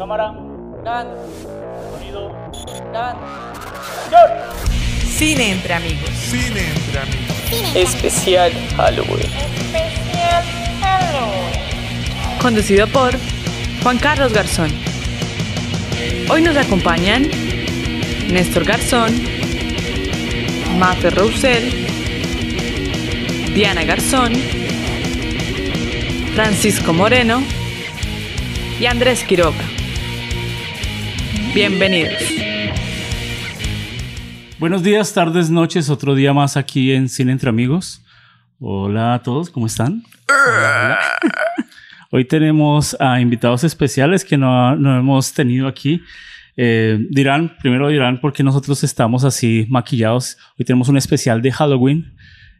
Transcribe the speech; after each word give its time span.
Cámara. 0.00 0.32
Grabando. 0.82 1.14
Sonido. 1.92 2.34
Grabando. 2.90 3.20
Cine 5.04 5.50
entre 5.50 5.74
amigos. 5.74 6.08
Cine 6.14 6.62
entre 6.74 7.00
amigos. 7.00 7.76
Especial 7.76 8.50
Halloween. 8.78 9.20
Especial 9.20 10.42
Halloween. 10.80 12.38
Conducido 12.40 12.86
por 12.86 13.12
Juan 13.82 13.98
Carlos 13.98 14.32
Garzón. 14.32 14.72
Hoy 16.30 16.40
nos 16.40 16.56
acompañan 16.56 17.28
Néstor 18.32 18.64
Garzón, 18.64 19.12
Mafe 20.78 21.10
Roussel, 21.10 21.70
Diana 23.52 23.84
Garzón, 23.84 24.32
Francisco 26.34 26.94
Moreno 26.94 27.42
y 28.80 28.86
Andrés 28.86 29.24
Quiroga. 29.24 29.79
Bienvenidos. 31.52 32.22
Buenos 34.60 34.84
días, 34.84 35.12
tardes, 35.12 35.50
noches, 35.50 35.90
otro 35.90 36.14
día 36.14 36.32
más 36.32 36.56
aquí 36.56 36.92
en 36.92 37.08
Cine 37.08 37.32
Entre 37.32 37.48
Amigos. 37.48 38.04
Hola 38.60 39.14
a 39.14 39.22
todos, 39.24 39.50
¿cómo 39.50 39.66
están? 39.66 40.04
Hola. 40.28 40.98
Hoy 42.12 42.24
tenemos 42.24 42.96
a 43.00 43.20
invitados 43.20 43.64
especiales 43.64 44.24
que 44.24 44.36
no, 44.36 44.76
no 44.76 44.96
hemos 44.96 45.32
tenido 45.32 45.66
aquí. 45.66 46.02
Eh, 46.56 47.04
dirán, 47.10 47.56
primero 47.60 47.88
dirán 47.88 48.20
por 48.20 48.32
qué 48.32 48.44
nosotros 48.44 48.84
estamos 48.84 49.24
así 49.24 49.66
maquillados. 49.68 50.36
Hoy 50.56 50.64
tenemos 50.64 50.88
un 50.88 50.98
especial 50.98 51.42
de 51.42 51.50
Halloween, 51.50 52.14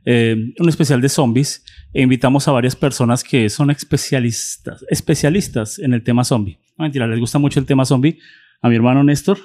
eh, 0.05 0.53
un 0.59 0.69
especial 0.69 1.01
de 1.01 1.09
zombies, 1.09 1.65
e 1.95 2.03
invitamos 2.03 2.49
a 2.49 2.53
varias 2.53 2.75
personas 2.75 3.23
que 3.23 3.49
son 3.51 3.71
especialistas, 3.71 4.85
especialistas 4.89 5.79
en 5.79 5.95
el 5.95 6.03
tema 6.03 6.25
zombie. 6.25 6.59
No 6.77 6.83
mentira, 6.83 7.07
les 7.07 7.21
gusta 7.21 7.39
mucho 7.39 7.61
el 7.61 7.67
tema 7.67 7.85
zombie. 7.85 8.19
A 8.63 8.69
mi 8.69 8.77
hermano 8.77 9.03
Néstor. 9.03 9.39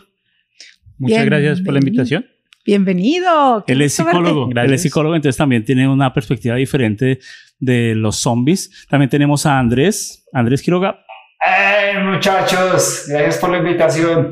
Muchas 0.97 1.25
gracias 1.25 1.61
por 1.61 1.73
la 1.73 1.79
invitación. 1.79 2.25
Bienvenido. 2.65 3.63
Él 3.67 3.81
es 3.81 3.93
psicólogo. 3.93 4.49
Él 4.53 4.73
es 4.73 4.81
psicólogo, 4.81 5.15
entonces 5.15 5.37
también 5.37 5.63
tiene 5.63 5.87
una 5.87 6.13
perspectiva 6.13 6.55
diferente 6.55 7.19
de 7.59 7.95
los 7.95 8.17
zombies. 8.17 8.85
También 8.89 9.09
tenemos 9.09 9.45
a 9.45 9.59
Andrés, 9.59 10.27
Andrés 10.33 10.61
Quiroga. 10.61 10.99
¡Hey, 11.39 12.01
muchachos! 12.03 13.05
Gracias 13.07 13.37
por 13.37 13.51
la 13.51 13.59
invitación. 13.59 14.31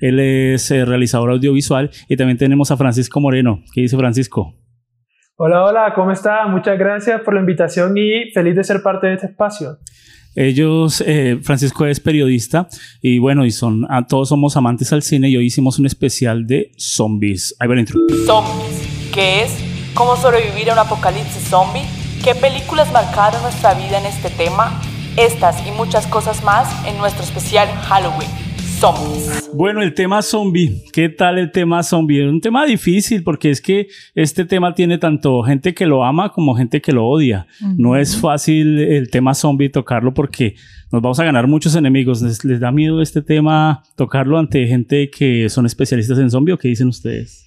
Él 0.00 0.18
es 0.18 0.70
eh, 0.70 0.84
realizador 0.84 1.30
audiovisual. 1.30 1.90
Y 2.08 2.16
también 2.16 2.38
tenemos 2.38 2.70
a 2.70 2.76
Francisco 2.76 3.20
Moreno. 3.20 3.62
¿Qué 3.72 3.82
dice 3.82 3.96
Francisco? 3.96 4.54
Hola, 5.36 5.64
hola, 5.64 5.92
¿cómo 5.94 6.12
está? 6.12 6.46
Muchas 6.48 6.78
gracias 6.78 7.20
por 7.20 7.34
la 7.34 7.40
invitación 7.40 7.96
y 7.96 8.30
feliz 8.32 8.56
de 8.56 8.64
ser 8.64 8.82
parte 8.82 9.06
de 9.06 9.14
este 9.14 9.26
espacio. 9.26 9.78
Ellos, 10.36 11.02
eh, 11.06 11.38
Francisco 11.42 11.86
es 11.86 11.98
periodista 11.98 12.68
y 13.00 13.18
bueno, 13.18 13.46
y 13.46 13.50
son, 13.50 13.86
todos 14.06 14.28
somos 14.28 14.56
amantes 14.56 14.92
al 14.92 15.02
cine 15.02 15.30
y 15.30 15.36
hoy 15.38 15.46
hicimos 15.46 15.78
un 15.78 15.86
especial 15.86 16.46
de 16.46 16.72
zombies. 16.76 17.56
Ahí 17.58 17.66
va 17.68 17.74
la 17.74 17.80
intro. 17.80 17.98
Zombies. 18.26 18.82
¿Qué 19.12 19.44
es? 19.44 19.50
¿Cómo 19.94 20.14
sobrevivir 20.16 20.68
a 20.68 20.74
un 20.74 20.78
apocalipsis 20.80 21.42
zombie? 21.48 21.86
¿Qué 22.22 22.34
películas 22.34 22.92
marcaron 22.92 23.40
nuestra 23.40 23.72
vida 23.72 23.98
en 23.98 24.04
este 24.04 24.28
tema? 24.28 24.78
Estas 25.16 25.66
y 25.66 25.70
muchas 25.70 26.06
cosas 26.06 26.44
más 26.44 26.68
en 26.86 26.98
nuestro 26.98 27.24
especial 27.24 27.66
Halloween. 27.68 28.28
Zombies. 28.80 29.50
Bueno, 29.54 29.80
el 29.80 29.94
tema 29.94 30.20
zombie. 30.20 30.84
¿Qué 30.92 31.08
tal 31.08 31.38
el 31.38 31.50
tema 31.50 31.82
zombie? 31.82 32.22
Es 32.22 32.30
un 32.30 32.42
tema 32.42 32.66
difícil 32.66 33.22
porque 33.22 33.50
es 33.50 33.62
que 33.62 33.88
este 34.14 34.44
tema 34.44 34.74
tiene 34.74 34.98
tanto 34.98 35.42
gente 35.42 35.72
que 35.72 35.86
lo 35.86 36.04
ama 36.04 36.30
como 36.30 36.54
gente 36.54 36.82
que 36.82 36.92
lo 36.92 37.06
odia. 37.06 37.46
No 37.78 37.96
es 37.96 38.20
fácil 38.20 38.78
el 38.78 39.10
tema 39.10 39.32
zombie 39.32 39.70
tocarlo 39.70 40.12
porque 40.12 40.56
nos 40.92 41.00
vamos 41.00 41.18
a 41.18 41.24
ganar 41.24 41.46
muchos 41.46 41.74
enemigos. 41.74 42.20
¿Les, 42.20 42.44
les 42.44 42.60
da 42.60 42.70
miedo 42.70 43.00
este 43.00 43.22
tema 43.22 43.82
tocarlo 43.96 44.38
ante 44.38 44.66
gente 44.66 45.08
que 45.08 45.48
son 45.48 45.64
especialistas 45.64 46.18
en 46.18 46.30
zombie 46.30 46.52
o 46.52 46.58
qué 46.58 46.68
dicen 46.68 46.88
ustedes? 46.88 47.45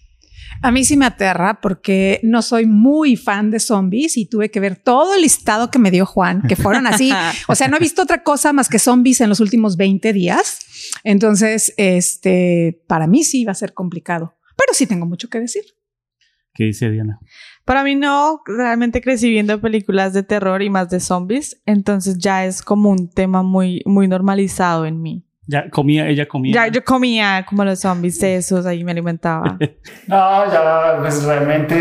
A 0.61 0.71
mí 0.71 0.83
sí 0.83 0.97
me 0.97 1.05
aterra 1.05 1.59
porque 1.61 2.19
no 2.23 2.41
soy 2.41 2.65
muy 2.65 3.15
fan 3.15 3.51
de 3.51 3.59
zombies 3.59 4.17
y 4.17 4.25
tuve 4.25 4.51
que 4.51 4.59
ver 4.59 4.75
todo 4.75 5.15
el 5.15 5.21
listado 5.21 5.71
que 5.71 5.79
me 5.79 5.91
dio 5.91 6.05
Juan, 6.05 6.43
que 6.47 6.55
fueron 6.55 6.87
así. 6.87 7.11
o 7.47 7.55
sea, 7.55 7.67
no 7.67 7.77
he 7.77 7.79
visto 7.79 8.01
otra 8.01 8.23
cosa 8.23 8.53
más 8.53 8.69
que 8.69 8.79
zombies 8.79 9.21
en 9.21 9.29
los 9.29 9.39
últimos 9.39 9.77
20 9.77 10.13
días. 10.13 10.59
Entonces, 11.03 11.73
este, 11.77 12.83
para 12.87 13.07
mí 13.07 13.23
sí 13.23 13.45
va 13.45 13.51
a 13.51 13.55
ser 13.55 13.73
complicado, 13.73 14.35
pero 14.57 14.73
sí 14.73 14.85
tengo 14.85 15.05
mucho 15.05 15.29
que 15.29 15.39
decir. 15.39 15.63
¿Qué 16.53 16.65
dice 16.65 16.89
Diana? 16.89 17.19
Para 17.63 17.83
mí 17.83 17.95
no, 17.95 18.41
realmente 18.45 19.01
crecí 19.01 19.29
viendo 19.29 19.61
películas 19.61 20.13
de 20.13 20.23
terror 20.23 20.61
y 20.61 20.69
más 20.69 20.89
de 20.89 20.99
zombies, 20.99 21.61
entonces 21.65 22.17
ya 22.17 22.45
es 22.45 22.61
como 22.61 22.89
un 22.89 23.09
tema 23.09 23.43
muy, 23.43 23.81
muy 23.85 24.07
normalizado 24.07 24.85
en 24.85 25.01
mí. 25.01 25.28
Ya 25.51 25.67
comía, 25.69 26.07
ella 26.07 26.27
comía. 26.27 26.53
Ya 26.53 26.67
yo 26.67 26.83
comía 26.83 27.43
como 27.49 27.65
los 27.65 27.79
zombies 27.79 28.19
de 28.19 28.35
esos, 28.35 28.65
ahí 28.67 28.83
me 28.83 28.91
alimentaba. 28.91 29.57
No, 30.07 30.45
ya, 30.51 30.97
pues 31.01 31.23
realmente 31.23 31.75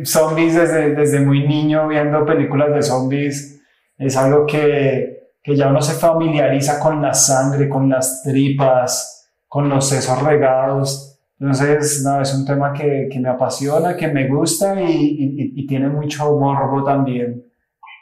eh, 0.00 0.04
zombies 0.06 0.54
desde, 0.54 0.94
desde 0.94 1.20
muy 1.20 1.46
niño 1.46 1.88
viendo 1.88 2.24
películas 2.26 2.72
de 2.74 2.82
zombies 2.82 3.60
es 3.98 4.16
algo 4.16 4.46
que, 4.46 5.30
que 5.42 5.54
ya 5.56 5.68
uno 5.68 5.80
se 5.80 5.94
familiariza 5.94 6.78
con 6.80 7.00
la 7.00 7.14
sangre, 7.14 7.68
con 7.68 7.88
las 7.88 8.22
tripas, 8.22 9.30
con 9.48 9.68
los 9.68 9.88
sesos 9.88 10.22
regados. 10.22 11.18
Entonces, 11.38 12.02
no, 12.04 12.20
es 12.20 12.34
un 12.34 12.44
tema 12.46 12.72
que, 12.72 13.08
que 13.10 13.18
me 13.20 13.28
apasiona, 13.28 13.96
que 13.96 14.08
me 14.08 14.28
gusta 14.28 14.80
y, 14.80 14.86
y- 14.92 15.52
y 15.56 15.66
tiene 15.66 15.88
mucho 15.88 16.24
morbo 16.38 16.84
también. 16.84 17.42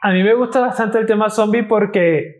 A 0.02 0.12
mí 0.12 0.22
me 0.22 0.34
gusta 0.34 0.60
bastante 0.60 0.98
el 0.98 1.06
tema 1.06 1.28
zombie 1.30 1.62
porque 1.64 2.39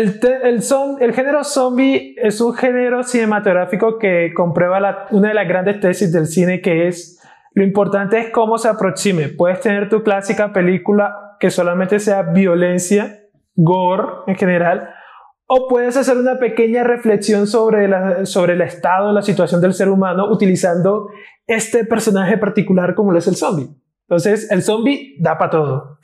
el, 0.00 0.20
el, 0.44 0.60
el 1.00 1.12
género 1.12 1.44
zombie 1.44 2.14
es 2.16 2.40
un 2.40 2.54
género 2.54 3.02
cinematográfico 3.02 3.98
que 3.98 4.32
comprueba 4.34 4.80
la- 4.80 5.06
una 5.10 5.28
de 5.28 5.34
las 5.34 5.48
grandes 5.48 5.80
tesis 5.80 6.12
del 6.12 6.26
cine 6.26 6.60
que 6.60 6.88
es 6.88 7.16
lo 7.52 7.64
importante 7.64 8.18
es 8.18 8.30
cómo 8.30 8.58
se 8.58 8.68
aproxime. 8.68 9.28
Puedes 9.28 9.60
tener 9.60 9.88
tu 9.88 10.02
clásica 10.04 10.52
película 10.52 11.36
que 11.40 11.50
solamente 11.50 11.98
sea 11.98 12.22
violencia, 12.22 13.24
gore 13.56 14.04
en 14.28 14.36
general, 14.36 14.90
o 15.46 15.66
puedes 15.68 15.96
hacer 15.96 16.16
una 16.16 16.38
pequeña 16.38 16.84
reflexión 16.84 17.48
sobre, 17.48 17.88
la, 17.88 18.24
sobre 18.24 18.52
el 18.52 18.60
estado, 18.60 19.12
la 19.12 19.22
situación 19.22 19.60
del 19.60 19.74
ser 19.74 19.88
humano 19.88 20.30
utilizando 20.30 21.08
este 21.48 21.84
personaje 21.84 22.38
particular 22.38 22.94
como 22.94 23.10
lo 23.10 23.18
es 23.18 23.26
el 23.26 23.34
zombie. 23.34 23.68
Entonces, 24.08 24.48
el 24.52 24.62
zombie 24.62 25.16
da 25.18 25.36
para 25.36 25.50
todo. 25.50 25.98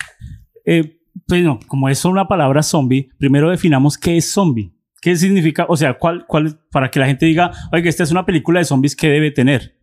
Eh, 0.64 0.98
bueno, 1.28 1.60
como 1.66 1.88
es 1.88 2.04
una 2.04 2.28
palabra 2.28 2.62
zombie, 2.62 3.10
primero 3.18 3.50
definamos 3.50 3.96
qué 3.96 4.16
es 4.16 4.30
zombie. 4.30 4.72
¿Qué 5.00 5.16
significa? 5.16 5.66
O 5.68 5.76
sea, 5.76 5.94
¿cuál, 5.94 6.26
cuál, 6.26 6.58
para 6.70 6.90
que 6.90 6.98
la 6.98 7.06
gente 7.06 7.26
diga, 7.26 7.52
oye, 7.72 7.88
esta 7.88 8.02
es 8.02 8.10
una 8.10 8.26
película 8.26 8.60
de 8.60 8.64
zombies, 8.64 8.96
¿qué 8.96 9.08
debe 9.08 9.30
tener? 9.30 9.76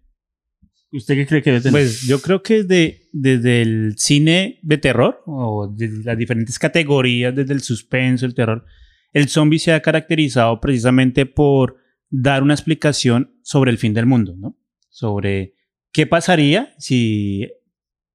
¿Usted 0.92 1.16
qué 1.16 1.26
cree 1.26 1.42
que 1.42 1.52
debe 1.52 1.62
tener? 1.62 1.74
Pues 1.74 2.02
yo 2.02 2.22
creo 2.22 2.44
que 2.44 2.64
desde, 2.64 3.10
desde 3.14 3.62
el 3.62 3.96
cine 3.98 4.60
de 4.62 4.78
terror 4.78 5.24
o 5.26 5.68
desde 5.68 6.04
las 6.04 6.18
diferentes 6.18 6.60
categorías, 6.60 7.34
desde 7.36 7.54
el 7.54 7.62
suspenso, 7.62 8.26
el 8.26 8.36
terror, 8.36 8.66
el 9.12 9.28
zombie 9.28 9.60
se 9.60 9.74
ha 9.74 9.82
caracterizado 9.82 10.60
precisamente 10.60 11.26
por 11.26 11.78
dar 12.10 12.44
una 12.44 12.54
explicación 12.54 13.40
sobre 13.44 13.72
el 13.72 13.78
fin 13.80 13.94
del 13.94 14.06
mundo, 14.06 14.36
¿no? 14.38 14.56
Sobre 14.90 15.56
qué 15.92 16.06
pasaría 16.06 16.76
si 16.78 17.50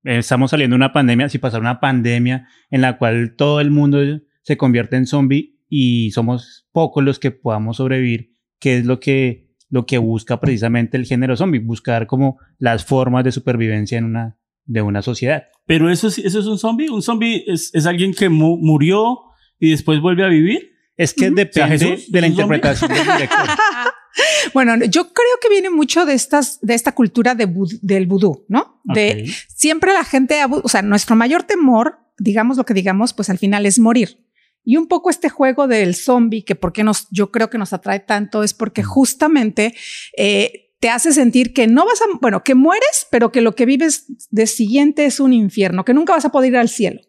estamos 0.05 0.51
saliendo 0.51 0.75
de 0.75 0.79
una 0.79 0.93
pandemia, 0.93 1.29
si 1.29 1.39
pasara 1.39 1.61
una 1.61 1.81
pandemia 1.81 2.49
en 2.71 2.81
la 2.81 2.99
cual 2.99 3.35
todo 3.37 3.61
el 3.61 3.71
mundo 3.71 3.99
se 4.43 4.57
convierte 4.57 4.97
en 4.97 5.07
zombie 5.07 5.57
y 5.69 6.11
somos 6.13 6.67
pocos 6.73 7.05
los 7.05 7.19
que 7.19 7.31
podamos 7.31 7.77
sobrevivir, 7.79 8.35
qué 8.59 8.79
es 8.79 8.87
lo 8.87 9.01
que, 9.01 9.49
lo 9.69 9.85
que 9.87 9.99
busca 9.99 10.41
precisamente 10.41 10.97
el 10.97 11.05
género 11.05 11.37
zombie, 11.37 11.59
buscar 11.61 12.07
como 12.07 12.39
las 12.59 12.85
formas 12.85 13.25
de 13.25 13.33
supervivencia 13.33 13.99
en 13.99 14.05
una, 14.05 14.39
de 14.65 14.83
una 14.83 15.03
sociedad. 15.03 15.45
Pero 15.67 15.91
eso, 15.91 16.09
es- 16.09 16.19
eso 16.19 16.41
es 16.41 16.47
un 16.47 16.59
zombie. 16.59 16.89
Un 16.89 17.03
zombie 17.03 17.45
es, 17.47 17.75
es 17.75 17.85
alguien 17.87 18.15
que 18.15 18.29
mu- 18.31 18.57
murió 18.57 19.19
y 19.61 19.71
después 19.71 20.01
vuelve 20.01 20.25
a 20.25 20.29
vivir. 20.29 20.71
Es 20.97 21.13
que 21.13 21.31
depende 21.31 21.79
Jesús, 21.79 22.11
de 22.11 22.21
la 22.23 22.27
¿es 22.29 22.33
un 22.33 22.39
zombie? 22.41 22.57
interpretación 22.57 22.91
del 22.93 23.05
director. 23.17 23.47
Bueno, 24.55 24.77
yo 24.85 25.13
creo 25.13 25.35
que 25.43 25.49
viene 25.49 25.71
mucho 25.71 26.05
de 26.07 26.15
estas, 26.15 26.59
de 26.61 26.75
esta 26.75 26.93
cultura 26.93 27.35
de 27.35 27.47
vud- 27.47 27.79
del 27.83 28.07
vudú, 28.07 28.45
¿no? 28.49 28.81
De 28.85 29.25
siempre 29.49 29.93
la 29.93 30.05
gente, 30.05 30.41
o 30.51 30.69
sea, 30.69 30.83
nuestro 30.83 31.17
mayor 31.17 31.43
temor, 31.45 31.99
digamos 32.19 32.57
lo 32.57 32.65
que 32.65 32.75
digamos, 32.75 33.13
pues 33.13 33.31
al 33.31 33.39
final 33.39 33.67
es 33.67 33.79
morir. 33.79 34.25
Y 34.65 34.77
un 34.77 34.87
poco 34.89 35.09
este 35.11 35.29
juego 35.29 35.67
del 35.69 35.95
zombie, 35.95 36.45
que 36.45 36.55
porque 36.55 36.85
nos, 36.85 37.07
yo 37.11 37.31
creo 37.31 37.49
que 37.49 37.59
nos 37.59 37.73
atrae 37.73 38.01
tanto, 38.01 38.43
es 38.43 38.53
porque 38.55 38.83
justamente 38.83 39.75
eh, 40.17 40.73
te 40.81 40.91
hace 40.91 41.13
sentir 41.13 41.53
que 41.55 41.67
no 41.67 41.87
vas 41.87 42.01
a, 42.03 42.05
bueno, 42.21 42.43
que 42.45 42.55
mueres, 42.55 43.07
pero 43.11 43.33
que 43.33 43.41
lo 43.41 43.55
que 43.55 43.67
vives 43.67 44.07
de 44.31 44.47
siguiente 44.47 45.07
es 45.07 45.21
un 45.21 45.33
infierno, 45.33 45.85
que 45.85 45.95
nunca 45.95 46.13
vas 46.15 46.25
a 46.25 46.33
poder 46.33 46.53
ir 46.53 46.59
al 46.59 46.69
cielo. 46.69 47.01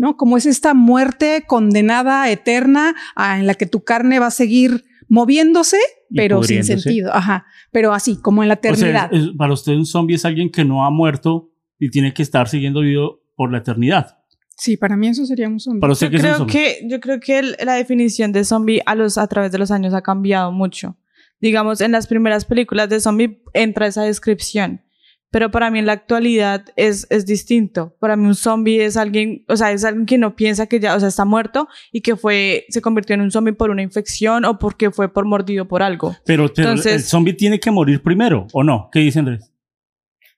¿No? 0.00 0.16
Como 0.16 0.36
es 0.36 0.46
esta 0.46 0.74
muerte 0.74 1.42
condenada 1.46 2.30
eterna 2.30 2.94
a- 3.16 3.38
en 3.40 3.46
la 3.48 3.54
que 3.54 3.66
tu 3.66 3.82
carne 3.82 4.20
va 4.20 4.26
a 4.26 4.30
seguir 4.30 4.84
moviéndose, 5.08 5.78
pero 6.14 6.42
sin 6.42 6.64
sentido. 6.64 7.12
Ajá. 7.14 7.46
Pero 7.72 7.92
así, 7.92 8.20
como 8.20 8.42
en 8.42 8.48
la 8.48 8.54
O 8.54 8.58
sea, 8.62 8.70
eternidad. 8.72 9.12
es- 9.12 9.30
para 9.36 9.52
usted 9.52 9.72
un 9.72 9.86
zombie 9.86 10.16
es 10.16 10.24
alguien 10.24 10.50
que 10.50 10.64
no 10.64 10.84
ha 10.84 10.90
muerto 10.90 11.50
y 11.78 11.90
tiene 11.90 12.12
que 12.14 12.22
estar 12.22 12.48
siguiendo 12.48 12.80
vivo 12.80 13.20
por 13.36 13.50
la 13.52 13.58
eternidad. 13.58 14.18
Sí, 14.56 14.76
para 14.76 14.96
mí 14.96 15.06
eso 15.08 15.24
sería 15.24 15.48
un 15.48 15.60
zombie. 15.60 15.80
Para 15.80 15.92
usted, 15.92 16.06
Yo 16.06 16.10
¿qué 16.10 16.16
es 16.16 16.22
un 16.22 16.26
creo 16.28 16.38
zombie? 16.38 16.52
que, 16.52 16.88
yo 16.88 17.00
creo 17.00 17.20
que 17.20 17.38
el- 17.38 17.56
la 17.64 17.74
definición 17.74 18.32
de 18.32 18.44
zombie 18.44 18.82
a, 18.86 18.94
los, 18.94 19.16
a 19.16 19.26
través 19.28 19.52
de 19.52 19.58
los 19.58 19.70
años 19.70 19.94
ha 19.94 20.02
cambiado 20.02 20.50
mucho. 20.50 20.96
Digamos, 21.40 21.80
en 21.80 21.92
las 21.92 22.08
primeras 22.08 22.44
películas 22.44 22.88
de 22.88 22.98
zombie 22.98 23.40
entra 23.54 23.86
esa 23.86 24.02
descripción. 24.02 24.82
Pero 25.30 25.50
para 25.50 25.70
mí 25.70 25.78
en 25.78 25.84
la 25.86 25.92
actualidad 25.92 26.64
es, 26.76 27.06
es 27.10 27.26
distinto. 27.26 27.94
Para 28.00 28.16
mí 28.16 28.26
un 28.26 28.34
zombie 28.34 28.82
es 28.84 28.96
alguien, 28.96 29.44
o 29.48 29.56
sea, 29.56 29.72
es 29.72 29.84
alguien 29.84 30.06
que 30.06 30.16
no 30.16 30.34
piensa 30.34 30.66
que 30.66 30.80
ya, 30.80 30.96
o 30.96 31.00
sea, 31.00 31.08
está 31.10 31.24
muerto 31.26 31.68
y 31.92 32.00
que 32.00 32.16
fue, 32.16 32.64
se 32.70 32.80
convirtió 32.80 33.14
en 33.14 33.20
un 33.20 33.30
zombie 33.30 33.52
por 33.52 33.70
una 33.70 33.82
infección 33.82 34.44
o 34.46 34.58
porque 34.58 34.90
fue 34.90 35.12
por 35.12 35.26
mordido 35.26 35.68
por 35.68 35.82
algo. 35.82 36.16
Pero, 36.24 36.48
pero 36.54 36.70
Entonces- 36.70 36.92
el 36.94 37.02
zombie 37.02 37.34
tiene 37.34 37.60
que 37.60 37.70
morir 37.70 38.02
primero, 38.02 38.46
¿o 38.54 38.64
no? 38.64 38.88
¿Qué 38.90 39.00
dice 39.00 39.18
Andrés? 39.18 39.52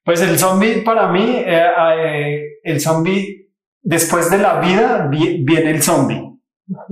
Pues 0.05 0.21
el 0.23 0.39
zombie, 0.39 0.83
para 0.83 1.13
mí, 1.13 1.23
eh, 1.37 1.63
eh, 1.97 2.43
el 2.65 2.81
zombie, 2.81 3.49
después 3.83 4.31
de 4.31 4.39
la 4.39 4.59
vida, 4.61 5.07
vi- 5.09 5.45
viene 5.45 5.71
el 5.71 5.83
zombie. 5.83 6.27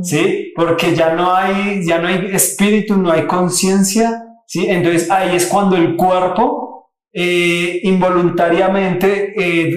¿Sí? 0.03 0.53
Porque 0.57 0.95
ya 0.97 1.15
no 1.15 1.33
hay, 1.35 1.87
ya 1.87 2.01
no 2.01 2.09
hay 2.09 2.31
espíritu, 2.33 2.97
no 2.97 3.13
hay 3.13 3.27
conciencia, 3.27 4.25
¿sí? 4.47 4.67
Entonces 4.69 5.09
ahí 5.11 5.37
es 5.37 5.47
cuando 5.47 5.77
el 5.77 5.95
cuerpo 5.97 6.68
eh, 7.13 7.81
involuntariamente, 7.85 9.33
eh, 9.37 9.71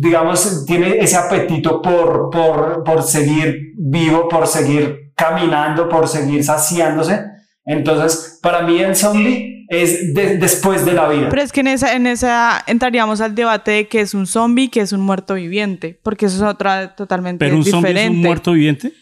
digamos, 0.00 0.64
tiene 0.66 0.98
ese 0.98 1.16
apetito 1.16 1.82
por, 1.82 2.30
por, 2.30 2.84
por 2.84 3.02
seguir 3.02 3.72
vivo, 3.76 4.28
por 4.28 4.46
seguir 4.46 5.12
caminando, 5.14 5.88
por 5.88 6.08
seguir 6.08 6.42
saciándose. 6.44 7.20
Entonces, 7.64 8.38
para 8.42 8.62
mí 8.62 8.78
el 8.80 8.94
zombie 8.94 9.66
es 9.68 10.14
de- 10.14 10.36
después 10.38 10.84
de 10.86 10.92
la 10.92 11.08
vida. 11.08 11.28
Pero 11.28 11.42
es 11.42 11.50
que 11.50 11.60
en 11.60 11.66
esa, 11.66 11.94
en 11.96 12.06
esa 12.06 12.62
entraríamos 12.68 13.20
al 13.20 13.34
debate 13.34 13.72
de 13.72 13.88
qué 13.88 14.00
es 14.00 14.14
un 14.14 14.26
zombie, 14.26 14.70
qué 14.70 14.80
es 14.80 14.92
un 14.92 15.00
muerto 15.00 15.34
viviente, 15.34 15.98
porque 16.04 16.26
eso 16.26 16.36
es 16.36 16.42
otra 16.42 16.94
totalmente 16.94 17.44
¿Pero 17.44 17.56
un 17.56 17.64
zombie 17.64 17.88
diferente. 17.88 18.12
es 18.12 18.16
un 18.16 18.22
muerto 18.28 18.52
viviente? 18.52 18.92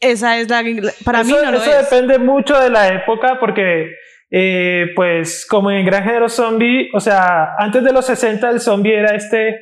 Esa 0.00 0.38
es 0.38 0.48
la, 0.48 0.62
para 1.04 1.24
mí 1.24 1.32
eso, 1.32 1.44
no 1.44 1.50
lo 1.50 1.58
eso 1.60 1.72
es. 1.72 1.90
depende 1.90 2.20
mucho 2.20 2.56
de 2.60 2.70
la 2.70 2.86
época 2.94 3.38
porque, 3.40 3.86
eh, 4.30 4.88
pues, 4.94 5.46
como 5.48 5.70
en 5.70 5.86
Gran 5.86 6.04
Género 6.04 6.28
Zombie, 6.28 6.90
o 6.92 7.00
sea, 7.00 7.54
antes 7.58 7.82
de 7.82 7.92
los 7.92 8.04
60 8.06 8.50
el 8.50 8.60
zombie 8.60 8.94
era 8.94 9.14
este, 9.14 9.60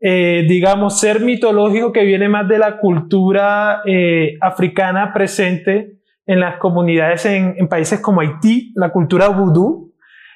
eh, 0.00 0.44
digamos, 0.46 1.00
ser 1.00 1.20
mitológico 1.20 1.92
que 1.92 2.04
viene 2.04 2.28
más 2.28 2.46
de 2.46 2.58
la 2.58 2.78
cultura 2.78 3.80
eh, 3.86 4.36
africana 4.40 5.12
presente 5.14 6.00
en 6.26 6.40
las 6.40 6.58
comunidades 6.58 7.24
en, 7.24 7.68
países 7.68 8.00
como 8.00 8.20
Haití, 8.20 8.72
la 8.74 8.90
cultura 8.90 9.28
vudú. 9.28 9.94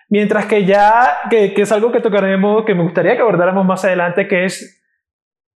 Mientras 0.08 0.46
que 0.46 0.64
ya, 0.64 1.18
que, 1.28 1.52
que 1.52 1.62
es 1.62 1.70
algo 1.70 1.92
que 1.92 2.00
tocaremos, 2.00 2.64
que 2.64 2.74
me 2.74 2.82
gustaría 2.82 3.14
que 3.14 3.22
abordáramos 3.22 3.64
más 3.66 3.84
adelante, 3.84 4.26
que 4.26 4.44
es 4.44 4.82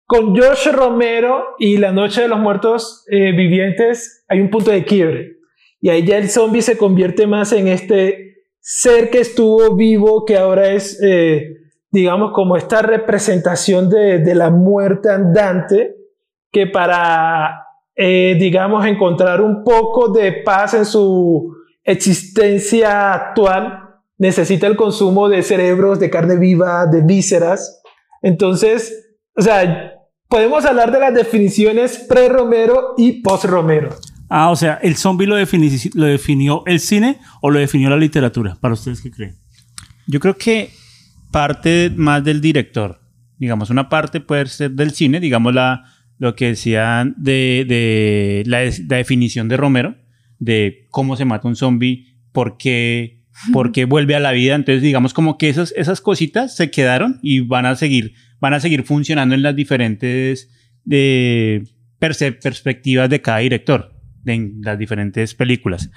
con 0.06 0.36
George 0.36 0.70
Romero 0.70 1.54
y 1.58 1.78
La 1.78 1.90
Noche 1.90 2.22
de 2.22 2.28
los 2.28 2.38
Muertos 2.38 3.04
Vivientes 3.08 4.24
hay 4.28 4.40
un 4.40 4.50
punto 4.50 4.70
de 4.70 4.84
quiebre. 4.84 5.33
Y 5.84 5.90
ahí 5.90 6.06
ya 6.06 6.16
el 6.16 6.30
zombie 6.30 6.62
se 6.62 6.78
convierte 6.78 7.26
más 7.26 7.52
en 7.52 7.68
este 7.68 8.46
ser 8.58 9.10
que 9.10 9.20
estuvo 9.20 9.76
vivo, 9.76 10.24
que 10.24 10.38
ahora 10.38 10.70
es, 10.70 10.98
eh, 11.02 11.58
digamos, 11.90 12.32
como 12.32 12.56
esta 12.56 12.80
representación 12.80 13.90
de, 13.90 14.34
la 14.34 14.48
muerte 14.48 15.10
andante, 15.10 15.94
que 16.50 16.68
para, 16.68 17.66
eh, 17.94 18.34
digamos, 18.40 18.86
encontrar 18.86 19.42
un 19.42 19.62
poco 19.62 20.08
de 20.08 20.32
paz 20.42 20.72
en 20.72 20.86
su 20.86 21.54
existencia 21.82 23.12
actual, 23.12 24.00
necesita 24.16 24.66
el 24.66 24.76
consumo 24.76 25.28
de 25.28 25.42
cerebros, 25.42 26.00
de 26.00 26.08
carne 26.08 26.38
viva, 26.38 26.86
de 26.86 27.02
vísceras. 27.02 27.82
Entonces, 28.22 29.18
o 29.36 29.42
sea, 29.42 29.92
podemos 30.30 30.64
hablar 30.64 30.90
de 30.92 31.00
las 31.00 31.12
definiciones 31.12 31.98
pre-Romero 32.08 32.94
y 32.96 33.20
post-Romero. 33.20 33.90
Ah, 34.28 34.50
o 34.50 34.56
sea, 34.56 34.74
¿el 34.82 34.96
zombie 34.96 35.26
lo, 35.26 35.38
defini- 35.38 35.90
lo 35.94 36.06
definió 36.06 36.62
el 36.66 36.80
cine 36.80 37.18
o 37.40 37.50
lo 37.50 37.58
definió 37.58 37.90
la 37.90 37.96
literatura? 37.96 38.56
¿Para 38.60 38.74
ustedes 38.74 39.00
qué 39.00 39.10
creen? 39.10 39.36
Yo 40.06 40.20
creo 40.20 40.36
que 40.36 40.70
parte 41.30 41.90
más 41.94 42.24
del 42.24 42.40
director. 42.40 43.00
Digamos, 43.38 43.70
una 43.70 43.88
parte 43.88 44.20
puede 44.20 44.46
ser 44.46 44.70
del 44.72 44.92
cine, 44.92 45.20
digamos 45.20 45.54
la, 45.54 45.84
lo 46.18 46.34
que 46.36 46.46
decían 46.48 47.14
de, 47.18 47.64
de 47.68 48.42
la, 48.46 48.60
definición 48.60 49.48
de 49.48 49.56
Romero, 49.56 49.96
de 50.38 50.86
cómo 50.90 51.16
se 51.16 51.24
mata 51.24 51.48
un 51.48 51.56
zombie, 51.56 52.16
por 52.32 52.56
qué, 52.56 53.22
por 53.52 53.72
qué 53.72 53.84
vuelve 53.84 54.14
a 54.14 54.20
la 54.20 54.32
vida. 54.32 54.54
Entonces, 54.54 54.82
digamos 54.82 55.12
como 55.12 55.36
que 55.38 55.48
esas, 55.48 55.72
esas 55.76 56.00
cositas 56.00 56.56
se 56.56 56.70
quedaron 56.70 57.18
y 57.22 57.40
van 57.40 57.66
a 57.66 57.76
seguir, 57.76 58.14
van 58.40 58.54
a 58.54 58.60
seguir 58.60 58.84
funcionando 58.84 59.34
en 59.34 59.42
las 59.42 59.56
diferentes 59.56 60.50
de 60.84 61.64
perce- 62.00 62.38
perspectivas 62.40 63.10
de 63.10 63.20
cada 63.20 63.38
director, 63.38 63.93
en 64.26 64.60
las 64.62 64.78
diferentes 64.78 65.34
películas. 65.34 65.90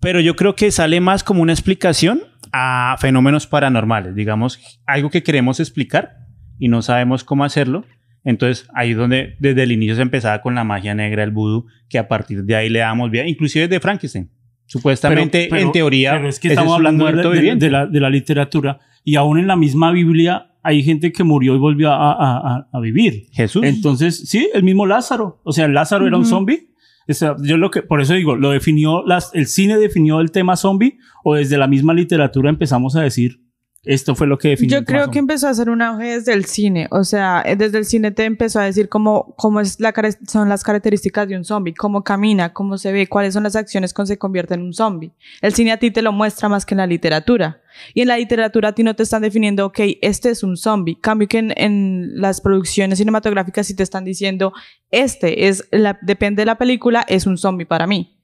Pero 0.00 0.20
yo 0.20 0.36
creo 0.36 0.54
que 0.56 0.70
sale 0.70 1.00
más 1.00 1.24
como 1.24 1.42
una 1.42 1.52
explicación 1.52 2.20
a 2.52 2.96
fenómenos 2.98 3.46
paranormales, 3.46 4.14
digamos, 4.14 4.60
algo 4.86 5.10
que 5.10 5.22
queremos 5.22 5.58
explicar 5.60 6.12
y 6.58 6.68
no 6.68 6.82
sabemos 6.82 7.24
cómo 7.24 7.44
hacerlo. 7.44 7.84
Entonces, 8.24 8.68
ahí 8.74 8.90
es 8.90 8.96
donde 8.96 9.36
desde 9.40 9.62
el 9.62 9.72
inicio 9.72 9.94
se 9.96 10.02
empezaba 10.02 10.40
con 10.42 10.54
la 10.54 10.64
magia 10.64 10.94
negra, 10.94 11.22
el 11.22 11.30
vudú, 11.30 11.66
que 11.88 11.98
a 11.98 12.08
partir 12.08 12.44
de 12.44 12.56
ahí 12.56 12.68
le 12.68 12.80
damos 12.80 13.10
vida, 13.10 13.26
inclusive 13.26 13.68
de 13.68 13.78
Frankenstein. 13.80 14.30
Supuestamente, 14.66 15.46
Pero- 15.48 15.50
pero- 15.50 15.66
en 15.66 15.72
teoría, 15.72 16.12
pero 16.12 16.28
es 16.28 16.40
que 16.40 16.48
estamos 16.48 16.72
un 16.72 16.86
hablando 16.86 17.04
de, 17.06 17.40
de- 17.40 17.56
de 17.56 17.70
la, 17.70 17.86
de 17.86 18.00
la 18.00 18.10
literatura 18.10 18.80
y 19.04 19.14
aún 19.14 19.38
en 19.38 19.46
la 19.46 19.54
misma 19.56 19.92
Biblia 19.92 20.48
hay 20.62 20.82
gente 20.82 21.12
que 21.12 21.22
murió 21.22 21.54
y 21.54 21.58
volvió 21.58 21.92
a, 21.92 22.12
a- 22.12 22.38
a- 22.56 22.68
a 22.72 22.80
vivir. 22.80 23.26
Jesús. 23.32 23.62
Entonces, 23.64 24.28
sí, 24.28 24.50
el 24.52 24.64
mismo 24.64 24.84
Lázaro. 24.86 25.40
O 25.44 25.52
sea, 25.52 25.68
Lázaro 25.68 26.06
era 26.08 26.16
un 26.16 26.26
zombie. 26.26 26.70
Yo 27.06 27.56
lo 27.56 27.70
que, 27.70 27.82
por 27.82 28.00
eso 28.00 28.14
digo, 28.14 28.36
lo 28.36 28.50
definió, 28.50 29.04
las, 29.06 29.30
el 29.34 29.46
cine 29.46 29.78
definió 29.78 30.20
el 30.20 30.32
tema 30.32 30.56
zombie 30.56 30.98
o 31.22 31.34
desde 31.34 31.56
la 31.56 31.68
misma 31.68 31.94
literatura 31.94 32.50
empezamos 32.50 32.96
a 32.96 33.02
decir, 33.02 33.40
esto 33.86 34.14
fue 34.14 34.26
lo 34.26 34.36
que 34.36 34.48
definió. 34.48 34.80
Yo 34.80 34.84
creo 34.84 35.10
que 35.10 35.18
empezó 35.18 35.46
a 35.46 35.50
hacer 35.50 35.70
un 35.70 35.80
auge 35.80 36.16
desde 36.16 36.32
el 36.32 36.44
cine, 36.44 36.88
o 36.90 37.04
sea, 37.04 37.42
eh, 37.46 37.56
desde 37.56 37.78
el 37.78 37.84
cine 37.84 38.10
te 38.10 38.24
empezó 38.24 38.58
a 38.58 38.64
decir 38.64 38.88
cómo, 38.88 39.34
cómo 39.36 39.60
es 39.60 39.78
la, 39.80 39.94
son 40.26 40.48
las 40.48 40.64
características 40.64 41.28
de 41.28 41.36
un 41.36 41.44
zombie, 41.44 41.72
cómo 41.72 42.02
camina, 42.02 42.52
cómo 42.52 42.78
se 42.78 42.92
ve, 42.92 43.06
cuáles 43.06 43.34
son 43.34 43.44
las 43.44 43.54
acciones 43.54 43.94
con 43.94 44.06
se 44.06 44.18
convierte 44.18 44.54
en 44.54 44.62
un 44.62 44.72
zombie. 44.72 45.12
El 45.40 45.54
cine 45.54 45.72
a 45.72 45.78
ti 45.78 45.90
te 45.90 46.02
lo 46.02 46.12
muestra 46.12 46.48
más 46.48 46.66
que 46.66 46.74
en 46.74 46.78
la 46.78 46.86
literatura. 46.86 47.62
Y 47.94 48.00
en 48.00 48.08
la 48.08 48.16
literatura 48.16 48.70
a 48.70 48.72
ti 48.72 48.82
no 48.82 48.96
te 48.96 49.02
están 49.02 49.22
definiendo, 49.22 49.66
ok, 49.66 49.78
este 50.00 50.30
es 50.30 50.42
un 50.42 50.56
zombie. 50.56 50.98
Cambio 51.00 51.28
que 51.28 51.38
en, 51.38 51.52
en 51.56 52.20
las 52.20 52.40
producciones 52.40 52.98
cinematográficas 52.98 53.66
sí 53.66 53.74
te 53.74 53.82
están 53.82 54.04
diciendo, 54.04 54.52
este 54.90 55.48
es, 55.48 55.68
la, 55.70 55.98
depende 56.02 56.42
de 56.42 56.46
la 56.46 56.58
película, 56.58 57.04
es 57.06 57.26
un 57.26 57.38
zombie 57.38 57.66
para 57.66 57.86
mí. 57.86 58.16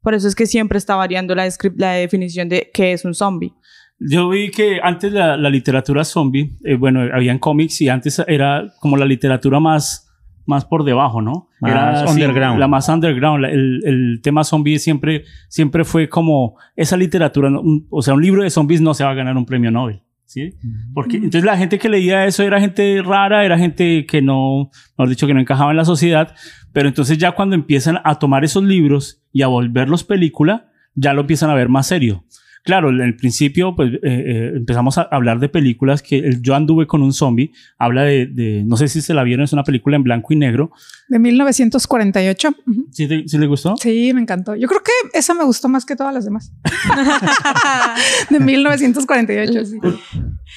Por 0.00 0.14
eso 0.14 0.28
es 0.28 0.34
que 0.34 0.46
siempre 0.46 0.78
está 0.78 0.96
variando 0.96 1.34
la, 1.34 1.48
la 1.76 1.92
definición 1.92 2.48
de 2.48 2.70
qué 2.72 2.92
es 2.92 3.04
un 3.04 3.14
zombie. 3.14 3.54
Yo 3.98 4.28
vi 4.28 4.50
que 4.50 4.80
antes 4.82 5.12
la, 5.12 5.36
la 5.36 5.50
literatura 5.50 6.04
zombie, 6.04 6.56
eh, 6.64 6.74
bueno, 6.76 7.00
habían 7.12 7.38
cómics 7.38 7.80
y 7.80 7.88
antes 7.88 8.22
era 8.26 8.72
como 8.80 8.96
la 8.96 9.06
literatura 9.06 9.60
más, 9.60 10.10
más 10.46 10.64
por 10.64 10.84
debajo, 10.84 11.22
¿no? 11.22 11.48
Más 11.60 11.70
era 11.72 11.90
así, 12.02 12.20
underground. 12.20 12.58
La 12.60 12.68
más 12.68 12.88
underground. 12.88 13.42
La- 13.42 13.50
el, 13.50 13.80
el 13.84 14.20
tema 14.22 14.44
zombie 14.44 14.78
siempre, 14.78 15.24
siempre 15.48 15.84
fue 15.84 16.08
como 16.08 16.56
esa 16.76 16.96
literatura. 16.96 17.48
Un- 17.48 17.86
o 17.88 18.02
sea, 18.02 18.14
un 18.14 18.22
libro 18.22 18.42
de 18.42 18.50
zombies 18.50 18.80
no 18.80 18.94
se 18.94 19.04
va 19.04 19.10
a 19.10 19.14
ganar 19.14 19.36
un 19.36 19.46
premio 19.46 19.70
Nobel. 19.70 20.02
¿Sí? 20.26 20.54
Porque 20.94 21.16
entonces 21.18 21.44
la 21.44 21.56
gente 21.56 21.78
que 21.78 21.88
leía 21.88 22.26
eso 22.26 22.42
era 22.42 22.58
gente 22.58 23.00
rara, 23.02 23.44
era 23.44 23.56
gente 23.56 24.04
que 24.06 24.20
no, 24.20 24.70
mejor 24.98 25.08
dicho, 25.10 25.26
que 25.28 25.34
no 25.34 25.38
encajaba 25.40 25.70
en 25.70 25.76
la 25.76 25.84
sociedad. 25.84 26.34
Pero 26.72 26.88
entonces 26.88 27.18
ya 27.18 27.32
cuando 27.32 27.54
empiezan 27.54 27.98
a 28.02 28.16
tomar 28.18 28.42
esos 28.42 28.64
libros 28.64 29.22
y 29.32 29.42
a 29.42 29.46
volverlos 29.46 30.02
película, 30.02 30.72
ya 30.96 31.12
lo 31.12 31.20
empiezan 31.20 31.50
a 31.50 31.54
ver 31.54 31.68
más 31.68 31.86
serio. 31.86 32.24
Claro, 32.64 32.88
en 32.88 33.00
el 33.02 33.14
principio, 33.14 33.76
pues 33.76 33.92
eh, 33.92 33.98
eh, 34.02 34.52
empezamos 34.56 34.96
a 34.96 35.02
hablar 35.02 35.38
de 35.38 35.50
películas 35.50 36.00
que 36.02 36.16
el 36.18 36.40
Yo 36.40 36.54
anduve 36.54 36.86
con 36.86 37.02
un 37.02 37.12
zombie 37.12 37.52
habla 37.78 38.04
de, 38.04 38.24
de- 38.26 38.62
no 38.64 38.78
sé 38.78 38.88
si 38.88 39.02
se 39.02 39.12
la 39.12 39.22
vieron, 39.22 39.44
es 39.44 39.52
una 39.52 39.64
película 39.64 39.96
en 39.96 40.02
blanco 40.02 40.32
y 40.32 40.36
negro. 40.36 40.70
De 41.08 41.18
1948. 41.18 42.48
Ujú. 42.66 42.86
¿Sí, 42.90 43.06
te- 43.06 43.28
sí 43.28 43.36
le 43.36 43.46
gustó? 43.46 43.76
Sí, 43.76 44.12
me 44.14 44.22
encantó. 44.22 44.54
Yo 44.56 44.66
creo 44.66 44.80
que 44.82 44.92
esa 45.18 45.34
me 45.34 45.44
gustó 45.44 45.68
más 45.68 45.84
que 45.84 45.94
todas 45.94 46.14
las 46.14 46.24
demás. 46.24 46.52
de 48.30 48.40
1948. 48.40 49.64
sí. 49.66 49.78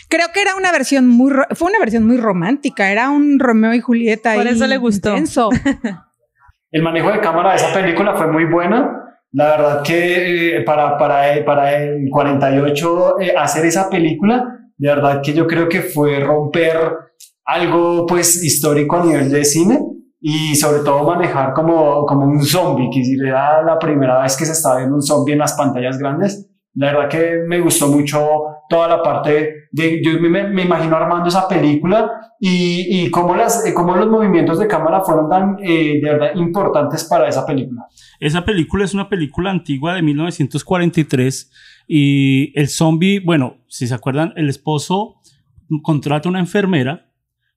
Creo 0.09 0.27
que 0.33 0.41
era 0.41 0.55
una 0.55 0.71
versión 0.71 1.07
muy, 1.09 1.31
fue 1.55 1.69
una 1.69 1.79
versión 1.79 2.05
muy 2.07 2.17
romántica. 2.17 2.89
Era 2.91 3.09
un 3.09 3.39
Romeo 3.39 3.73
y 3.73 3.81
Julieta. 3.81 4.33
Por 4.35 4.47
eso 4.47 4.65
le 4.67 4.77
gustó. 4.77 5.09
intenso. 5.09 5.49
El 6.71 6.83
manejo 6.83 7.11
de 7.11 7.19
cámara 7.19 7.49
de 7.51 7.55
esa 7.57 7.73
película 7.73 8.15
fue 8.15 8.31
muy 8.31 8.45
bueno. 8.45 8.91
La 9.31 9.49
verdad 9.49 9.83
que 9.83 10.57
eh, 10.57 10.61
para, 10.61 10.97
para, 10.97 11.43
para 11.45 11.83
el 11.83 12.09
48 12.09 13.19
eh, 13.19 13.33
hacer 13.37 13.65
esa 13.65 13.89
película, 13.89 14.45
de 14.77 14.87
verdad 14.87 15.21
que 15.21 15.33
yo 15.33 15.45
creo 15.45 15.67
que 15.67 15.81
fue 15.81 16.19
romper 16.19 16.77
algo 17.45 18.05
pues 18.05 18.43
histórico 18.43 18.97
a 18.97 19.05
nivel 19.05 19.29
de 19.29 19.43
cine 19.43 19.79
y 20.19 20.55
sobre 20.55 20.79
todo 20.79 21.03
manejar 21.03 21.53
como, 21.53 22.05
como 22.05 22.25
un 22.25 22.43
zombie, 22.43 22.89
que 22.91 23.01
era 23.27 23.61
la 23.63 23.77
primera 23.77 24.21
vez 24.21 24.35
que 24.35 24.45
se 24.45 24.53
estaba 24.53 24.77
viendo 24.77 24.95
un 24.95 25.01
zombie 25.01 25.33
en 25.33 25.39
las 25.39 25.53
pantallas 25.53 25.97
grandes. 25.97 26.49
La 26.79 26.93
verdad 26.93 27.09
que 27.09 27.37
me 27.47 27.59
gustó 27.59 27.87
mucho 27.87 28.19
toda 28.69 28.87
la 28.87 29.01
parte 29.01 29.67
de, 29.71 29.99
yo 30.03 30.19
me, 30.21 30.47
me 30.49 30.61
imagino 30.63 30.95
armando 30.95 31.27
esa 31.27 31.47
película 31.47 32.11
y, 32.39 33.05
y 33.05 33.09
cómo, 33.09 33.35
las, 33.35 33.65
eh, 33.65 33.73
cómo 33.73 33.95
los 33.95 34.07
movimientos 34.07 34.59
de 34.59 34.67
cámara 34.67 35.01
fueron 35.01 35.27
tan 35.29 35.57
eh, 35.59 35.99
de 36.01 36.09
verdad 36.11 36.35
importantes 36.35 37.03
para 37.05 37.27
esa 37.27 37.45
película. 37.47 37.87
Esa 38.19 38.45
película 38.45 38.85
es 38.85 38.93
una 38.93 39.09
película 39.09 39.49
antigua 39.49 39.95
de 39.95 40.03
1943 40.03 41.51
y 41.87 42.57
el 42.59 42.67
zombie, 42.67 43.19
bueno, 43.19 43.57
si 43.67 43.87
se 43.87 43.93
acuerdan, 43.95 44.33
el 44.35 44.49
esposo 44.49 45.15
contrata 45.81 46.29
una 46.29 46.39
enfermera 46.39 47.09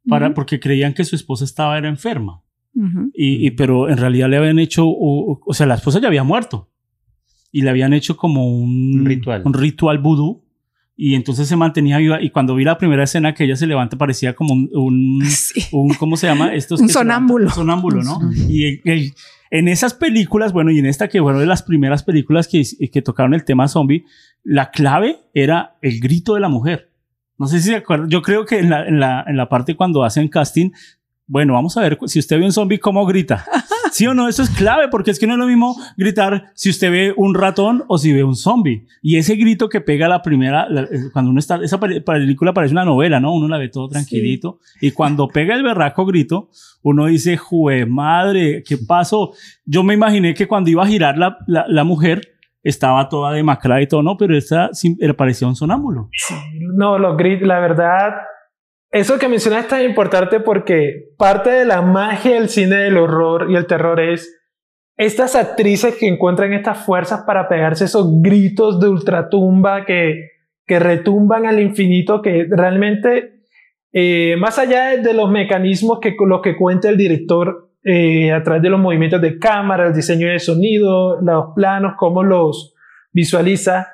para, 0.08 0.26
Ujú. 0.26 0.34
porque 0.34 0.60
creían 0.60 0.94
que 0.94 1.04
su 1.04 1.14
esposa 1.16 1.44
estaba 1.44 1.76
era 1.76 1.88
enferma. 1.88 2.42
Ujú. 2.74 3.10
Y, 3.14 3.46
y- 3.46 3.50
pero 3.50 3.88
en 3.90 3.98
realidad 3.98 4.28
le 4.30 4.36
habían 4.38 4.58
hecho, 4.58 4.84
o, 4.86 5.40
o 5.44 5.52
sea, 5.54 5.66
la 5.66 5.74
esposa 5.74 6.00
ya 6.00 6.08
había 6.08 6.24
muerto 6.24 6.69
y 7.52 7.62
le 7.62 7.70
habían 7.70 7.92
hecho 7.92 8.16
como 8.16 8.46
un, 8.46 9.00
Un 9.00 9.06
ritual. 9.06 9.42
un 9.44 9.54
ritual 9.54 9.98
vudú 9.98 10.44
y 10.96 11.14
entonces 11.14 11.48
se 11.48 11.56
mantenía 11.56 11.96
viva 11.98 12.20
y 12.22 12.30
cuando 12.30 12.54
vi 12.54 12.62
la 12.64 12.76
primera 12.78 13.04
escena 13.04 13.32
que 13.34 13.44
ella 13.44 13.56
se 13.56 13.66
levanta 13.66 13.96
parecía 13.96 14.34
como 14.34 14.52
un, 14.54 14.70
un, 14.74 15.20
Sí. 15.26 15.62
un- 15.72 15.94
¿cómo 15.94 16.16
se 16.16 16.26
llama? 16.26 16.54
Estos 16.54 16.80
Un 16.80 16.86
que 16.88 16.92
sonámbulo. 16.92 17.46
un 17.46 17.52
sonámbulo, 17.52 18.02
¿no? 18.02 18.18
Y 18.48 18.80
en- 19.50 19.66
esas 19.68 19.94
películas, 19.94 20.52
bueno, 20.52 20.70
y 20.70 20.78
en 20.78 20.86
esta 20.86 21.08
que 21.08 21.20
fueron 21.20 21.40
de 21.40 21.46
las 21.46 21.62
primeras 21.62 22.02
películas 22.04 22.46
que, 22.46 22.62
que 22.92 23.02
tocaron 23.02 23.34
el 23.34 23.44
tema 23.44 23.66
zombie, 23.66 24.04
la 24.44 24.70
clave 24.70 25.16
era 25.34 25.76
el 25.82 25.98
grito 26.00 26.34
de 26.34 26.40
la 26.40 26.48
mujer. 26.48 26.90
No 27.38 27.46
sé 27.48 27.58
si 27.60 27.70
se 27.70 27.76
acuerdan, 27.76 28.08
yo 28.10 28.20
creo 28.22 28.44
que 28.44 28.58
en 28.58 28.68
la, 28.70 28.86
en 28.86 29.00
la, 29.00 29.24
en 29.26 29.36
la 29.36 29.48
parte 29.48 29.74
cuando 29.74 30.04
hacen 30.04 30.28
casting, 30.28 30.70
bueno, 31.26 31.54
vamos 31.54 31.76
a 31.76 31.80
ver 31.80 31.98
si 32.06 32.18
usted 32.18 32.38
ve 32.38 32.44
un 32.44 32.52
zombie, 32.52 32.78
¿cómo 32.78 33.04
grita? 33.06 33.44
¿Sí 33.90 34.06
o 34.06 34.14
no? 34.14 34.28
Eso 34.28 34.42
es 34.42 34.50
clave 34.50 34.88
porque 34.88 35.10
es 35.10 35.18
que 35.18 35.26
no 35.26 35.34
es 35.34 35.38
lo 35.38 35.46
mismo 35.46 35.76
gritar 35.96 36.44
si 36.54 36.70
usted 36.70 36.90
ve 36.90 37.14
un 37.16 37.34
ratón 37.34 37.84
o 37.88 37.98
si 37.98 38.12
ve 38.12 38.24
un 38.24 38.36
zombie. 38.36 38.86
Y 39.02 39.16
ese 39.16 39.36
grito 39.36 39.68
que 39.68 39.80
pega 39.80 40.08
la 40.08 40.22
primera, 40.22 40.68
la- 40.68 40.82
eh, 40.82 41.10
cuando 41.12 41.30
uno 41.30 41.40
está, 41.40 41.56
esa 41.62 41.78
película 41.80 42.52
parece 42.52 42.72
una 42.72 42.84
novela, 42.84 43.20
¿no? 43.20 43.34
Uno 43.34 43.48
la 43.48 43.58
ve 43.58 43.68
todo 43.68 43.88
tranquilito. 43.88 44.58
Y 44.80 44.92
cuando 44.92 45.28
pega 45.28 45.54
el 45.54 45.62
berraco 45.62 46.06
grito, 46.06 46.50
uno 46.82 47.06
dice, 47.06 47.36
jue 47.36 47.86
madre, 47.86 48.62
¿qué 48.66 48.76
pasó? 48.78 49.32
Yo 49.64 49.82
me 49.82 49.94
imaginé 49.94 50.34
que 50.34 50.46
cuando 50.48 50.70
iba 50.70 50.82
a 50.82 50.86
girar 50.86 51.18
la, 51.18 51.38
la, 51.46 51.64
la 51.68 51.84
mujer, 51.84 52.22
estaba 52.62 53.08
toda 53.08 53.32
demacrada 53.32 53.80
y 53.80 53.86
todo, 53.86 54.02
¿no? 54.02 54.16
Pero 54.18 54.36
esta 54.36 54.70
era- 54.98 55.14
parecía 55.14 55.48
un 55.48 55.56
sonámbulo. 55.56 56.10
No, 56.76 56.98
los 56.98 57.16
grit, 57.16 57.40
la 57.42 57.58
verdad, 57.58 58.12
eso 58.90 59.18
que 59.18 59.28
mencionas 59.28 59.64
es 59.64 59.68
tan 59.68 59.84
importante 59.84 60.40
porque 60.40 61.10
parte 61.16 61.50
de 61.50 61.64
la 61.64 61.82
magia 61.82 62.34
del 62.34 62.48
cine 62.48 62.76
del 62.76 62.96
horror 62.96 63.50
y 63.50 63.56
el 63.56 63.66
terror 63.66 64.00
es 64.00 64.36
estas 64.96 65.34
actrices 65.34 65.96
que 65.96 66.08
encuentran 66.08 66.52
estas 66.52 66.84
fuerzas 66.84 67.22
para 67.26 67.48
pegarse 67.48 67.86
esos 67.86 68.20
gritos 68.20 68.80
de 68.80 68.88
ultratumba 68.88 69.86
que, 69.86 70.28
que 70.66 70.78
retumban 70.78 71.46
al 71.46 71.58
infinito, 71.58 72.20
que 72.20 72.46
realmente, 72.50 73.44
eh, 73.92 74.36
más 74.38 74.58
allá 74.58 74.88
de, 74.88 74.98
de 74.98 75.14
los 75.14 75.30
mecanismos 75.30 76.00
que 76.00 76.14
los 76.26 76.42
que 76.42 76.56
cuenta 76.56 76.90
el 76.90 76.98
director 76.98 77.70
eh, 77.82 78.30
a 78.30 78.42
través 78.42 78.62
de 78.62 78.68
los 78.68 78.78
movimientos 78.78 79.22
de 79.22 79.38
cámara, 79.38 79.86
el 79.86 79.94
diseño 79.94 80.28
de 80.28 80.38
sonido, 80.38 81.18
los 81.22 81.54
planos, 81.54 81.94
cómo 81.96 82.22
los 82.22 82.74
visualiza, 83.10 83.88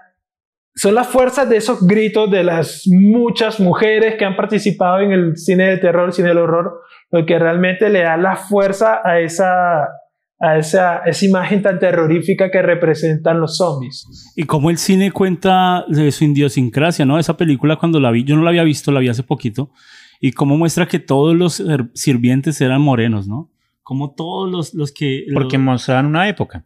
son 0.76 0.94
las 0.94 1.08
fuerzas 1.08 1.48
de 1.48 1.56
esos 1.56 1.86
gritos 1.86 2.30
de 2.30 2.44
las 2.44 2.82
muchas 2.86 3.58
mujeres 3.60 4.16
que 4.18 4.24
han 4.26 4.36
participado 4.36 5.00
en 5.00 5.10
el 5.10 5.36
cine 5.36 5.70
de 5.70 5.78
terror, 5.78 6.12
cine 6.12 6.28
del 6.28 6.38
horror, 6.38 6.80
lo 7.10 7.24
que 7.24 7.38
realmente 7.38 7.88
le 7.88 8.02
da 8.02 8.16
la 8.18 8.36
fuerza 8.36 9.00
a 9.02 9.18
esa, 9.20 9.84
a 10.38 10.58
esa, 10.58 10.98
esa 10.98 11.24
imagen 11.24 11.62
tan 11.62 11.78
terrorífica 11.78 12.50
que 12.50 12.60
representan 12.60 13.40
los 13.40 13.56
zombies. 13.56 14.04
Y 14.36 14.42
como 14.44 14.68
el 14.68 14.76
cine 14.76 15.10
cuenta 15.12 15.86
de 15.88 16.12
su 16.12 16.24
idiosincrasia, 16.24 17.06
¿no? 17.06 17.18
Esa 17.18 17.38
película 17.38 17.76
cuando 17.76 17.98
la 17.98 18.10
vi, 18.10 18.24
yo 18.24 18.36
no 18.36 18.42
la 18.42 18.50
había 18.50 18.64
visto, 18.64 18.92
la 18.92 19.00
vi 19.00 19.08
hace 19.08 19.22
poquito, 19.22 19.70
y 20.20 20.32
cómo 20.32 20.58
muestra 20.58 20.86
que 20.86 20.98
todos 20.98 21.34
los 21.34 21.62
sirvientes 21.94 22.60
eran 22.60 22.82
morenos, 22.82 23.26
¿no? 23.26 23.50
Como 23.82 24.14
todos 24.14 24.50
los, 24.50 24.74
los 24.74 24.92
que... 24.92 25.24
Porque 25.32 25.56
los- 25.56 25.64
mostraban 25.64 26.06
una 26.06 26.28
época. 26.28 26.64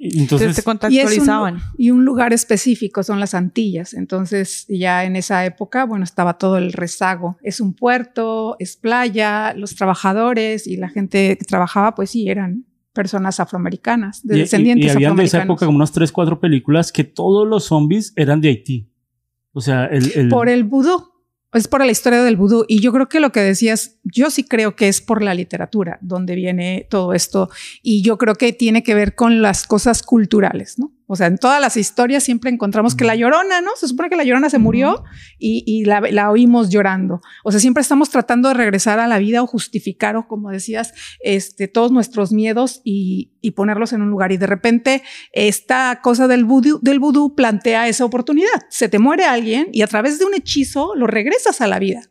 Entonces, 0.00 0.38
te 0.38 0.44
Y, 0.44 0.48
es 0.50 0.58
un, 0.58 0.64
contextualizaban. 0.64 1.58
y 1.76 1.90
un 1.90 2.04
lugar 2.04 2.32
específico 2.32 3.02
son 3.02 3.18
las 3.20 3.34
Antillas. 3.34 3.92
Entonces, 3.94 4.66
ya 4.68 5.04
en 5.04 5.16
esa 5.16 5.44
época, 5.44 5.84
bueno, 5.84 6.04
estaba 6.04 6.38
todo 6.38 6.58
el 6.58 6.72
rezago. 6.72 7.36
Es 7.42 7.60
un 7.60 7.74
puerto, 7.74 8.56
es 8.60 8.76
playa, 8.76 9.54
los 9.54 9.74
trabajadores 9.74 10.66
y 10.66 10.76
la 10.76 10.88
gente 10.88 11.36
que 11.36 11.44
trabajaba, 11.44 11.94
pues 11.94 12.10
sí, 12.10 12.28
eran 12.28 12.64
personas 12.92 13.38
afroamericanas, 13.40 14.26
de 14.26 14.34
y, 14.34 14.38
y- 14.38 14.40
descendientes 14.42 14.86
y 14.86 14.90
habían 14.90 15.16
de 15.16 15.24
esa 15.24 15.42
época 15.42 15.66
como 15.66 15.76
unas 15.76 15.92
tres, 15.92 16.10
cuatro 16.12 16.40
películas 16.40 16.90
que 16.92 17.04
todos 17.04 17.46
los 17.46 17.64
zombies 17.64 18.12
eran 18.16 18.40
de 18.40 18.48
Haití. 18.48 18.90
O 19.52 19.60
sea, 19.60 19.86
el... 19.86 20.12
el- 20.16 20.28
Por 20.28 20.48
el 20.48 20.64
vudú. 20.64 21.07
Es 21.52 21.66
por 21.66 21.84
la 21.84 21.90
historia 21.90 22.22
del 22.22 22.36
vudú. 22.36 22.64
Y 22.68 22.80
yo 22.80 22.92
creo 22.92 23.08
que 23.08 23.20
lo 23.20 23.32
que 23.32 23.40
decías, 23.40 23.98
yo 24.04 24.30
sí 24.30 24.44
creo 24.44 24.76
que 24.76 24.88
es 24.88 25.00
por 25.00 25.22
la 25.22 25.34
literatura 25.34 25.98
donde 26.02 26.34
viene 26.34 26.86
todo 26.90 27.14
esto. 27.14 27.48
Y 27.82 28.02
yo 28.02 28.18
creo 28.18 28.34
que 28.34 28.52
tiene 28.52 28.82
que 28.82 28.94
ver 28.94 29.14
con 29.14 29.40
las 29.40 29.66
cosas 29.66 30.02
culturales, 30.02 30.78
¿no? 30.78 30.92
O 31.10 31.16
sea, 31.16 31.26
en 31.26 31.38
todas 31.38 31.58
las 31.58 31.78
historias 31.78 32.22
siempre 32.22 32.50
encontramos 32.50 32.94
que 32.94 33.04
la 33.04 33.16
llorona, 33.16 33.62
¿no? 33.62 33.70
Se 33.76 33.88
supone 33.88 34.10
que 34.10 34.16
la 34.16 34.24
llorona 34.24 34.50
se 34.50 34.58
murió 34.58 35.04
y, 35.38 35.64
y 35.66 35.86
la, 35.86 36.02
la 36.02 36.30
oímos 36.30 36.68
llorando. 36.68 37.22
O 37.44 37.50
sea, 37.50 37.60
siempre 37.60 37.80
estamos 37.80 38.10
tratando 38.10 38.48
de 38.48 38.54
regresar 38.54 38.98
a 38.98 39.08
la 39.08 39.18
vida 39.18 39.42
o 39.42 39.46
justificar, 39.46 40.16
o 40.16 40.28
como 40.28 40.50
decías, 40.50 40.92
este, 41.20 41.66
todos 41.66 41.92
nuestros 41.92 42.30
miedos 42.30 42.82
y, 42.84 43.32
y 43.40 43.52
ponerlos 43.52 43.94
en 43.94 44.02
un 44.02 44.10
lugar. 44.10 44.32
Y 44.32 44.36
de 44.36 44.46
repente, 44.46 45.02
esta 45.32 46.00
cosa 46.02 46.28
del 46.28 46.44
vudú, 46.44 46.78
del 46.82 47.00
vudú 47.00 47.34
plantea 47.34 47.88
esa 47.88 48.04
oportunidad. 48.04 48.66
Se 48.68 48.90
te 48.90 48.98
muere 48.98 49.24
alguien 49.24 49.68
y 49.72 49.80
a 49.80 49.86
través 49.86 50.18
de 50.18 50.26
un 50.26 50.34
hechizo 50.34 50.94
lo 50.94 51.06
regresas 51.06 51.62
a 51.62 51.66
la 51.66 51.78
vida. 51.78 52.02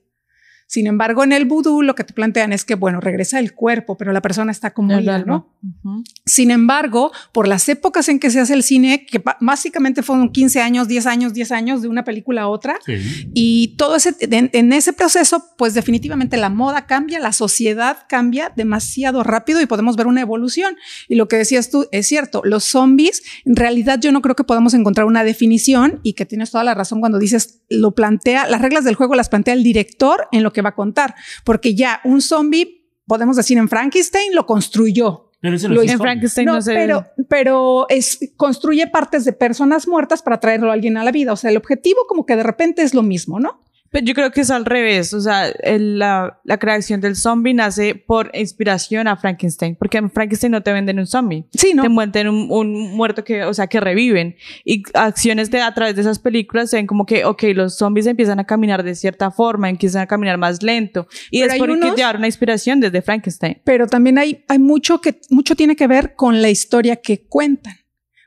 Sin 0.67 0.85
embargo, 0.85 1.23
en 1.23 1.31
el 1.31 1.45
vudú 1.45 1.81
lo 1.81 1.95
que 1.95 2.03
te 2.03 2.13
plantean 2.13 2.51
es 2.51 2.65
que, 2.65 2.75
bueno, 2.75 2.99
regresa 2.99 3.39
el 3.39 3.53
cuerpo, 3.53 3.97
pero 3.97 4.11
la 4.11 4.21
persona 4.21 4.51
está 4.51 4.73
como 4.73 4.93
El 4.93 5.07
alma. 5.07 5.47
¿no? 5.81 6.03
Sin 6.25 6.51
embargo, 6.51 7.11
por 7.31 7.47
las 7.47 7.67
épocas 7.69 8.09
en 8.09 8.19
que 8.19 8.29
se 8.29 8.39
hace 8.41 8.53
el 8.53 8.63
cine, 8.63 9.05
que 9.05 9.23
básicamente 9.39 10.03
fueron 10.03 10.29
15 10.29 10.61
años, 10.61 10.87
10 10.87 11.05
años, 11.07 11.33
10 11.33 11.51
años 11.53 11.81
de 11.81 11.87
una 11.87 12.03
película 12.03 12.43
a 12.43 12.47
otra, 12.49 12.77
Sí. 12.85 13.29
y 13.33 13.75
todo 13.77 13.95
ese, 13.95 14.13
en, 14.19 14.49
en 14.53 14.73
ese 14.73 14.91
proceso, 14.93 15.43
pues 15.57 15.73
definitivamente 15.73 16.35
la 16.37 16.49
moda 16.49 16.85
cambia, 16.85 17.19
la 17.19 17.31
sociedad 17.31 17.99
cambia 18.09 18.51
demasiado 18.55 19.23
rápido 19.23 19.61
y 19.61 19.65
podemos 19.65 19.95
ver 19.95 20.07
una 20.07 20.21
evolución. 20.21 20.75
Y 21.07 21.15
lo 21.15 21.27
que 21.27 21.37
decías 21.37 21.69
tú 21.69 21.87
es 21.91 22.07
cierto, 22.07 22.41
los 22.43 22.65
zombies, 22.65 23.23
en 23.45 23.55
realidad 23.55 23.99
yo 24.01 24.11
no 24.11 24.21
creo 24.21 24.35
que 24.35 24.43
podamos 24.43 24.73
encontrar 24.73 25.07
una 25.07 25.23
definición 25.23 26.01
y 26.03 26.13
que 26.13 26.25
tienes 26.25 26.51
toda 26.51 26.63
la 26.65 26.73
razón 26.73 26.99
cuando 26.99 27.19
dices, 27.19 27.61
lo 27.69 27.91
plantea, 27.95 28.47
las 28.47 28.61
reglas 28.61 28.83
del 28.83 28.95
juego 28.95 29.15
las 29.15 29.29
plantea 29.29 29.53
el 29.53 29.63
director 29.63 30.27
en 30.31 30.43
lo 30.43 30.53
que 30.53 30.56
va 30.61 30.69
a 30.69 30.75
contar, 30.75 31.15
porque 31.43 31.75
ya 31.75 32.01
un 32.03 32.21
zombie, 32.21 32.85
podemos 33.05 33.35
decir 33.35 33.57
en 33.57 33.69
Frankenstein, 33.69 34.35
lo 34.35 34.45
construyó, 34.45 35.31
Pero 35.39 35.55
ese 35.55 35.69
no 35.69 35.81
En. 35.81 35.97
Frankenstein 35.97 36.45
no, 36.45 36.53
no, 36.55 36.61
sé. 36.61 36.73
pero, 36.73 37.05
pero 37.29 37.85
es, 37.89 38.19
construye 38.35 38.87
partes 38.87 39.25
de 39.25 39.33
personas 39.33 39.87
muertas 39.87 40.21
para 40.21 40.39
traerlo 40.39 40.69
a 40.69 40.73
alguien 40.73 40.97
a 40.97 41.03
la 41.03 41.11
vida. 41.11 41.33
O 41.33 41.35
sea, 41.35 41.51
el 41.51 41.57
objetivo 41.57 42.01
como 42.07 42.25
que 42.25 42.35
de 42.35 42.43
repente 42.43 42.81
es 42.81 42.93
lo 42.93 43.03
mismo, 43.03 43.39
¿no? 43.39 43.61
Pero 43.97 44.05
yo 44.05 44.13
creo 44.13 44.31
que 44.31 44.41
es 44.41 44.51
al 44.51 44.63
revés. 44.65 45.13
O 45.13 45.21
sea, 45.21 45.47
el- 45.47 45.97
la, 45.97 46.39
la 46.43 46.57
creación 46.59 47.01
del 47.01 47.15
zombie 47.15 47.53
nace 47.53 47.95
por 47.95 48.29
inspiración 48.35 49.07
a 49.07 49.17
Frankenstein. 49.17 49.75
Porque 49.75 49.97
en 49.97 50.11
Frankenstein 50.11 50.51
no 50.51 50.61
te 50.61 50.71
venden 50.71 50.99
un 50.99 51.07
zombie. 51.07 51.45
Sí, 51.53 51.73
¿no? 51.73 51.81
Te 51.83 51.89
muestran 51.89 52.27
un, 52.27 52.47
un 52.51 52.95
muerto 52.95 53.23
que, 53.23 53.43
o 53.43 53.53
sea, 53.53 53.67
que 53.67 53.79
reviven. 53.79 54.35
Y 54.63 54.83
acciones 54.93 55.49
de 55.49 55.61
a 55.61 55.73
través 55.73 55.95
de 55.95 56.01
esas 56.01 56.19
películas 56.19 56.69
se 56.69 56.75
ven 56.77 56.85
como 56.85 57.05
que, 57.05 57.25
ok, 57.25 57.43
los 57.55 57.75
zombies 57.77 58.05
empiezan 58.05 58.39
a 58.39 58.45
caminar 58.45 58.83
de 58.83 58.93
cierta 58.95 59.31
forma, 59.31 59.69
empiezan 59.69 60.03
a 60.03 60.07
caminar 60.07 60.37
más 60.37 60.61
lento. 60.61 61.07
Y 61.31 61.39
Pero 61.39 61.47
es 61.47 61.53
hay 61.53 61.59
porque 61.59 61.73
unos- 61.73 61.95
llevaron 61.95 62.19
una 62.19 62.27
inspiración 62.27 62.79
desde 62.79 63.01
Frankenstein. 63.01 63.61
Pero 63.63 63.87
también 63.87 64.17
hay, 64.19 64.43
hay 64.47 64.59
mucho 64.59 65.01
que 65.01 65.19
mucho 65.31 65.55
tiene 65.55 65.75
que 65.75 65.87
ver 65.87 66.13
con 66.15 66.41
la 66.41 66.49
historia 66.49 66.97
que 66.97 67.21
cuentan. 67.27 67.75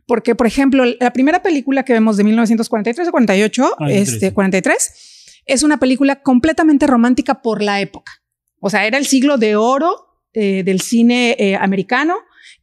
Porque, 0.07 0.35
por 0.35 0.49
ejemplo, 0.49 0.85
la 0.99 1.13
primera 1.13 1.41
película 1.41 1.85
que 1.85 1.93
vemos 1.93 2.17
de 2.17 2.25
1943 2.25 3.07
o 3.07 3.11
48, 3.13 3.75
43. 3.79 4.09
este, 4.09 4.33
43, 4.35 5.10
es 5.47 5.63
una 5.63 5.79
película 5.79 6.23
completamente 6.23 6.87
romántica 6.87 7.43
por 7.43 7.63
la 7.63 7.81
época. 7.81 8.13
O 8.61 8.71
sea, 8.71 8.87
era 8.87 8.99
el 8.99 9.07
siglo 9.07 9.39
de 9.39 9.57
oro 9.57 10.07
eh, 10.33 10.63
del 10.65 10.81
cine 10.81 11.35
eh, 11.39 11.57
americano 11.57 12.15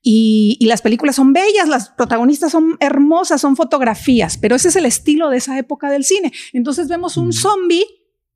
y, 0.01 0.57
y 0.59 0.65
las 0.67 0.81
películas 0.81 1.15
son 1.15 1.33
bellas, 1.33 1.67
las 1.67 1.89
protagonistas 1.89 2.51
son 2.51 2.77
hermosas, 2.79 3.41
son 3.41 3.55
fotografías, 3.55 4.37
pero 4.37 4.55
ese 4.55 4.69
es 4.69 4.75
el 4.75 4.85
estilo 4.85 5.29
de 5.29 5.37
esa 5.37 5.57
época 5.57 5.89
del 5.89 6.03
cine. 6.05 6.31
Entonces 6.53 6.87
vemos 6.87 7.17
un 7.17 7.33
zombie, 7.33 7.85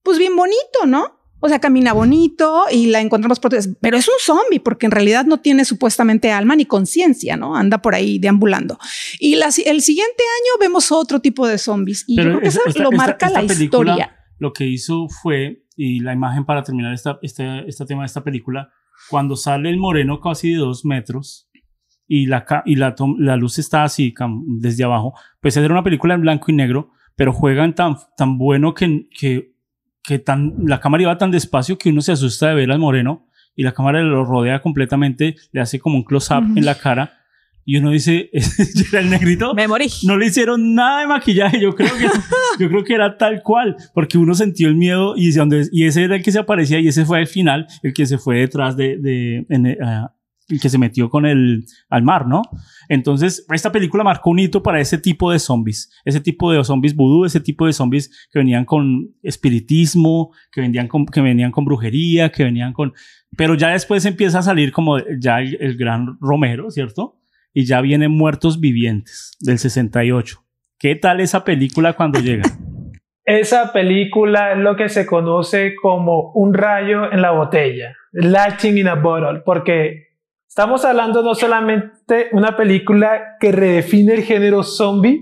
pues 0.04 0.18
bien 0.18 0.36
bonito, 0.36 0.86
¿no? 0.88 1.20
O 1.44 1.50
sea, 1.50 1.58
camina 1.60 1.94
bonito 1.94 2.66
y 2.72 2.88
la 2.88 3.00
encontramos 3.02 3.40
por 3.40 3.52
pero 3.80 3.98
es 3.98 4.08
un 4.08 4.14
zombie 4.20 4.60
porque 4.60 4.86
en 4.86 4.92
realidad 4.92 5.26
no 5.26 5.40
tiene 5.40 5.66
supuestamente 5.66 6.32
alma 6.32 6.56
ni 6.56 6.66
conciencia, 6.66 7.36
¿no? 7.36 7.56
Anda 7.56 7.82
por 7.82 7.96
ahí 7.96 8.20
deambulando. 8.20 8.78
Y 9.20 9.34
el 9.34 9.82
siguiente 9.82 10.24
año 10.24 10.60
vemos 10.60 10.92
otro 10.92 11.20
tipo 11.20 11.48
de 11.48 11.58
zombies 11.58 12.04
y 12.06 12.18
yo 12.18 12.24
creo 12.24 12.40
que 12.42 12.48
esa- 12.48 12.60
eso 12.60 12.70
esta- 12.70 12.84
lo 12.84 12.90
esta- 12.92 12.98
marca 13.06 13.26
esta 13.28 13.42
la 13.42 13.48
película 13.48 13.64
historia. 13.94 14.18
Lo 14.42 14.54
que 14.54 14.66
hizo 14.66 15.08
fue, 15.08 15.68
y 15.78 16.00
la 16.00 16.14
imagen 16.14 16.46
para 16.46 16.64
terminar 16.64 16.96
esta, 16.96 17.20
este, 17.22 17.70
este 17.70 17.86
tema 17.86 18.02
de 18.02 18.08
esta 18.08 18.24
película, 18.24 18.72
cuando 19.08 19.36
sale 19.36 19.70
el 19.70 19.78
moreno 19.78 20.20
casi 20.20 20.54
de 20.54 20.58
dos 20.58 20.84
metros 20.84 21.48
y 22.08 22.26
la, 22.26 22.44
y 22.66 22.76
la, 22.76 22.96
la 23.20 23.36
luz 23.36 23.60
está 23.60 23.84
así 23.84 24.16
desde 24.58 24.84
abajo, 24.84 25.14
pues 25.40 25.56
era 25.58 25.72
una 25.72 25.84
película 25.84 26.16
en 26.16 26.22
blanco 26.22 26.50
y 26.50 26.56
negro, 26.56 26.90
pero 27.16 27.34
juegan 27.34 27.76
tan, 27.76 27.98
tan 28.18 28.40
bueno 28.40 28.74
que, 28.74 29.08
que, 29.16 29.54
que 30.02 30.18
tan, 30.18 30.56
la 30.66 30.80
cámara 30.80 31.04
iba 31.04 31.18
tan 31.20 31.30
despacio 31.30 31.78
que 31.78 31.92
uno 31.92 32.02
se 32.02 32.14
asusta 32.14 32.50
de 32.50 32.56
ver 32.56 32.72
al 32.72 32.80
moreno 32.80 33.28
y 33.56 33.62
la 33.62 33.74
cámara 33.74 34.02
lo 34.02 34.26
rodea 34.26 34.60
completamente, 34.64 35.36
le 35.52 35.62
hace 35.62 35.80
como 35.80 35.98
un 35.98 36.04
close-up 36.04 36.58
en 36.58 36.66
la 36.66 36.74
cara 36.74 37.21
y 37.66 37.78
uno 37.78 37.92
dice, 37.92 38.30
"¿Ese 38.34 38.86
era 38.92 39.02
el 39.02 39.10
negrito? 39.10 39.54
Me 39.54 39.68
morí. 39.68 39.88
No 40.04 40.18
le 40.18 40.28
hicieron 40.28 40.74
nada 40.74 41.02
de 41.02 41.08
maquillaje, 41.08 41.60
yo 41.60 41.74
creo 41.76 41.96
que, 41.96 42.08
yo 42.60 42.70
creo 42.70 42.84
que 42.84 42.94
era 42.94 43.18
tal 43.18 43.42
cual, 43.44 43.76
porque 43.94 44.18
uno 44.18 44.34
sintió 44.34 44.68
el 44.68 44.76
miedo 44.76 45.16
y, 45.16 45.32
y 45.72 45.86
ese 45.86 46.04
era 46.04 46.16
el 46.16 46.24
que 46.24 46.32
se 46.32 46.40
aparecía 46.40 46.80
y 46.80 46.88
ese 46.88 47.06
fue 47.06 47.20
al 47.20 47.28
final, 47.28 47.68
el 47.84 47.94
que 47.94 48.06
se 48.06 48.18
fue 48.18 48.40
detrás 48.40 48.76
de, 48.76 48.98
de 48.98 49.46
en, 49.50 49.78
ah, 49.84 50.14
el 50.52 50.60
que 50.60 50.70
se 50.70 50.78
metió 50.78 51.10
con 51.10 51.26
el 51.26 51.66
al 51.90 52.04
mar, 52.04 52.28
¿no? 52.28 52.42
Entonces, 52.90 53.46
esta 53.54 53.72
película 53.72 54.04
marcó 54.04 54.30
un 54.30 54.40
hito 54.40 54.62
para 54.62 54.80
ese 54.80 54.98
tipo 54.98 55.32
de 55.32 55.40
zombies, 55.40 55.92
ese 56.06 56.20
tipo 56.20 56.52
de 56.52 56.64
zombies 56.64 56.96
vudú, 56.96 57.26
ese 57.26 57.40
tipo 57.40 57.66
de 57.66 57.74
zombies 57.74 58.10
que 58.32 58.40
venían 58.40 58.66
con 58.66 59.14
espiritismo, 59.24 60.32
que 60.52 60.62
venían 60.62 60.88
con, 60.88 61.06
que 61.06 61.22
venían 61.22 61.52
con 61.52 61.66
brujería, 61.66 62.32
que 62.32 62.44
venían 62.44 62.74
con, 62.74 62.94
pero 63.38 63.56
ya 63.56 63.70
después 63.70 64.06
empieza 64.06 64.40
a 64.40 64.44
salir 64.44 64.72
como 64.72 64.98
ya 65.20 65.40
el, 65.40 65.58
el 65.60 65.78
gran 65.78 66.18
Romero, 66.20 66.70
¿cierto? 66.70 67.21
Y 67.54 67.66
ya 67.66 67.82
vienen 67.82 68.12
Muertos 68.12 68.60
Vivientes 68.60 69.38
del 69.40 69.60
68. 69.60 70.44
¿Qué 70.80 70.96
tal 70.96 71.20
esa 71.20 71.44
película 71.44 71.94
cuando 71.94 72.20
llega? 72.20 72.44
Esa 73.24 73.72
película 73.72 74.54
es 74.54 74.58
lo 74.58 74.76
que 74.76 74.90
se 74.90 75.06
conoce 75.06 75.76
como 75.80 76.32
un 76.34 76.56
rayo 76.56 77.12
en 77.12 77.22
la 77.22 77.30
botella, 77.32 77.96
lightning 78.14 78.80
in 78.80 78.88
a 78.88 78.96
bottle, 78.96 79.42
porque 79.46 80.08
estamos 80.48 80.84
hablando 80.86 81.22
no 81.22 81.36
solamente 81.36 82.30
una 82.32 82.58
película 82.58 83.38
que 83.40 83.52
redefine 83.52 84.16
el 84.16 84.24
género 84.24 84.64
zombie, 84.64 85.22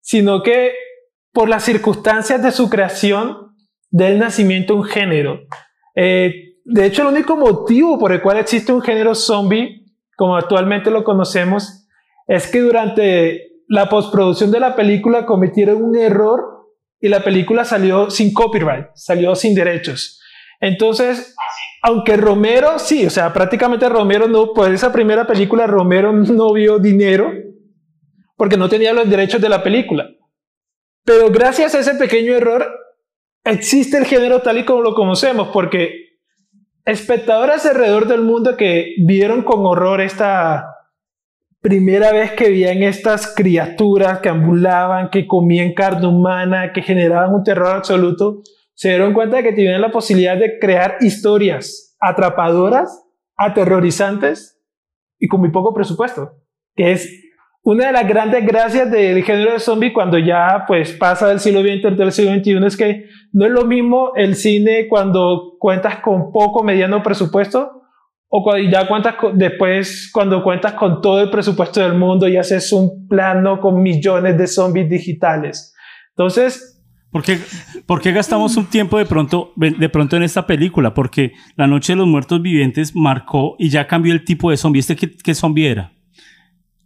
sino 0.00 0.44
que 0.44 0.74
por 1.32 1.48
las 1.48 1.64
circunstancias 1.64 2.40
de 2.42 2.52
su 2.52 2.70
creación, 2.70 3.56
del 3.90 4.18
nacimiento 4.18 4.76
un 4.76 4.84
género. 4.84 5.40
Eh, 5.94 6.60
de 6.64 6.86
hecho, 6.86 7.02
el 7.02 7.14
único 7.14 7.36
motivo 7.36 7.98
por 7.98 8.12
el 8.12 8.22
cual 8.22 8.38
existe 8.38 8.72
un 8.72 8.82
género 8.82 9.14
zombie, 9.14 9.85
como 10.16 10.36
actualmente 10.36 10.90
lo 10.90 11.04
conocemos, 11.04 11.86
es 12.26 12.50
que 12.50 12.60
durante 12.60 13.52
la 13.68 13.88
postproducción 13.88 14.50
de 14.50 14.60
la 14.60 14.74
película 14.74 15.26
cometieron 15.26 15.82
un 15.82 15.96
error 15.96 16.40
y 17.00 17.08
la 17.08 17.22
película 17.22 17.64
salió 17.64 18.10
sin 18.10 18.32
copyright, 18.32 18.86
salió 18.94 19.34
sin 19.34 19.54
derechos. 19.54 20.20
Entonces, 20.60 21.34
aunque 21.82 22.16
Romero, 22.16 22.78
sí, 22.78 23.06
o 23.06 23.10
sea, 23.10 23.32
prácticamente 23.32 23.88
Romero 23.88 24.26
no, 24.26 24.52
por 24.52 24.72
esa 24.72 24.92
primera 24.92 25.26
película 25.26 25.66
Romero 25.66 26.12
no 26.12 26.52
vio 26.52 26.78
dinero 26.78 27.30
porque 28.36 28.56
no 28.56 28.68
tenía 28.68 28.92
los 28.92 29.08
derechos 29.08 29.40
de 29.40 29.48
la 29.48 29.62
película. 29.62 30.08
Pero 31.04 31.30
gracias 31.30 31.74
a 31.74 31.80
ese 31.80 31.94
pequeño 31.94 32.34
error 32.34 32.66
existe 33.44 33.96
el 33.98 34.06
género 34.06 34.40
tal 34.40 34.58
y 34.58 34.64
como 34.64 34.82
lo 34.82 34.94
conocemos, 34.94 35.48
porque 35.52 36.05
espectadores 36.86 37.66
alrededor 37.66 38.06
del 38.06 38.22
mundo 38.22 38.56
que 38.56 38.94
vieron 38.98 39.42
con 39.42 39.66
horror 39.66 40.00
esta 40.00 40.72
primera 41.60 42.12
vez 42.12 42.30
que 42.32 42.48
veían 42.48 42.84
estas 42.84 43.34
criaturas 43.34 44.20
que 44.20 44.28
ambulaban, 44.28 45.10
que 45.10 45.26
comían 45.26 45.74
carne 45.74 46.06
humana, 46.06 46.72
que 46.72 46.82
generaban 46.82 47.34
un 47.34 47.42
terror 47.42 47.74
absoluto, 47.74 48.40
se 48.74 48.90
dieron 48.90 49.14
cuenta 49.14 49.38
de 49.38 49.42
que 49.42 49.52
tenían 49.52 49.80
la 49.80 49.90
posibilidad 49.90 50.38
de 50.38 50.60
crear 50.60 50.98
historias 51.00 51.96
atrapadoras, 51.98 53.04
aterrorizantes 53.36 54.62
y 55.18 55.26
con 55.26 55.40
muy 55.40 55.50
poco 55.50 55.74
presupuesto, 55.74 56.36
que 56.76 56.92
es 56.92 57.25
una 57.66 57.86
de 57.86 57.92
las 57.92 58.06
grandes 58.06 58.46
gracias 58.46 58.88
del 58.92 59.24
género 59.24 59.52
de 59.52 59.58
zombie 59.58 59.92
cuando 59.92 60.18
ya 60.18 60.64
pues 60.68 60.92
pasa 60.92 61.26
del 61.26 61.40
siglo 61.40 61.62
XX 61.62 61.96
del 61.96 62.12
siglo 62.12 62.32
XXI 62.36 62.64
es 62.64 62.76
que 62.76 63.06
no 63.32 63.44
es 63.44 63.50
lo 63.50 63.64
mismo 63.64 64.12
el 64.14 64.36
cine 64.36 64.86
cuando 64.88 65.56
cuentas 65.58 65.96
con 65.96 66.30
poco 66.30 66.62
mediano 66.62 67.02
presupuesto 67.02 67.82
o 68.28 68.44
cuando 68.44 68.70
ya 68.70 68.86
cuentas 68.86 69.16
con, 69.16 69.36
después 69.36 70.10
cuando 70.12 70.44
cuentas 70.44 70.74
con 70.74 71.02
todo 71.02 71.20
el 71.20 71.28
presupuesto 71.28 71.80
del 71.80 71.94
mundo 71.94 72.28
y 72.28 72.36
haces 72.36 72.72
un 72.72 73.08
plano 73.08 73.58
con 73.60 73.82
millones 73.82 74.38
de 74.38 74.46
zombies 74.46 74.88
digitales. 74.88 75.74
Entonces, 76.10 76.72
¿Por 77.10 77.24
qué, 77.24 77.38
por 77.86 78.00
qué 78.00 78.12
gastamos 78.12 78.56
un 78.56 78.66
tiempo 78.66 78.98
de 78.98 79.06
pronto, 79.06 79.52
de 79.56 79.88
pronto 79.88 80.16
en 80.16 80.22
esta 80.22 80.46
película? 80.46 80.92
Porque 80.92 81.32
La 81.56 81.66
Noche 81.66 81.94
de 81.94 81.96
los 81.96 82.06
Muertos 82.06 82.42
Vivientes 82.42 82.94
marcó 82.94 83.56
y 83.58 83.70
ya 83.70 83.86
cambió 83.86 84.12
el 84.12 84.24
tipo 84.24 84.50
de 84.50 84.56
zombie. 84.56 84.80
¿Este 84.80 84.96
qué, 84.96 85.16
qué 85.16 85.34
zombie 85.34 85.68
era? 85.68 85.95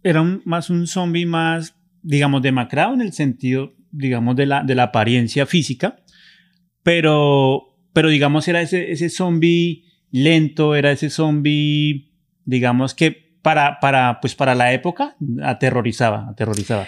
Era 0.03 0.21
un- 0.21 0.41
más 0.45 0.69
un 0.69 0.87
zombie 0.87 1.25
más, 1.25 1.75
digamos, 2.01 2.41
demacrado 2.41 2.93
en 2.93 3.01
el 3.01 3.13
sentido, 3.13 3.73
digamos, 3.91 4.35
de 4.35 4.45
la, 4.45 4.63
de 4.63 4.75
la 4.75 4.83
apariencia 4.83 5.45
física, 5.45 5.97
pero, 6.83 7.75
pero 7.93 8.09
digamos, 8.09 8.47
era 8.47 8.61
ese, 8.61 8.91
ese 8.91 9.09
zombie 9.09 9.85
lento, 10.11 10.75
era 10.75 10.91
ese 10.91 11.09
zombie, 11.09 12.11
digamos, 12.45 12.93
que 12.93 13.11
para, 13.41 13.79
para, 13.79 14.19
pues 14.21 14.35
para 14.35 14.55
la 14.55 14.73
época 14.73 15.15
aterrorizaba, 15.43 16.27
aterrorizaba. 16.29 16.87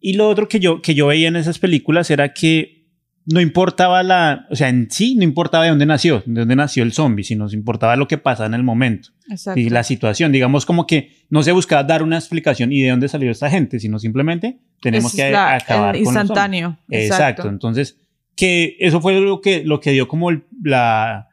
Y 0.00 0.14
lo 0.14 0.28
otro 0.28 0.48
que 0.48 0.58
yo, 0.60 0.82
que 0.82 0.94
yo 0.94 1.06
veía 1.06 1.28
en 1.28 1.36
esas 1.36 1.58
películas 1.58 2.10
era 2.10 2.32
que 2.32 2.81
no 3.24 3.40
importaba 3.40 4.02
la, 4.02 4.46
o 4.50 4.56
sea, 4.56 4.68
en 4.68 4.90
sí 4.90 5.14
no 5.14 5.22
importaba 5.22 5.64
de 5.64 5.70
dónde 5.70 5.86
nació, 5.86 6.22
de 6.26 6.40
dónde 6.40 6.56
nació 6.56 6.82
el 6.82 6.92
zombie, 6.92 7.22
sino 7.24 7.46
importaba 7.52 7.94
lo 7.96 8.08
que 8.08 8.18
pasaba 8.18 8.46
en 8.46 8.54
el 8.54 8.64
momento 8.64 9.10
Exacto. 9.30 9.60
y 9.60 9.70
la 9.70 9.84
situación. 9.84 10.32
Digamos 10.32 10.66
como 10.66 10.86
que 10.86 11.12
no 11.30 11.42
se 11.44 11.52
buscaba 11.52 11.84
dar 11.84 12.02
una 12.02 12.16
explicación 12.18 12.72
y 12.72 12.82
de 12.82 12.90
dónde 12.90 13.08
salió 13.08 13.30
esta 13.30 13.48
gente, 13.48 13.78
sino 13.78 13.98
simplemente 14.00 14.58
tenemos 14.80 15.12
Es 15.14 15.20
que 15.20 15.30
la- 15.30 15.54
acabar 15.54 15.94
el 15.96 16.02
con 16.04 16.14
los 16.14 16.22
instantáneo. 16.22 16.78
Exacto. 16.88 17.14
Exacto. 17.14 17.48
Entonces, 17.48 17.98
que 18.34 18.76
eso 18.80 19.00
fue 19.00 19.20
lo 19.20 19.40
que, 19.40 19.62
lo 19.64 19.78
que 19.78 19.92
dio 19.92 20.08
como 20.08 20.30
el- 20.30 20.42
la, 20.62 21.28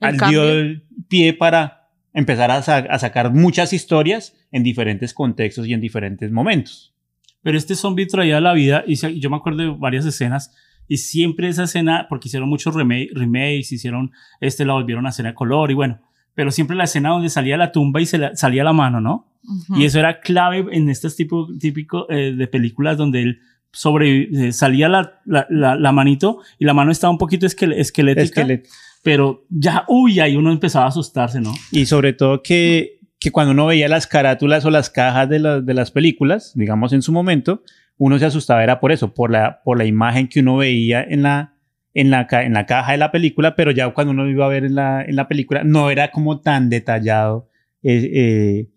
El 0.00 0.08
al- 0.08 0.16
cambio. 0.18 0.42
dio 0.42 0.52
el 0.52 0.84
pie 1.08 1.32
para 1.32 1.88
empezar 2.12 2.50
a, 2.50 2.60
sa- 2.62 2.76
a 2.90 2.98
sacar 2.98 3.32
muchas 3.32 3.72
historias 3.72 4.34
en 4.50 4.62
diferentes 4.64 5.14
contextos 5.14 5.66
y 5.66 5.72
en 5.72 5.80
diferentes 5.80 6.30
momentos. 6.30 6.94
Pero 7.42 7.56
este 7.56 7.74
zombie 7.74 8.06
traía 8.06 8.38
la 8.40 8.52
vida 8.52 8.84
y 8.86 8.96
se- 8.96 9.18
yo 9.18 9.30
me 9.30 9.36
acuerdo 9.36 9.62
de 9.62 9.68
varias 9.78 10.04
escenas 10.04 10.54
y 10.92 10.96
siempre 10.98 11.48
esa 11.48 11.64
escena, 11.64 12.06
porque 12.08 12.28
hicieron 12.28 12.48
muchos 12.48 12.74
remake- 12.74 13.10
remakes, 13.14 13.72
hicieron, 13.72 14.10
este 14.40 14.64
la 14.64 14.74
volvieron 14.74 15.06
a 15.06 15.10
hacer 15.10 15.26
a 15.26 15.34
color 15.34 15.70
y 15.70 15.74
bueno, 15.74 16.00
pero 16.34 16.50
siempre 16.50 16.76
la 16.76 16.84
escena 16.84 17.10
donde 17.10 17.28
salía 17.28 17.56
la 17.56 17.72
tumba 17.72 18.00
y 18.00 18.06
se 18.06 18.18
la- 18.18 18.34
salía 18.36 18.64
la 18.64 18.72
mano, 18.72 19.00
¿no? 19.00 19.28
Y 19.76 19.84
eso 19.84 19.98
era 19.98 20.20
clave 20.20 20.64
en 20.70 20.88
estos 20.88 21.16
tipo, 21.16 21.48
típico 21.58 22.06
eh, 22.10 22.32
de 22.36 22.46
películas 22.46 22.96
donde 22.96 23.22
él 23.22 23.38
sobre, 23.72 24.22
eh, 24.48 24.52
salía 24.52 24.88
la, 24.88 25.20
la, 25.24 25.46
la, 25.50 25.74
la 25.76 25.92
manito 25.92 26.38
y 26.58 26.64
la 26.64 26.74
mano 26.74 26.92
estaba 26.92 27.10
un 27.10 27.18
poquito 27.18 27.46
esquel- 27.46 27.74
esquelética, 27.74 28.42
Esquelet- 28.42 28.68
pero 29.02 29.44
ya, 29.48 29.84
uy, 29.88 30.20
ahí 30.20 30.36
uno 30.36 30.52
empezaba 30.52 30.84
a 30.84 30.88
asustarse, 30.88 31.40
¿no? 31.40 31.52
Y 31.72 31.86
sobre 31.86 32.12
todo 32.12 32.42
que, 32.42 33.00
que 33.18 33.30
cuando 33.32 33.52
uno 33.52 33.66
veía 33.66 33.88
las 33.88 34.06
carátulas 34.06 34.64
o 34.64 34.70
las 34.70 34.90
cajas 34.90 35.28
de, 35.28 35.38
la- 35.40 35.60
de 35.60 35.74
las 35.74 35.90
películas, 35.90 36.52
digamos 36.54 36.92
en 36.92 37.02
su 37.02 37.12
momento, 37.12 37.62
uno 38.04 38.18
se 38.18 38.26
asustaba, 38.26 38.62
era 38.64 38.80
por 38.80 38.90
eso, 38.92 39.14
por 39.14 39.30
la, 39.30 39.60
por 39.64 39.78
la 39.78 39.84
imagen 39.84 40.28
que 40.28 40.40
uno 40.40 40.56
veía 40.56 41.02
en 41.02 41.22
la, 41.22 41.54
en, 41.94 42.10
la, 42.10 42.26
en 42.30 42.52
la 42.52 42.66
caja 42.66 42.92
de 42.92 42.98
la 42.98 43.12
película, 43.12 43.54
pero 43.54 43.70
ya 43.70 43.88
cuando 43.90 44.12
uno 44.12 44.28
iba 44.28 44.44
a 44.44 44.48
ver 44.48 44.64
en 44.64 44.74
la, 44.74 45.02
en 45.04 45.14
la 45.16 45.28
película, 45.28 45.62
no 45.64 45.90
era 45.90 46.10
como 46.10 46.40
tan 46.40 46.68
detallado 46.68 47.48
eh, 47.82 48.10
eh, 48.12 48.68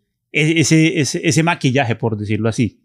ese, 0.59 0.99
ese, 0.99 1.21
ese 1.27 1.43
maquillaje, 1.43 1.95
por 1.95 2.17
decirlo 2.17 2.49
así, 2.49 2.81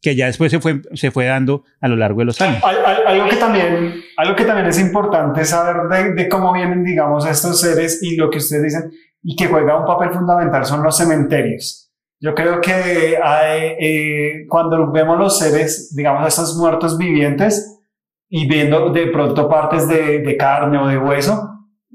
que 0.00 0.16
ya 0.16 0.26
después 0.26 0.50
se 0.50 0.58
fue, 0.60 0.80
se 0.94 1.10
fue 1.10 1.26
dando 1.26 1.64
a 1.80 1.88
lo 1.88 1.96
largo 1.96 2.18
de 2.20 2.24
los 2.26 2.40
años. 2.40 2.62
Al- 2.64 2.84
al- 2.84 3.06
Algo 3.06 3.28
que 3.28 3.36
también, 3.36 3.94
algo 4.16 4.34
que 4.36 4.44
también 4.44 4.66
es 4.66 4.80
importante 4.80 5.44
saber 5.44 5.76
de, 5.90 6.14
de 6.14 6.28
cómo 6.28 6.52
vienen, 6.52 6.82
digamos, 6.84 7.26
estos 7.26 7.60
seres 7.60 8.00
y 8.02 8.16
lo 8.16 8.30
que 8.30 8.38
ustedes 8.38 8.62
dicen 8.64 8.90
y 9.22 9.36
que 9.36 9.46
juega 9.46 9.78
un 9.78 9.86
papel 9.86 10.10
fundamental 10.10 10.64
son 10.66 10.82
los 10.82 10.96
cementerios. 10.96 11.83
Yo 12.24 12.34
creo 12.34 12.58
que 12.58 13.18
eh, 13.18 14.46
cuando 14.48 14.90
vemos 14.90 15.18
los 15.18 15.38
seres, 15.38 15.94
digamos, 15.94 16.26
estos 16.26 16.56
muertos 16.56 16.96
vivientes 16.96 17.82
y 18.30 18.48
viendo 18.48 18.88
de 18.88 19.08
pronto 19.08 19.46
partes 19.46 19.86
de, 19.86 20.20
de 20.20 20.36
carne 20.38 20.78
o 20.78 20.86
de 20.86 20.96
hueso, 20.96 21.50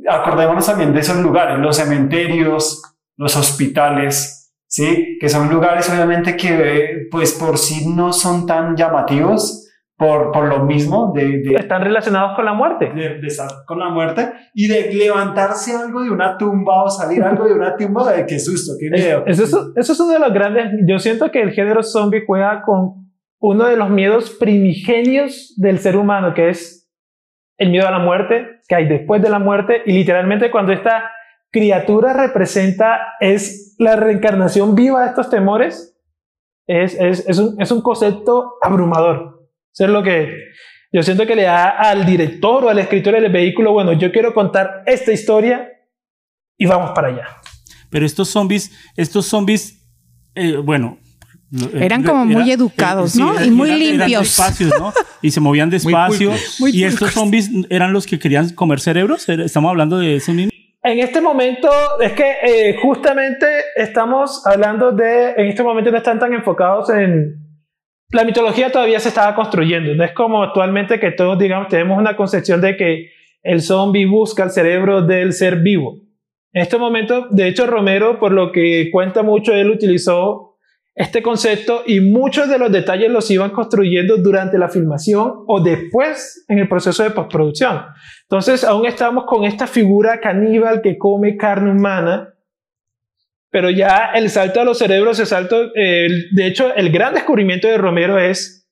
acordémonos 0.07 0.67
también 0.67 0.93
de 0.93 0.99
esos 0.99 1.17
lugares, 1.17 1.57
los 1.57 1.77
cementerios, 1.77 2.83
los 3.17 3.35
hospitales, 3.35 4.53
¿sí? 4.67 5.17
Que 5.19 5.29
son 5.29 5.49
lugares 5.49 5.89
obviamente 5.89 6.37
que 6.37 6.49
eh, 6.49 7.07
pues 7.09 7.33
por 7.33 7.57
sí 7.57 7.87
no 7.87 8.13
son 8.13 8.45
tan 8.45 8.75
llamativos 8.75 9.67
por, 9.99 10.31
por 10.31 10.47
lo 10.47 10.63
mismo 10.63 11.11
de, 11.13 11.41
de, 11.41 11.55
están 11.59 11.83
relacionados 11.83 12.35
con 12.37 12.45
la 12.45 12.53
muerte. 12.53 12.89
de- 12.95 13.19
de 13.19 13.27
estar 13.27 13.49
con 13.67 13.77
la 13.79 13.89
muerte 13.89 14.31
y 14.53 14.67
de 14.67 14.93
levantarse 14.93 15.75
algo 15.75 16.01
de 16.01 16.09
una 16.09 16.37
tumba 16.37 16.83
o 16.85 16.89
salir 16.89 17.21
algo 17.21 17.45
de 17.45 17.53
una 17.53 17.75
tumba, 17.75 18.11
de 18.13 18.25
qué 18.25 18.39
susto, 18.39 18.73
qué 18.79 18.89
miedo. 18.89 19.23
Eso, 19.27 19.43
eso- 19.43 19.73
eso 19.75 19.91
es 19.93 19.99
uno 19.99 20.13
de 20.13 20.19
los 20.19 20.33
grandes. 20.33 20.71
Yo 20.87 20.99
siento 20.99 21.29
que 21.31 21.41
el 21.41 21.51
género 21.51 21.83
zombie 21.83 22.23
juega 22.25 22.61
con 22.61 23.11
uno 23.41 23.65
de 23.65 23.75
los 23.75 23.89
miedos 23.89 24.31
primigenios 24.39 25.53
del 25.57 25.79
ser 25.79 25.97
humano, 25.97 26.33
que 26.33 26.49
es 26.49 26.89
el 27.57 27.69
miedo 27.71 27.87
a 27.87 27.91
la 27.91 27.99
muerte, 27.99 28.61
que 28.69 28.75
hay 28.75 28.87
después 28.87 29.21
de 29.21 29.29
la 29.29 29.39
muerte, 29.39 29.81
y 29.85 29.91
literalmente 29.91 30.49
cuando 30.49 30.71
esta 30.71 31.11
criatura 31.51 32.13
representa, 32.13 32.99
es 33.19 33.75
la 33.79 33.95
reencarnación 33.97 34.75
viva 34.75 35.01
de 35.01 35.07
estos 35.09 35.29
temores, 35.29 35.99
es, 36.67 36.95
es, 36.99 37.27
es, 37.27 37.37
un, 37.39 37.59
es 37.61 37.69
un 37.71 37.81
concepto 37.81 38.53
abrumador. 38.61 39.38
Eso 39.73 39.85
es 39.85 39.89
lo 39.91 40.03
que 40.03 40.29
yo 40.91 41.03
siento 41.03 41.25
que 41.27 41.35
le 41.35 41.43
da 41.43 41.69
al 41.69 42.05
director 42.05 42.65
o 42.65 42.69
al 42.69 42.79
escritor 42.79 43.13
del 43.13 43.31
vehículo, 43.31 43.71
bueno, 43.71 43.93
yo 43.93 44.11
quiero 44.11 44.33
contar 44.33 44.83
esta 44.85 45.11
historia 45.11 45.67
y 46.57 46.65
vamos 46.65 46.91
para 46.95 47.09
allá. 47.09 47.27
Pero 47.89 48.05
estos 48.05 48.29
zombies, 48.29 48.71
estos 48.97 49.25
zombies, 49.27 49.81
eh, 50.35 50.57
bueno, 50.57 50.97
eran 51.73 52.03
como 52.03 52.25
muy 52.25 52.51
educados, 52.51 53.13
sí, 53.13 53.19
¿no? 53.19 53.33
eran- 53.33 53.45
y 53.47 53.51
muy 53.51 53.69
eran- 53.69 53.81
eran 53.81 53.97
limpios. 53.99 54.21
despacios, 54.23 54.71
¿no? 54.79 54.93
Y 55.21 55.31
se 55.31 55.39
movían 55.41 55.69
despacio. 55.69 56.29
pulcros. 56.31 56.73
y 56.73 56.83
estos 56.85 57.11
zombies 57.11 57.49
eran 57.69 57.91
los 57.91 58.05
que 58.05 58.17
querían 58.19 58.49
comer 58.51 58.79
cerebros. 58.79 59.27
Estamos 59.27 59.69
hablando 59.69 59.97
de 59.97 60.15
eso 60.15 60.31
mismo. 60.31 60.51
En 60.81 60.99
este 60.99 61.19
momento, 61.19 61.69
es 61.99 62.13
que 62.13 62.35
eh, 62.43 62.77
justamente 62.81 63.45
estamos 63.75 64.45
hablando 64.47 64.91
de, 64.93 65.31
en 65.31 65.47
este 65.47 65.61
momento 65.61 65.91
no 65.91 65.97
están 65.97 66.19
tan 66.19 66.33
enfocados 66.33 66.89
en... 66.91 67.35
La 68.11 68.23
mitología 68.23 68.71
todavía 68.71 68.99
se 68.99 69.09
estaba 69.09 69.35
construyendo, 69.35 69.93
no 69.93 70.03
es 70.03 70.13
como 70.13 70.41
actualmente 70.41 70.99
que 70.99 71.11
todos, 71.11 71.37
digamos, 71.37 71.67
tenemos 71.67 71.97
una 71.97 72.15
concepción 72.15 72.59
de 72.59 72.75
que 72.75 73.11
el 73.43 73.61
zombie 73.61 74.07
busca 74.07 74.43
el 74.43 74.49
cerebro 74.49 75.03
del 75.03 75.31
ser 75.31 75.57
vivo. 75.57 75.99
En 76.51 76.63
este 76.63 76.79
momento, 76.79 77.27
de 77.29 77.47
hecho, 77.47 77.67
Romero, 77.67 78.17
por 78.19 78.31
lo 78.31 78.51
que 78.51 78.89
cuenta 78.91 79.21
mucho, 79.21 79.53
él 79.53 79.69
utilizó 79.69 80.57
este 80.95 81.21
concepto 81.21 81.83
y 81.85 82.01
muchos 82.01 82.49
de 82.49 82.57
los 82.57 82.71
detalles 82.71 83.11
los 83.11 83.29
iban 83.29 83.51
construyendo 83.51 84.17
durante 84.17 84.57
la 84.57 84.69
filmación 84.69 85.31
o 85.47 85.61
después 85.61 86.43
en 86.47 86.57
el 86.57 86.67
proceso 86.67 87.03
de 87.03 87.11
postproducción. 87.11 87.83
Entonces, 88.23 88.63
aún 88.63 88.87
estamos 88.87 89.25
con 89.25 89.45
esta 89.45 89.67
figura 89.67 90.19
caníbal 90.19 90.81
que 90.81 90.97
come 90.97 91.37
carne 91.37 91.71
humana, 91.71 92.28
pero 93.51 93.69
ya 93.69 94.11
el 94.13 94.29
salto 94.29 94.61
a 94.61 94.63
los 94.63 94.77
cerebros, 94.77 95.19
el 95.19 95.25
salto, 95.25 95.71
eh, 95.75 96.07
de 96.31 96.47
hecho, 96.47 96.73
el 96.75 96.91
gran 96.91 97.13
descubrimiento 97.13 97.67
de 97.67 97.77
Romero 97.77 98.19
es 98.19 98.67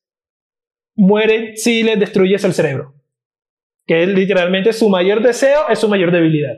mueren 0.96 1.56
si 1.58 1.84
les 1.84 2.00
destruyes 2.00 2.44
el 2.44 2.54
cerebro, 2.54 2.96
que 3.86 4.04
es 4.04 4.10
literalmente 4.10 4.74
su 4.74 4.90
mayor 4.90 5.22
deseo, 5.22 5.70
es 5.70 5.80
su 5.80 5.88
mayor 5.88 6.12
debilidad. 6.12 6.58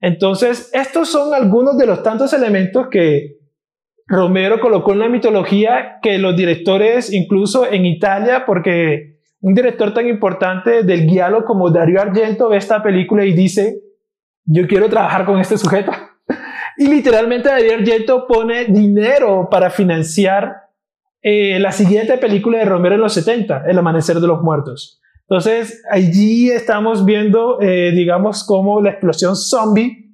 Entonces, 0.00 0.70
estos 0.72 1.10
son 1.10 1.34
algunos 1.34 1.76
de 1.76 1.86
los 1.86 2.02
tantos 2.02 2.32
elementos 2.32 2.88
que 2.90 3.36
Romero 4.06 4.58
colocó 4.58 4.92
en 4.92 4.98
la 4.98 5.08
mitología 5.08 5.98
que 6.02 6.18
los 6.18 6.36
directores, 6.36 7.12
incluso 7.12 7.70
en 7.70 7.86
Italia, 7.86 8.44
porque 8.44 9.18
un 9.40 9.54
director 9.54 9.94
tan 9.94 10.08
importante 10.08 10.82
del 10.82 11.06
guialo 11.06 11.44
como 11.44 11.70
Dario 11.70 12.00
Argento 12.00 12.48
ve 12.48 12.56
esta 12.56 12.82
película 12.82 13.24
y 13.24 13.32
dice, 13.32 13.80
yo 14.44 14.66
quiero 14.66 14.88
trabajar 14.88 15.24
con 15.26 15.38
este 15.38 15.56
sujeto. 15.56 15.92
Y 16.80 16.86
literalmente 16.86 17.50
Dario 17.50 17.74
Argento 17.74 18.26
pone 18.26 18.64
dinero 18.64 19.48
para 19.50 19.68
financiar 19.68 20.62
eh, 21.20 21.58
la 21.60 21.72
siguiente 21.72 22.16
película 22.16 22.56
de 22.56 22.64
Romero 22.64 22.94
en 22.94 23.02
los 23.02 23.12
70, 23.12 23.64
El 23.68 23.76
Amanecer 23.76 24.18
de 24.18 24.26
los 24.26 24.40
Muertos. 24.40 24.98
Entonces, 25.28 25.82
allí 25.90 26.48
estamos 26.48 27.04
viendo, 27.04 27.60
eh, 27.60 27.92
digamos, 27.92 28.44
cómo 28.44 28.80
la 28.80 28.92
explosión 28.92 29.36
zombie 29.36 30.10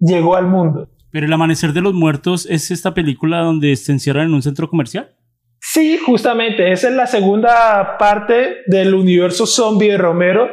llegó 0.00 0.34
al 0.34 0.48
mundo. 0.48 0.88
Pero 1.12 1.26
El 1.26 1.32
Amanecer 1.32 1.72
de 1.72 1.80
los 1.80 1.94
Muertos 1.94 2.44
es 2.50 2.72
esta 2.72 2.92
película 2.92 3.38
donde 3.42 3.76
se 3.76 3.92
encierran 3.92 4.26
en 4.26 4.34
un 4.34 4.42
centro 4.42 4.68
comercial. 4.68 5.14
Sí, 5.60 5.96
justamente, 5.96 6.72
esa 6.72 6.88
es 6.88 6.94
la 6.96 7.06
segunda 7.06 7.96
parte 7.98 8.62
del 8.66 8.94
universo 8.94 9.46
zombie 9.46 9.92
de 9.92 9.98
Romero 9.98 10.48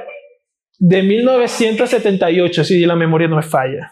de 0.77 1.01
1978, 1.01 2.63
si 2.63 2.85
la 2.85 2.95
memoria 2.95 3.27
no 3.27 3.37
me 3.37 3.41
falla. 3.41 3.91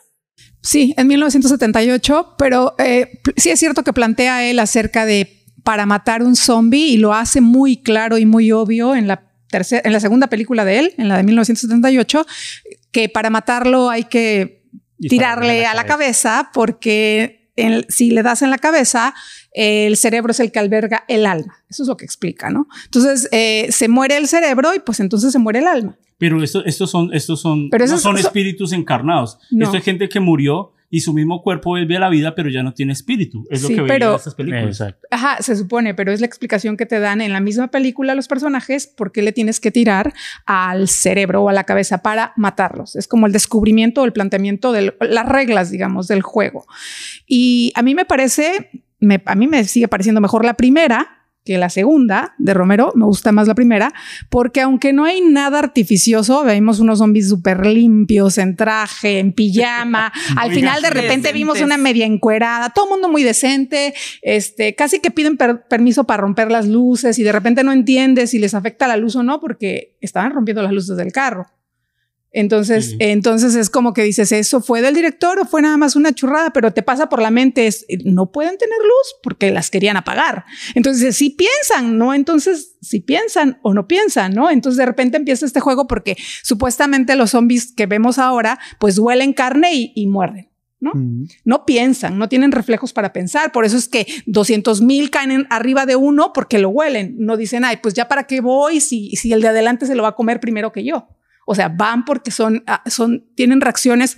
Sí, 0.65 0.95
en 0.97 1.05
1978, 1.07 2.33
pero 2.39 2.73
eh, 2.79 3.21
sí 3.37 3.51
es 3.51 3.59
cierto 3.59 3.83
que 3.83 3.93
plantea 3.93 4.49
él 4.49 4.57
acerca 4.57 5.05
de 5.05 5.43
para 5.63 5.85
matar 5.85 6.23
un 6.23 6.35
zombie 6.35 6.87
y 6.87 6.97
lo 6.97 7.13
hace 7.13 7.39
muy 7.39 7.77
claro 7.77 8.17
y 8.17 8.25
muy 8.25 8.51
obvio 8.51 8.95
en 8.95 9.07
la 9.07 9.31
tercera, 9.47 9.83
en 9.85 9.93
la 9.93 9.99
segunda 9.99 10.25
película 10.25 10.65
de 10.65 10.79
él, 10.79 10.93
en 10.97 11.07
la 11.07 11.17
de 11.17 11.23
1978, 11.23 12.25
que 12.91 13.09
para 13.09 13.29
matarlo 13.29 13.91
hay 13.91 14.05
que 14.05 14.63
tirarle 14.99 15.67
a 15.67 15.75
la 15.75 15.85
cabeza 15.85 16.49
porque 16.51 17.51
si 17.87 18.09
le 18.09 18.23
das 18.23 18.41
en 18.41 18.49
la 18.49 18.57
cabeza, 18.57 19.13
el 19.55 19.95
cerebro 19.97 20.31
es 20.31 20.39
el 20.39 20.51
que 20.51 20.59
alberga 20.59 21.05
el 21.07 21.25
alma. 21.25 21.63
Eso 21.69 21.83
es 21.83 21.89
lo 21.89 21.97
que 21.97 22.05
explica, 22.05 22.49
¿no? 22.49 22.67
Entonces 22.85 23.27
eh, 23.31 23.67
se 23.71 23.87
muere 23.87 24.17
el 24.17 24.27
cerebro 24.27 24.75
y 24.75 24.79
pues 24.79 24.99
entonces 24.99 25.31
se 25.31 25.39
muere 25.39 25.59
el 25.59 25.67
alma. 25.67 25.97
Pero 26.17 26.41
esto- 26.43 26.63
estos 26.65 26.91
son, 26.91 27.13
estos 27.13 27.41
son, 27.41 27.69
Pero 27.69 27.87
no 27.87 27.97
son 27.97 28.17
espíritus 28.17 28.71
encarnados. 28.73 29.37
No. 29.51 29.65
Esto 29.65 29.77
es 29.77 29.83
gente 29.83 30.07
que 30.09 30.19
murió 30.19 30.71
y 30.89 31.01
su 31.01 31.13
mismo 31.13 31.41
cuerpo 31.41 31.71
vuelve 31.71 31.97
a 31.97 31.99
la 31.99 32.09
vida, 32.09 32.35
pero 32.35 32.49
ya 32.49 32.63
no 32.63 32.73
tiene 32.73 32.93
espíritu. 32.93 33.45
Es 33.49 33.61
Sí, 33.61 33.63
lo 33.63 33.69
que 33.69 33.81
veía 33.81 33.87
pero- 33.95 34.09
en 34.11 34.15
estas 34.15 34.35
películas. 34.35 34.65
Exacto. 34.67 35.07
Ajá, 35.11 35.41
se 35.41 35.55
supone, 35.57 35.93
pero 35.93 36.13
es 36.13 36.21
la 36.21 36.25
explicación 36.27 36.77
que 36.77 36.85
te 36.85 36.99
dan 36.99 37.19
en 37.21 37.33
la 37.33 37.41
misma 37.41 37.67
película 37.69 38.13
a 38.13 38.15
los 38.15 38.27
personajes 38.29 38.87
por 38.87 39.11
qué 39.11 39.21
le 39.23 39.33
tienes 39.33 39.59
que 39.59 39.71
tirar 39.71 40.13
al 40.45 40.87
cerebro 40.87 41.43
o 41.43 41.49
a 41.49 41.53
la 41.53 41.63
cabeza 41.65 41.97
para 41.97 42.31
matarlos. 42.37 42.95
Es 42.95 43.07
como 43.09 43.25
el 43.25 43.33
descubrimiento 43.33 44.03
o 44.03 44.05
el 44.05 44.13
planteamiento 44.13 44.71
de 44.71 44.95
las 45.01 45.27
reglas, 45.27 45.69
digamos, 45.69 46.07
del 46.07 46.21
juego. 46.21 46.65
Y 47.27 47.73
a 47.75 47.81
mí 47.81 47.93
me 47.95 48.05
parece, 48.05 48.69
me- 48.99 49.21
a 49.25 49.35
mí 49.35 49.47
me 49.47 49.63
sigue 49.65 49.87
pareciendo 49.87 50.21
mejor 50.21 50.45
la 50.45 50.53
primera 50.55 51.11
que 51.43 51.59
la 51.59 51.69
segunda 51.69 52.33
de 52.39 52.55
Romero, 52.55 52.91
me 52.95 53.05
gusta 53.05 53.31
más 53.31 53.47
la 53.47 53.53
primera, 53.53 53.93
porque 54.31 54.61
aunque 54.61 54.93
no 54.93 55.05
hay 55.05 55.21
nada 55.21 55.59
artificioso, 55.59 56.43
vemos 56.43 56.79
unos 56.79 56.97
zombies 56.97 57.29
súper 57.29 57.67
limpios, 57.67 58.39
en 58.39 58.55
traje, 58.55 59.19
en 59.19 59.31
pijama, 59.31 60.11
al 60.37 60.51
final 60.51 60.81
de 60.81 60.89
repente 60.89 61.09
decentes. 61.27 61.33
vimos 61.33 61.61
una 61.61 61.77
media 61.77 62.07
encuerada, 62.07 62.71
todo 62.71 62.89
mundo 62.89 63.09
muy 63.09 63.21
decente, 63.21 63.93
este, 64.23 64.73
casi 64.73 64.99
que 65.01 65.11
piden 65.11 65.37
per- 65.37 65.67
permiso 65.67 66.05
para 66.05 66.21
romper 66.21 66.49
las 66.49 66.67
luces 66.67 67.19
y 67.19 67.23
de 67.23 67.31
repente 67.31 67.63
no 67.63 67.71
entiendes 67.73 68.31
si 68.31 68.39
les 68.39 68.55
afecta 68.55 68.87
la 68.87 68.97
luz 68.97 69.15
o 69.15 69.21
no 69.21 69.39
porque 69.39 69.95
estaban 70.01 70.31
rompiendo 70.31 70.63
las 70.63 70.71
luces 70.71 70.97
del 70.97 71.11
carro. 71.11 71.45
Entonces, 72.37 72.89
Sí. 72.91 72.97
entonces 72.99 73.55
es 73.55 73.69
como 73.69 73.93
que 73.93 74.03
dices, 74.03 74.31
¿eso 74.33 74.59
fue 74.61 74.81
del 74.81 74.93
director 74.93 75.39
o 75.39 75.45
fue 75.45 75.61
nada 75.61 75.77
más 75.77 75.95
una 75.95 76.11
churrada? 76.13 76.51
Pero 76.51 76.73
te 76.73 76.83
pasa 76.83 77.07
por 77.07 77.21
la 77.21 77.31
mente, 77.31 77.65
es, 77.65 77.85
no 78.03 78.31
pueden 78.31 78.57
tener 78.57 78.77
luz 78.77 79.15
porque 79.23 79.51
las 79.51 79.69
querían 79.69 79.95
apagar. 79.95 80.43
Entonces, 80.75 81.15
si 81.15 81.29
piensan, 81.29 81.97
¿no? 81.97 82.13
Entonces, 82.13 82.75
si 82.81 82.99
piensan 82.99 83.57
o 83.63 83.73
no 83.73 83.87
piensan, 83.87 84.33
¿no? 84.33 84.51
Entonces, 84.51 84.77
de 84.77 84.85
repente 84.85 85.15
empieza 85.15 85.45
este 85.45 85.61
juego 85.61 85.87
porque 85.87 86.17
supuestamente 86.43 87.15
los 87.15 87.31
zombies 87.31 87.71
que 87.73 87.85
vemos 87.85 88.19
ahora, 88.19 88.59
pues 88.79 88.99
huelen 88.99 89.33
carne 89.33 89.73
y, 89.73 89.93
y 89.95 90.07
muerden. 90.07 90.49
¿no? 90.81 90.91
No 91.45 91.65
piensan, 91.65 92.19
no 92.19 92.29
tienen 92.29 92.51
reflejos 92.51 92.93
para 92.93 93.11
pensar. 93.11 93.51
Por 93.51 93.65
eso 93.65 93.75
es 93.75 93.87
que 93.87 94.05
200 94.27 94.81
mil 94.81 95.09
caen 95.09 95.31
en- 95.31 95.47
arriba 95.49 95.85
de 95.87 95.95
uno 95.95 96.31
porque 96.31 96.59
lo 96.59 96.69
huelen. 96.69 97.15
No 97.17 97.37
dicen, 97.37 97.63
ay, 97.65 97.77
pues 97.81 97.95
ya 97.95 98.07
para 98.07 98.25
qué 98.27 98.39
voy 98.41 98.81
si, 98.81 99.15
si 99.15 99.33
el 99.33 99.41
de 99.41 99.47
adelante 99.47 99.87
se 99.87 99.95
lo 99.95 100.03
va 100.03 100.09
a 100.09 100.15
comer 100.15 100.39
primero 100.39 100.71
que 100.71 100.83
yo. 100.83 101.07
O 101.45 101.55
sea, 101.55 101.69
van 101.69 102.05
porque 102.05 102.31
son, 102.31 102.63
ah, 102.67 102.83
son, 102.87 103.25
tienen 103.35 103.61
reacciones 103.61 104.17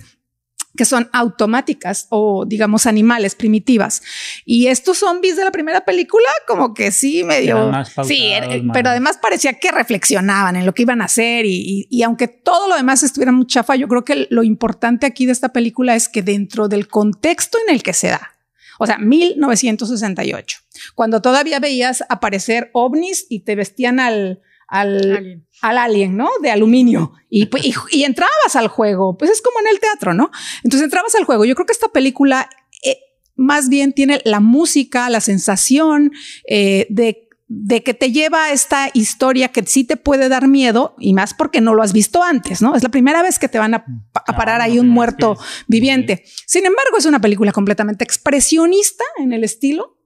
que 0.76 0.84
son 0.84 1.08
automáticas 1.12 2.06
o 2.10 2.44
digamos 2.46 2.86
animales 2.86 3.34
primitivas. 3.34 4.00
Y 4.44 4.68
estos 4.68 4.98
zombies 4.98 5.36
de 5.36 5.44
la 5.44 5.50
primera 5.50 5.84
película 5.84 6.28
como 6.46 6.72
que 6.72 6.92
sí 6.92 7.24
medio... 7.24 7.56
Pautados, 7.56 8.06
sí, 8.08 8.26
era- 8.28 8.46
más- 8.62 8.74
pero 8.74 8.90
además 8.90 9.18
parecía 9.20 9.54
que 9.54 9.72
reflexionaban 9.72 10.54
en 10.54 10.64
lo 10.66 10.74
que 10.74 10.82
iban 10.82 11.02
a 11.02 11.06
hacer 11.06 11.46
y, 11.46 11.56
y- 11.56 11.86
y 11.90 12.02
aunque 12.04 12.28
todo 12.28 12.68
lo 12.68 12.76
demás 12.76 13.02
estuviera 13.02 13.32
muy 13.32 13.46
chafa, 13.46 13.74
yo 13.74 13.88
creo 13.88 14.04
que 14.04 14.28
lo 14.30 14.44
importante 14.44 15.04
aquí 15.06 15.26
de 15.26 15.32
esta 15.32 15.48
película 15.52 15.96
es 15.96 16.08
que 16.08 16.22
dentro 16.22 16.68
del 16.68 16.86
contexto 16.86 17.58
en 17.66 17.74
el 17.74 17.82
que 17.82 17.92
se 17.92 18.08
da, 18.08 18.30
o 18.78 18.86
sea, 18.86 18.98
1968, 18.98 20.58
cuando 20.94 21.20
todavía 21.20 21.58
veías 21.60 22.04
aparecer 22.08 22.70
ovnis 22.72 23.26
y 23.28 23.40
te 23.40 23.56
vestían 23.56 23.98
al, 24.00 24.40
al, 24.68 25.16
Alien. 25.16 25.47
Al 25.60 25.78
alien, 25.78 26.16
¿no? 26.16 26.28
De 26.42 26.50
aluminio. 26.50 27.12
Y, 27.28 27.46
pues, 27.46 27.64
y, 27.64 27.74
y 27.90 28.04
entrabas 28.04 28.54
al 28.54 28.68
juego. 28.68 29.16
Pues 29.16 29.30
es 29.30 29.42
como 29.42 29.60
en 29.60 29.68
el 29.68 29.80
teatro, 29.80 30.14
¿no? 30.14 30.30
Entonces 30.64 30.84
entrabas 30.84 31.14
al 31.14 31.24
juego. 31.24 31.44
Yo 31.44 31.54
creo 31.54 31.66
que 31.66 31.72
esta 31.72 31.88
película 31.88 32.48
eh, 32.82 32.98
más 33.36 33.68
bien 33.68 33.92
tiene 33.92 34.20
la 34.24 34.40
música, 34.40 35.10
la 35.10 35.20
sensación 35.20 36.12
eh, 36.46 36.86
de 36.90 37.28
de 37.48 37.82
que 37.82 37.94
te 37.94 38.12
lleva 38.12 38.44
a 38.44 38.52
esta 38.52 38.90
historia 38.92 39.48
que 39.48 39.64
sí 39.64 39.82
te 39.82 39.96
puede 39.96 40.28
dar 40.28 40.46
miedo 40.48 40.94
y 40.98 41.14
más 41.14 41.32
porque 41.32 41.62
no 41.62 41.74
lo 41.74 41.82
has 41.82 41.94
visto 41.94 42.22
antes, 42.22 42.60
¿no? 42.60 42.76
Es 42.76 42.82
la 42.82 42.90
primera 42.90 43.22
vez 43.22 43.38
que 43.38 43.48
te 43.48 43.58
van 43.58 43.74
a, 43.74 43.84
a 44.14 44.36
parar 44.36 44.60
Ah, 44.60 44.64
ahí 44.64 44.78
un 44.78 44.88
muerto 44.88 45.38
viviente. 45.66 46.24
Sin 46.46 46.66
embargo, 46.66 46.98
es 46.98 47.06
una 47.06 47.20
película 47.20 47.52
completamente 47.52 48.04
expresionista 48.04 49.04
en 49.16 49.32
el 49.32 49.44
estilo. 49.44 49.96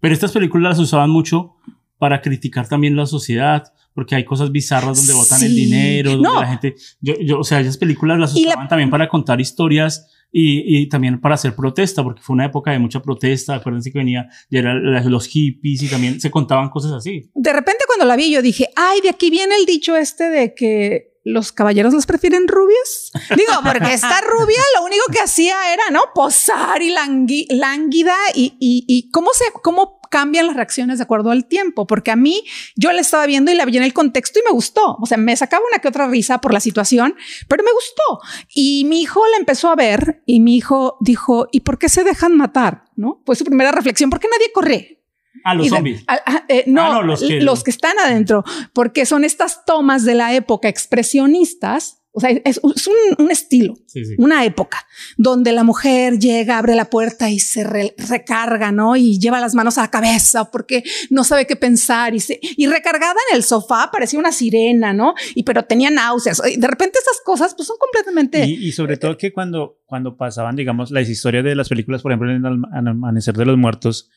Pero 0.00 0.14
estas 0.14 0.32
películas 0.32 0.70
las 0.70 0.78
usaban 0.78 1.10
mucho 1.10 1.56
para 1.98 2.22
criticar 2.22 2.66
también 2.68 2.96
la 2.96 3.04
sociedad, 3.04 3.74
porque 3.94 4.14
hay 4.14 4.24
cosas 4.24 4.52
bizarras 4.52 4.98
donde 4.98 5.12
botan 5.12 5.42
el 5.42 5.48
Sí. 5.50 5.54
dinero, 5.64 6.10
donde 6.12 6.28
No. 6.28 6.40
la 6.40 6.46
gente, 6.48 6.74
yo, 7.00 7.14
yo, 7.20 7.38
o 7.40 7.44
sea, 7.44 7.60
esas 7.60 7.76
películas 7.76 8.18
las 8.18 8.36
Y 8.36 8.44
la- 8.44 8.50
usaban 8.50 8.68
también 8.68 8.90
para 8.90 9.08
contar 9.08 9.40
historias 9.40 10.06
y, 10.32 10.82
y 10.82 10.88
también 10.88 11.20
para 11.20 11.34
hacer 11.34 11.56
protesta, 11.56 12.04
porque 12.04 12.22
fue 12.22 12.34
una 12.34 12.44
época 12.46 12.70
de 12.70 12.78
mucha 12.78 13.02
protesta, 13.02 13.56
acuérdense 13.56 13.90
que 13.90 13.98
venía, 13.98 14.28
ya 14.48 14.60
eran 14.60 15.10
los 15.10 15.26
hippies 15.26 15.82
y 15.82 15.88
también 15.88 16.20
se 16.20 16.30
contaban 16.30 16.70
cosas 16.70 16.92
así. 16.92 17.30
De 17.34 17.52
repente 17.52 17.84
cuando 17.86 18.04
la 18.04 18.14
vi 18.16 18.30
yo 18.30 18.40
dije, 18.42 18.68
ay, 18.76 19.00
de 19.00 19.08
aquí 19.10 19.28
viene 19.30 19.56
el 19.56 19.66
dicho 19.66 19.96
este 19.96 20.24
de 20.30 20.54
que 20.54 21.10
los 21.24 21.52
caballeros 21.52 21.92
las 21.92 22.06
prefieren 22.06 22.48
rubias. 22.48 23.10
Digo, 23.36 23.52
porque 23.62 23.92
esta 23.92 24.20
rubia 24.22 24.60
lo 24.78 24.86
único 24.86 25.02
que 25.12 25.18
hacía 25.20 25.54
era, 25.74 25.82
¿no? 25.90 26.00
Posar 26.14 26.80
y 26.80 26.94
langui- 26.94 27.46
lánguida 27.50 28.14
y, 28.34 28.54
y, 28.60 28.84
y 28.86 29.10
cómo 29.10 29.30
se, 29.34 29.44
cómo 29.62 29.99
cambian 30.10 30.46
las 30.46 30.56
reacciones 30.56 30.98
de 30.98 31.04
acuerdo 31.04 31.30
al 31.30 31.46
tiempo. 31.46 31.86
Porque 31.86 32.10
a 32.10 32.16
mí, 32.16 32.44
yo 32.76 32.92
la 32.92 33.00
estaba 33.00 33.24
viendo 33.26 33.50
y 33.50 33.54
la 33.54 33.64
vi 33.64 33.78
en 33.78 33.82
el 33.84 33.94
contexto 33.94 34.38
y 34.38 34.42
me 34.44 34.50
gustó. 34.52 34.96
O 35.00 35.06
sea, 35.06 35.16
me 35.16 35.34
sacaba 35.36 35.62
una 35.70 35.78
que 35.78 35.88
otra 35.88 36.06
risa 36.08 36.42
por 36.42 36.52
la 36.52 36.60
situación, 36.60 37.14
pero 37.48 37.64
me 37.64 37.70
gustó. 37.72 38.20
Y 38.54 38.84
mi 38.84 39.00
hijo 39.00 39.22
la 39.30 39.38
empezó 39.38 39.70
a 39.70 39.76
ver 39.76 40.22
y 40.26 40.40
mi 40.40 40.56
hijo 40.56 40.98
dijo, 41.00 41.48
¿y 41.52 41.60
por 41.60 41.78
qué 41.78 41.88
se 41.88 42.04
dejan 42.04 42.36
matar? 42.36 42.84
¿No? 42.96 43.22
Fue 43.24 43.36
su 43.36 43.44
primera 43.44 43.72
reflexión. 43.72 44.10
¿Por 44.10 44.20
qué 44.20 44.28
nadie 44.30 44.52
corre? 44.52 44.96
A 45.44 45.54
los 45.54 45.66
Y 45.66 45.70
de- 45.70 45.76
zombies. 45.76 46.04
a- 46.06 46.14
a- 46.26 46.44
eh, 46.48 46.64
no, 46.66 46.82
Ah, 46.82 46.88
no, 46.94 47.02
los 47.02 47.22
los, 47.22 47.62
que, 47.64 47.70
están 47.70 47.98
adentro, 47.98 48.44
porque 48.74 49.06
son 49.06 49.24
estas 49.24 49.64
tomas 49.64 50.04
de 50.04 50.14
la 50.14 50.34
época 50.34 50.68
expresionistas. 50.68 51.99
O 52.12 52.18
sea, 52.20 52.30
es, 52.30 52.42
es 52.44 52.86
un, 52.88 52.94
un 53.24 53.30
estilo, 53.30 53.74
Sí, 53.86 54.04
sí. 54.04 54.14
una 54.18 54.44
época 54.44 54.84
donde 55.16 55.52
la 55.52 55.62
mujer 55.62 56.18
llega, 56.18 56.58
abre 56.58 56.74
la 56.74 56.90
puerta 56.90 57.30
y 57.30 57.38
se 57.38 57.62
re- 57.62 57.94
recarga, 57.96 58.72
¿no? 58.72 58.96
Y 58.96 59.20
lleva 59.20 59.38
las 59.40 59.54
manos 59.54 59.78
a 59.78 59.82
la 59.82 59.90
cabeza 59.90 60.50
porque 60.50 60.82
no 61.10 61.22
sabe 61.22 61.46
qué 61.46 61.54
pensar 61.54 62.12
y, 62.14 62.18
se, 62.18 62.40
y 62.42 62.66
recargada 62.66 63.14
en 63.30 63.36
el 63.36 63.44
sofá 63.44 63.90
parecía 63.92 64.18
una 64.18 64.32
sirena, 64.32 64.92
¿no? 64.92 65.14
Y 65.36 65.44
pero 65.44 65.64
tenía 65.66 65.88
náuseas. 65.90 66.42
Y 66.52 66.56
de 66.58 66.66
repente 66.66 66.98
esas 66.98 67.20
cosas 67.24 67.54
pues 67.54 67.68
son 67.68 67.76
completamente 67.78 68.44
Y, 68.44 68.54
y 68.68 68.72
sobre 68.72 68.96
todo 68.96 69.16
que 69.16 69.32
cuando, 69.32 69.78
cuando 69.86 70.16
pasaban, 70.16 70.56
digamos, 70.56 70.90
las 70.90 71.08
historias 71.08 71.44
de 71.44 71.54
las 71.54 71.68
películas, 71.68 72.02
por 72.02 72.10
ejemplo, 72.10 72.28
en 72.30 72.38
el 72.38 72.46
Am- 72.46 72.88
Amanecer 72.88 73.36
de 73.36 73.44
los 73.46 73.56
Muertos, 73.56 74.10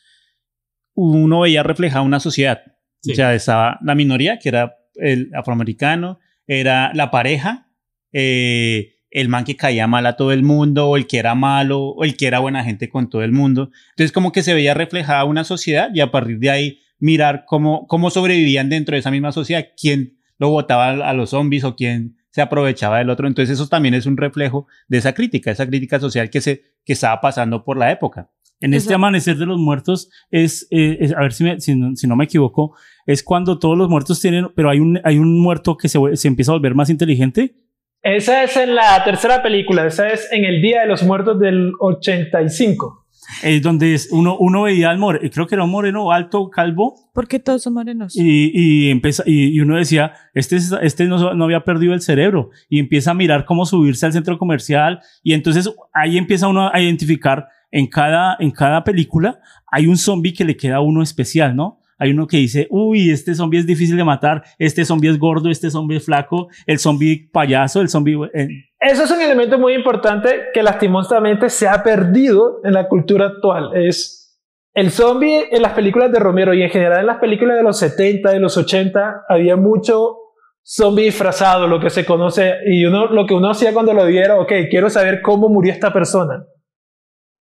uno 0.95 1.41
veía 1.41 1.63
reflejada 1.63 2.01
una 2.01 2.19
sociedad. 2.19 2.61
Sí. 3.01 3.11
O 3.11 3.15
sea, 3.15 3.33
estaba 3.35 3.77
la 3.83 3.95
minoría, 3.95 4.39
que 4.39 4.49
era 4.49 4.75
el 4.95 5.29
afroamericano, 5.35 6.19
era 6.47 6.91
la 6.93 7.11
pareja, 7.11 7.69
eh, 8.13 8.95
el 9.11 9.29
man 9.29 9.43
que 9.43 9.55
caía 9.55 9.85
mal 9.87 10.05
a 10.05 10.15
todo 10.15 10.31
el 10.31 10.43
mundo, 10.43 10.87
o 10.87 10.97
el 10.97 11.05
que 11.07 11.17
era 11.19 11.35
malo, 11.35 11.79
o 11.81 12.03
el 12.03 12.15
que 12.17 12.25
era 12.27 12.39
buena 12.39 12.63
gente 12.63 12.89
con 12.89 13.09
todo 13.09 13.21
el 13.23 13.31
mundo. 13.31 13.69
Entonces, 13.91 14.11
como 14.11 14.31
que 14.31 14.41
se 14.43 14.53
veía 14.53 14.73
reflejada 14.73 15.23
una 15.25 15.43
sociedad 15.43 15.89
y 15.93 15.99
a 15.99 16.09
partir 16.11 16.39
de 16.39 16.49
ahí 16.49 16.79
mirar 16.99 17.43
cómo, 17.47 17.85
cómo 17.87 18.09
sobrevivían 18.09 18.69
dentro 18.69 18.93
de 18.95 18.99
esa 18.99 19.11
misma 19.11 19.31
sociedad, 19.31 19.65
quién 19.79 20.17
lo 20.39 20.49
votaba 20.49 20.87
a 20.89 21.09
a 21.09 21.13
los 21.13 21.31
zombies 21.31 21.63
o 21.63 21.75
quién 21.75 22.15
se 22.31 22.41
aprovechaba 22.41 22.97
del 22.97 23.09
otro. 23.11 23.27
Entonces, 23.27 23.53
eso 23.53 23.67
también 23.67 23.93
es 23.93 24.05
un 24.07 24.17
reflejo 24.17 24.65
de 24.87 24.97
esa 24.97 25.13
crítica, 25.13 25.51
esa 25.51 25.67
crítica 25.67 25.99
social 25.99 26.29
que, 26.31 26.41
se, 26.41 26.63
que 26.83 26.93
estaba 26.93 27.21
pasando 27.21 27.63
por 27.63 27.77
la 27.77 27.91
época. 27.91 28.31
En 28.59 28.73
este 28.73 28.93
amanecer 28.95 29.37
de 29.37 29.45
los 29.45 29.59
muertos 29.59 30.09
es, 30.31 30.65
eh, 30.71 30.97
es- 31.01 31.13
a 31.13 31.19
ver 31.19 31.33
si, 31.33 31.43
me- 31.43 31.59
si, 31.59 31.75
no, 31.75 31.95
si 31.95 32.07
no 32.07 32.15
me 32.15 32.23
equivoco, 32.23 32.75
es 33.05 33.21
cuando 33.21 33.59
todos 33.59 33.77
los 33.77 33.89
muertos 33.89 34.19
tienen, 34.19 34.47
pero 34.55 34.71
hay 34.71 34.79
un, 34.79 34.99
hay 35.03 35.17
un 35.19 35.39
muerto 35.39 35.77
que 35.77 35.89
se, 35.89 35.99
se 36.15 36.27
empieza 36.27 36.51
a 36.51 36.55
volver 36.55 36.73
más 36.73 36.89
inteligente. 36.89 37.55
Esa 38.03 38.43
es 38.43 38.57
en 38.57 38.75
la 38.75 39.01
tercera 39.05 39.41
película, 39.41 39.87
esa 39.87 40.09
es 40.09 40.27
en 40.31 40.43
el 40.43 40.61
Día 40.61 40.81
de 40.81 40.87
los 40.87 41.03
Muertos 41.03 41.39
del 41.39 41.71
85. 41.79 43.05
Es 43.41 43.61
donde 43.61 43.93
es- 43.93 44.09
uno, 44.11 44.35
uno 44.37 44.63
veía 44.63 44.89
al 44.89 44.97
moreno, 44.97 45.29
creo 45.33 45.47
que 45.47 45.55
era 45.55 45.63
un 45.63 45.71
moreno 45.71 46.11
alto, 46.11 46.49
calvo, 46.49 46.95
Porque 47.13 47.39
todos 47.39 47.63
son 47.63 47.73
morenos. 47.75 48.13
y, 48.17 48.51
y, 48.53 48.89
empieza, 48.91 49.23
y, 49.25 49.55
y 49.55 49.61
uno 49.61 49.77
decía, 49.77 50.13
este, 50.33 50.57
es- 50.57 50.75
este 50.81 51.05
no, 51.05 51.33
no 51.33 51.45
había 51.45 51.61
perdido 51.63 51.93
el 51.93 52.01
cerebro, 52.01 52.49
y 52.67 52.79
empieza 52.79 53.11
a 53.11 53.13
mirar 53.13 53.45
cómo 53.45 53.65
subirse 53.65 54.05
al 54.05 54.11
centro 54.11 54.37
comercial, 54.37 54.99
y 55.23 55.31
entonces 55.33 55.69
ahí 55.93 56.17
empieza 56.17 56.49
uno 56.49 56.69
a 56.73 56.81
identificar 56.81 57.47
en 57.71 57.87
cada, 57.87 58.35
en 58.39 58.51
cada 58.51 58.83
película, 58.83 59.39
hay 59.71 59.87
un 59.87 59.95
zombie 59.97 60.33
que 60.33 60.43
le 60.43 60.57
queda 60.57 60.75
a 60.75 60.81
uno 60.81 61.01
especial, 61.01 61.55
¿no? 61.55 61.79
Hay 61.97 62.11
uno 62.11 62.27
que 62.27 62.37
dice, 62.37 62.67
uy, 62.69 63.11
este 63.11 63.35
zombie 63.35 63.59
es 63.59 63.67
difícil 63.67 63.97
de 63.97 64.03
matar, 64.03 64.43
este 64.57 64.85
zombie 64.85 65.09
es 65.09 65.19
gordo, 65.19 65.49
este 65.49 65.69
zombie 65.69 65.97
es 65.97 66.05
flaco, 66.05 66.47
el 66.65 66.79
zombie 66.79 67.29
payaso, 67.31 67.81
el 67.81 67.89
zombie... 67.89 68.17
eh, 68.33 68.47
Eso 68.79 69.03
es 69.03 69.11
un 69.11 69.21
elemento 69.21 69.57
muy 69.59 69.73
importante 69.73 70.29
que 70.53 70.63
lastimosamente 70.63 71.49
se 71.49 71.67
ha 71.67 71.83
perdido 71.83 72.61
en 72.63 72.73
la 72.73 72.87
cultura 72.87 73.27
actual. 73.27 73.71
Es 73.75 74.39
el 74.73 74.89
zombie 74.89 75.47
en 75.51 75.61
las 75.61 75.73
películas 75.73 76.11
de 76.11 76.19
Romero 76.19 76.53
y 76.53 76.63
en 76.63 76.69
general 76.69 77.01
en 77.01 77.07
las 77.07 77.19
películas 77.19 77.57
de 77.57 77.63
los 77.63 77.77
70, 77.77 78.31
de 78.31 78.39
los 78.39 78.57
80, 78.57 79.25
había 79.29 79.55
mucho 79.55 80.17
zombie 80.65 81.05
disfrazado, 81.05 81.67
lo 81.67 81.79
que 81.79 81.89
se 81.89 82.05
conoce, 82.05 82.55
y 82.65 82.85
uno, 82.85 83.07
lo 83.07 83.25
que 83.27 83.33
uno 83.33 83.51
hacía 83.51 83.73
cuando 83.73 83.93
lo 83.93 84.05
viera, 84.05 84.39
ok, 84.39 84.51
quiero 84.69 84.89
saber 84.89 85.21
cómo 85.21 85.49
murió 85.49 85.73
esta 85.73 85.91
persona. 85.93 86.45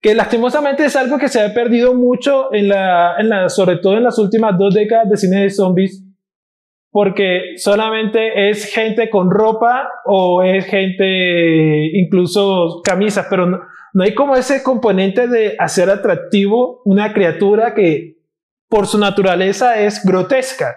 Que 0.02 0.14
lastimosamente 0.14 0.84
es 0.84 0.96
algo 0.96 1.16
que 1.16 1.28
se 1.28 1.40
ha 1.40 1.54
perdido 1.54 1.94
mucho, 1.94 2.52
en 2.52 2.68
la, 2.68 3.14
en 3.18 3.30
la, 3.30 3.48
sobre 3.48 3.76
todo 3.76 3.96
en 3.96 4.04
las 4.04 4.18
últimas 4.18 4.58
dos 4.58 4.74
décadas 4.74 5.08
de 5.08 5.16
cine 5.16 5.42
de 5.42 5.50
zombies, 5.50 6.04
porque 6.90 7.54
solamente 7.56 8.50
es 8.50 8.66
gente 8.66 9.08
con 9.08 9.30
ropa 9.30 9.88
o 10.04 10.42
es 10.42 10.66
gente 10.66 11.86
incluso 11.96 12.82
camisas, 12.84 13.26
pero 13.30 13.46
no, 13.46 13.60
no 13.94 14.04
hay 14.04 14.14
como 14.14 14.36
ese 14.36 14.62
componente 14.62 15.28
de 15.28 15.54
hacer 15.58 15.88
atractivo 15.88 16.82
una 16.84 17.12
criatura 17.12 17.74
que 17.74 18.16
por 18.68 18.86
su 18.86 18.98
naturaleza 18.98 19.80
es 19.80 20.04
grotesca, 20.04 20.76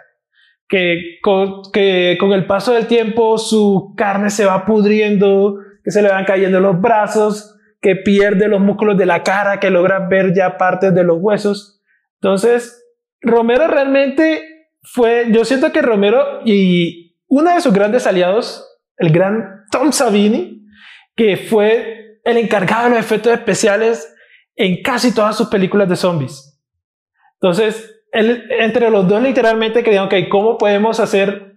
que 0.67 1.17
con, 1.21 1.61
que 1.71 2.17
con 2.19 2.33
el 2.33 2.45
paso 2.45 2.73
del 2.73 2.87
tiempo 2.87 3.37
su 3.37 3.93
carne 3.95 4.29
se 4.29 4.45
va 4.45 4.65
pudriendo, 4.65 5.57
que 5.83 5.91
se 5.91 6.01
le 6.01 6.09
van 6.09 6.25
cayendo 6.25 6.59
los 6.59 6.79
brazos, 6.81 7.54
que 7.85 7.95
pierde 7.95 8.47
los 8.47 8.59
músculos 8.59 8.97
de 8.97 9.05
la 9.05 9.21
cara, 9.21 9.59
que 9.59 9.69
logra 9.69 10.07
ver 10.07 10.33
ya 10.33 10.57
partes 10.57 10.91
de 10.95 11.03
los 11.03 11.19
huesos. 11.21 11.83
Entonces, 12.19 12.83
Romero 13.21 13.67
realmente 13.67 14.71
fue, 14.81 15.27
yo 15.29 15.45
siento 15.45 15.71
que 15.71 15.83
Romero 15.83 16.39
y 16.43 17.15
uno 17.27 17.53
de 17.53 17.61
sus 17.61 17.71
grandes 17.71 18.07
aliados, 18.07 18.67
el 18.97 19.11
gran 19.11 19.65
Tom 19.69 19.91
Savini, 19.91 20.65
que 21.15 21.37
fue 21.37 22.21
el 22.23 22.37
encargado 22.37 22.85
de 22.85 22.89
los 22.95 22.99
efectos 23.05 23.31
especiales 23.31 24.11
en 24.55 24.81
casi 24.81 25.13
todas 25.13 25.37
sus 25.37 25.49
películas 25.49 25.87
de 25.87 25.95
zombies. 25.95 26.59
Entonces, 27.39 28.01
él, 28.11 28.47
entre 28.49 28.89
los 28.89 29.07
dos 29.07 29.21
literalmente 29.21 29.83
creían, 29.83 30.05
ok, 30.05 30.15
¿cómo 30.27 30.57
podemos 30.57 30.99
hacer 30.99 31.54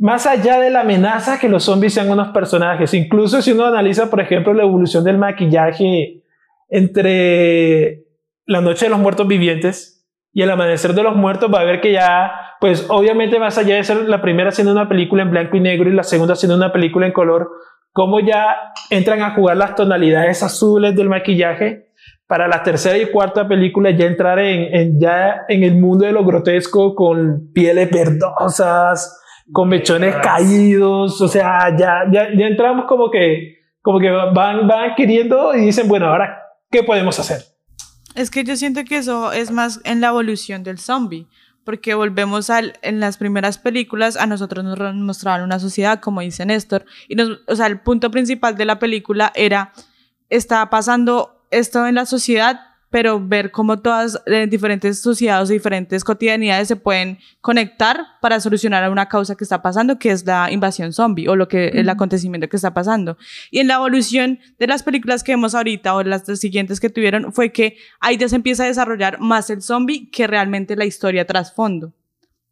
más 0.00 0.26
allá 0.26 0.58
de 0.58 0.70
la 0.70 0.80
amenaza 0.80 1.38
que 1.38 1.48
los 1.48 1.64
zombies 1.64 1.92
sean 1.92 2.10
unos 2.10 2.28
personajes? 2.28 2.94
Incluso 2.94 3.42
si 3.42 3.52
uno 3.52 3.66
analiza, 3.66 4.08
por 4.08 4.20
ejemplo, 4.20 4.54
la 4.54 4.62
evolución 4.62 5.04
del 5.04 5.18
maquillaje 5.18 6.22
entre 6.70 8.06
La 8.46 8.62
Noche 8.62 8.86
de 8.86 8.90
los 8.90 8.98
Muertos 8.98 9.28
Vivientes 9.28 10.08
y 10.32 10.40
El 10.40 10.50
Amanecer 10.50 10.94
de 10.94 11.02
los 11.02 11.16
Muertos, 11.16 11.52
va 11.52 11.60
a 11.60 11.64
ver 11.64 11.82
que 11.82 11.92
ya, 11.92 12.32
pues 12.60 12.86
obviamente 12.88 13.38
más 13.38 13.58
allá 13.58 13.76
de 13.76 13.84
ser 13.84 14.08
la 14.08 14.22
primera 14.22 14.50
siendo 14.52 14.72
una 14.72 14.88
película 14.88 15.22
en 15.22 15.32
blanco 15.32 15.58
y 15.58 15.60
negro 15.60 15.90
y 15.90 15.92
la 15.94 16.02
segunda 16.02 16.34
siendo 16.34 16.56
una 16.56 16.72
película 16.72 17.06
en 17.06 17.12
color, 17.12 17.50
cómo 17.92 18.20
ya 18.20 18.56
entran 18.88 19.20
a 19.20 19.34
jugar 19.34 19.58
las 19.58 19.74
tonalidades 19.74 20.42
azules 20.42 20.96
del 20.96 21.10
maquillaje 21.10 21.90
para 22.26 22.48
la 22.48 22.62
tercera 22.62 22.96
y 22.96 23.10
cuarta 23.10 23.46
película 23.46 23.90
ya 23.90 24.06
entrar 24.06 24.38
en, 24.38 24.74
en 24.74 24.98
ya 24.98 25.42
en 25.46 25.62
el 25.62 25.76
mundo 25.76 26.06
de 26.06 26.12
lo 26.12 26.24
grotesco 26.24 26.94
con 26.94 27.52
pieles 27.52 27.90
verdosas, 27.90 29.20
con 29.52 29.68
mechones 29.68 30.16
caídos, 30.16 31.20
o 31.20 31.28
sea, 31.28 31.76
ya, 31.76 32.04
ya, 32.10 32.28
ya 32.36 32.46
entramos 32.46 32.86
como 32.86 33.10
que, 33.10 33.58
como 33.82 33.98
que 33.98 34.10
van, 34.10 34.66
van 34.66 34.90
adquiriendo 34.90 35.54
y 35.54 35.66
dicen, 35.66 35.88
bueno, 35.88 36.06
ahora, 36.06 36.42
¿qué 36.70 36.82
podemos 36.82 37.18
hacer? 37.18 37.42
Es 38.14 38.30
que 38.30 38.44
yo 38.44 38.56
siento 38.56 38.84
que 38.84 38.98
eso 38.98 39.32
es 39.32 39.50
más 39.50 39.80
en 39.84 40.00
la 40.00 40.08
evolución 40.08 40.62
del 40.62 40.78
zombie, 40.78 41.26
porque 41.64 41.94
volvemos 41.94 42.50
al, 42.50 42.74
en 42.82 43.00
las 43.00 43.16
primeras 43.16 43.58
películas, 43.58 44.16
a 44.16 44.26
nosotros 44.26 44.64
nos 44.64 44.94
mostraban 44.94 45.42
una 45.42 45.58
sociedad, 45.58 46.00
como 46.00 46.20
dice 46.20 46.44
Néstor, 46.46 46.84
y 47.08 47.14
nos, 47.14 47.40
o 47.46 47.56
sea, 47.56 47.66
el 47.66 47.80
punto 47.80 48.10
principal 48.10 48.56
de 48.56 48.64
la 48.64 48.78
película 48.78 49.32
era, 49.34 49.72
está 50.28 50.68
pasando 50.70 51.44
esto 51.50 51.86
en 51.86 51.96
la 51.96 52.06
sociedad, 52.06 52.60
pero 52.90 53.24
ver 53.24 53.52
cómo 53.52 53.78
todas 53.80 54.20
eh, 54.26 54.46
diferentes 54.48 55.00
sociedades, 55.00 55.48
diferentes 55.48 56.02
cotidianidades 56.02 56.66
se 56.68 56.76
pueden 56.76 57.18
conectar 57.40 58.00
para 58.20 58.40
solucionar 58.40 58.90
una 58.90 59.06
causa 59.08 59.36
que 59.36 59.44
está 59.44 59.62
pasando, 59.62 59.98
que 59.98 60.10
es 60.10 60.26
la 60.26 60.50
invasión 60.50 60.92
zombie 60.92 61.28
o 61.28 61.36
lo 61.36 61.46
que 61.48 61.68
el 61.68 61.88
acontecimiento 61.88 62.48
que 62.48 62.56
está 62.56 62.74
pasando. 62.74 63.16
Y 63.50 63.60
en 63.60 63.68
la 63.68 63.74
evolución 63.74 64.40
de 64.58 64.66
las 64.66 64.82
películas 64.82 65.22
que 65.22 65.32
vemos 65.32 65.54
ahorita 65.54 65.94
o 65.94 66.02
las 66.02 66.24
siguientes 66.38 66.80
que 66.80 66.90
tuvieron 66.90 67.32
fue 67.32 67.52
que 67.52 67.76
ahí 68.00 68.16
ya 68.16 68.28
se 68.28 68.36
empieza 68.36 68.64
a 68.64 68.66
desarrollar 68.66 69.20
más 69.20 69.50
el 69.50 69.62
zombie 69.62 70.10
que 70.10 70.26
realmente 70.26 70.74
la 70.76 70.84
historia 70.84 71.24
trasfondo. 71.26 71.92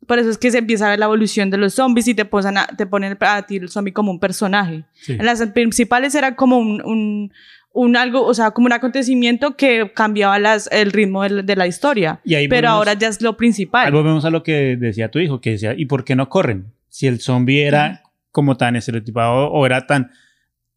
Por 0.06 0.18
eso 0.18 0.30
es 0.30 0.38
que 0.38 0.50
se 0.50 0.58
empieza 0.58 0.86
a 0.86 0.90
ver 0.90 1.00
la 1.00 1.04
evolución 1.06 1.50
de 1.50 1.58
los 1.58 1.74
zombies 1.74 2.08
y 2.08 2.14
te, 2.14 2.24
posan 2.24 2.56
a- 2.56 2.66
te 2.68 2.86
ponen 2.86 3.18
a 3.20 3.42
ti 3.42 3.56
el 3.56 3.68
zombie 3.68 3.92
como 3.92 4.10
un 4.10 4.20
personaje. 4.20 4.84
Sí. 4.94 5.12
En 5.12 5.26
las 5.26 5.44
principales 5.48 6.14
era 6.14 6.34
como 6.34 6.56
un, 6.58 6.80
un, 6.82 7.32
un 7.80 7.96
algo, 7.96 8.24
o 8.24 8.34
sea, 8.34 8.50
como 8.50 8.66
un 8.66 8.72
acontecimiento 8.72 9.56
que 9.56 9.92
cambiaba 9.94 10.38
las, 10.38 10.68
el 10.72 10.90
ritmo 10.92 11.22
de, 11.22 11.30
la- 11.30 11.42
de 11.42 11.56
la 11.56 11.66
historia. 11.66 12.20
Y 12.24 12.34
ahí 12.34 12.48
Pero 12.48 12.68
volvemos- 12.68 12.76
ahora 12.76 12.94
ya 12.94 13.08
es 13.08 13.22
lo 13.22 13.36
principal. 13.36 13.86
Ahí 13.86 13.92
volvemos 13.92 14.24
a 14.24 14.30
lo 14.30 14.42
que 14.42 14.76
decía 14.76 15.10
tu 15.10 15.18
hijo, 15.20 15.40
que 15.40 15.50
decía, 15.52 15.74
¿y 15.76 15.86
por 15.86 16.04
qué 16.04 16.16
no 16.16 16.28
corren? 16.28 16.72
Si 16.88 17.06
el 17.06 17.20
zombie 17.20 17.62
era 17.62 18.02
como 18.32 18.56
tan 18.56 18.74
estereotipado 18.76 19.48
o 19.50 19.64
era 19.66 19.86
tan, 19.86 20.10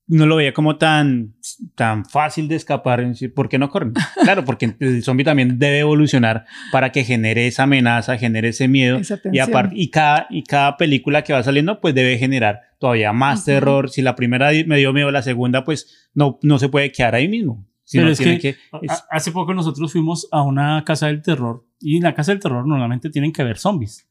no 0.08 0.26
lo 0.26 0.36
veía 0.36 0.54
como 0.54 0.78
tan, 0.78 1.34
tan 1.76 2.06
fácil 2.06 2.48
de 2.48 2.56
escapar, 2.56 3.04
¿por 3.34 3.50
qué 3.50 3.58
no 3.58 3.70
corren? 3.70 3.94
Claro, 4.24 4.44
porque 4.46 4.76
el 4.80 5.04
zombie 5.04 5.24
también 5.26 5.58
debe 5.58 5.80
evolucionar 5.80 6.46
para 6.72 6.92
que 6.92 7.04
genere 7.04 7.48
esa 7.48 7.64
amenaza, 7.64 8.18
genere 8.18 8.50
ese 8.50 8.68
miedo. 8.68 8.98
Esa 8.98 9.20
Y, 9.32 9.40
y, 9.84 9.90
cada, 9.90 10.28
y 10.30 10.44
cada 10.44 10.78
película 10.78 11.24
que 11.24 11.34
va 11.34 11.42
saliendo, 11.44 11.80
pues 11.82 11.96
debe 11.96 12.18
generar 12.18 12.62
todavía 12.82 13.14
más 13.14 13.46
terror. 13.46 13.90
Si 13.90 14.02
la 14.02 14.16
primera 14.18 14.50
me 14.66 14.78
dio 14.78 14.92
miedo, 14.92 15.10
la 15.12 15.22
segunda, 15.22 15.64
pues 15.64 16.10
no, 16.14 16.38
no 16.42 16.60
se 16.60 16.68
puede 16.68 16.92
quedar 16.92 17.16
ahí 17.16 17.30
mismo. 17.30 17.66
Pero 17.94 18.10
es 18.10 18.18
tiene 18.18 18.40
que, 18.40 18.50
es- 18.82 18.92
a- 18.92 19.06
hace 19.12 19.32
poco 19.32 19.54
nosotros 19.54 19.92
fuimos 19.92 20.28
a 20.32 20.42
una 20.42 20.84
casa 20.86 21.08
del 21.08 21.22
terror 21.22 21.66
y 21.80 21.98
en 21.98 22.04
la 22.04 22.14
casa 22.16 22.32
del 22.32 22.42
terror 22.42 22.68
normalmente 22.68 23.10
tienen 23.10 23.32
que 23.32 23.42
haber 23.42 23.58
zombies. 23.58 24.08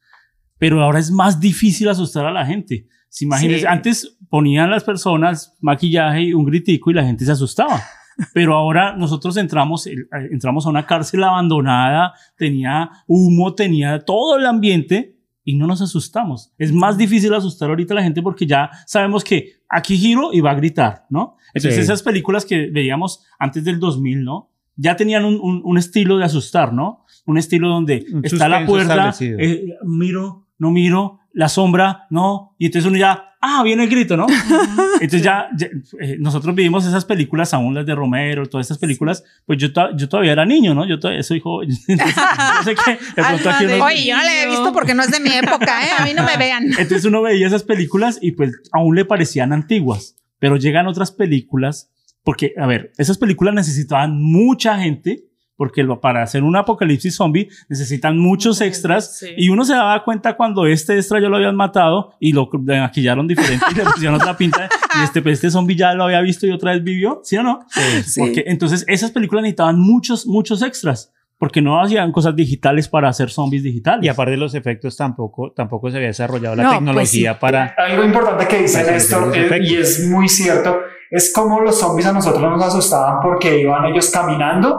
Pero 0.58 0.82
ahora 0.82 0.98
es 0.98 1.10
más 1.10 1.40
difícil 1.40 1.88
asustar 1.88 2.24
a 2.26 2.32
la 2.32 2.46
gente. 2.46 2.86
Si 3.08 3.24
imagínense, 3.24 3.60
Sí. 3.62 3.66
antes 3.66 4.18
ponían 4.28 4.70
las 4.70 4.84
personas 4.84 5.56
maquillaje 5.60 6.22
y 6.22 6.32
un 6.34 6.44
gritico 6.44 6.90
y 6.90 6.94
la 6.94 7.04
gente 7.04 7.24
se 7.24 7.32
asustaba. 7.32 7.82
Pero 8.34 8.54
ahora 8.54 8.94
nosotros 8.96 9.36
entramos, 9.38 9.86
eh, 9.86 9.94
entramos 10.30 10.66
a 10.66 10.68
una 10.68 10.84
cárcel 10.86 11.24
abandonada, 11.24 12.12
tenía 12.36 12.90
humo, 13.06 13.54
tenía 13.54 13.98
todo 14.00 14.36
el 14.38 14.44
ambiente 14.46 15.16
y 15.44 15.56
no 15.56 15.66
nos 15.66 15.80
asustamos. 15.80 16.52
Es 16.58 16.72
más 16.72 16.96
difícil 16.98 17.32
asustar 17.34 17.68
ahorita 17.70 17.94
a 17.94 17.96
la 17.96 18.02
gente 18.02 18.22
porque 18.22 18.46
ya 18.46 18.70
sabemos 18.86 19.24
que 19.24 19.54
aquí 19.68 19.96
giro 19.96 20.32
y 20.32 20.40
va 20.40 20.50
a 20.50 20.54
gritar, 20.54 21.06
¿no? 21.10 21.36
Entonces 21.54 21.76
Sí. 21.76 21.80
esas 21.82 22.02
películas 22.02 22.44
que 22.44 22.68
veíamos 22.70 23.24
antes 23.38 23.64
del 23.64 23.78
2000, 23.80 24.22
¿no? 24.24 24.50
Ya 24.76 24.96
tenían 24.96 25.24
un, 25.24 25.38
un- 25.40 25.62
un 25.64 25.78
estilo 25.78 26.16
de 26.18 26.24
asustar, 26.24 26.72
¿no? 26.72 27.04
Un 27.26 27.38
estilo 27.38 27.68
donde 27.68 28.04
Un 28.12 28.24
está 28.24 28.48
la 28.48 28.64
puerta, 28.66 29.14
eh, 29.20 29.74
miro, 29.84 30.46
no 30.58 30.70
miro, 30.70 31.20
la 31.32 31.48
sombra, 31.48 32.06
no, 32.10 32.54
y 32.58 32.66
entonces 32.66 32.88
uno 32.88 32.98
ya, 32.98 33.24
ah, 33.40 33.62
viene 33.64 33.84
el 33.84 33.90
grito, 33.90 34.16
¿no? 34.16 34.26
Entonces 34.94 35.22
ya, 35.22 35.48
ya, 35.56 35.68
eh, 36.00 36.16
nosotros 36.18 36.54
vivimos 36.54 36.86
esas 36.86 37.04
películas, 37.04 37.52
aún 37.54 37.74
las 37.74 37.86
de 37.86 37.94
Romero, 37.94 38.46
todas 38.46 38.66
esas 38.66 38.78
películas, 38.78 39.24
pues 39.46 39.58
yo, 39.58 39.72
to- 39.72 39.96
yo 39.96 40.08
todavía 40.08 40.32
era 40.32 40.44
niño, 40.44 40.74
¿no? 40.74 40.86
Yo 40.86 40.98
todavía 40.98 41.22
soy 41.22 41.40
joven. 41.40 41.70
Entonces, 41.88 42.16
yo 42.16 42.62
sé 42.64 42.74
que 42.74 42.90
de 42.92 42.98
pronto 43.28 43.48
Alma 43.50 43.56
aquí 43.56 43.64
uno- 43.66 43.84
Oye, 43.84 44.04
yo 44.06 44.16
no 44.16 44.22
la 44.22 44.42
he 44.42 44.46
visto 44.46 44.72
porque 44.72 44.94
no 44.94 45.02
es 45.02 45.10
de 45.10 45.20
mi 45.20 45.30
época, 45.32 45.84
¿eh? 45.86 45.90
A 45.98 46.04
mí 46.04 46.12
no 46.14 46.24
me 46.24 46.36
vean. 46.36 46.64
entonces 46.66 47.04
uno 47.04 47.22
veía 47.22 47.46
esas 47.46 47.62
películas 47.62 48.18
y 48.20 48.32
pues 48.32 48.52
aún 48.72 48.94
le 48.94 49.04
parecían 49.04 49.52
antiguas, 49.52 50.16
pero 50.38 50.56
llegan 50.56 50.86
otras 50.86 51.10
películas, 51.12 51.90
porque, 52.22 52.52
a 52.58 52.66
ver, 52.66 52.92
esas 52.98 53.16
películas 53.16 53.54
necesitaban 53.54 54.22
mucha 54.22 54.78
gente, 54.78 55.24
porque 55.60 55.82
lo- 55.82 56.00
para 56.00 56.22
hacer 56.22 56.42
un 56.42 56.56
apocalipsis 56.56 57.14
zombie 57.16 57.50
necesitan 57.68 58.16
muchos 58.16 58.62
extras, 58.62 59.18
Sí. 59.18 59.26
y 59.36 59.50
uno 59.50 59.62
se 59.66 59.74
daba 59.74 60.02
cuenta 60.04 60.34
cuando 60.34 60.64
este 60.64 60.96
extra 60.96 61.20
ya 61.20 61.28
lo 61.28 61.36
habían 61.36 61.54
matado 61.54 62.14
y 62.18 62.32
lo 62.32 62.48
maquillaron 62.64 63.28
diferente 63.28 63.66
y 63.70 63.74
le 63.74 63.84
pusieron 63.94 64.14
otra 64.14 64.38
pinta, 64.38 64.70
y 64.98 65.04
este, 65.04 65.20
pues, 65.20 65.34
este 65.34 65.50
zombie 65.50 65.76
ya 65.76 65.92
lo 65.92 66.04
había 66.04 66.22
visto 66.22 66.46
y 66.46 66.50
otra 66.50 66.72
vez 66.72 66.82
vivió, 66.82 67.20
¿sí 67.24 67.36
o 67.36 67.42
no? 67.42 67.60
Sí. 68.06 68.20
Porque 68.20 68.44
entonces 68.46 68.86
esas 68.88 69.10
películas 69.10 69.42
necesitaban 69.42 69.78
muchos, 69.78 70.26
muchos 70.26 70.62
extras, 70.62 71.12
porque 71.38 71.60
no 71.60 71.78
hacían 71.82 72.10
cosas 72.10 72.34
digitales 72.34 72.88
para 72.88 73.10
hacer 73.10 73.28
zombies 73.28 73.62
digitales. 73.62 74.02
Y 74.06 74.08
aparte 74.08 74.30
de 74.30 74.36
los 74.38 74.54
efectos, 74.54 74.96
tampoco, 74.96 75.52
tampoco 75.52 75.90
se 75.90 75.96
había 75.98 76.08
desarrollado 76.08 76.56
la 76.56 76.62
No, 76.62 76.68
pues 76.70 76.78
tecnología 76.80 77.32
sí. 77.34 77.38
para... 77.38 77.74
Algo 77.76 78.02
importante 78.04 78.46
que 78.48 78.62
dice 78.62 78.80
Para 78.80 78.92
Néstor, 78.92 79.28
hacer 79.28 79.42
los 79.42 79.52
eh, 79.52 79.60
y 79.62 79.76
es 79.76 80.06
muy 80.08 80.26
cierto, 80.26 80.78
es 81.10 81.32
como 81.34 81.60
los 81.60 81.78
zombies 81.78 82.06
a 82.06 82.12
nosotros 82.14 82.42
nos 82.42 82.62
asustaban 82.62 83.20
porque 83.22 83.60
iban 83.62 83.84
ellos 83.86 84.10
caminando, 84.10 84.78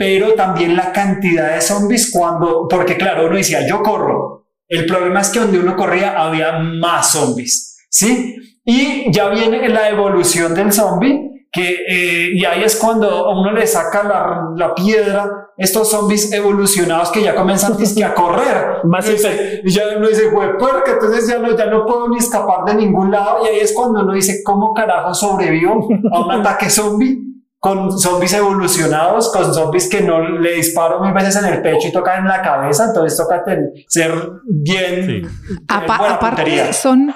pero 0.00 0.32
también 0.32 0.76
la 0.76 0.92
cantidad 0.92 1.52
de 1.54 1.60
zombies 1.60 2.10
cuando, 2.10 2.66
porque 2.70 2.96
claro, 2.96 3.26
uno 3.26 3.36
decía, 3.36 3.68
yo 3.68 3.82
corro. 3.82 4.46
El 4.66 4.86
problema 4.86 5.20
es 5.20 5.28
que 5.28 5.40
donde 5.40 5.58
uno 5.58 5.76
corría 5.76 6.18
había 6.18 6.58
más 6.58 7.12
zombies, 7.12 7.76
¿sí? 7.90 8.34
Y 8.64 9.12
ya 9.12 9.28
viene 9.28 9.68
la 9.68 9.90
evolución 9.90 10.54
del 10.54 10.72
zombie, 10.72 11.28
que, 11.52 11.76
eh, 11.86 12.30
y 12.32 12.42
ahí 12.46 12.62
es 12.62 12.76
cuando 12.76 13.10
a 13.10 13.38
uno 13.38 13.52
le 13.52 13.66
saca 13.66 14.02
la, 14.04 14.40
la 14.56 14.74
piedra, 14.74 15.28
estos 15.58 15.90
zombies 15.90 16.32
evolucionados 16.32 17.10
que 17.10 17.22
ya 17.22 17.34
comienzan 17.34 17.76
dizque, 17.76 18.02
a 18.02 18.14
correr. 18.14 18.76
Más 18.84 19.06
y, 19.06 19.12
dice- 19.12 19.60
ya 19.66 19.82
uno 19.98 20.08
dice, 20.08 20.30
güey, 20.30 20.56
puerca, 20.56 20.92
entonces 20.92 21.28
ya 21.28 21.38
no, 21.40 21.54
ya 21.54 21.66
no 21.66 21.84
puedo 21.84 22.08
ni 22.08 22.16
escapar 22.16 22.64
de 22.64 22.72
ningún 22.74 23.10
lado. 23.10 23.44
Y 23.44 23.48
ahí 23.48 23.60
es 23.60 23.74
cuando 23.74 24.00
uno 24.00 24.14
dice, 24.14 24.40
¿cómo 24.42 24.72
carajo 24.72 25.12
sobrevivo 25.12 25.86
a 26.10 26.20
un 26.24 26.30
ataque 26.40 26.70
zombie? 26.70 27.18
Con 27.60 27.98
zombies 27.98 28.32
evolucionados, 28.32 29.30
con 29.32 29.52
zombies 29.52 29.88
que 29.90 30.00
no 30.00 30.26
le 30.40 30.54
disparo 30.54 30.98
mil 31.04 31.12
veces 31.12 31.36
en 31.36 31.52
el 31.52 31.60
pecho 31.60 31.88
y 31.88 31.92
tocan 31.92 32.20
en 32.22 32.28
la 32.28 32.40
cabeza, 32.40 32.86
entonces 32.86 33.18
toca 33.18 33.42
ser 33.86 34.14
bien. 34.48 35.04
Sí. 35.04 35.06
tener 35.06 35.28
Apa- 35.68 35.98
buena 35.98 36.14
aparte, 36.14 36.42
puntería. 36.42 36.72
son 36.72 37.12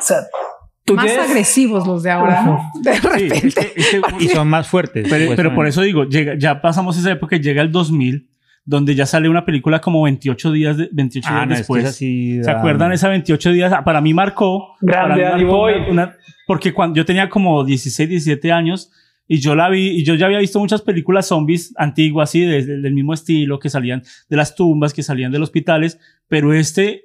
¿Tú 0.85 0.97
más 0.97 1.07
tienes- 1.07 1.31
agresivos 1.31 1.87
los 1.87 2.03
de 2.03 2.11
ahora, 2.11 2.43
¿no? 2.43 2.61
De 2.83 2.93
Sí, 2.93 2.99
es 2.99 3.03
repente. 3.05 3.73
que- 3.75 3.81
es 3.81 3.89
que- 3.89 4.01
Y 4.21 4.29
son 4.29 4.47
más 4.49 4.69
fuertes. 4.69 5.07
Pero, 5.09 5.33
pero 5.35 5.55
por 5.55 5.67
eso 5.67 5.81
digo, 5.81 6.05
llega, 6.05 6.35
ya 6.39 6.61
pasamos 6.61 6.99
esa 6.99 7.11
época, 7.13 7.39
llega 7.39 7.63
el 7.63 7.73
2000, 7.73 8.29
donde 8.67 8.95
ya 8.95 9.07
sale 9.07 9.31
una 9.31 9.47
película 9.47 9.81
como 9.81 10.03
28 10.03 10.53
días, 10.53 10.77
de- 10.77 10.91
28 10.93 11.27
Ah, 11.31 11.37
días 11.37 11.47
no, 11.49 11.53
es 11.55 11.57
que 11.57 11.61
después. 11.63 11.85
es 11.85 11.89
así, 11.91 12.35
¿Se 12.43 12.51
da- 12.53 12.59
acuerdan 12.59 12.93
esa 12.93 13.09
28 13.09 13.51
días? 13.51 13.73
Ah, 13.73 13.83
Para 13.83 14.03
mí 14.03 14.13
marcó. 14.13 14.77
Grande, 14.83 15.23
para 15.23 15.37
mí 15.39 15.45
marcó 15.45 15.63
una- 15.63 15.89
una- 15.91 16.17
porque 16.47 16.75
cuando 16.75 16.97
yo 16.99 17.07
tenía 17.07 17.31
como 17.31 17.65
16, 17.65 18.07
17 18.11 18.53
años 18.53 18.91
y 19.27 19.41
yo 19.41 19.55
la 19.55 19.69
vi, 19.71 19.89
y 19.89 20.05
yo 20.05 20.15
ya 20.15 20.27
había 20.27 20.39
visto 20.39 20.59
muchas 20.59 20.83
películas 20.83 21.27
zombies 21.29 21.73
antiguas, 21.77 22.31
así, 22.31 22.41
de- 22.41 22.65
de- 22.65 22.79
del 22.81 22.93
mismo 22.95 23.15
estilo, 23.15 23.59
que 23.59 23.71
salían 23.71 24.03
de 24.29 24.37
las 24.37 24.55
tumbas, 24.55 24.93
que 24.93 25.03
salían 25.03 25.33
de 25.33 25.39
los 25.39 25.49
hospitales, 25.49 25.99
pero 26.29 26.53
este, 26.53 27.05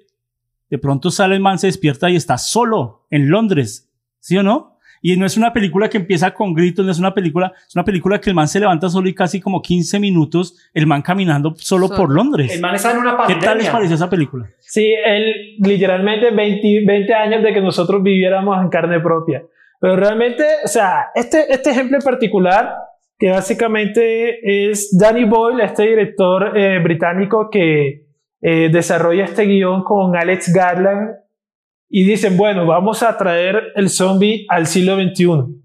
de 0.69 0.77
pronto 0.77 1.11
sale 1.11 1.35
el 1.35 1.41
man, 1.41 1.57
se 1.59 1.67
despierta 1.67 2.09
y 2.09 2.15
está 2.15 2.37
solo 2.37 3.05
en 3.09 3.29
Londres, 3.29 3.89
¿sí 4.19 4.37
o 4.37 4.43
no? 4.43 4.75
Y 5.01 5.15
no 5.15 5.25
es 5.25 5.37
una 5.37 5.53
película 5.53 5.89
que 5.89 5.95
empieza 5.97 6.33
con 6.33 6.53
gritos, 6.53 6.85
no 6.85 6.91
es 6.91 6.99
una 6.99 7.13
película, 7.13 7.53
es 7.65 7.73
una 7.73 7.85
película 7.85 8.19
que 8.19 8.31
el 8.31 8.35
man 8.35 8.49
se 8.49 8.59
levanta 8.59 8.89
solo 8.89 9.07
y 9.07 9.13
casi 9.15 9.39
como 9.39 9.61
15 9.61 9.97
minutos, 9.97 10.57
el 10.73 10.87
man 10.87 11.01
caminando 11.01 11.55
solo, 11.55 11.87
Solo. 11.87 11.97
por 11.97 12.13
Londres. 12.13 12.51
El 12.53 12.59
man 12.59 12.75
está 12.75 12.91
en 12.91 12.97
una 12.97 13.11
¿Qué 13.11 13.17
pandemia. 13.17 13.45
tal 13.45 13.57
les 13.59 13.69
pareció 13.69 13.95
esa 13.95 14.09
película? 14.09 14.49
Sí, 14.59 14.93
él 15.05 15.55
literalmente 15.59 16.31
20, 16.31 16.83
20 16.85 17.13
años 17.13 17.41
de 17.43 17.53
que 17.53 17.61
nosotros 17.61 18.03
viviéramos 18.03 18.61
en 18.61 18.67
carne 18.67 18.99
propia. 18.99 19.41
Pero 19.79 19.95
realmente, 19.95 20.43
o 20.63 20.67
sea, 20.67 21.07
este, 21.15 21.51
este 21.51 21.71
ejemplo 21.71 21.97
en 21.97 22.03
particular, 22.03 22.75
que 23.17 23.31
básicamente 23.31 24.69
es 24.69 24.97
Danny 24.97 25.25
Boyle, 25.25 25.63
este 25.63 25.83
director 25.83 26.57
eh, 26.57 26.79
británico 26.79 27.49
que 27.49 28.05
eh, 28.41 28.69
desarrolla 28.71 29.25
este 29.25 29.43
guion 29.43 29.83
con 29.83 30.15
Alex 30.15 30.53
Garland, 30.53 31.15
y 31.89 32.03
dicen, 32.03 32.37
bueno, 32.37 32.67
vamos 32.67 33.01
a 33.01 33.17
traer 33.17 33.71
el 33.75 33.89
zombie 33.89 34.45
al 34.47 34.67
siglo 34.67 34.95
XXI. 34.95 35.59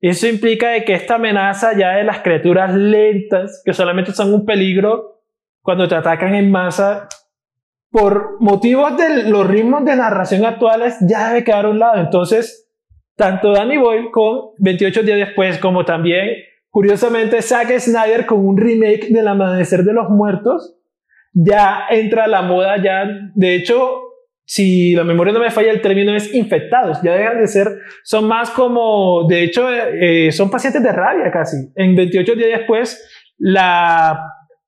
Eso 0.00 0.26
implica 0.26 0.70
de 0.70 0.84
que 0.84 0.94
esta 0.94 1.16
amenaza 1.16 1.76
ya 1.76 1.96
de 1.96 2.04
las 2.04 2.20
criaturas 2.20 2.74
lentas, 2.74 3.62
que 3.64 3.74
solamente 3.74 4.12
son 4.12 4.32
un 4.32 4.46
peligro 4.46 5.20
cuando 5.60 5.86
te 5.86 5.94
atacan 5.94 6.34
en 6.34 6.50
masa, 6.50 7.08
por 7.90 8.40
motivos 8.40 8.96
de 8.96 9.24
los 9.24 9.46
ritmos 9.46 9.84
de 9.84 9.96
narración 9.96 10.44
actuales, 10.44 10.96
ya 11.00 11.28
debe 11.28 11.44
quedar 11.44 11.66
a 11.66 11.70
un 11.70 11.78
lado. 11.78 12.00
Entonces, 12.00 12.65
tanto 13.16 13.52
Danny 13.52 13.78
Boyle 13.78 14.10
con 14.10 14.50
28 14.58 15.02
días 15.02 15.18
después, 15.18 15.58
como 15.58 15.84
también, 15.84 16.28
curiosamente, 16.70 17.42
Zack 17.42 17.78
Snyder 17.78 18.26
con 18.26 18.46
un 18.46 18.56
remake 18.56 19.08
del 19.08 19.26
Amanecer 19.26 19.82
de 19.82 19.94
los 19.94 20.10
Muertos, 20.10 20.76
ya 21.32 21.84
entra 21.90 22.26
la 22.26 22.42
moda, 22.42 22.82
ya, 22.82 23.06
de 23.34 23.54
hecho, 23.54 24.02
si 24.44 24.94
la 24.94 25.04
memoria 25.04 25.32
no 25.32 25.40
me 25.40 25.50
falla, 25.50 25.72
el 25.72 25.80
término 25.80 26.14
es 26.14 26.32
infectados, 26.34 27.02
ya 27.02 27.14
dejan 27.14 27.40
de 27.40 27.48
ser, 27.48 27.66
son 28.04 28.28
más 28.28 28.50
como, 28.50 29.26
de 29.28 29.42
hecho, 29.42 29.68
eh, 29.72 30.30
son 30.30 30.50
pacientes 30.50 30.82
de 30.82 30.92
rabia 30.92 31.30
casi. 31.32 31.56
En 31.74 31.96
28 31.96 32.34
días 32.36 32.58
después, 32.58 33.34
la, 33.38 34.20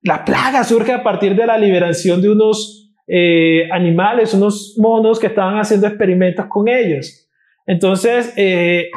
la 0.03 0.25
plaga 0.25 0.65
surge 0.65 0.93
a 0.93 1.03
partir 1.03 1.37
de 1.37 1.47
la 1.47 1.57
liberación 1.57 2.21
de 2.21 2.31
unos 2.31 2.93
eh, 3.07 3.69
animales, 3.71 4.35
unos 4.35 4.75
monos 4.79 5.19
que 5.19 5.29
estaban 5.29 5.59
haciendo 5.59 5.87
experimentos 5.87 6.47
con 6.47 6.69
ellos. 6.69 7.28
Entonces, 7.69 8.33
eh, 8.39 8.89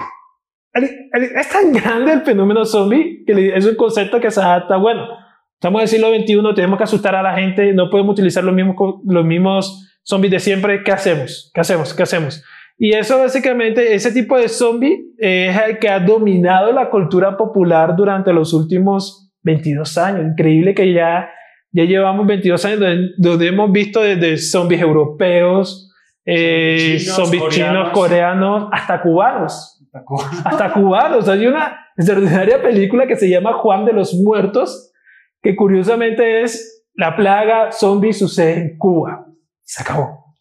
es 0.73 1.49
tan 1.49 1.73
grande 1.73 2.13
el 2.13 2.21
fenómeno 2.21 2.63
zombie 2.63 3.23
que 3.27 3.53
es 3.53 3.65
un 3.65 3.75
concepto 3.75 4.21
que 4.21 4.31
se 4.31 4.39
adapta, 4.39 4.77
bueno, 4.77 5.07
estamos 5.55 5.81
en 5.81 5.84
el 5.84 5.88
siglo 5.89 6.10
XXI, 6.10 6.55
tenemos 6.55 6.77
que 6.77 6.86
asustar 6.86 7.13
a 7.13 7.21
la 7.21 7.36
gente, 7.36 7.73
no 7.73 7.89
podemos 7.89 8.13
utilizar 8.13 8.45
los 8.45 8.55
mismos, 8.55 8.75
los 9.05 9.25
mismos 9.25 9.99
zombies 10.03 10.31
de 10.31 10.39
siempre, 10.39 10.84
¿qué 10.84 10.93
hacemos? 10.93 11.51
¿Qué 11.53 11.60
hacemos? 11.60 11.93
¿Qué 11.93 12.03
hacemos? 12.03 12.43
Y 12.77 12.93
eso 12.93 13.19
básicamente, 13.19 13.93
ese 13.93 14.13
tipo 14.13 14.38
de 14.38 14.47
zombie 14.47 14.97
es 15.17 15.55
el 15.67 15.77
que 15.77 15.89
ha 15.89 15.99
dominado 15.99 16.71
la 16.71 16.89
cultura 16.89 17.36
popular 17.36 17.97
durante 17.97 18.31
los 18.31 18.53
últimos 18.53 19.34
22 19.43 19.97
años. 19.97 20.31
Increíble 20.31 20.73
que 20.73 20.93
ya, 20.93 21.29
ya 21.73 21.84
llevamos 21.84 22.25
22 22.25 22.65
años 22.65 22.79
donde, 22.79 23.10
donde 23.17 23.47
hemos 23.47 23.69
visto 23.69 24.01
desde 24.01 24.38
zombies 24.38 24.81
europeos, 24.81 25.90
eh, 26.25 26.97
Chinos, 26.99 27.15
zombies 27.15 27.43
chinos, 27.49 27.89
coreanos. 27.91 27.93
coreanos, 27.93 28.69
hasta 28.72 29.01
cubanos. 29.01 29.78
Hasta 30.45 30.74
cubanos. 30.74 31.28
Hay 31.28 31.47
una 31.47 31.78
extraordinaria 31.97 32.61
película 32.61 33.07
que 33.07 33.15
se 33.15 33.30
llama 33.30 33.53
Juan 33.53 33.86
de 33.86 33.93
los 33.93 34.13
Muertos, 34.13 34.91
que 35.41 35.55
curiosamente 35.55 36.43
es 36.43 36.86
la 36.93 37.15
plaga 37.15 37.72
zombie 37.72 38.13
sucede 38.13 38.53
en 38.59 38.78
Cuba. 38.78 39.26
Se 39.63 39.82
acabó. 39.82 40.36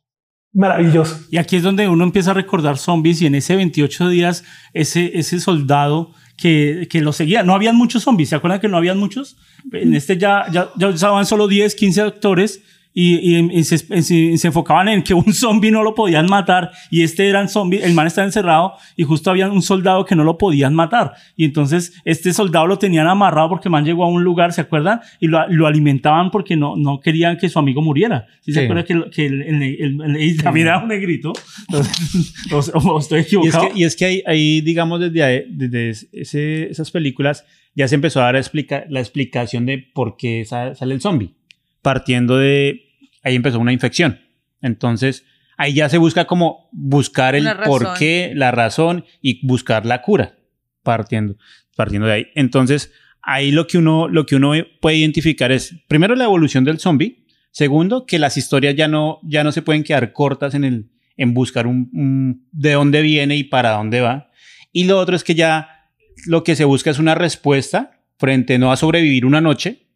Maravilloso. 0.52 1.16
Y 1.30 1.36
aquí 1.38 1.56
es 1.56 1.62
donde 1.62 1.88
uno 1.88 2.02
empieza 2.02 2.32
a 2.32 2.34
recordar 2.34 2.76
zombies 2.76 3.22
y 3.22 3.26
en 3.26 3.36
ese 3.36 3.54
28 3.54 4.08
días 4.08 4.44
ese, 4.72 5.12
ese 5.18 5.38
soldado 5.38 6.10
que, 6.36 6.88
que 6.90 7.00
lo 7.02 7.12
seguía, 7.12 7.42
no 7.44 7.54
habían 7.54 7.76
muchos 7.76 8.02
zombies, 8.02 8.30
¿se 8.30 8.34
acuerdan 8.36 8.60
que 8.60 8.68
no 8.68 8.76
habían 8.76 8.98
muchos? 8.98 9.36
En 9.72 9.94
este 9.94 10.16
ya, 10.16 10.46
ya, 10.50 10.70
ya 10.76 10.88
usaban 10.88 11.26
solo 11.26 11.46
10, 11.46 11.74
15 11.74 12.00
actores 12.00 12.64
y, 12.92 13.36
y- 13.36 13.58
y 13.58 13.64
se, 13.64 13.76
y 13.96 14.36
se 14.38 14.46
enfocaban 14.48 14.88
en 14.88 15.02
que 15.02 15.14
un 15.14 15.32
zombie 15.32 15.70
no 15.70 15.82
lo 15.82 15.94
podían 15.94 16.26
matar 16.26 16.70
y 16.90 17.02
este 17.02 17.28
era 17.28 17.40
un 17.40 17.48
zombie, 17.48 17.80
el 17.82 17.94
man 17.94 18.06
estaba 18.06 18.26
encerrado 18.26 18.72
y 18.96 19.04
justo 19.04 19.30
había 19.30 19.48
un 19.48 19.62
soldado 19.62 20.04
que 20.04 20.16
no 20.16 20.24
lo 20.24 20.36
podían 20.38 20.74
matar 20.74 21.12
y 21.36 21.44
entonces 21.44 21.92
este 22.04 22.32
soldado 22.32 22.66
lo 22.66 22.78
tenían 22.78 23.06
amarrado 23.06 23.48
porque 23.48 23.68
el 23.68 23.72
man 23.72 23.84
llegó 23.84 24.04
a 24.04 24.08
un 24.08 24.24
lugar, 24.24 24.52
¿se 24.52 24.60
acuerdan? 24.62 25.00
Y 25.20 25.28
lo, 25.28 25.46
lo 25.48 25.66
alimentaban 25.66 26.30
porque 26.30 26.56
no, 26.56 26.74
no 26.76 26.98
querían 27.00 27.36
que 27.36 27.48
su 27.48 27.58
amigo 27.58 27.80
muriera. 27.82 28.26
¿Sí, 28.40 28.52
se 28.52 28.60
Sí. 28.60 28.64
acuerdan 28.64 28.84
que, 28.86 29.10
que 29.10 29.26
el, 29.26 29.42
el, 29.42 29.62
el- 29.62 30.16
el- 30.16 30.42
también 30.42 30.66
era 30.66 30.78
un 30.78 30.88
negrito? 30.88 31.32
Entonces, 31.68 32.72
o, 32.74 32.78
o 32.78 32.98
estoy 32.98 33.18
Y 33.18 33.20
es 33.22 33.26
equivocado. 33.28 33.68
que, 33.72 33.78
y 33.78 33.84
es 33.84 33.96
que 33.96 34.04
ahí, 34.04 34.22
ahí, 34.26 34.60
digamos, 34.62 35.00
desde, 35.00 35.22
ahí- 35.22 35.44
desde 35.48 35.90
ese- 36.12 36.70
esas 36.70 36.90
películas 36.90 37.44
ya 37.74 37.86
se 37.88 37.94
empezó 37.94 38.20
a 38.20 38.24
dar 38.24 38.36
explica- 38.36 38.84
la 38.88 39.00
explicación 39.00 39.64
de 39.66 39.78
por 39.94 40.16
qué 40.16 40.44
sa- 40.44 40.74
sale 40.74 40.94
el 40.94 41.00
zombie. 41.00 41.34
Partiendo 41.82 42.36
de... 42.36 42.82
Ahí 43.22 43.34
empezó 43.34 43.58
una 43.58 43.72
infección. 43.72 44.20
Entonces, 44.62 45.24
ahí 45.56 45.74
ya 45.74 45.88
se 45.88 45.98
busca 45.98 46.26
como 46.26 46.68
buscar 46.72 47.34
el 47.34 47.44
por 47.66 47.82
qué, 47.98 48.32
la 48.34 48.50
razón 48.50 49.04
y 49.20 49.46
buscar 49.46 49.86
la 49.86 50.02
cura. 50.02 50.36
Partiendo, 50.82 51.36
partiendo 51.76 52.06
de 52.06 52.12
ahí. 52.14 52.26
Entonces, 52.34 52.92
ahí 53.22 53.50
lo 53.52 53.66
que, 53.66 53.78
uno, 53.78 54.08
lo 54.08 54.24
que 54.26 54.36
uno 54.36 54.52
puede 54.80 54.96
identificar 54.96 55.52
es, 55.52 55.74
primero, 55.88 56.14
la 56.14 56.24
evolución 56.24 56.64
del 56.64 56.78
zombie. 56.78 57.24
Segundo, 57.50 58.06
que 58.06 58.18
las 58.18 58.36
historias 58.36 58.76
ya 58.76 58.86
no, 58.88 59.18
ya 59.24 59.42
no 59.44 59.52
se 59.52 59.62
pueden 59.62 59.82
quedar 59.82 60.12
cortas 60.12 60.54
en, 60.54 60.64
el, 60.64 60.90
en 61.16 61.34
buscar 61.34 61.66
un, 61.66 61.90
un- 61.92 62.48
de 62.52 62.72
dónde 62.72 63.02
viene 63.02 63.36
y 63.36 63.44
para 63.44 63.72
dónde 63.72 64.00
va. 64.00 64.30
Y 64.72 64.84
lo 64.84 64.98
otro 64.98 65.16
es 65.16 65.24
que 65.24 65.34
ya 65.34 65.88
lo 66.26 66.44
que 66.44 66.54
se 66.54 66.64
busca 66.64 66.90
es 66.90 66.98
una 66.98 67.14
respuesta 67.16 68.00
frente 68.18 68.58
no 68.58 68.70
a 68.70 68.76
sobrevivir 68.76 69.26
una 69.26 69.40
noche, 69.40 69.88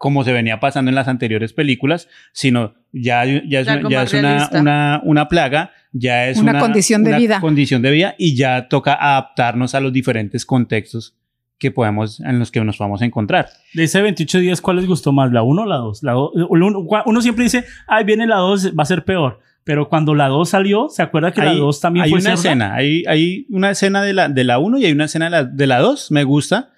como 0.00 0.24
se 0.24 0.32
venía 0.32 0.60
pasando 0.60 0.88
en 0.88 0.94
las 0.94 1.08
anteriores 1.08 1.52
películas, 1.52 2.08
sino 2.32 2.72
ya, 2.90 3.22
ya 3.26 3.60
es, 3.60 3.66
Ya 3.66 3.78
una, 3.84 4.02
es 4.02 4.14
una, 4.14 4.48
una, 4.54 5.00
una 5.04 5.28
plaga, 5.28 5.72
ya 5.92 6.26
es 6.28 6.38
Una 6.38 6.58
condición 6.58 7.04
de 7.04 7.10
una 7.10 7.18
vida. 7.18 7.40
condición 7.40 7.82
de 7.82 7.90
vida 7.90 8.14
y 8.16 8.34
ya 8.34 8.66
toca 8.68 8.94
adaptarnos 8.94 9.74
a 9.74 9.80
los 9.80 9.92
diferentes 9.92 10.46
contextos 10.46 11.16
que 11.58 11.70
podemos, 11.70 12.18
en 12.20 12.38
los 12.38 12.50
que 12.50 12.64
nos 12.64 12.78
vamos 12.78 13.02
a 13.02 13.04
encontrar. 13.04 13.50
De 13.74 13.84
ese 13.84 14.00
28 14.00 14.38
días, 14.38 14.62
¿cuál 14.62 14.76
les 14.78 14.86
gustó 14.86 15.12
más? 15.12 15.30
¿La 15.32 15.42
1 15.42 15.62
o 15.62 15.66
la 15.66 15.76
2? 15.76 16.02
La 16.02 16.12
do- 16.12 16.32
uno, 16.48 16.86
uno 17.04 17.20
siempre 17.20 17.44
dice, 17.44 17.66
ay, 17.86 18.04
viene 18.04 18.26
la 18.26 18.36
2, 18.36 18.72
va 18.78 18.84
a 18.84 18.86
ser 18.86 19.04
peor. 19.04 19.40
Pero 19.64 19.90
cuando 19.90 20.14
la 20.14 20.28
2 20.28 20.48
salió, 20.48 20.88
¿se 20.88 21.02
acuerda 21.02 21.32
que 21.32 21.42
la 21.42 21.50
Hay- 21.50 21.58
2 21.58 21.78
también 21.82 22.04
hay 22.04 22.10
fue 22.10 22.20
una 22.20 22.36
cerda? 22.38 22.40
escena, 22.40 22.74
hay, 22.74 23.04
hay 23.06 23.46
una 23.50 23.70
escena 23.72 24.00
de 24.02 24.14
la, 24.14 24.28
de 24.30 24.44
la 24.44 24.58
1 24.58 24.78
y 24.78 24.86
hay 24.86 24.92
una 24.92 25.04
escena 25.04 25.26
de 25.26 25.30
la, 25.30 25.44
de 25.44 25.66
la 25.66 25.80
2, 25.80 26.10
me 26.12 26.24
gusta. 26.24 26.70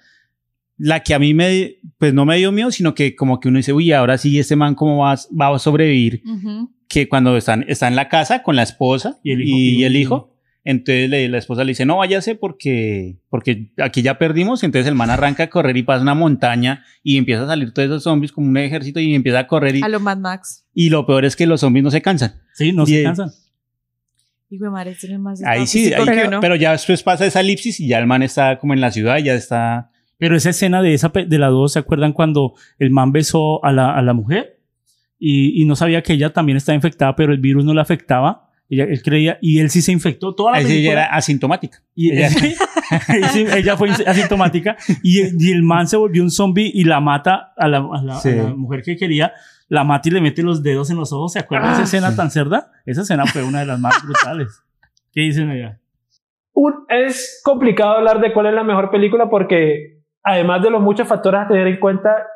La 0.77 1.01
que 1.01 1.13
a 1.13 1.19
mí 1.19 1.33
me, 1.33 1.75
pues 1.97 2.13
no 2.13 2.25
me 2.25 2.37
dio 2.37 2.51
miedo, 2.51 2.71
sino 2.71 2.95
que 2.95 3.15
como 3.15 3.39
que 3.39 3.47
uno 3.49 3.57
dice, 3.57 3.73
uy, 3.73 3.91
ahora 3.91 4.17
sí, 4.17 4.39
este 4.39 4.55
man 4.55 4.75
cómo 4.75 4.97
va, 4.97 5.15
va 5.39 5.55
a 5.55 5.59
sobrevivir. 5.59 6.23
Que 6.87 7.07
cuando 7.07 7.35
están, 7.37 7.63
está 7.67 7.87
en 7.87 7.95
la 7.95 8.09
casa 8.09 8.43
con 8.43 8.55
la 8.55 8.63
esposa 8.63 9.19
Y 9.23 9.31
y 9.31 9.33
el 9.33 9.41
hijo. 9.41 9.57
y, 9.57 9.83
el 9.83 9.95
hijo 9.95 10.29
entonces 10.65 11.09
le- 11.09 11.27
la 11.27 11.37
esposa 11.39 11.63
le 11.65 11.71
dice, 11.71 11.85
no, 11.85 11.97
váyase 11.97 12.35
porque, 12.35 13.17
porque 13.29 13.71
aquí 13.79 14.01
ya 14.01 14.17
perdimos. 14.17 14.63
Entonces 14.63 14.87
el 14.87 14.95
man 14.95 15.09
arranca 15.09 15.43
a 15.43 15.49
correr 15.49 15.75
y 15.75 15.83
pasa 15.83 16.01
una 16.01 16.13
montaña 16.15 16.85
y 17.03 17.17
empieza 17.17 17.43
a 17.43 17.47
salir 17.47 17.73
todos 17.73 17.87
esos 17.87 18.03
zombies 18.03 18.31
como 18.31 18.47
un 18.47 18.55
ejército 18.57 18.99
y 19.01 19.13
empieza 19.13 19.39
a 19.39 19.47
correr. 19.47 19.75
Y, 19.75 19.81
A 19.83 19.89
lo 19.89 19.99
Mad 19.99 20.17
Max. 20.19 20.65
y 20.73 20.89
lo 20.89 21.05
peor 21.05 21.25
es 21.25 21.35
que 21.35 21.47
los 21.47 21.59
zombies 21.59 21.83
no 21.83 21.91
se 21.91 22.01
cansan. 22.01 22.41
Sí, 22.53 22.71
no 22.71 22.83
Y, 22.83 22.87
se 22.87 23.01
eh, 23.01 23.03
cansan. 23.03 23.29
Hijo 24.49 24.65
de 24.65 24.69
madre, 24.71 24.91
este 24.91 25.11
es 25.11 25.19
más 25.19 25.43
Ahí 25.43 25.65
sí, 25.67 25.85
físico 25.85 26.01
ahí- 26.09 26.29
que 26.29 26.37
pero 26.39 26.55
ya 26.55 26.71
después 26.71 27.01
pasa 27.03 27.25
esa 27.25 27.41
elipsis 27.41 27.79
y 27.79 27.87
ya 27.87 27.99
el 27.99 28.07
man 28.07 28.23
está 28.23 28.57
como 28.59 28.73
en 28.73 28.81
la 28.81 28.91
ciudad, 28.91 29.17
ya 29.17 29.33
está... 29.33 29.89
Pero 30.23 30.37
esa 30.37 30.51
escena 30.51 30.81
de 30.81 30.93
esa 30.93 31.09
de 31.09 31.37
la 31.37 31.47
2, 31.47 31.73
¿se 31.73 31.79
acuerdan 31.79 32.13
cuando 32.13 32.53
el 32.79 32.91
man 32.91 33.11
besó 33.11 33.63
a 33.65 33.73
la, 33.73 33.93
a 33.93 34.01
la 34.01 34.13
mujer? 34.13 34.59
Y, 35.19 35.61
y 35.61 35.65
no 35.65 35.75
sabía 35.75 36.01
que 36.01 36.13
ella 36.13 36.31
también 36.31 36.55
estaba 36.57 36.75
infectada, 36.75 37.13
pero 37.15 37.33
el 37.33 37.39
virus 37.39 37.65
no 37.65 37.73
la 37.73 37.81
afectaba. 37.81 38.49
Ella, 38.69 38.85
él 38.85 39.01
creía, 39.03 39.37
y 39.41 39.59
él 39.59 39.69
sí 39.69 39.81
se 39.81 39.91
infectó 39.91 40.33
toda 40.33 40.53
la 40.53 40.57
película. 40.59 40.81
ya 40.81 40.91
era 40.93 41.05
asintomática. 41.13 41.79
Y 41.93 42.11
Ella- 42.11 42.29
ella, 43.09 43.27
sí, 43.29 43.45
ella 43.53 43.75
fue 43.75 43.89
asintomática 43.89 44.77
y, 45.03 45.19
y 45.45 45.51
el 45.51 45.61
man 45.63 45.87
se 45.87 45.97
volvió 45.97 46.23
un 46.23 46.31
zombie 46.31 46.71
y 46.73 46.85
la 46.85 47.01
mata 47.01 47.51
a 47.57 47.67
la, 47.67 47.79
a 47.79 48.01
la- 48.01 48.15
a 48.15 48.19
Sí. 48.21 48.31
la 48.33 48.55
mujer 48.55 48.81
que 48.81 48.95
quería, 48.95 49.33
la 49.67 49.83
mata 49.83 50.07
y 50.07 50.11
le 50.13 50.21
mete 50.21 50.41
los 50.41 50.63
dedos 50.63 50.89
en 50.89 50.95
los 50.95 51.11
ojos. 51.11 51.33
¿Se 51.33 51.39
acuerdan 51.39 51.67
de 51.69 51.73
esa 51.73 51.81
Ah, 51.81 51.85
escena 51.85 52.11
sí. 52.11 52.15
tan 52.17 52.31
cerda? 52.31 52.71
Esa 52.85 53.01
escena 53.01 53.25
fue 53.25 53.43
una 53.43 53.59
de 53.59 53.65
las 53.65 53.79
más 53.79 54.01
brutales. 54.03 54.63
¿Qué 55.11 55.19
dicen 55.21 55.49
allá? 55.49 55.79
Un- 56.53 56.85
es 56.89 57.41
complicado 57.43 57.97
hablar 57.97 58.21
de 58.21 58.31
cuál 58.33 58.45
es 58.47 58.53
la 58.53 58.63
mejor 58.63 58.89
película 58.91 59.29
porque 59.29 59.92
además 60.23 60.61
de 60.63 60.69
los 60.69 60.81
muchos 60.81 61.07
factores 61.07 61.41
a 61.41 61.47
tener 61.47 61.67
en 61.67 61.79
cuenta, 61.79 62.27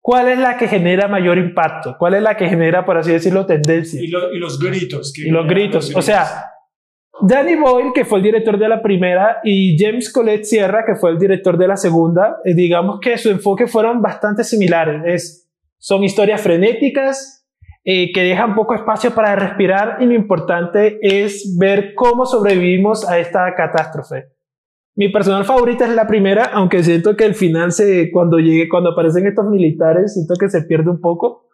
¿cuál 0.00 0.28
es 0.28 0.38
la 0.38 0.56
que 0.56 0.68
genera 0.68 1.08
mayor 1.08 1.38
impacto? 1.38 1.96
¿Cuál 1.98 2.14
es 2.14 2.22
la 2.22 2.36
que 2.36 2.48
genera, 2.48 2.84
por 2.84 2.96
así 2.98 3.10
decirlo, 3.12 3.46
tendencia? 3.46 4.00
Y, 4.02 4.08
lo- 4.08 4.32
y 4.32 4.38
los 4.38 4.58
gritos. 4.58 5.12
que- 5.14 5.28
y 5.28 5.30
los 5.30 5.46
gritos. 5.46 5.94
O 5.96 6.02
sea, 6.02 6.24
Danny 7.20 7.54
Boyle, 7.56 7.92
que 7.94 8.04
fue 8.04 8.18
el 8.18 8.24
director 8.24 8.58
de 8.58 8.68
la 8.68 8.82
primera, 8.82 9.38
y 9.44 9.76
James 9.78 10.12
Colette 10.12 10.44
Sierra, 10.44 10.84
que 10.84 10.96
fue 10.96 11.10
el 11.10 11.18
director 11.18 11.56
de 11.56 11.68
la 11.68 11.76
segunda, 11.76 12.38
eh, 12.44 12.54
digamos 12.54 12.98
que 13.00 13.16
su 13.18 13.30
enfoque 13.30 13.66
fueron 13.66 14.02
bastante 14.02 14.42
similares. 14.44 15.02
Es, 15.06 15.50
son 15.78 16.02
historias 16.04 16.40
frenéticas 16.40 17.38
eh, 17.84 18.12
que 18.12 18.22
dejan 18.22 18.54
poco 18.54 18.74
espacio 18.74 19.12
para 19.12 19.34
respirar 19.34 19.98
y 20.00 20.06
lo 20.06 20.14
importante 20.14 20.98
es 21.02 21.56
ver 21.58 21.94
cómo 21.94 22.26
sobrevivimos 22.26 23.08
a 23.08 23.18
esta 23.18 23.52
catástrofe. 23.56 24.26
Mi 24.94 25.08
personal 25.08 25.44
favorita 25.44 25.86
es 25.86 25.94
la 25.94 26.06
primera, 26.06 26.44
aunque 26.52 26.82
siento 26.82 27.16
que 27.16 27.24
el 27.24 27.34
final 27.34 27.72
se, 27.72 28.10
cuando 28.10 28.38
llegue, 28.38 28.68
cuando 28.68 28.90
aparecen 28.90 29.26
estos 29.26 29.46
militares, 29.46 30.12
siento 30.14 30.34
que 30.38 30.50
se 30.50 30.62
pierde 30.62 30.90
un 30.90 31.00
poco. 31.00 31.48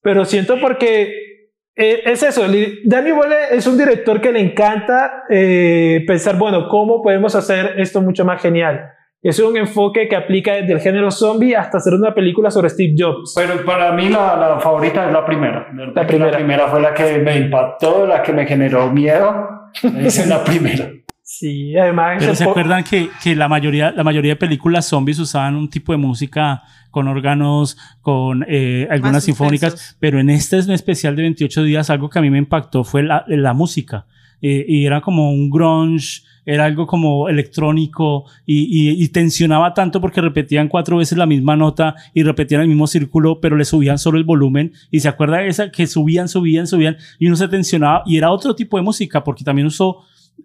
Pero 0.00 0.24
siento 0.24 0.58
porque 0.60 1.28
eh, 1.76 2.02
es 2.06 2.22
eso, 2.22 2.42
Danny 2.84 3.12
Boyle 3.12 3.36
es 3.52 3.66
un 3.66 3.76
director 3.76 4.20
que 4.20 4.32
le 4.32 4.40
encanta 4.40 5.24
eh, 5.28 6.02
pensar, 6.06 6.36
bueno, 6.38 6.68
¿cómo 6.68 7.02
podemos 7.02 7.34
hacer 7.34 7.74
esto 7.78 8.00
mucho 8.00 8.24
más 8.24 8.40
genial? 8.40 8.90
Es 9.20 9.38
un 9.40 9.56
enfoque 9.56 10.08
que 10.08 10.16
aplica 10.16 10.54
desde 10.54 10.72
el 10.72 10.80
género 10.80 11.10
zombie 11.10 11.56
hasta 11.56 11.78
hacer 11.78 11.92
una 11.92 12.14
película 12.14 12.50
sobre 12.50 12.68
Steve 12.68 12.94
Jobs. 12.96 13.34
Pero 13.36 13.64
para 13.64 13.92
mí 13.92 14.08
la, 14.08 14.36
la 14.36 14.60
favorita 14.60 15.06
es 15.06 15.12
la 15.12 15.26
primera. 15.26 15.68
La 15.94 16.06
primera. 16.06 16.30
La 16.30 16.36
primera 16.36 16.68
fue 16.68 16.80
la 16.80 16.94
que 16.94 17.18
me 17.18 17.36
impactó, 17.36 18.06
la 18.06 18.22
que 18.22 18.32
me 18.32 18.46
generó 18.46 18.90
miedo. 18.90 19.70
Esa 19.82 20.22
es 20.22 20.28
la 20.28 20.42
primera. 20.42 20.90
Sí, 21.38 21.76
además... 21.76 22.16
Pero 22.18 22.34
se 22.34 22.44
acuerdan 22.44 22.82
que, 22.84 23.10
que 23.22 23.36
la, 23.36 23.48
mayoría, 23.48 23.92
la 23.92 24.02
mayoría 24.04 24.32
de 24.32 24.36
películas 24.36 24.86
zombies 24.88 25.18
usaban 25.18 25.54
un 25.54 25.70
tipo 25.70 25.92
de 25.92 25.98
música 25.98 26.62
con 26.90 27.06
órganos, 27.06 27.76
con 28.00 28.44
eh, 28.48 28.88
algunas 28.90 29.22
sinfónicas, 29.24 29.96
pero 30.00 30.18
en 30.18 30.30
este 30.30 30.58
en 30.58 30.70
especial 30.72 31.14
de 31.14 31.22
28 31.22 31.62
días 31.62 31.90
algo 31.90 32.08
que 32.10 32.18
a 32.18 32.22
mí 32.22 32.30
me 32.30 32.38
impactó 32.38 32.82
fue 32.82 33.02
la, 33.02 33.24
la 33.28 33.52
música. 33.52 34.06
Eh, 34.40 34.64
y 34.68 34.86
era 34.86 35.00
como 35.00 35.30
un 35.32 35.50
grunge, 35.50 36.22
era 36.46 36.64
algo 36.64 36.86
como 36.86 37.28
electrónico 37.28 38.24
y, 38.46 38.62
y- 38.90 39.02
y 39.04 39.08
tensionaba 39.08 39.74
tanto 39.74 40.00
porque 40.00 40.20
repetían 40.20 40.68
cuatro 40.68 40.96
veces 40.96 41.18
la 41.18 41.26
misma 41.26 41.56
nota 41.56 41.94
y 42.14 42.22
repetían 42.22 42.62
el 42.62 42.68
mismo 42.68 42.86
círculo, 42.86 43.40
pero 43.40 43.56
le 43.56 43.64
subían 43.64 43.98
solo 43.98 44.16
el 44.18 44.24
volumen. 44.24 44.72
Y 44.90 45.00
se 45.00 45.08
acuerda 45.08 45.38
de 45.38 45.48
esa 45.48 45.70
que 45.70 45.86
subían, 45.86 46.28
subían, 46.28 46.66
subían 46.66 46.96
y 47.18 47.26
uno 47.26 47.36
se 47.36 47.48
tensionaba 47.48 48.02
y 48.06 48.16
era 48.16 48.30
otro 48.30 48.54
tipo 48.54 48.76
de 48.76 48.82
música 48.82 49.22
porque 49.24 49.44
también 49.44 49.66
usó 49.66 49.98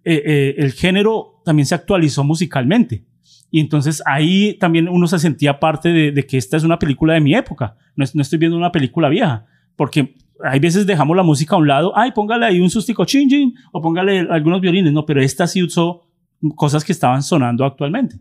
eh, 0.04 0.22
eh, 0.26 0.56
el 0.58 0.74
género 0.74 1.41
también 1.46 1.66
se 1.66 1.76
actualizó 1.76 2.24
musicalmente. 2.24 3.06
Y 3.52 3.60
entonces 3.60 4.02
ahí 4.06 4.58
también 4.60 4.89
uno 4.89 5.08
se 5.08 5.20
sentía 5.20 5.60
parte 5.60 5.89
de, 5.89 6.26
que 6.26 6.38
esta 6.38 6.58
es 6.58 6.64
una 6.64 6.80
película 6.80 7.14
de 7.14 7.22
mi 7.22 7.36
época. 7.36 7.78
No, 7.96 8.04
no 8.14 8.22
estoy 8.22 8.39
viendo 8.39 8.58
una 8.58 8.72
película 8.72 9.10
vieja. 9.10 9.46
Porque 9.76 10.16
hay 10.44 10.60
veces 10.60 10.88
dejamos 10.88 11.16
la 11.16 11.24
música 11.24 11.56
a 11.56 11.60
un 11.60 11.68
lado. 11.68 11.94
Ay, 11.96 12.12
póngale 12.12 12.46
ahí 12.46 12.60
un 12.60 12.70
sustico 12.70 13.06
chin 13.06 13.30
chin 13.30 13.54
o 13.72 13.82
póngale 13.82 14.22
algunos 14.22 14.60
violines. 14.60 14.91
No, 14.91 15.06
pero 15.06 15.22
esta 15.22 15.46
sí 15.46 15.62
usó 15.62 16.10
cosas 16.56 16.84
que 16.84 16.91
estaban 16.91 17.22
sonando 17.22 17.64
actualmente. 17.64 18.18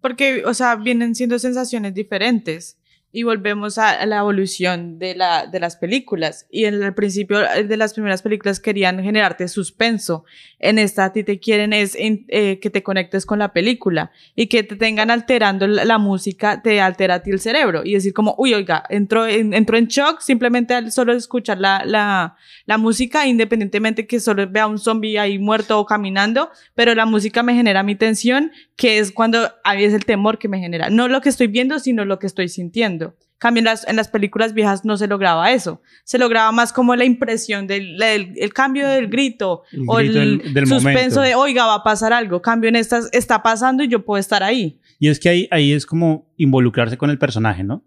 Porque, 0.00 0.42
o 0.44 0.52
sea, 0.52 0.76
vienen 0.76 1.14
siendo 1.14 1.38
sensaciones 1.38 1.94
diferentes. 1.94 2.78
Y 3.16 3.22
volvemos 3.22 3.78
a, 3.78 4.04
la 4.06 4.18
evolución 4.18 4.98
de, 4.98 5.14
la, 5.14 5.46
de 5.46 5.60
las 5.60 5.76
películas. 5.76 6.48
Y 6.50 6.64
en 6.64 6.82
el 6.82 6.94
principio 6.94 7.48
eh, 7.48 7.62
de 7.62 7.76
las 7.76 7.94
primeras 7.94 8.22
películas 8.22 8.58
querían 8.58 9.00
generarte 9.04 9.46
suspenso. 9.46 10.24
En 10.58 10.80
esta 10.80 11.04
a 11.04 11.12
ti 11.12 11.22
te 11.22 11.38
quieren 11.38 11.72
es 11.72 11.94
en- 11.94 12.24
eh, 12.26 12.58
que 12.58 12.70
te 12.70 12.82
conectes 12.82 13.24
con 13.24 13.38
la 13.38 13.52
película 13.52 14.10
y 14.34 14.48
que 14.48 14.64
te 14.64 14.74
tengan 14.74 15.12
alterando 15.12 15.68
la, 15.68 15.84
la 15.84 15.98
música, 15.98 16.60
te 16.60 16.80
altera 16.80 17.14
a 17.14 17.22
ti 17.22 17.30
el 17.30 17.38
cerebro. 17.38 17.82
Y 17.84 17.92
decir 17.94 18.12
como, 18.12 18.34
uy, 18.36 18.52
oiga, 18.52 18.82
entro 18.90 19.28
en, 19.28 19.54
entro 19.54 19.76
en 19.78 19.86
shock 19.86 20.18
simplemente 20.20 20.74
al 20.74 20.90
solo 20.90 21.12
escuchar 21.12 21.58
la, 21.58 21.84
la, 21.86 22.34
la 22.66 22.78
música, 22.78 23.28
independientemente 23.28 24.08
que 24.08 24.18
solo 24.18 24.48
vea 24.50 24.66
un 24.66 24.78
zombie 24.80 25.18
ahí 25.20 25.38
muerto 25.38 25.78
o 25.78 25.86
caminando, 25.86 26.50
pero 26.74 26.96
la 26.96 27.06
música 27.06 27.44
me 27.44 27.54
genera 27.54 27.84
mi 27.84 27.94
tensión, 27.94 28.50
que 28.74 28.98
es 28.98 29.12
cuando 29.12 29.52
a 29.62 29.74
mí 29.76 29.84
es 29.84 29.94
el 29.94 30.04
temor 30.04 30.38
que 30.38 30.48
me 30.48 30.58
genera. 30.58 30.90
No 30.90 31.06
lo 31.06 31.20
que 31.20 31.28
estoy 31.28 31.46
viendo, 31.46 31.78
sino 31.78 32.04
lo 32.04 32.18
que 32.18 32.26
estoy 32.26 32.48
sintiendo. 32.48 33.03
Cambio 33.44 33.58
en 33.60 33.64
las, 33.66 33.86
en 33.86 33.96
las 33.96 34.08
películas 34.08 34.54
viejas 34.54 34.84
no 34.86 34.96
se 34.96 35.06
lograba 35.06 35.52
eso. 35.52 35.82
Se 36.04 36.16
lograba 36.18 36.50
más 36.52 36.72
como 36.72 36.96
la 36.96 37.04
impresión 37.04 37.66
del, 37.66 37.98
del- 37.98 38.32
el 38.36 38.52
cambio 38.54 38.88
del 38.88 39.08
grito 39.08 39.64
El 39.70 39.82
o 39.86 39.96
grito 39.96 40.18
el 40.22 40.38
del- 40.38 40.54
del 40.54 40.66
suspenso 40.66 40.80
momento. 41.16 41.20
de, 41.20 41.34
oiga, 41.34 41.66
va 41.66 41.74
a 41.74 41.82
pasar 41.82 42.12
algo. 42.14 42.40
Cambio 42.40 42.68
en 42.70 42.76
estas, 42.76 43.08
está 43.12 43.42
pasando 43.42 43.82
y 43.84 43.88
yo 43.88 44.04
puedo 44.04 44.18
estar 44.18 44.42
ahí. 44.42 44.78
Y 44.98 45.08
es 45.08 45.20
que 45.20 45.28
ahí, 45.28 45.48
ahí 45.50 45.72
es 45.72 45.84
como 45.84 46.26
involucrarse 46.38 46.96
con 46.96 47.10
el 47.10 47.18
personaje, 47.18 47.62
¿no? 47.64 47.84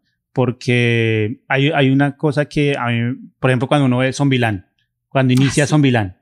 porque 0.57 1.41
hay, 1.47 1.71
hay 1.71 1.89
una 1.89 2.15
cosa 2.15 2.45
que 2.45 2.75
a 2.77 2.87
mí, 2.87 3.17
por 3.39 3.49
ejemplo, 3.49 3.67
cuando 3.67 3.85
uno 3.87 3.97
ve 3.97 4.13
Zombieland, 4.13 4.65
cuando 5.09 5.33
inicia 5.33 5.65
Zombieland 5.65 6.13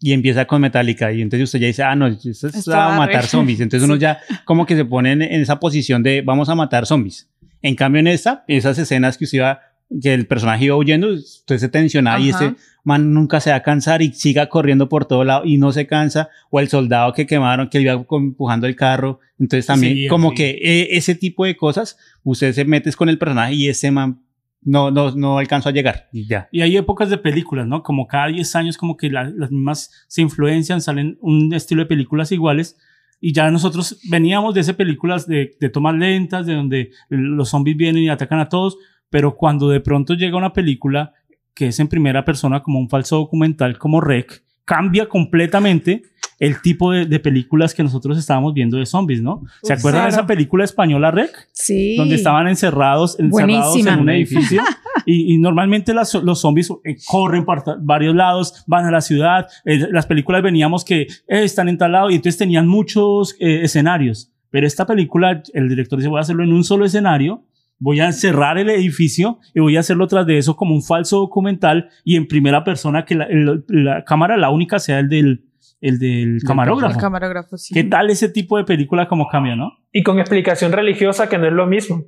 y 0.00 0.12
empieza 0.12 0.44
con 0.46 0.60
Metallica 0.62 1.12
y 1.12 1.22
entonces 1.22 1.44
usted 1.44 1.60
ya 1.60 1.66
dice, 1.68 1.82
ah, 1.84 1.94
no, 1.94 2.08
esto 2.08 2.48
es 2.48 2.68
a 2.68 2.96
matar 2.98 3.24
zombies. 3.26 3.60
Entonces 3.60 3.86
uno 3.88 3.94
ya 3.96 4.18
como 4.44 4.66
que 4.66 4.74
se 4.74 4.84
pone 4.84 5.12
en, 5.12 5.22
en 5.22 5.40
esa 5.40 5.60
posición 5.60 6.02
de 6.02 6.22
vamos 6.22 6.48
a 6.48 6.56
matar 6.56 6.86
zombies. 6.86 7.28
En 7.62 7.74
cambio 7.76 8.00
en 8.00 8.08
esta, 8.08 8.44
esas 8.48 8.78
escenas 8.78 9.16
que 9.16 9.24
usted 9.24 9.38
iba, 9.38 9.60
que 10.00 10.12
el 10.14 10.26
personaje 10.26 10.64
iba 10.66 10.76
huyendo, 10.76 11.08
usted 11.12 11.58
se 11.58 11.68
tensionaba 11.68 12.18
y 12.20 12.30
Ajá. 12.30 12.44
ese 12.46 12.54
man 12.84 13.12
nunca 13.14 13.40
se 13.40 13.50
va 13.50 13.56
a 13.56 13.62
cansar 13.62 14.02
y 14.02 14.12
siga 14.12 14.48
corriendo 14.48 14.88
por 14.88 15.04
todo 15.04 15.22
lado 15.24 15.44
y 15.44 15.56
no 15.58 15.70
se 15.72 15.86
cansa, 15.86 16.28
o 16.50 16.58
el 16.60 16.68
soldado 16.68 17.12
que 17.12 17.26
quemaron, 17.26 17.68
que 17.68 17.80
iba 17.80 17.92
empujando 18.10 18.66
el 18.66 18.74
carro, 18.74 19.20
entonces 19.38 19.66
también 19.66 19.92
Seguía, 19.92 20.08
como 20.10 20.30
sí. 20.30 20.36
que 20.36 20.50
eh, 20.62 20.88
ese 20.96 21.14
tipo 21.14 21.44
de 21.44 21.56
cosas, 21.56 21.96
usted 22.24 22.52
se 22.52 22.64
metes 22.64 22.96
con 22.96 23.08
el 23.08 23.18
personaje 23.18 23.54
y 23.54 23.68
ese 23.68 23.90
man 23.90 24.22
no, 24.64 24.90
no, 24.90 25.10
no 25.12 25.38
alcanzó 25.38 25.68
a 25.68 25.72
llegar 25.72 26.08
y 26.12 26.26
ya. 26.26 26.48
Y 26.52 26.60
hay 26.62 26.76
épocas 26.76 27.10
de 27.10 27.18
películas, 27.18 27.66
¿no? 27.66 27.82
Como 27.82 28.06
cada 28.06 28.28
10 28.28 28.54
años, 28.56 28.76
como 28.76 28.96
que 28.96 29.10
la- 29.10 29.24
las 29.30 29.50
mismas 29.50 29.90
se 30.08 30.22
influencian, 30.22 30.80
salen 30.80 31.18
un 31.20 31.52
estilo 31.52 31.82
de 31.82 31.86
películas 31.86 32.30
iguales. 32.32 32.76
Y 33.24 33.32
ya 33.32 33.48
nosotros 33.52 34.00
veníamos 34.10 34.52
de 34.52 34.62
esas 34.62 34.74
películas 34.74 35.28
de, 35.28 35.54
tomas 35.72 35.94
lentas, 35.94 36.44
de 36.44 36.56
donde 36.56 36.90
los 37.08 37.50
zombies 37.50 37.76
vienen 37.76 38.02
y 38.02 38.08
atacan 38.08 38.40
a 38.40 38.48
todos. 38.48 38.76
Pero 39.10 39.36
cuando 39.36 39.68
de 39.68 39.78
pronto 39.80 40.14
llega 40.14 40.36
una 40.36 40.52
película 40.52 41.12
que 41.54 41.68
es 41.68 41.78
en 41.78 41.86
primera 41.86 42.24
persona, 42.24 42.64
como 42.64 42.80
un 42.80 42.88
falso 42.88 43.18
documental, 43.18 43.78
como 43.78 44.00
Rec, 44.00 44.42
cambia 44.64 45.08
completamente 45.08 46.02
el 46.38 46.60
tipo 46.60 46.90
de, 46.90 47.06
de 47.06 47.20
películas 47.20 47.72
que 47.74 47.82
nosotros 47.84 48.18
estábamos 48.18 48.52
viendo 48.52 48.76
de 48.76 48.84
zombies, 48.86 49.22
¿no? 49.22 49.42
¿Se 49.62 49.72
Uf, 49.74 49.78
acuerdan 49.78 50.04
de 50.04 50.08
esa 50.10 50.26
película 50.26 50.64
española 50.64 51.10
Rec? 51.12 51.30
Sí. 51.52 51.96
donde 51.96 52.16
estaban 52.16 52.48
encerrados, 52.48 53.18
encerrados 53.20 53.72
Buenísima. 53.74 53.94
en 53.94 54.00
un 54.00 54.10
edificio. 54.10 54.60
y, 55.06 55.34
y 55.34 55.38
normalmente 55.38 55.94
las- 55.94 56.14
los 56.14 56.40
zombies 56.40 56.70
eh, 56.84 56.96
corren 57.06 57.44
por 57.44 57.62
varios 57.84 58.14
lados, 58.16 58.64
van 58.66 58.86
a 58.86 58.90
la 58.90 59.00
ciudad. 59.00 59.46
Eh, 59.64 59.86
las 59.90 60.06
películas 60.06 60.42
veníamos 60.42 60.84
que 60.84 61.02
eh, 61.02 61.08
están 61.28 61.68
en 61.68 61.78
tal 61.78 61.92
lado 61.92 62.10
y 62.10 62.14
entonces 62.16 62.38
tenían 62.38 62.66
muchos 62.66 63.36
eh, 63.38 63.60
escenarios. 63.62 64.32
Pero 64.50 64.66
esta 64.66 64.84
película, 64.84 65.42
el 65.54 65.68
director 65.68 65.98
dice, 65.98 66.08
voy 66.08 66.18
a 66.18 66.22
hacerlo 66.22 66.42
en 66.44 66.52
un 66.52 66.64
solo 66.64 66.84
escenario. 66.84 67.44
Voy 67.82 67.98
a 68.00 68.06
encerrar 68.06 68.58
el 68.58 68.70
edificio 68.70 69.38
y 69.54 69.60
voy 69.60 69.76
a 69.76 69.80
hacerlo 69.80 70.06
tras 70.06 70.24
de 70.26 70.38
eso 70.38 70.54
como 70.56 70.74
un 70.74 70.82
falso 70.82 71.18
documental 71.18 71.88
y 72.04 72.16
en 72.16 72.28
primera 72.28 72.62
persona 72.62 73.04
que 73.04 73.14
la, 73.16 73.24
el- 73.24 73.64
la 73.68 74.04
cámara, 74.04 74.36
la 74.36 74.50
única, 74.50 74.78
sea 74.78 75.00
el 75.00 75.08
del, 75.08 75.44
el 75.80 75.98
del 75.98 76.38
camarógrafo. 76.46 76.94
El 76.94 77.00
camarógrafo, 77.00 77.56
sí. 77.56 77.74
¿Qué 77.74 77.82
tal 77.84 78.08
ese 78.10 78.28
tipo 78.28 78.56
de 78.56 78.64
película 78.64 79.08
como 79.08 79.26
cambia, 79.28 79.56
no? 79.56 79.72
y 79.94 80.02
con 80.02 80.18
explicación 80.20 80.72
religiosa 80.72 81.28
que 81.28 81.36
no 81.38 81.46
es 81.46 81.52
lo 81.52 81.66
mismo. 81.66 82.04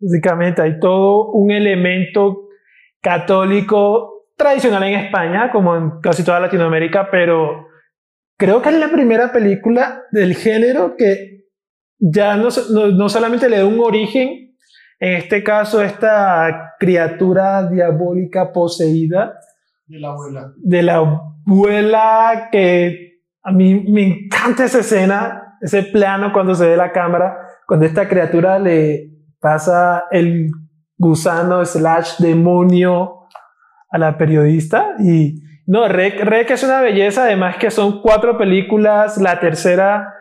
Básicamente 0.00 0.62
hay 0.62 0.78
todo 0.80 1.30
un 1.32 1.50
elemento 1.50 2.48
católico 3.02 4.28
tradicional 4.36 4.82
en 4.84 4.98
España, 4.98 5.50
como 5.52 5.76
en 5.76 6.00
casi 6.00 6.24
toda 6.24 6.40
Latinoamérica, 6.40 7.08
pero 7.10 7.66
creo 8.38 8.62
que 8.62 8.70
es 8.70 8.76
la 8.78 8.90
primera 8.90 9.30
película 9.32 10.02
del 10.10 10.34
género 10.34 10.94
que 10.96 11.44
ya 11.98 12.36
no, 12.36 12.48
no, 12.72 12.86
no 12.88 13.08
solamente 13.08 13.48
le 13.48 13.58
da 13.58 13.66
un 13.66 13.78
origen, 13.80 14.51
en 15.02 15.14
este 15.14 15.42
caso 15.42 15.82
esta 15.82 16.74
criatura 16.78 17.68
diabólica 17.68 18.52
poseída, 18.52 19.34
De 19.84 19.98
la 19.98 20.10
abuela. 20.10 20.52
de 20.56 20.82
la 20.84 21.20
abuela 21.44 22.48
que 22.52 23.18
a 23.42 23.50
mí 23.50 23.84
me 23.90 24.02
encanta 24.04 24.64
esa 24.64 24.78
escena, 24.78 25.56
ese 25.60 25.82
plano 25.82 26.32
cuando 26.32 26.54
se 26.54 26.68
ve 26.68 26.76
la 26.76 26.92
cámara, 26.92 27.36
cuando 27.66 27.84
esta 27.84 28.08
criatura 28.08 28.60
le 28.60 29.10
pasa 29.40 30.04
el 30.12 30.52
gusano 30.96 31.64
slash 31.64 32.18
demonio 32.18 33.22
a 33.90 33.98
la 33.98 34.16
periodista 34.16 34.94
y 35.00 35.42
no, 35.66 35.88
Rec, 35.88 36.20
Rec 36.22 36.48
es 36.52 36.62
una 36.62 36.80
belleza, 36.80 37.24
además 37.24 37.56
que 37.56 37.72
son 37.72 38.02
cuatro 38.02 38.38
películas, 38.38 39.18
la 39.18 39.40
tercera 39.40 40.14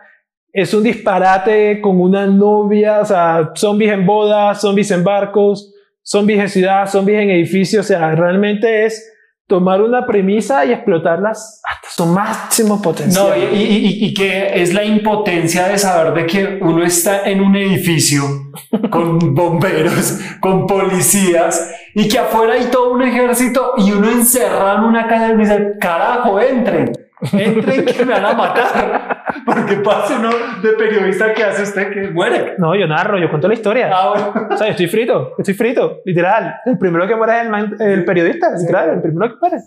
es 0.54 0.74
un 0.74 0.84
disparate 0.84 1.80
con 1.82 1.99
una 2.02 2.26
novia, 2.28 2.99
o 3.02 3.06
sea, 3.06 3.52
zombies 3.56 3.91
en 3.93 4.06
bodas, 4.06 4.60
zombies 4.62 4.91
en 4.91 5.04
barcos, 5.04 5.74
zombies 6.04 6.39
en 6.39 6.49
ciudad, 6.49 6.89
zombies 6.89 7.20
en 7.22 7.30
edificios, 7.30 7.86
o 7.86 7.88
sea, 7.88 8.12
realmente 8.16 8.86
es 8.86 9.08
tomar 9.47 9.82
una 9.82 10.06
premisa 10.06 10.64
y 10.66 10.72
explotarlas 10.72 11.62
hasta 11.70 11.89
su 11.89 12.06
máximo 12.06 12.82
potencial. 12.82 13.30
No, 13.30 13.36
y, 13.36 13.58
y- 13.62 14.06
y- 14.06 14.14
que 14.14 14.62
es 14.62 14.74
la 14.74 14.86
impotencia 14.86 15.68
de 15.68 15.78
saber 15.78 16.14
de 16.14 16.26
que 16.26 16.60
uno 16.62 16.84
está 16.84 17.30
en 17.30 17.41
un 17.41 17.56
edificio 17.58 18.24
con 18.89 19.36
bomberos, 19.36 20.20
con 20.39 20.66
policías, 20.68 21.70
y 21.93 22.08
que 22.08 22.20
afuera 22.20 22.54
hay 22.54 22.66
todo 22.72 22.93
un 22.93 23.02
ejército 23.02 23.74
y 23.78 23.91
uno 23.91 24.10
encerrado 24.10 24.78
en 24.80 24.84
una 24.86 25.08
calle 25.08 25.34
y 25.34 25.38
dice, 25.38 25.74
carajo, 25.82 26.39
entren, 26.39 26.91
entren 27.34 27.86
que 27.86 28.05
me 28.05 28.13
van 28.13 28.26
a 28.26 28.34
matar. 28.34 29.24
Porque 29.45 29.76
pasa 29.76 30.19
uno 30.19 30.30
de 30.61 30.74
periodista 30.74 31.34
que 31.34 31.43
hace 31.43 31.63
usted 31.63 31.93
que 31.93 32.09
muere. 32.09 32.55
No, 32.57 32.76
yo 32.76 32.88
narro, 32.88 33.17
yo 33.17 33.30
cuento 33.30 33.47
la 33.47 33.53
historia. 33.53 33.89
Ah, 33.93 34.09
bueno. 34.09 34.47
O 34.51 34.57
sea, 34.57 34.67
yo 34.67 34.72
estoy 34.72 34.88
frito, 34.88 35.34
estoy 35.38 35.53
frito, 35.53 36.01
literal. 36.05 36.55
El 36.65 36.78
primero 36.78 37.07
que 37.07 37.15
muere 37.15 37.41
es 37.41 37.47
el, 37.47 37.88
el 37.88 38.05
periodista, 38.05 38.47
literal, 38.57 38.89
el 38.95 39.01
primero 39.01 39.34
que 39.34 39.39
muere. 39.39 39.57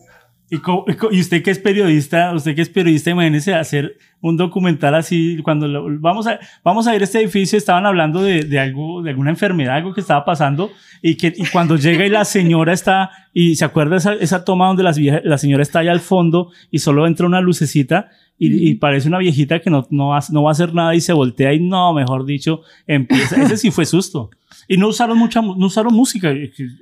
¿Y, 0.51 0.59
co- 0.59 0.85
y 1.11 1.21
usted 1.21 1.43
que 1.43 1.51
es 1.51 1.59
periodista, 1.59 2.33
usted 2.35 2.55
que 2.55 2.63
es 2.63 2.69
periodista, 2.69 3.11
imagínese 3.11 3.55
hacer 3.55 3.97
un 4.21 4.37
documental 4.37 4.95
así, 4.95 5.39
cuando 5.43 5.67
lo- 5.67 5.87
vamos, 6.01 6.27
a, 6.27 6.39
vamos 6.63 6.87
a 6.87 6.95
ir 6.95 7.01
a 7.01 7.05
este 7.05 7.19
edificio, 7.21 7.57
estaban 7.57 7.87
hablando 7.87 8.23
de, 8.23 8.45
de 8.45 8.59
algo, 8.61 9.03
de 9.03 9.11
alguna 9.11 9.31
enfermedad, 9.31 9.77
algo 9.77 9.95
que 9.95 10.03
estaba 10.03 10.25
pasando, 10.25 10.71
y 11.03 11.17
que 11.17 11.33
y 11.35 11.47
cuando 11.47 11.77
llega 11.77 12.07
y 12.07 12.11
la 12.11 12.25
señora 12.25 12.73
está, 12.73 13.11
y 13.33 13.57
se 13.57 13.65
acuerda 13.65 13.97
esa, 13.97 14.13
esa 14.15 14.45
toma 14.45 14.67
donde 14.69 14.83
las 14.83 14.99
vieja- 14.99 15.23
la 15.25 15.39
señora 15.39 15.63
está 15.63 15.79
allá 15.81 15.93
al 15.93 16.01
fondo 16.01 16.51
y 16.71 16.79
solo 16.79 17.07
entra 17.07 17.27
una 17.27 17.41
lucecita, 17.41 18.11
y, 18.39 18.69
y 18.71 18.75
parece 18.75 19.09
una 19.09 19.19
viejita 19.19 19.61
que 19.61 19.71
no, 19.71 19.87
no, 19.91 20.09
va, 20.09 20.21
no 20.31 20.43
va 20.43 20.51
a 20.51 20.53
hacer 20.53 20.75
nada 20.75 20.95
y 20.95 21.01
se 21.01 21.13
voltea 21.13 21.53
y 21.55 21.61
no, 21.61 21.95
mejor 21.95 22.27
dicho, 22.27 22.61
empieza. 22.87 23.41
Ese 23.43 23.57
sí 23.57 23.71
fue 23.71 23.87
susto. 23.87 24.31
Y 24.69 24.77
no 24.77 24.89
usaron 24.89 25.17
mucha, 25.19 25.41
mu- 25.41 25.57
no 25.57 25.67
usaron 25.67 25.95
música. 25.95 26.33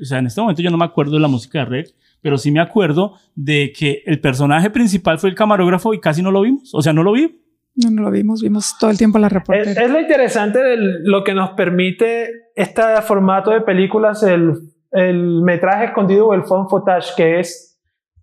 O 0.00 0.04
sea, 0.04 0.18
en 0.18 0.26
este 0.26 0.40
momento 0.40 0.62
yo 0.62 0.70
no 0.70 0.78
me 0.78 0.84
acuerdo 0.84 1.12
de 1.12 1.20
la 1.20 1.28
música 1.28 1.58
de 1.60 1.64
Rec, 1.66 1.88
pero 2.22 2.38
sí 2.38 2.50
me 2.50 2.60
acuerdo 2.60 3.14
de 3.34 3.72
que 3.76 4.02
el 4.06 4.20
personaje 4.20 4.70
principal 4.70 5.18
fue 5.18 5.30
el 5.30 5.36
camarógrafo 5.36 5.92
y 5.92 6.00
casi 6.00 6.22
no 6.22 6.30
lo 6.30 6.40
vimos. 6.42 6.74
O 6.74 6.80
sea, 6.80 6.92
no 6.92 7.02
lo 7.02 7.12
vi. 7.12 7.40
No, 7.74 7.90
no 7.90 8.02
lo 8.02 8.10
vimos, 8.10 8.42
vimos 8.42 8.76
todo 8.78 8.90
el 8.90 8.98
tiempo 8.98 9.18
la 9.18 9.28
reportera. 9.28 9.82
es 9.82 9.90
lo 9.90 9.98
interesante 9.98 10.58
de 10.58 10.76
lo 11.04 11.24
que 11.24 11.34
nos 11.34 11.50
permite 11.50 12.28
este 12.54 12.82
formato 13.02 13.50
de 13.50 13.62
películas, 13.62 14.22
el, 14.22 14.52
el 14.90 15.42
metraje 15.42 15.86
escondido 15.86 16.28
o 16.28 16.34
el 16.34 16.44
phone 16.44 16.68
footage, 16.68 17.14
que 17.16 17.40
es 17.40 17.72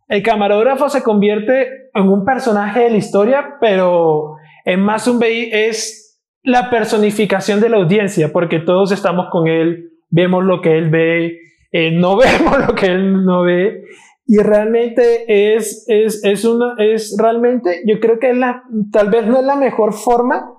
el 0.10 0.24
camarógrafo 0.24 0.90
se 0.90 1.04
convierte 1.04 1.90
en 1.94 2.10
un 2.10 2.26
personaje 2.26 2.82
de 2.82 2.90
la 2.90 2.98
historia, 2.98 3.58
pero 3.62 4.38
es 4.66 4.78
más 4.78 5.08
un 5.08 5.20
es 5.24 6.20
la 6.42 6.72
personificación 6.72 7.60
de 7.60 7.70
la 7.70 7.78
audiencia, 7.78 8.34
porque 8.34 8.60
todos 8.60 8.92
estamos 8.92 9.28
con 9.32 9.48
él, 9.48 9.92
vemos 10.10 10.44
lo 10.44 10.62
que 10.62 10.78
él 10.80 10.90
ve, 10.90 11.38
eh, 11.72 11.92
no 11.92 12.18
vemos 12.18 12.68
lo 12.68 12.76
que 12.76 12.88
él 12.88 13.26
no 13.26 13.44
ve. 13.44 13.84
Y 14.26 14.38
realmente 14.38 15.56
es, 15.56 15.86
es, 15.88 16.24
es 16.24 16.46
una, 16.46 16.76
es 16.78 17.16
realmente, 17.20 17.82
yo 17.88 18.00
creo 18.00 18.20
que 18.20 18.30
es 18.30 18.38
la, 18.38 18.64
tal 18.92 19.10
vez 19.10 19.26
no 19.26 19.40
es 19.40 19.46
la 19.46 19.56
mejor 19.56 19.94
forma, 19.94 20.54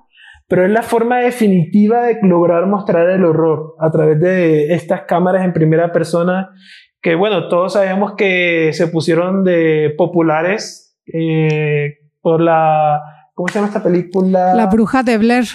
pero 0.49 0.67
es 0.67 0.73
la 0.73 0.83
forma 0.83 1.19
definitiva 1.19 2.03
de 2.07 2.19
lograr 2.23 2.67
mostrar 2.67 3.09
el 3.11 3.25
horror 3.25 3.77
a 3.79 3.91
través 3.93 4.19
de 4.19 4.75
estas 4.75 5.03
cámaras 5.03 5.45
en 5.45 5.53
primera 5.53 5.93
persona 5.93 6.51
que 7.03 7.15
bueno, 7.15 7.49
todos 7.49 7.73
sabemos 7.75 8.15
que 8.17 8.73
se 8.73 8.89
pusieron 8.89 9.43
de 9.45 9.95
populares 9.97 10.99
eh, 11.13 11.99
por 12.21 12.41
la, 12.41 13.01
¿cómo 13.35 13.49
se 13.49 13.55
llama 13.55 13.69
esta 13.69 13.83
película? 13.83 14.55
La 14.55 14.67
bruja 14.67 15.03
de 15.03 15.17
Blair. 15.19 15.47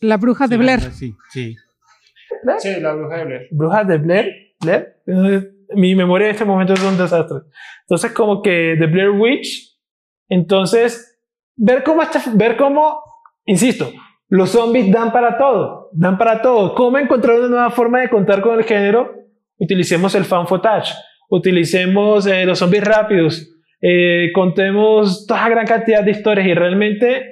La 0.00 0.16
bruja 0.16 0.46
de 0.46 0.56
Blair. 0.56 0.80
Sí, 0.92 1.14
sí. 1.30 1.56
Sí, 2.58 2.80
la 2.80 2.92
bruja 2.94 3.16
de 3.16 3.24
Blair. 3.24 3.48
Brujas 3.50 3.88
de 3.88 3.98
Blair. 3.98 4.45
Blair. 4.60 4.96
Eh, 5.06 5.42
Mi 5.74 5.94
memoria 5.96 6.26
en 6.28 6.32
este 6.32 6.44
momento 6.44 6.74
es 6.74 6.82
un 6.84 6.96
desastre. 6.96 7.38
Entonces, 7.82 8.12
como 8.12 8.40
que 8.40 8.76
The 8.78 8.86
Blair 8.86 9.10
Witch. 9.10 9.76
Entonces, 10.28 11.18
ver 11.56 11.82
cómo, 11.82 12.02
este- 12.02 12.20
ver 12.34 12.56
cómo, 12.56 13.00
insisto, 13.44 13.90
los 14.28 14.50
zombies 14.50 14.90
dan 14.92 15.12
para 15.12 15.36
todo, 15.38 15.90
dan 15.92 16.18
para 16.18 16.40
todo. 16.42 16.74
¿Cómo 16.74 16.98
encontrar 16.98 17.38
una 17.38 17.48
nueva 17.48 17.70
forma 17.70 18.00
de 18.00 18.08
contar 18.08 18.42
con 18.42 18.58
el 18.58 18.64
género? 18.64 19.12
Utilicemos 19.58 20.14
el 20.14 20.24
fan 20.24 20.46
footage, 20.46 20.92
utilicemos 21.30 22.26
eh, 22.26 22.44
los 22.44 22.58
zombies 22.58 22.84
rápidos, 22.84 23.48
eh, 23.80 24.30
contemos 24.34 25.26
toda 25.26 25.48
gran 25.48 25.66
cantidad 25.66 26.02
de 26.04 26.10
historias 26.12 26.46
y 26.46 26.54
realmente 26.54 27.24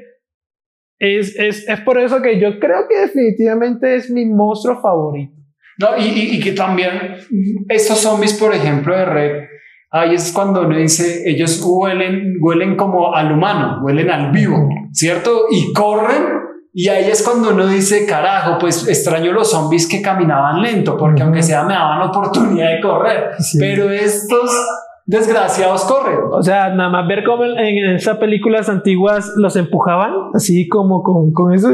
es, 0.99 1.39
es, 1.39 1.69
es 1.69 1.81
por 1.81 1.99
eso 1.99 2.23
que 2.23 2.41
yo 2.41 2.59
creo 2.59 2.87
que 2.89 2.99
definitivamente 3.01 3.97
es 3.97 4.11
mi 4.11 4.25
monstruo 4.25 4.81
favorito. 4.81 5.35
No, 5.79 5.97
y, 5.99 6.03
y- 6.05 6.37
y 6.37 6.41
que 6.41 6.53
también 6.53 7.17
estos 7.69 7.99
zombies, 7.99 8.35
por 8.35 8.55
ejemplo, 8.55 8.97
de 8.97 9.05
red, 9.05 9.33
ahí 9.91 10.15
es 10.15 10.33
cuando 10.33 10.63
uno 10.63 10.77
dice, 10.77 11.23
ellos 11.29 11.61
huelen, 11.65 12.35
huelen 12.41 12.77
como 12.77 13.15
al 13.15 13.33
humano, 13.33 13.81
huelen 13.83 14.11
al 14.11 14.31
vivo, 14.33 14.69
¿cierto? 14.93 15.47
Y 15.51 15.73
corren 15.73 16.43
Y 16.77 16.89
ahí 16.89 17.05
es 17.09 17.23
cuando 17.23 17.51
uno 17.51 17.69
dice, 17.69 18.05
carajo, 18.05 18.59
pues 18.59 18.89
extraño 18.89 19.31
los 19.33 19.49
zombies 19.51 19.87
que 19.89 20.03
caminaban 20.03 20.61
lento, 20.61 20.97
porque 20.97 21.23
aunque 21.23 21.41
sea 21.41 21.63
me 21.63 21.73
daban 21.75 22.03
oportunidad 22.09 22.71
de 22.71 22.81
correr, 22.81 23.31
Sí. 23.39 23.59
pero 23.61 23.91
estos 23.93 24.51
desgraciados 25.07 25.85
corren. 25.85 26.19
O 26.33 26.43
sea, 26.43 26.71
nada 26.75 26.91
más 26.91 27.07
ver 27.07 27.23
cómo 27.25 27.45
en, 27.45 27.59
en 27.59 27.95
esas 27.95 28.17
películas 28.19 28.69
antiguas 28.69 29.33
los 29.37 29.55
empujaban, 29.55 30.11
así 30.35 30.67
como 30.67 31.03
con, 31.05 31.33
con 31.33 31.53
eso. 31.55 31.69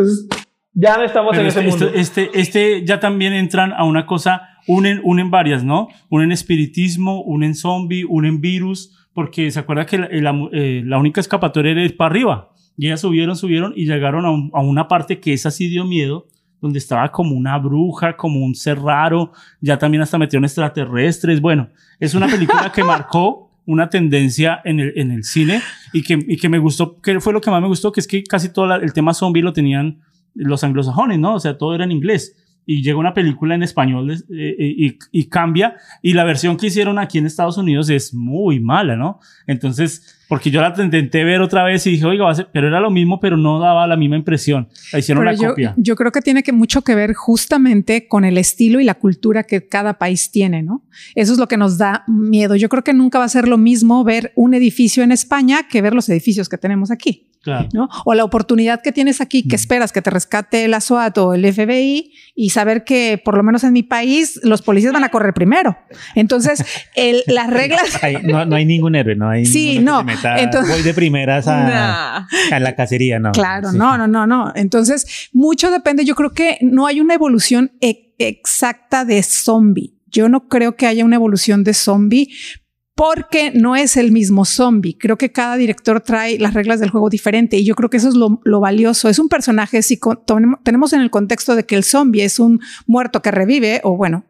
Ya 0.73 0.97
no 0.97 1.03
estamos 1.05 1.31
Pero 1.33 1.43
en 1.43 1.49
este, 1.49 1.61
ese 1.61 1.69
mundo. 1.69 1.87
este, 1.95 2.01
este, 2.31 2.41
este 2.41 2.85
ya 2.87 3.01
también 3.01 3.33
entran 3.33 3.73
a 3.73 3.85
una 3.85 4.07
cosa, 4.07 4.43
unen, 4.69 5.01
unen 5.03 5.31
varias, 5.31 5.65
¿no? 5.65 5.89
Unen 6.09 6.31
espiritismo, 6.33 7.23
unen 7.23 7.55
zombie, 7.55 8.05
unen 8.09 8.41
virus, 8.41 8.97
porque 9.13 9.51
se 9.51 9.59
acuerda 9.59 9.85
que 9.87 9.99
la, 9.99 10.09
la, 10.11 10.49
eh, 10.53 10.83
la 10.85 10.99
única 10.99 11.21
escapatoria 11.21 11.73
era 11.73 11.83
ir 11.85 11.97
para 11.97 12.11
arriba. 12.11 12.51
Y 12.77 12.87
ellas 12.87 13.01
subieron, 13.01 13.37
subieron 13.37 13.73
y 13.77 13.87
llegaron 13.87 14.25
a, 14.25 14.31
un- 14.31 14.51
a 14.55 14.61
una 14.61 14.87
parte 14.89 15.19
que 15.19 15.33
esa 15.33 15.51
sí 15.51 15.69
dio 15.69 15.85
miedo, 15.85 16.27
donde 16.61 16.79
estaba 16.79 17.11
como 17.11 17.35
una 17.35 17.59
bruja, 17.59 18.17
como 18.17 18.41
un 18.45 18.55
ser 18.55 18.79
raro, 18.79 19.33
ya 19.61 19.77
también 19.79 20.03
hasta 20.03 20.19
metieron 20.19 20.45
extraterrestres. 20.45 21.41
Bueno, 21.41 21.69
es 21.99 22.15
una 22.15 22.27
película 22.29 22.71
que 22.73 22.85
marcó 22.85 23.51
una 23.67 23.89
tendencia 23.89 24.61
en 24.65 24.79
el, 24.81 24.93
en 24.97 25.11
el 25.11 25.25
cine 25.25 25.61
y 25.93 26.03
que, 26.03 26.19
y 26.27 26.37
que 26.37 26.49
me 26.49 26.59
gustó, 26.59 27.01
que 27.01 27.19
fue 27.21 27.33
lo 27.33 27.41
que 27.41 27.51
más 27.51 27.61
me 27.61 27.69
gustó, 27.69 27.93
que 27.93 28.01
es 28.01 28.07
que 28.07 28.23
casi 28.23 28.53
todo 28.53 28.67
la- 28.67 28.77
el 28.77 28.93
tema 28.93 29.15
zombie 29.15 29.43
lo 29.43 29.53
tenían 29.53 30.01
los 30.35 30.65
anglosajones, 30.65 31.19
¿no? 31.19 31.35
O 31.35 31.41
sea, 31.41 31.59
todo 31.59 31.75
era 31.75 31.85
en 31.85 31.93
inglés. 31.93 32.37
Y 32.67 32.83
llega 32.83 32.99
una 32.99 33.15
película 33.15 33.55
en 33.55 33.63
español 33.63 34.13
eh, 34.13 34.57
y, 34.59 34.99
y 35.11 35.29
cambia. 35.29 35.77
Y 36.03 36.13
la 36.13 36.25
versión 36.25 36.57
que 36.57 36.67
hicieron 36.67 36.99
aquí 36.99 37.19
en 37.19 37.27
Estados 37.27 37.59
Unidos 37.59 37.89
es 37.91 38.15
muy 38.15 38.61
mala, 38.61 38.97
¿no? 38.97 39.19
Entonces, 39.47 40.20
porque 40.31 40.51
yo 40.51 40.63
la 40.63 40.73
intenté 40.83 41.25
ver 41.25 41.43
otra 41.43 41.65
vez 41.65 41.87
y 41.87 41.91
dije, 41.91 42.07
oiga, 42.07 42.25
va 42.25 42.31
a 42.31 42.35
ser- 42.37 42.49
pero 42.53 42.69
era 42.69 42.81
lo 42.81 42.91
mismo, 42.91 43.21
pero 43.21 43.37
no 43.37 43.59
daba 43.61 43.87
la 43.87 43.97
misma 43.97 44.17
impresión. 44.17 44.69
La 44.93 45.01
hicieron 45.01 45.23
Pero 45.25 45.33
la 45.33 45.37
yo, 45.43 45.49
copia. 45.51 45.75
yo 45.77 45.95
creo 45.97 46.13
que 46.13 46.23
tiene 46.23 46.43
que 46.43 46.53
mucho 46.53 46.81
que 46.83 46.95
ver 46.95 47.13
justamente 47.15 48.07
con 48.09 48.25
el 48.25 48.39
estilo 48.39 48.81
y 48.81 48.85
la 48.85 48.95
cultura 48.95 49.43
que 49.43 49.67
cada 49.69 49.99
país 49.99 50.31
tiene, 50.31 50.63
¿no? 50.63 50.85
Eso 51.15 51.33
es 51.33 51.39
lo 51.39 51.49
que 51.49 51.57
nos 51.59 51.77
da 51.77 52.05
miedo. 52.07 52.55
Yo 52.57 52.69
creo 52.69 52.85
que 52.85 52.95
nunca 52.95 53.19
va 53.19 53.25
a 53.25 53.29
ser 53.29 53.49
lo 53.49 53.59
mismo 53.59 54.05
ver 54.05 54.33
un 54.37 54.55
edificio 54.55 55.03
en 55.03 55.13
España 55.13 55.67
que 55.69 55.83
ver 55.83 55.93
los 55.95 56.09
edificios 56.09 56.49
que 56.49 56.57
tenemos 56.59 56.91
aquí. 56.91 57.27
Claro. 57.43 57.69
¿no? 57.73 57.89
O 58.05 58.13
la 58.13 58.23
oportunidad 58.23 58.83
que 58.83 58.93
tienes 58.93 59.23
aquí, 59.23 59.49
que 59.49 59.57
esperas 59.57 59.93
que 59.93 60.03
te 60.03 60.11
rescate 60.11 60.69
la 60.69 60.79
SWAT 60.83 61.17
o 61.17 61.33
el 61.33 61.51
FBI 61.51 62.13
y 62.43 62.49
saber 62.51 62.85
que 62.85 63.21
por 63.23 63.37
lo 63.37 63.43
menos 63.43 63.65
en 63.65 63.75
mi 63.75 63.83
país 63.83 64.41
los 64.43 64.63
policías 64.63 64.95
van 64.95 65.05
a 65.05 65.11
correr 65.11 65.35
primero. 65.35 65.77
Entonces, 66.15 66.65
el- 66.95 67.23
las 67.27 67.51
reglas... 67.51 68.03
Hay- 68.03 68.17
no, 68.23 68.47
no 68.47 68.57
hay 68.57 68.65
ningún 68.65 68.95
héroe, 68.95 69.15
no 69.15 69.29
hay 69.29 69.45
Sí, 69.45 69.79
no, 69.79 70.03
meta, 70.03 70.39
entonces- 70.41 70.73
voy 70.75 70.83
de 70.83 70.95
primeras 70.95 71.47
a, 71.49 72.27
la 72.59 72.75
cacería, 72.77 73.19
no. 73.19 73.33
Claro, 73.33 73.73
Sí. 73.73 73.77
no, 73.77 73.99
no, 73.99 74.07
no, 74.07 74.27
no. 74.27 74.53
Entonces, 74.55 75.29
mucho 75.35 75.71
depende. 75.71 76.07
Yo 76.07 76.15
creo 76.15 76.31
que 76.33 76.57
no 76.63 76.87
hay 76.87 77.01
una 77.01 77.13
evolución 77.13 77.73
e- 77.83 78.15
exacta 78.19 79.05
de 79.05 79.23
zombie. 79.23 79.93
Yo 80.07 80.29
no 80.31 80.49
creo 80.49 80.77
que 80.77 80.87
haya 80.87 81.05
una 81.05 81.17
evolución 81.17 81.63
de 81.63 81.75
zombie 81.75 82.29
porque 83.01 83.51
no 83.53 83.77
es 83.77 83.97
el 83.97 84.13
mismo 84.13 84.45
zombie. 84.45 84.99
Creo 84.99 85.17
que 85.17 85.33
cada 85.33 85.57
director 85.57 86.03
trae 86.03 86.39
las 86.39 86.53
reglas 86.53 86.81
del 86.81 86.91
juego 86.91 87.09
diferente 87.09 87.57
y 87.57 87.65
yo 87.65 87.75
creo 87.75 87.89
que 87.89 87.97
eso 87.97 88.11
es 88.11 88.15
lo, 88.15 88.61
valioso. 88.61 89.09
Es 89.09 89.19
un 89.19 89.31
personaje, 89.31 89.81
si 89.81 89.99
tenemos 90.63 90.93
en 90.93 91.01
el 91.01 91.11
contexto 91.11 91.57
de 91.57 91.65
que 91.65 91.77
el 91.77 91.83
zombie 91.83 92.25
es 92.25 92.39
un 92.39 92.61
muerto 92.87 93.23
que 93.23 93.31
revive 93.31 93.81
o 93.85 93.97
bueno, 93.97 94.27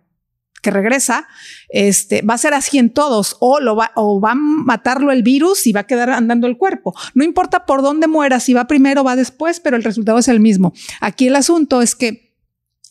que 0.62 0.70
regresa, 0.70 1.26
este, 1.68 2.22
va 2.22 2.34
a 2.34 2.38
ser 2.38 2.54
así 2.54 2.78
en 2.78 2.90
todos, 2.90 3.36
o 3.40 3.58
lo 3.58 3.74
va, 3.74 3.90
o 3.96 4.20
va 4.20 4.32
a 4.32 4.36
matarlo 4.36 5.10
el 5.10 5.24
virus 5.24 5.66
y 5.66 5.72
va 5.72 5.80
a 5.80 5.86
quedar 5.88 6.10
andando 6.10 6.46
el 6.46 6.56
cuerpo. 6.56 6.94
No 7.14 7.24
importa 7.24 7.66
por 7.66 7.82
dónde 7.82 8.06
muera, 8.06 8.38
si 8.38 8.54
va 8.54 8.68
primero 8.68 9.00
o 9.00 9.04
va 9.04 9.16
después, 9.16 9.58
pero 9.58 9.76
el 9.76 9.82
resultado 9.82 10.18
es 10.18 10.28
el 10.28 10.38
mismo. 10.38 10.74
Aquí 11.00 11.26
el 11.26 11.34
asunto 11.34 11.82
es 11.82 11.96
que 11.96 12.36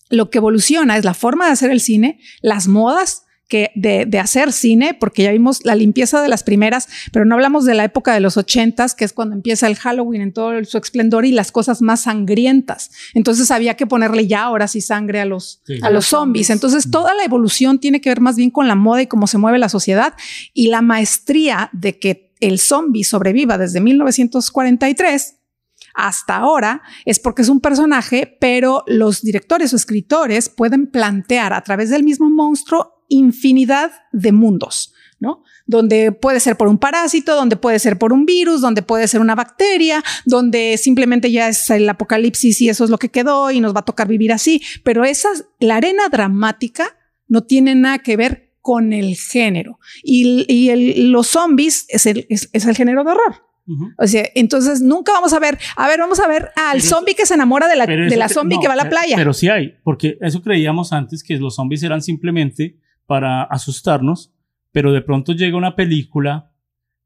lo 0.09 0.29
que 0.29 0.39
evoluciona 0.39 0.97
es 0.97 1.05
la 1.05 1.13
forma 1.13 1.45
de 1.45 1.53
hacer 1.53 1.71
el 1.71 1.79
cine, 1.79 2.19
las 2.41 2.67
modas 2.67 3.23
que 3.49 3.71
de, 3.75 4.05
de 4.05 4.19
hacer 4.19 4.53
cine, 4.53 4.93
porque 4.93 5.23
ya 5.23 5.31
vimos 5.31 5.65
la 5.65 5.75
limpieza 5.75 6.21
de 6.21 6.29
las 6.29 6.43
primeras, 6.43 6.87
pero 7.11 7.25
no 7.25 7.35
hablamos 7.35 7.65
de 7.65 7.73
la 7.73 7.83
época 7.83 8.13
de 8.13 8.19
los 8.21 8.37
ochentas, 8.37 8.95
que 8.95 9.03
es 9.03 9.11
cuando 9.11 9.35
empieza 9.35 9.67
el 9.67 9.75
Halloween 9.75 10.21
en 10.21 10.31
todo 10.31 10.63
su 10.63 10.77
esplendor 10.77 11.25
y 11.25 11.31
las 11.31 11.51
cosas 11.51 11.81
más 11.81 12.01
sangrientas. 12.01 12.91
Entonces 13.13 13.51
había 13.51 13.75
que 13.75 13.87
ponerle 13.87 14.27
ya 14.27 14.43
ahora 14.43 14.67
sí 14.67 14.79
sangre 14.81 15.19
a 15.19 15.25
los, 15.25 15.61
Sí. 15.65 15.79
a 15.81 15.89
los 15.89 16.05
zombies. 16.05 16.49
Entonces 16.51 16.89
toda 16.91 17.13
la 17.15 17.23
evolución 17.25 17.79
tiene 17.79 17.99
que 17.99 18.09
ver 18.11 18.21
más 18.21 18.35
bien 18.35 18.51
con 18.51 18.67
la 18.67 18.75
moda 18.75 19.01
y 19.01 19.07
cómo 19.07 19.25
se 19.27 19.39
mueve 19.39 19.57
la 19.57 19.67
sociedad 19.69 20.13
y 20.53 20.67
la 20.67 20.81
maestría 20.81 21.69
de 21.73 21.97
que 21.97 22.33
el 22.39 22.59
zombie 22.59 23.03
sobreviva 23.03 23.57
desde 23.57 23.81
1943 23.81 25.35
hasta 25.95 26.37
ahora 26.37 26.81
es 27.05 27.19
porque 27.19 27.41
es 27.41 27.49
un 27.49 27.59
personaje, 27.61 28.37
pero 28.39 28.83
los 28.87 29.21
directores 29.21 29.73
o 29.73 29.75
escritores 29.75 30.47
pueden 30.49 30.87
plantear 30.87 31.51
a 31.53 31.61
través 31.63 31.89
del 31.89 32.03
mismo 32.03 32.29
monstruo 32.29 32.98
infinidad 33.09 33.91
de 34.11 34.31
mundos, 34.31 34.93
¿no? 35.19 35.43
Donde 35.65 36.11
puede 36.11 36.39
ser 36.39 36.55
por 36.55 36.67
un 36.67 36.77
parásito, 36.77 37.35
donde 37.35 37.55
puede 37.57 37.77
ser 37.79 37.97
por 37.99 38.13
un 38.13 38.25
virus, 38.25 38.61
donde 38.61 38.81
puede 38.81 39.07
ser 39.07 39.21
una 39.21 39.35
bacteria, 39.35 40.03
donde 40.25 40.77
simplemente 40.77 41.31
ya 41.31 41.47
es 41.49 41.69
el 41.69 41.87
apocalipsis 41.89 42.61
y 42.61 42.69
eso 42.69 42.83
es 42.85 42.89
lo 42.89 42.97
que 42.97 43.09
quedó 43.09 43.51
y 43.51 43.59
nos 43.59 43.75
va 43.75 43.81
a 43.81 43.85
tocar 43.85 44.07
vivir 44.07 44.31
así. 44.31 44.61
Pero 44.83 45.03
esa, 45.03 45.29
la 45.59 45.75
arena 45.75 46.09
dramática 46.09 46.95
no 47.27 47.41
tiene 47.43 47.75
nada 47.75 47.99
que 47.99 48.17
ver 48.17 48.53
con 48.61 48.93
el 48.93 49.15
género. 49.15 49.79
Y, 50.03 50.45
y 50.51 50.69
el- 50.69 51.11
los 51.11 51.27
zombies 51.27 51.85
es 51.89 52.05
el, 52.05 52.25
es- 52.29 52.49
es 52.53 52.65
el 52.65 52.75
género 52.75 53.03
de 53.03 53.11
horror. 53.11 53.35
O 53.99 54.07
sea, 54.07 54.27
entonces 54.33 54.81
nunca 54.81 55.11
vamos 55.11 55.31
a 55.31 55.37
ver, 55.37 55.59
a 55.75 55.87
ver, 55.87 55.99
vamos 55.99 56.19
a 56.19 56.27
ver 56.27 56.49
al 56.55 56.77
Pero- 56.79 56.83
zombie 56.85 57.13
que 57.13 57.27
se 57.27 57.35
enamora 57.35 57.67
de 57.67 57.75
la, 57.75 57.85
de 57.85 58.17
la 58.17 58.27
te- 58.27 58.33
zombie 58.33 58.55
no, 58.55 58.61
que 58.61 58.67
va 58.67 58.73
a 58.73 58.77
la 58.77 58.83
pero- 58.85 58.95
playa. 58.95 59.15
Pero 59.15 59.31
sí 59.31 59.47
hay, 59.47 59.75
porque 59.83 60.17
eso 60.21 60.41
creíamos 60.41 60.91
antes 60.91 61.21
que 61.21 61.37
los 61.37 61.53
zombies 61.55 61.83
eran 61.83 62.01
simplemente 62.01 62.79
para 63.09 63.41
asustarnos, 63.43 64.31
pero 64.71 64.91
de 64.91 65.01
pronto 65.01 65.33
llega 65.33 65.57
una 65.57 65.75
película, 65.75 66.51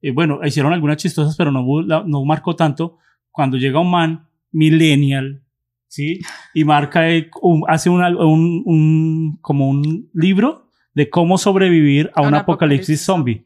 eh, 0.02 0.12
bueno, 0.12 0.42
hicieron 0.44 0.74
algunas 0.74 0.98
chistosas, 0.98 1.38
pero 1.38 1.50
no, 1.50 1.64
no 2.06 2.26
marcó 2.26 2.58
tanto, 2.58 2.98
cuando 3.32 3.56
llega 3.56 3.80
un 3.80 3.90
man 3.90 4.28
millennial, 4.52 5.42
¿sí? 5.88 6.20
Y 6.54 6.66
marca, 6.66 7.10
eh, 7.10 7.30
un- 7.42 7.64
hace 7.70 7.90
una- 7.90 8.10
un, 8.10 8.62
un- 8.66 9.38
como 9.42 9.70
un 9.70 10.10
libro 10.14 10.68
de 10.94 11.10
cómo 11.10 11.38
sobrevivir 11.38 12.12
a 12.16 12.22
un, 12.22 12.28
Un 12.28 12.36
apocalipsis, 12.36 13.00
apocalipsis 13.00 13.02
zombie. 13.06 13.46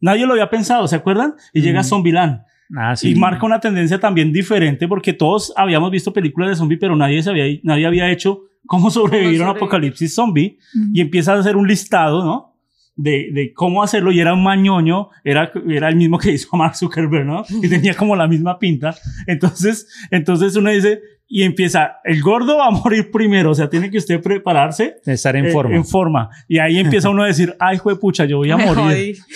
Nadie 0.00 0.26
lo 0.26 0.32
había 0.34 0.50
pensado, 0.50 0.86
¿se 0.86 0.96
acuerdan? 0.96 1.34
Y 1.54 1.62
llega 1.62 1.80
Mm. 1.80 1.84
Zombieland. 1.84 2.42
Ah, 2.76 2.94
sí. 2.94 3.12
Y 3.12 3.14
marca 3.14 3.46
una 3.46 3.58
tendencia 3.60 3.98
también 3.98 4.32
diferente 4.32 4.86
porque 4.86 5.14
todos 5.14 5.52
habíamos 5.56 5.90
visto 5.90 6.12
películas 6.12 6.50
de 6.50 6.56
zombie, 6.56 6.76
pero 6.76 6.94
nadie, 6.94 7.22
sabía, 7.22 7.46
nadie 7.62 7.86
había 7.86 8.10
hecho 8.10 8.42
cómo 8.66 8.90
sobrevivir 8.90 9.42
a 9.42 9.50
un 9.50 9.56
apocalipsis 9.56 10.14
zombie. 10.14 10.58
Ujú. 10.74 10.90
Y 10.92 11.00
empieza 11.00 11.32
a 11.34 11.38
hacer 11.38 11.56
un 11.56 11.66
listado, 11.66 12.24
¿no? 12.24 12.56
De, 12.94 13.30
de 13.32 13.52
cómo 13.52 13.82
hacerlo. 13.82 14.10
Y 14.12 14.20
era 14.20 14.32
un 14.32 14.42
mañoño, 14.42 15.10
era, 15.22 15.52
era 15.68 15.88
el 15.88 15.96
mismo 15.96 16.18
que 16.18 16.32
hizo 16.32 16.56
Mark 16.56 16.76
Zuckerberg, 16.76 17.26
¿no? 17.26 17.44
Y 17.62 17.68
tenía 17.68 17.94
como 17.94 18.16
la 18.16 18.26
misma 18.26 18.58
pinta. 18.58 18.94
Entonces, 19.26 19.86
entonces 20.10 20.56
uno 20.56 20.70
dice, 20.70 21.00
y 21.28 21.42
empieza, 21.42 21.96
el 22.04 22.22
gordo 22.22 22.58
va 22.58 22.66
a 22.68 22.70
morir 22.70 23.10
primero, 23.10 23.50
o 23.50 23.54
sea, 23.54 23.68
tiene 23.68 23.90
que 23.90 23.98
usted 23.98 24.22
prepararse. 24.22 24.96
Estar 25.04 25.34
en 25.34 25.46
eh, 25.46 25.50
forma. 25.50 25.74
en 25.74 25.84
forma. 25.84 26.30
Y 26.46 26.58
ahí 26.58 26.78
empieza 26.78 27.10
uno 27.10 27.24
a 27.24 27.26
decir, 27.26 27.54
ay, 27.58 27.78
pucha, 28.00 28.24
yo 28.26 28.38
voy 28.38 28.50
a 28.50 28.56
Me 28.56 28.66
morir. 28.66 29.16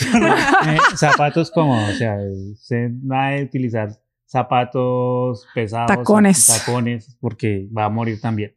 Eh, 0.60 0.76
zapatos 0.96 1.50
como, 1.50 1.72
o 1.72 1.92
sea, 1.92 2.16
se 2.56 2.90
va 3.10 3.28
a 3.28 3.42
utilizar 3.42 3.88
zapatos 4.26 5.46
pesados, 5.54 5.88
Tacones. 5.88 6.46
tacones, 6.46 7.16
porque 7.20 7.68
va 7.76 7.86
a 7.86 7.88
morir 7.88 8.20
también. 8.20 8.54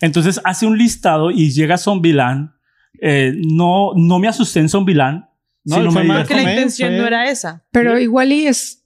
Entonces 0.00 0.40
hace 0.44 0.66
un 0.66 0.76
listado 0.78 1.30
y 1.30 1.50
llega 1.50 1.74
a 1.74 1.78
Zombieland. 1.78 2.50
Eh, 3.00 3.32
no, 3.36 3.92
no 3.96 4.18
me 4.18 4.28
asusté 4.28 4.60
en 4.60 4.68
Zombieland. 4.68 5.24
No, 5.64 5.76
sino 5.76 5.90
fue 5.92 6.02
me. 6.04 6.08
Que 6.24 6.34
la 6.34 6.40
Comer, 6.42 6.54
intención 6.54 6.90
fue- 6.90 6.98
no 6.98 7.06
era 7.06 7.30
esa. 7.30 7.64
Pero 7.72 7.98
igual 7.98 8.32
y 8.32 8.46
es, 8.46 8.84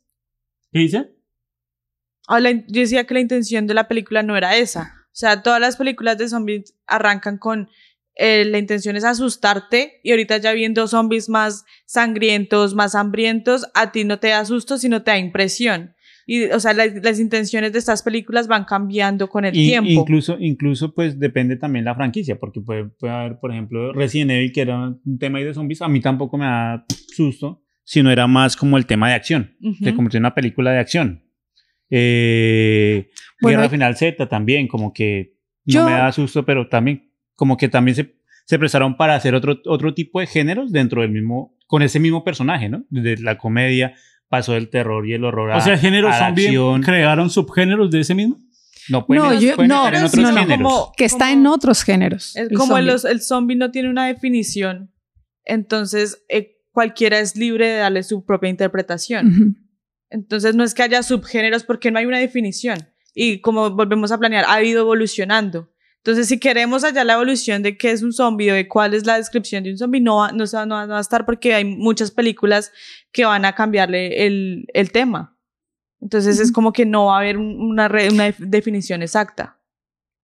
¿Qué 0.73 0.79
dice? 0.81 1.11
La 2.29 2.51
in- 2.51 2.65
yo 2.69 2.81
decía 2.81 3.05
que 3.05 3.15
la 3.15 3.21
intención 3.21 3.67
de 3.67 3.75
la 3.75 3.89
película 3.89 4.23
no 4.23 4.37
era 4.37 4.57
esa. 4.57 4.95
O 5.07 5.15
sea, 5.15 5.43
todas 5.43 5.61
las 5.61 5.77
películas 5.77 6.17
de 6.19 6.29
zombies 6.29 6.75
arrancan 6.87 7.37
con 7.37 7.69
eh, 8.15 8.45
la 8.47 8.59
intención 8.59 8.97
es 8.97 9.05
asustarte 9.05 10.01
y 10.03 10.11
ahorita 10.11 10.37
ya 10.39 10.53
viendo 10.53 10.87
zombies 10.87 11.29
más 11.29 11.65
sangrientos, 11.87 12.75
más 12.75 12.95
hambrientos, 12.95 13.67
a 13.75 13.91
ti 13.93 14.05
no 14.05 14.19
te 14.19 14.29
da 14.29 14.45
susto, 14.45 14.77
sino 14.79 15.03
te 15.03 15.11
da 15.13 15.19
impresión. 15.19 15.95
Y, 16.27 16.45
o 16.45 16.61
sea, 16.61 16.73
las, 16.73 16.93
las 17.03 17.19
intenciones 17.19 17.73
de 17.73 17.79
estas 17.81 18.03
películas 18.03 18.47
van 18.49 18.65
cambiando 18.65 19.29
con 19.29 19.45
el 19.45 19.57
Y- 19.57 19.67
tiempo. 19.67 19.91
Incluso, 19.91 20.37
incluso, 20.39 20.95
pues 20.95 21.19
depende 21.19 21.57
también 21.57 21.85
la 21.85 21.95
franquicia, 21.95 22.39
porque 22.39 22.61
puede, 22.61 22.85
puede 22.85 23.13
haber, 23.13 23.39
por 23.41 23.51
ejemplo, 23.51 23.93
Resident 23.93 24.31
Evil, 24.31 24.53
que 24.53 24.61
era 24.61 24.79
un 25.05 25.19
tema 25.19 25.39
ahí 25.39 25.45
de 25.45 25.55
zombies, 25.55 25.83
a 25.83 25.89
mí 25.89 26.01
tampoco 26.01 26.39
me 26.39 26.45
da 26.45 26.85
susto, 26.89 27.63
sino 27.85 28.11
era 28.13 28.27
más 28.29 28.57
como 28.57 28.77
el 28.79 28.87
tema 28.87 29.09
de 29.09 29.15
acción. 29.15 29.57
Ujú. 29.61 29.85
Se 29.85 29.95
convirtió 29.95 30.19
en 30.19 30.23
una 30.23 30.35
película 30.35 30.71
de 30.71 30.79
acción. 30.79 31.25
Eh, 31.91 33.11
Bueno, 33.41 33.59
Guerra 33.59 33.63
hay- 33.65 33.69
Final 33.71 33.97
Z 33.97 34.29
también, 34.29 34.69
como 34.69 34.93
que 34.93 35.35
no 35.67 35.73
Yo- 35.75 35.85
me 35.85 35.93
da 35.93 36.11
susto, 36.13 36.45
pero 36.45 36.69
también, 36.69 37.11
como 37.35 37.57
que 37.57 37.69
también 37.69 37.95
se, 37.97 38.15
se 38.47 38.59
prestaron 38.59 38.97
para 38.97 39.15
hacer 39.15 39.35
otro, 39.35 39.61
otro 39.67 39.93
tipo 39.95 40.21
de 40.21 40.27
géneros 40.27 40.73
dentro 40.73 41.03
del 41.03 41.11
mismo, 41.11 41.57
con 41.67 41.83
ese 41.83 42.01
mismo 42.01 42.25
personaje, 42.25 42.69
¿no? 42.69 42.85
De 42.91 43.17
la 43.19 43.37
comedia, 43.39 43.95
pasó 44.33 44.55
del 44.55 44.71
terror 44.71 45.07
y 45.07 45.13
el 45.13 45.23
horror 45.25 45.53
a, 45.53 45.59
O 45.59 45.61
sea, 45.61 45.77
género 45.77 46.09
a 46.09 46.13
la 46.13 46.27
zombie 46.27 46.47
acción. 46.47 46.81
crearon 46.83 47.29
subgéneros 47.29 47.91
de 47.91 48.01
ese 48.01 48.15
mismo. 48.15 48.41
No, 48.89 49.07
pueden, 49.07 49.23
No, 49.23 49.35
yo- 49.39 49.55
pueden 49.57 49.69
no, 49.69 49.77
estar 49.87 49.95
en 49.95 50.01
no, 50.01 50.07
otros 50.09 50.23
no, 50.25 50.33
no, 50.33 50.41
géneros. 50.41 50.73
como- 50.73 50.93
Que 50.97 51.05
está 51.05 51.27
como- 51.27 51.33
en 51.41 51.47
otros 51.47 51.83
géneros. 51.85 52.35
Es 52.35 52.51
el 52.51 52.57
como 52.57 52.79
el, 52.79 52.85
zombie. 52.87 52.93
los- 52.93 53.05
el 53.05 53.21
zombie 53.21 53.57
no 53.57 53.71
tiene 53.71 53.91
una 53.91 54.07
definición, 54.07 54.91
entonces 55.45 56.25
eh, 56.29 56.57
cualquiera 56.73 57.19
es 57.21 57.37
libre 57.37 57.69
de 57.69 57.77
darle 57.77 58.03
su 58.03 58.25
propia 58.25 58.49
interpretación. 58.49 59.57
Entonces 60.11 60.55
no 60.55 60.65
es 60.65 60.75
que 60.75 60.83
haya 60.83 61.03
subgéneros 61.03 61.65
porque 61.65 61.91
no 61.91 61.99
hay 61.99 62.07
una 62.07 62.19
definición. 62.19 62.79
Y 63.15 63.41
como 63.41 63.71
volvemos 63.71 64.11
a 64.13 64.19
planear, 64.19 64.45
ha 64.49 64.63
ido 64.63 64.81
evolucionando. 64.81 65.72
Entonces, 66.05 66.27
si 66.27 66.41
queremos 66.41 66.83
hallar 66.83 67.07
la 67.07 67.13
evolución 67.15 67.63
de 67.63 67.77
qué 67.79 67.93
es 67.93 68.03
un 68.03 68.13
zombie 68.13 68.51
o 68.51 68.55
de 68.55 68.67
cuál 68.67 68.93
es 68.93 69.07
la 69.07 69.17
descripción 69.19 69.63
de 69.63 69.71
un 69.71 69.79
zombie, 69.79 70.01
no 70.01 70.17
va, 70.17 70.33
no, 70.33 70.45
no 70.45 70.75
va- 70.75 70.87
no 70.87 70.93
va 70.95 70.99
a 70.99 71.01
estar 71.01 71.25
porque 71.25 71.55
hay 71.55 71.65
muchas 71.65 72.11
películas 72.11 72.73
que 73.13 73.25
van 73.25 73.45
a 73.45 73.55
cambiarle 73.55 74.27
el, 74.27 74.65
el 74.75 74.91
tema. 74.91 75.37
Entonces, 76.01 76.41
es 76.41 76.51
como 76.51 76.73
que 76.73 76.85
no 76.87 77.07
va 77.07 77.17
a 77.17 77.21
haber 77.21 77.39
un- 77.39 77.57
una, 77.61 77.87
re- 77.87 78.09
una 78.11 78.25
def- 78.25 78.39
definición 78.41 79.03
exacta. 79.03 79.61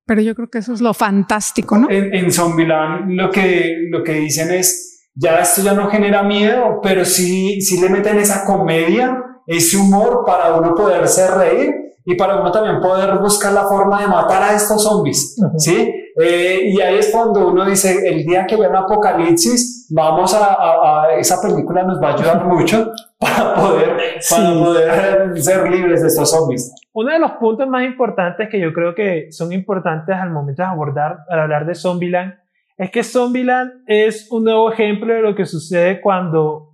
Pero 0.05 0.21
yo 0.21 0.35
creo 0.35 0.51
que 0.51 0.59
eso 0.59 0.73
es 0.73 0.81
lo 0.81 0.93
fantástico, 0.95 1.79
¿no? 1.79 1.89
En, 1.91 2.13
en 2.13 2.33
Zombieland 2.33 3.13
lo 3.13 3.31
que, 3.31 3.77
lo 3.91 4.03
que 4.03 4.15
dicen 4.15 4.51
es, 4.51 5.11
ya 5.15 5.39
esto 5.39 5.63
ya 5.63 5.75
no 5.75 5.89
genera 5.91 6.23
miedo, 6.25 6.81
pero 6.83 7.05
sí, 7.05 7.61
sí 7.61 7.81
le 7.81 7.89
meten 7.89 8.19
esa 8.19 8.45
comedia, 8.45 9.17
ese 9.47 9.77
humor 9.77 10.25
para 10.27 10.55
uno 10.57 10.75
poderse 10.75 11.29
reír 11.31 11.71
y 12.11 12.17
para 12.17 12.41
uno 12.41 12.51
también 12.51 12.81
poder 12.81 13.19
buscar 13.19 13.53
la 13.53 13.65
forma 13.65 14.01
de 14.01 14.07
matar 14.09 14.43
a 14.43 14.55
estos 14.55 14.83
zombies, 14.83 15.37
Ujú. 15.39 15.59
¿sí? 15.59 15.95
Eh, 16.21 16.61
y 16.73 16.81
ahí 16.81 16.97
es 16.99 17.11
cuando 17.13 17.47
uno 17.49 17.65
dice, 17.67 18.09
el 18.09 18.25
día 18.25 18.47
que 18.47 18.57
vea 18.57 18.71
un 18.71 18.77
apocalipsis, 18.77 19.87
vamos 19.91 20.35
a, 20.35 20.55
a- 20.55 21.03
a- 21.05 21.15
esa 21.17 21.41
película 21.41 21.83
nos 21.83 22.01
va 22.03 22.11
a 22.11 22.15
ayudar 22.15 22.45
mucho 22.47 22.91
para 23.19 23.55
poder, 23.55 23.89
para 23.97 24.21
Sí. 24.21 24.59
poder 24.65 25.41
ser 25.43 25.71
libres 25.71 26.03
de 26.03 26.09
estos 26.09 26.31
zombies. 26.31 26.75
Uno 26.93 27.13
de 27.13 27.19
los 27.19 27.33
puntos 27.33 27.69
más 27.69 27.85
importantes 27.85 28.49
que 28.51 28.59
yo 28.59 28.73
creo 28.73 28.95
que 28.95 29.31
son 29.31 29.53
importantes 29.53 30.17
al 30.17 30.31
momento 30.31 30.63
de 30.63 30.69
abordar, 30.69 31.19
al 31.29 31.41
hablar 31.41 31.67
de 31.67 31.75
Zombieland, 31.75 32.35
es 32.79 32.91
que 32.91 33.03
Zombieland 33.03 33.71
es 33.87 34.29
un 34.33 34.45
nuevo 34.45 34.73
ejemplo 34.73 35.13
de 35.13 35.21
lo 35.21 35.35
que 35.35 35.45
sucede 35.47 36.01
cuando 36.01 36.68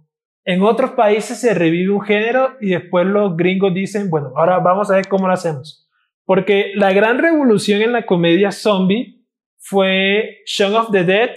en 0.45 0.63
otros 0.63 0.93
países 0.93 1.41
se 1.41 1.55
revive 1.55 1.91
un 1.91 2.03
género 2.03 2.57
y 2.61 2.71
después 2.71 3.07
los 3.07 3.37
gringos 3.37 3.73
dicen, 3.73 4.11
bueno, 4.11 4.33
ahora 4.37 4.59
vamos 4.59 4.91
a 4.91 4.97
ver 4.97 5.09
cómo 5.09 5.27
lo 5.27 5.33
hacemos. 5.33 5.89
Porque 6.25 6.73
la 6.75 6.93
gran 6.93 7.19
revolución 7.19 7.83
en 7.83 7.93
la 7.93 8.07
comedia 8.07 8.51
zombie 8.51 9.25
fue 9.59 10.39
Shaun 10.47 10.75
of 10.75 10.91
the 10.91 11.05
Dead 11.05 11.31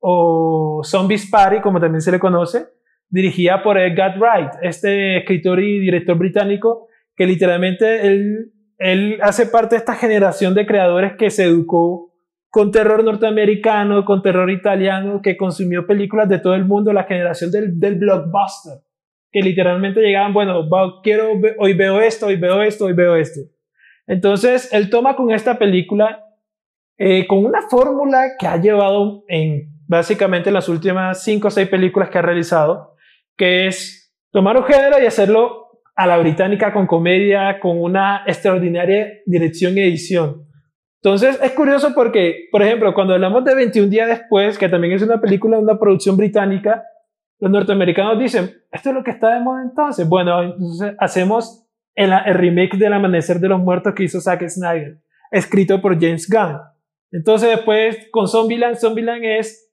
o 0.00 0.82
Zombies 0.84 1.28
Party, 1.30 1.60
como 1.60 1.80
también 1.80 2.00
se 2.00 2.10
le 2.10 2.18
conoce, 2.18 2.66
dirigida 3.08 3.62
por 3.62 3.78
Edgar 3.78 4.18
Wright, 4.18 4.52
este 4.62 5.18
escritor 5.18 5.60
y 5.60 5.78
director 5.78 6.16
británico 6.16 6.88
que 7.16 7.26
literalmente 7.26 8.06
él, 8.06 8.52
él 8.78 9.18
hace 9.22 9.46
parte 9.46 9.74
de 9.74 9.80
esta 9.80 9.94
generación 9.94 10.54
de 10.54 10.66
creadores 10.66 11.12
que 11.18 11.30
se 11.30 11.44
educó 11.44 12.09
con 12.50 12.72
terror 12.72 13.04
norteamericano, 13.04 14.04
con 14.04 14.22
terror 14.22 14.50
italiano, 14.50 15.20
que 15.22 15.36
consumió 15.36 15.86
películas 15.86 16.28
de 16.28 16.40
todo 16.40 16.54
el 16.54 16.64
mundo, 16.64 16.92
la 16.92 17.04
generación 17.04 17.50
del, 17.50 17.78
del 17.78 17.94
blockbuster, 17.96 18.74
que 19.30 19.40
literalmente 19.40 20.00
llegaban, 20.00 20.32
bueno, 20.32 20.68
va- 20.68 21.00
quiero, 21.02 21.30
hoy 21.58 21.74
veo 21.74 22.00
esto, 22.00 22.26
hoy 22.26 22.36
veo 22.36 22.60
esto, 22.62 22.86
hoy 22.86 22.92
veo 22.92 23.14
esto. 23.16 23.40
Entonces, 24.06 24.72
él 24.72 24.90
toma 24.90 25.14
con 25.14 25.30
esta 25.30 25.58
película, 25.58 26.24
eh, 26.98 27.26
con 27.28 27.44
una 27.44 27.62
fórmula 27.70 28.30
que 28.38 28.46
ha 28.48 28.56
llevado 28.56 29.24
en 29.28 29.70
básicamente 29.86 30.50
las 30.50 30.68
últimas 30.68 31.22
cinco 31.22 31.48
o 31.48 31.50
seis 31.50 31.68
películas 31.68 32.10
que 32.10 32.18
ha 32.18 32.22
realizado, 32.22 32.96
que 33.36 33.68
es 33.68 34.12
tomar 34.32 34.56
un 34.56 34.64
género 34.64 35.00
y 35.00 35.06
hacerlo 35.06 35.68
a 35.94 36.06
la 36.06 36.18
británica 36.18 36.72
con 36.72 36.86
comedia, 36.88 37.60
con 37.60 37.80
una 37.80 38.24
extraordinaria 38.26 39.08
dirección 39.26 39.76
y 39.78 39.82
edición. 39.82 40.46
Entonces 41.02 41.38
es 41.42 41.52
curioso 41.52 41.92
porque, 41.94 42.48
por 42.52 42.62
ejemplo, 42.62 42.92
cuando 42.92 43.14
hablamos 43.14 43.44
de 43.44 43.54
21 43.54 43.88
días 43.88 44.08
después, 44.08 44.58
que 44.58 44.68
también 44.68 44.92
es 44.92 45.02
una 45.02 45.20
película, 45.20 45.58
una 45.58 45.78
producción 45.78 46.16
británica, 46.16 46.84
los 47.38 47.50
norteamericanos 47.50 48.18
dicen, 48.18 48.50
esto 48.70 48.90
es 48.90 48.94
lo 48.94 49.02
que 49.02 49.12
está 49.12 49.34
de 49.34 49.40
moda 49.40 49.62
entonces. 49.62 50.06
Bueno, 50.06 50.42
entonces 50.42 50.94
hacemos 50.98 51.66
el, 51.94 52.12
el 52.12 52.34
remake 52.34 52.76
del 52.76 52.92
Amanecer 52.92 53.40
de 53.40 53.48
los 53.48 53.60
Muertos 53.60 53.94
que 53.94 54.04
hizo 54.04 54.20
Zack 54.20 54.46
Snyder, 54.46 55.00
escrito 55.30 55.80
por 55.80 55.98
James 55.98 56.28
Gunn. 56.28 56.60
Entonces 57.12 57.48
después 57.48 58.08
con 58.10 58.28
Zombieland, 58.28 58.76
Zombieland 58.76 59.24
es, 59.24 59.72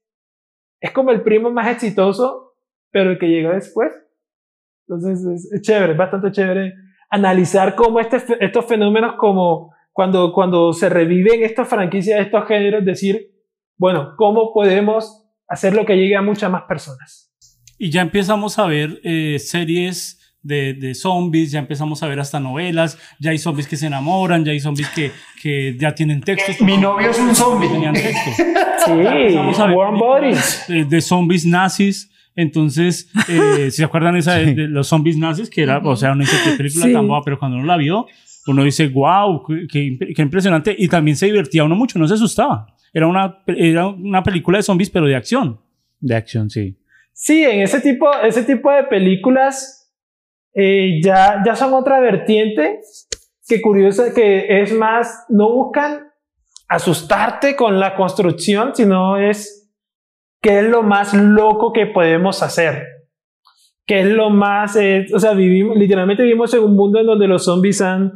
es 0.80 0.92
como 0.92 1.12
el 1.12 1.22
primo 1.24 1.52
más 1.52 1.68
exitoso, 1.68 2.56
pero 2.90 3.12
el 3.12 3.20
que 3.20 3.28
llega 3.28 3.54
después. 3.54 3.92
Entonces 4.88 5.52
es, 5.52 5.62
chévere, 5.62 5.92
es 5.92 5.98
bastante 5.98 6.32
chévere 6.32 6.74
analizar 7.10 7.76
cómo 7.76 8.00
este, 8.00 8.18
estos 8.40 8.66
fenómenos, 8.66 9.16
como 9.16 9.74
cuando, 9.98 10.32
cuando 10.32 10.74
se 10.74 10.90
reviven 10.90 11.44
estas 11.44 11.68
franquicias, 11.68 12.22
estos 12.22 12.48
géneros, 12.48 12.86
decir, 12.86 13.32
bueno, 13.78 14.14
¿cómo 14.16 14.54
podemos 14.54 15.24
hacer 15.48 15.74
lo 15.74 15.88
que 15.88 15.96
llegue 15.96 16.16
a 16.16 16.22
muchas 16.22 16.52
más 16.52 16.62
personas? 16.68 17.34
Y 17.80 17.90
ya 17.90 18.02
empezamos 18.02 18.60
a 18.60 18.68
ver 18.68 19.02
eh, 19.04 19.40
series 19.40 20.36
de, 20.44 20.76
de 20.76 20.94
zombies, 20.94 21.50
ya 21.52 21.58
empezamos 21.58 22.04
a 22.04 22.08
ver 22.08 22.20
hasta 22.20 22.40
novelas, 22.40 23.00
ya 23.20 23.32
hay 23.32 23.40
zombies 23.40 23.68
que 23.68 23.76
se 23.76 23.88
enamoran, 23.88 24.46
ya 24.46 24.52
hay 24.52 24.60
zombies 24.60 24.88
que, 24.90 25.12
que 25.42 25.76
ya 25.80 25.96
tienen 25.96 26.22
textos. 26.22 26.62
Mi 26.62 26.78
novio 26.78 27.10
es 27.10 27.18
un 27.18 27.36
zombie. 27.36 27.68
Tenían 27.68 27.96
textos. 27.96 28.36
Sí, 28.86 28.94
Warm 28.94 29.98
Bodies. 29.98 30.66
De, 30.68 30.86
de 30.86 31.02
zombies 31.02 31.44
nazis. 31.46 32.10
Entonces, 32.36 33.10
eh, 33.28 33.72
¿se 33.72 33.84
acuerdan 33.84 34.16
esa 34.16 34.36
de, 34.36 34.54
de 34.54 34.68
los 34.68 34.88
zombies 34.88 35.18
nazis? 35.18 35.50
Que 35.50 35.64
era, 35.64 35.80
o 35.80 35.96
sea, 35.96 36.14
que 36.14 36.52
película 36.56 36.86
Sí. 36.86 36.94
tan 36.94 37.08
boba, 37.08 37.24
pero 37.26 37.40
cuando 37.40 37.58
uno 37.58 37.66
la 37.66 37.78
vio, 37.78 38.06
uno 38.48 38.64
dice, 38.64 38.88
wow, 38.88 39.44
qué, 39.72 39.98
impresionante. 40.18 40.76
Y 40.78 40.88
también 40.88 41.18
se 41.18 41.28
divertía 41.28 41.64
uno 41.64 41.76
mucho, 41.76 42.00
no 42.00 42.08
se 42.08 42.16
asustaba. 42.16 42.68
Era 42.94 43.08
una, 43.08 43.44
era 43.48 43.88
una 43.88 44.24
película 44.24 44.58
de 44.58 44.64
zombies, 44.64 44.90
pero 44.90 45.06
de 45.06 45.16
acción. 45.16 45.60
De 46.00 46.16
acción, 46.16 46.50
sí. 46.50 46.78
Sí, 47.14 47.44
en 47.44 47.62
ese 47.62 47.82
tipo, 47.82 48.10
ese 48.24 48.44
tipo 48.44 48.72
de 48.72 48.84
películas 48.84 49.92
eh, 50.54 51.00
ya, 51.04 51.42
ya 51.46 51.56
son 51.56 51.74
otra 51.74 52.00
vertiente 52.00 52.80
que 53.48 53.62
curiosa, 53.62 54.14
que 54.14 54.62
es 54.62 54.74
más, 54.74 55.26
no 55.30 55.52
buscan 55.52 56.08
asustarte 56.68 57.56
con 57.56 57.80
la 57.80 57.96
construcción, 57.96 58.76
sino 58.76 59.18
es 59.18 59.72
qué 60.42 60.60
es 60.60 60.66
lo 60.66 60.84
más 60.84 61.14
loco 61.14 61.72
que 61.74 61.86
podemos 61.86 62.44
hacer. 62.44 62.86
¿Qué 63.86 64.02
es 64.02 64.08
lo 64.08 64.30
más, 64.30 64.76
eh, 64.76 65.06
o 65.14 65.20
sea, 65.20 65.34
vivimos, 65.34 65.78
literalmente 65.78 66.24
vivimos 66.24 66.54
en 66.54 66.64
un 66.64 66.76
mundo 66.76 67.00
en 67.00 67.06
donde 67.06 67.28
los 67.28 67.46
zombies 67.46 67.82
han, 67.82 68.12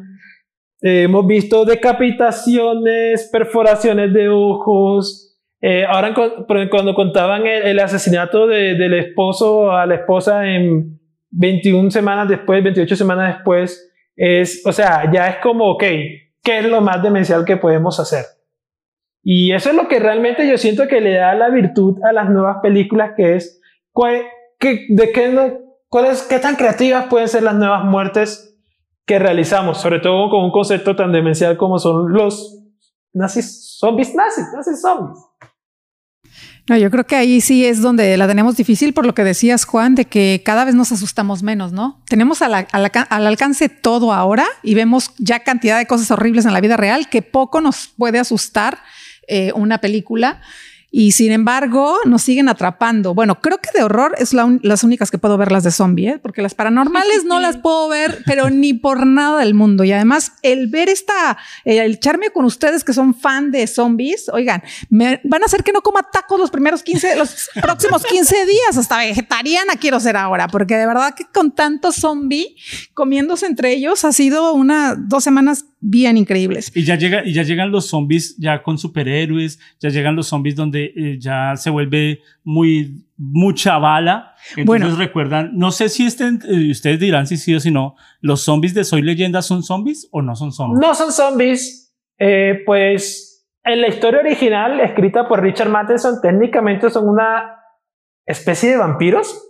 eh, 0.81 1.03
hemos 1.03 1.25
visto 1.27 1.65
decapitaciones, 1.65 3.29
perforaciones 3.31 4.13
de 4.13 4.29
ojos, 4.29 5.37
eh, 5.61 5.85
ahora 5.87 6.13
cuando 6.69 6.93
contaban 6.95 7.45
el, 7.45 7.63
el 7.63 7.79
asesinato 7.79 8.47
de- 8.47 8.75
del 8.75 8.93
esposo 8.95 9.71
a 9.71 9.85
la 9.85 9.95
esposa 9.95 10.47
en 10.47 10.99
21 11.29 11.91
semanas 11.91 12.27
después, 12.27 12.63
28 12.63 12.95
semanas 12.95 13.35
después, 13.35 13.91
es, 14.15 14.63
o 14.65 14.71
sea, 14.71 15.09
ya 15.11 15.27
es 15.29 15.37
como, 15.37 15.71
ok, 15.71 15.83
¿qué 16.43 16.59
es 16.59 16.65
lo 16.65 16.81
más 16.81 17.01
demencial 17.03 17.45
que 17.45 17.57
podemos 17.57 17.99
hacer? 17.99 18.25
Y 19.23 19.51
eso 19.53 19.69
es 19.69 19.75
lo 19.75 19.87
que 19.87 19.99
realmente 19.99 20.47
yo 20.49 20.57
siento 20.57 20.87
que 20.87 20.99
le 20.99 21.13
da 21.13 21.35
la 21.35 21.49
virtud 21.49 21.99
a 22.03 22.11
las 22.11 22.29
nuevas 22.29 22.57
películas, 22.63 23.11
que 23.15 23.35
es, 23.35 23.61
¿cuál, 23.91 24.23
qué, 24.59 24.85
de 24.89 25.11
qué, 25.11 25.29
no, 25.29 25.59
cuáles, 25.89 26.23
qué 26.23 26.39
tan 26.39 26.55
creativas 26.55 27.05
pueden 27.07 27.27
ser 27.27 27.43
las 27.43 27.53
nuevas 27.55 27.83
muertes 27.85 28.50
que 29.11 29.19
realizamos, 29.19 29.81
sobre 29.81 29.99
todo 29.99 30.29
con 30.29 30.45
un 30.45 30.51
concepto 30.51 30.95
tan 30.95 31.11
demencial 31.11 31.57
como 31.57 31.77
son 31.79 32.13
los 32.13 32.63
nazis, 33.13 33.75
zombies 33.77 34.15
nazis, 34.15 34.45
nazis 34.55 34.79
zombies. 34.81 35.19
No, 36.69 36.77
yo 36.77 36.89
creo 36.89 37.03
que 37.05 37.17
ahí 37.17 37.41
sí 37.41 37.65
es 37.65 37.81
donde 37.81 38.15
la 38.15 38.25
tenemos 38.25 38.55
difícil 38.55 38.93
por 38.93 39.05
lo 39.05 39.13
que 39.13 39.25
decías, 39.25 39.65
Juan, 39.65 39.95
de 39.95 40.05
que 40.05 40.41
cada 40.45 40.63
vez 40.63 40.75
nos 40.75 40.93
asustamos 40.93 41.43
menos, 41.43 41.73
¿no? 41.73 42.01
Tenemos 42.07 42.41
al, 42.41 42.53
al 42.53 42.65
alca- 42.71 43.01
al 43.09 43.27
alcance 43.27 43.67
todo 43.67 44.13
ahora 44.13 44.45
y 44.63 44.75
vemos 44.75 45.11
ya 45.17 45.39
cantidad 45.39 45.77
de 45.77 45.87
cosas 45.87 46.09
horribles 46.11 46.45
en 46.45 46.53
la 46.53 46.61
vida 46.61 46.77
real 46.77 47.09
que 47.09 47.21
poco 47.21 47.59
nos 47.59 47.89
puede 47.89 48.17
asustar 48.17 48.77
eh, 49.27 49.51
una 49.55 49.79
película. 49.79 50.39
Y 50.93 51.13
sin 51.13 51.31
embargo, 51.31 51.97
nos 52.03 52.21
siguen 52.21 52.49
atrapando. 52.49 53.13
Bueno, 53.13 53.39
creo 53.39 53.59
que 53.59 53.69
de 53.73 53.83
horror 53.83 54.13
es 54.17 54.33
la 54.33 54.41
las 54.61 54.83
únicas 54.83 55.09
que 55.09 55.17
puedo 55.17 55.37
ver 55.37 55.51
las 55.51 55.63
de 55.63 55.71
zombie, 55.71 56.09
¿eh? 56.09 56.19
porque 56.19 56.41
las 56.41 56.53
paranormales 56.53 57.23
no 57.23 57.39
las 57.39 57.57
puedo 57.57 57.87
ver, 57.87 58.23
pero 58.25 58.49
ni 58.49 58.73
por 58.73 59.05
nada 59.05 59.39
del 59.39 59.53
mundo. 59.53 59.83
Y 59.83 59.93
además, 59.93 60.33
el 60.41 60.67
ver 60.67 60.89
esta, 60.89 61.37
el 61.63 61.93
echarme 61.93 62.31
con 62.31 62.43
ustedes 62.43 62.83
que 62.83 62.93
son 62.93 63.13
fan 63.13 63.51
de 63.51 63.67
zombies, 63.67 64.29
oigan, 64.29 64.63
me 64.89 65.21
van 65.23 65.43
a 65.43 65.45
hacer 65.45 65.63
que 65.63 65.71
no 65.71 65.81
coma 65.81 66.03
tacos 66.11 66.39
los 66.39 66.51
primeros 66.51 66.83
15, 66.83 67.15
los 67.15 67.49
próximos 67.61 68.03
15 68.03 68.45
días. 68.45 68.77
Hasta 68.77 68.97
vegetariana 68.97 69.75
quiero 69.79 69.99
ser 69.99 70.17
ahora, 70.17 70.47
porque 70.47 70.75
de 70.75 70.87
verdad 70.87 71.13
que 71.15 71.25
con 71.25 71.51
tanto 71.51 71.91
zombie 71.91 72.55
comiéndose 72.93 73.45
entre 73.45 73.71
ellos 73.71 74.03
ha 74.03 74.11
sido 74.11 74.53
una, 74.53 74.95
dos 74.95 75.23
semanas 75.23 75.65
bien 75.81 76.15
increíbles. 76.15 76.71
Y 76.75 76.83
ya, 76.83 76.95
llega, 76.95 77.25
y 77.25 77.33
ya 77.33 77.43
llegan 77.43 77.71
los 77.71 77.87
zombies 77.87 78.37
ya 78.37 78.61
con 78.61 78.77
superhéroes, 78.77 79.59
ya 79.79 79.89
llegan 79.89 80.15
los 80.15 80.27
zombies 80.27 80.55
donde 80.55 80.93
eh, 80.95 81.17
ya 81.19 81.55
se 81.57 81.69
vuelve 81.69 82.21
muy 82.43 83.05
mucha 83.17 83.77
bala. 83.77 84.33
Entonces 84.55 84.65
Bueno. 84.65 84.95
recuerdan, 84.95 85.51
no 85.53 85.71
sé 85.71 85.89
si 85.89 86.05
estén, 86.05 86.39
eh, 86.47 86.71
ustedes 86.71 86.99
dirán 86.99 87.27
si 87.27 87.37
sí 87.37 87.53
o 87.53 87.59
si 87.59 87.71
no, 87.71 87.95
¿los 88.21 88.41
zombies 88.41 88.73
de 88.73 88.83
Soy 88.83 89.01
Leyenda 89.01 89.41
son 89.41 89.63
zombies 89.63 90.07
o 90.11 90.21
no 90.21 90.35
son 90.35 90.51
zombies? 90.51 90.79
No 90.79 90.95
son 90.95 91.11
zombies, 91.11 91.93
Eh, 92.23 92.61
pues 92.67 93.47
en 93.63 93.81
la 93.81 93.87
historia 93.87 94.19
original, 94.19 94.79
escrita 94.79 95.27
por 95.27 95.41
Richard 95.41 95.69
Matheson, 95.69 96.21
técnicamente 96.21 96.89
son 96.91 97.09
una 97.09 97.55
especie 98.27 98.69
de 98.69 98.77
vampiros. 98.77 99.41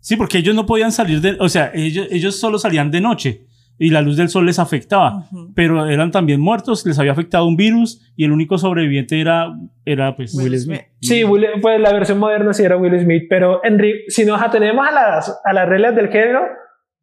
Sí, 0.00 0.16
porque 0.16 0.38
ellos 0.38 0.54
no 0.54 0.64
podían 0.64 0.92
salir 0.92 1.20
de, 1.20 1.36
o 1.38 1.48
sea, 1.50 1.70
ellos, 1.74 2.06
ellos 2.10 2.40
solo 2.40 2.58
salían 2.58 2.90
de 2.90 3.00
noche 3.02 3.46
y 3.78 3.90
la 3.90 4.00
luz 4.02 4.16
del 4.16 4.28
sol 4.28 4.46
les 4.46 4.58
afectaba, 4.58 5.26
pero 5.54 5.86
eran 5.86 6.10
también 6.10 6.40
muertos, 6.40 6.86
les 6.86 6.98
había 6.98 7.12
afectado 7.12 7.46
un 7.46 7.56
virus 7.56 8.12
y 8.16 8.24
el 8.24 8.32
único 8.32 8.56
sobreviviente 8.58 9.20
era, 9.20 9.48
era 9.84 10.14
pues 10.14 10.34
Will 10.34 10.56
Smith. 10.58 10.82
Sí, 11.00 11.24
Will- 11.24 11.60
pues 11.60 11.80
la 11.80 11.92
versión 11.92 12.18
moderna 12.18 12.52
sí 12.52 12.62
era 12.62 12.76
Will 12.76 12.98
Smith, 13.00 13.24
pero 13.28 13.60
si 14.08 14.24
nos 14.24 14.40
atenemos 14.40 14.86
a 14.86 14.92
las, 14.92 15.40
a 15.44 15.52
las 15.52 15.68
reglas 15.68 15.96
del 15.96 16.08
género, 16.08 16.42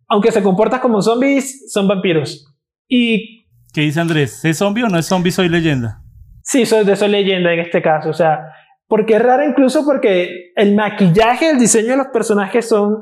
aunque 0.07 0.31
se 0.31 0.41
comportan 0.41 0.79
como 0.79 1.01
zombies, 1.01 1.71
son 1.71 1.87
vampiros. 1.87 2.55
Y 2.87 3.45
¿Qué 3.73 3.81
dice 3.81 3.99
Andrés? 3.99 4.43
¿Es 4.45 4.57
zombie 4.57 4.83
o 4.83 4.87
no 4.89 4.97
es 4.97 5.05
zombie? 5.05 5.31
Soy 5.31 5.47
leyenda. 5.49 6.01
Sí, 6.41 6.65
soy 6.65 6.85
de 6.85 6.95
soy 6.95 7.09
leyenda 7.09 7.53
en 7.53 7.59
este 7.59 7.81
caso, 7.81 8.09
o 8.09 8.13
sea, 8.13 8.39
porque 8.87 9.15
es 9.17 9.21
raro 9.21 9.47
incluso 9.47 9.85
porque 9.85 10.51
el 10.55 10.73
maquillaje, 10.73 11.51
el 11.51 11.59
diseño 11.59 11.89
de 11.89 11.97
los 11.97 12.07
personajes 12.07 12.67
son 12.67 12.95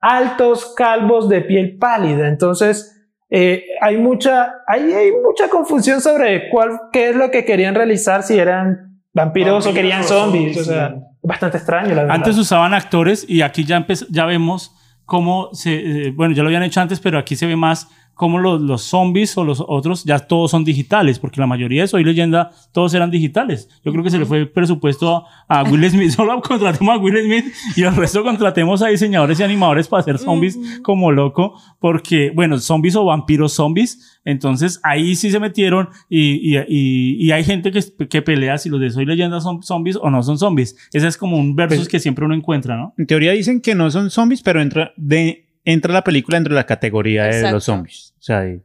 altos, 0.00 0.74
calvos, 0.76 1.28
de 1.28 1.42
piel 1.42 1.76
pálida, 1.78 2.26
entonces 2.28 2.97
eh, 3.30 3.64
hay 3.80 3.96
mucha, 3.98 4.54
hay, 4.66 4.92
hay 4.92 5.10
mucha 5.12 5.48
confusión 5.48 6.00
sobre 6.00 6.48
cuál, 6.50 6.80
qué 6.92 7.10
es 7.10 7.16
lo 7.16 7.30
que 7.30 7.44
querían 7.44 7.74
realizar, 7.74 8.22
si 8.22 8.38
eran 8.38 9.00
vampiros, 9.12 9.66
o 9.66 9.68
Vampiros 9.68 9.74
querían 9.74 10.00
o 10.00 10.04
zombies, 10.04 10.56
zombies, 10.56 10.68
o 10.68 10.72
sea, 10.72 10.94
bastante 11.22 11.58
extraño 11.58 11.88
la 11.94 12.02
verdad. 12.02 12.16
Antes 12.16 12.38
usaban 12.38 12.72
actores 12.72 13.24
y 13.28 13.42
aquí 13.42 13.64
ya, 13.64 13.84
ya 14.10 14.24
vemos 14.24 14.74
cómo 15.04 15.50
se, 15.52 15.74
eh, 16.06 16.12
bueno, 16.14 16.34
ya 16.34 16.42
lo 16.42 16.48
habían 16.48 16.62
hecho 16.62 16.80
antes, 16.80 17.00
pero 17.00 17.18
aquí 17.18 17.36
se 17.36 17.46
ve 17.46 17.56
más 17.56 17.88
cómo 18.18 18.38
los, 18.40 18.60
los 18.60 18.82
zombies 18.82 19.38
o 19.38 19.44
los 19.44 19.62
otros 19.66 20.02
ya 20.04 20.18
todos 20.18 20.50
son 20.50 20.64
digitales, 20.64 21.20
porque 21.20 21.40
la 21.40 21.46
mayoría 21.46 21.82
de 21.82 21.88
Soy 21.88 22.02
Leyenda 22.02 22.50
todos 22.72 22.92
eran 22.92 23.12
digitales. 23.12 23.68
Yo 23.84 23.92
creo 23.92 24.02
que 24.02 24.10
se 24.10 24.18
le 24.18 24.26
fue 24.26 24.44
presupuesto 24.44 25.24
a, 25.48 25.60
a 25.60 25.62
Will 25.62 25.88
Smith, 25.90 26.10
solo 26.10 26.40
contratemos 26.42 26.96
a 26.96 26.98
Will 26.98 27.16
Smith 27.24 27.44
y 27.76 27.82
el 27.84 27.94
resto 27.94 28.24
contratemos 28.24 28.82
a 28.82 28.88
diseñadores 28.88 29.38
y 29.38 29.44
animadores 29.44 29.86
para 29.86 30.00
hacer 30.00 30.18
zombies 30.18 30.58
como 30.82 31.12
loco, 31.12 31.54
porque, 31.78 32.32
bueno, 32.34 32.58
zombies 32.58 32.96
o 32.96 33.04
vampiros 33.04 33.52
zombies, 33.52 34.20
entonces 34.24 34.80
ahí 34.82 35.14
sí 35.14 35.30
se 35.30 35.38
metieron 35.38 35.88
y, 36.08 36.56
y, 36.56 36.58
y, 36.68 37.24
y 37.24 37.30
hay 37.30 37.44
gente 37.44 37.70
que, 37.70 37.80
que 38.08 38.20
pelea 38.20 38.58
si 38.58 38.68
los 38.68 38.80
de 38.80 38.90
Soy 38.90 39.06
Leyenda 39.06 39.40
son 39.40 39.62
zombies 39.62 39.96
o 39.96 40.10
no 40.10 40.24
son 40.24 40.38
zombies. 40.38 40.76
Ese 40.92 41.06
es 41.06 41.16
como 41.16 41.36
un 41.38 41.54
versus 41.54 41.78
Pues- 41.78 41.88
que 41.88 42.00
siempre 42.00 42.24
uno 42.24 42.34
encuentra, 42.34 42.76
¿no? 42.76 42.94
En 42.98 43.06
teoría 43.06 43.30
dicen 43.30 43.60
que 43.60 43.76
no 43.76 43.90
son 43.92 44.10
zombies, 44.10 44.42
pero 44.42 44.60
entra, 44.60 44.92
de, 44.96 45.47
entra 45.72 45.92
la 45.92 46.02
película 46.04 46.36
dentro 46.38 46.54
de 46.54 46.60
la 46.60 46.66
categoría 46.66 47.24
de 47.24 47.30
Exacto. 47.30 47.54
los 47.56 47.64
zombies. 47.64 48.14
O 48.18 48.22
sea, 48.22 48.40
de- 48.40 48.62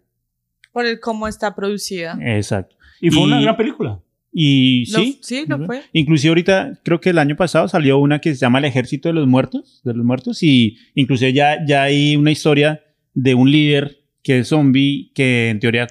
Por 0.71 0.85
el 0.85 0.99
cómo 0.99 1.27
está 1.27 1.53
producida. 1.55 2.17
exacto. 2.21 2.75
Y 3.01 3.09
fue 3.11 3.21
Y- 3.23 3.25
una 3.25 3.41
gran 3.41 3.57
película. 3.57 3.99
Y 4.31 4.91
Lo- 4.91 4.99
sí. 4.99 5.19
sí, 5.21 5.45
lo 5.47 5.63
fue. 5.65 5.81
Inclusive 5.91 6.29
ahorita, 6.29 6.79
creo 6.83 6.99
que 6.99 7.11
el 7.11 7.19
año 7.19 7.35
pasado 7.35 7.67
salió 7.67 7.99
una 7.99 8.19
que 8.19 8.33
se 8.33 8.39
llama 8.39 8.57
El 8.59 8.65
Ejército 8.65 9.09
de 9.09 9.13
los 9.13 9.27
Muertos, 9.27 9.81
de 9.83 9.93
los 9.93 10.03
Muertos, 10.05 10.41
y 10.41 10.77
inclusive 10.95 11.33
ya, 11.33 11.63
ya 11.67 11.83
hay 11.83 12.15
una 12.15 12.31
historia 12.31 12.81
de 13.13 13.35
un 13.35 13.51
líder 13.51 13.99
que 14.23 14.39
es 14.39 14.47
zombie, 14.47 15.11
que 15.13 15.49
en 15.49 15.59
teoría 15.59 15.87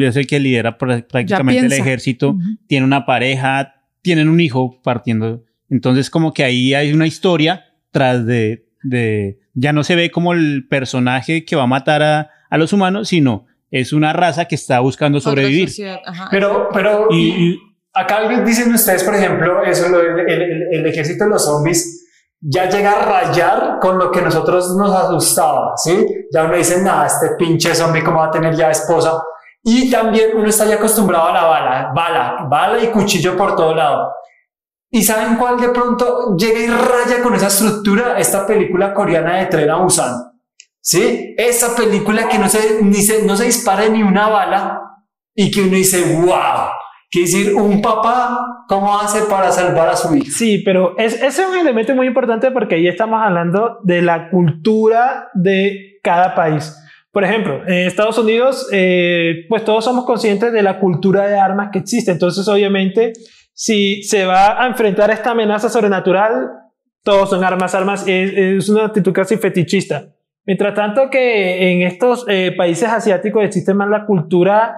es 0.00 0.16
el 0.16 0.26
que 0.26 0.40
lidera 0.40 0.76
pr- 0.76 1.06
prácticamente 1.06 1.66
el 1.66 1.72
ejército, 1.72 2.30
Ujú. 2.30 2.40
tiene 2.66 2.84
una 2.86 3.06
pareja, 3.06 3.74
tienen 4.02 4.28
un 4.28 4.40
hijo 4.40 4.80
partiendo. 4.82 5.44
Entonces 5.70 6.10
como 6.10 6.32
que 6.32 6.42
ahí 6.42 6.74
hay 6.74 6.92
una 6.92 7.06
historia 7.06 7.64
tras 7.92 8.26
de, 8.26 8.66
de 8.82 9.38
ya 9.60 9.72
no 9.72 9.82
se 9.84 9.96
ve 9.96 10.10
como 10.10 10.32
el 10.32 10.66
personaje 10.68 11.44
que 11.44 11.56
va 11.56 11.64
a 11.64 11.66
matar 11.66 12.02
a, 12.02 12.30
a 12.50 12.58
los 12.58 12.72
humanos, 12.72 13.08
sino 13.08 13.46
es 13.70 13.92
una 13.92 14.12
raza 14.12 14.44
que 14.46 14.54
está 14.54 14.80
buscando 14.80 15.18
sobrevivir. 15.20 15.68
Pero, 16.30 16.68
pero 16.72 17.08
Y, 17.10 17.28
y- 17.52 17.58
acá 17.92 18.28
dicen 18.44 18.72
ustedes, 18.72 19.02
por 19.04 19.14
ejemplo, 19.14 19.62
eso, 19.64 19.88
lo 19.88 19.98
del- 19.98 20.20
el, 20.20 20.42
el- 20.42 20.62
el 20.72 20.86
ejército 20.86 21.24
de 21.24 21.30
los 21.30 21.44
zombies 21.44 22.06
ya 22.40 22.68
llega 22.70 22.92
a 22.92 23.04
rayar 23.24 23.78
con 23.80 23.98
lo 23.98 24.10
que 24.12 24.22
nosotros 24.22 24.76
nos 24.76 24.94
asustaba, 24.94 25.72
¿sí? 25.76 26.06
Ya 26.32 26.44
uno 26.44 26.54
dice, 26.56 26.80
nada, 26.82 27.06
este 27.06 27.30
pinche 27.36 27.74
zombie, 27.74 28.02
¿cómo 28.04 28.20
va 28.20 28.26
a 28.26 28.30
tener 28.30 28.54
ya 28.54 28.70
esposa? 28.70 29.20
Y 29.64 29.90
también 29.90 30.30
uno 30.36 30.48
está 30.48 30.64
ya 30.64 30.76
acostumbrado 30.76 31.26
a 31.28 31.32
la 31.32 31.44
bala, 31.44 31.92
bala, 31.94 32.36
bala 32.48 32.82
y 32.82 32.86
cuchillo 32.88 33.36
por 33.36 33.56
todo 33.56 33.74
lado. 33.74 34.12
¿Y 34.90 35.02
saben 35.02 35.36
cuál 35.36 35.60
de 35.60 35.68
pronto 35.68 36.36
llega 36.36 36.60
y 36.60 36.66
raya 36.66 37.22
con 37.22 37.34
esa 37.34 37.48
estructura? 37.48 38.18
Esta 38.18 38.46
película 38.46 38.94
coreana 38.94 39.36
de 39.36 39.46
Tren 39.46 39.70
a 39.70 39.76
Busan. 39.76 40.14
¿Sí? 40.80 41.34
Esa 41.36 41.76
película 41.76 42.28
que 42.28 42.38
no 42.38 42.48
se, 42.48 42.82
ni 42.82 43.02
se, 43.02 43.24
no 43.24 43.36
se 43.36 43.44
dispara 43.44 43.88
ni 43.88 44.02
una 44.02 44.28
bala 44.28 44.80
y 45.34 45.50
que 45.50 45.60
uno 45.60 45.76
dice, 45.76 46.02
wow. 46.14 46.70
Que 47.10 47.20
decir, 47.20 47.54
un 47.54 47.80
papá, 47.80 48.38
¿cómo 48.68 48.98
hace 48.98 49.22
para 49.22 49.50
salvar 49.50 49.88
a 49.88 49.96
su 49.96 50.14
hija? 50.14 50.30
Sí, 50.30 50.58
pero 50.58 50.94
es, 50.98 51.14
ese 51.14 51.42
es 51.42 51.48
un 51.48 51.56
elemento 51.56 51.94
muy 51.94 52.06
importante 52.06 52.50
porque 52.50 52.74
ahí 52.74 52.86
estamos 52.86 53.20
hablando 53.22 53.78
de 53.82 54.02
la 54.02 54.28
cultura 54.30 55.28
de 55.32 55.98
cada 56.02 56.34
país. 56.34 56.76
Por 57.10 57.24
ejemplo, 57.24 57.62
en 57.66 57.86
Estados 57.86 58.18
Unidos, 58.18 58.68
eh, 58.72 59.46
pues 59.48 59.64
todos 59.64 59.84
somos 59.84 60.04
conscientes 60.04 60.52
de 60.52 60.62
la 60.62 60.78
cultura 60.78 61.26
de 61.26 61.38
armas 61.38 61.70
que 61.72 61.78
existe. 61.78 62.10
Entonces, 62.10 62.46
obviamente, 62.46 63.14
si 63.60 64.04
se 64.04 64.24
va 64.24 64.62
a 64.62 64.68
enfrentar 64.68 65.10
esta 65.10 65.32
amenaza 65.32 65.68
sobrenatural, 65.68 66.48
todos 67.02 67.28
son 67.28 67.42
armas, 67.42 67.74
armas, 67.74 68.04
es, 68.06 68.68
una 68.68 68.84
actitud 68.84 69.12
casi 69.12 69.36
fetichista. 69.36 70.14
Mientras 70.46 70.74
tanto 70.74 71.10
que 71.10 71.72
en 71.72 71.82
estos 71.82 72.24
eh, 72.28 72.54
países 72.56 72.88
asiáticos 72.88 73.42
existe 73.42 73.74
más 73.74 73.88
la 73.88 74.06
cultura 74.06 74.76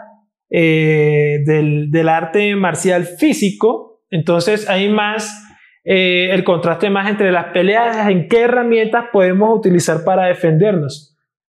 eh, 0.48 1.40
del, 1.44 1.90
del 1.90 2.08
arte 2.08 2.56
marcial 2.56 3.04
físico, 3.04 4.00
entonces 4.08 4.66
hay 4.66 4.88
más 4.88 5.30
eh, 5.84 6.30
el 6.32 6.42
contraste 6.42 6.88
más 6.88 7.10
entre 7.10 7.32
las 7.32 7.52
peleas, 7.52 8.08
en 8.08 8.28
qué 8.28 8.44
herramientas 8.44 9.08
podemos 9.12 9.58
utilizar 9.58 10.04
para 10.04 10.24
defendernos. 10.26 11.09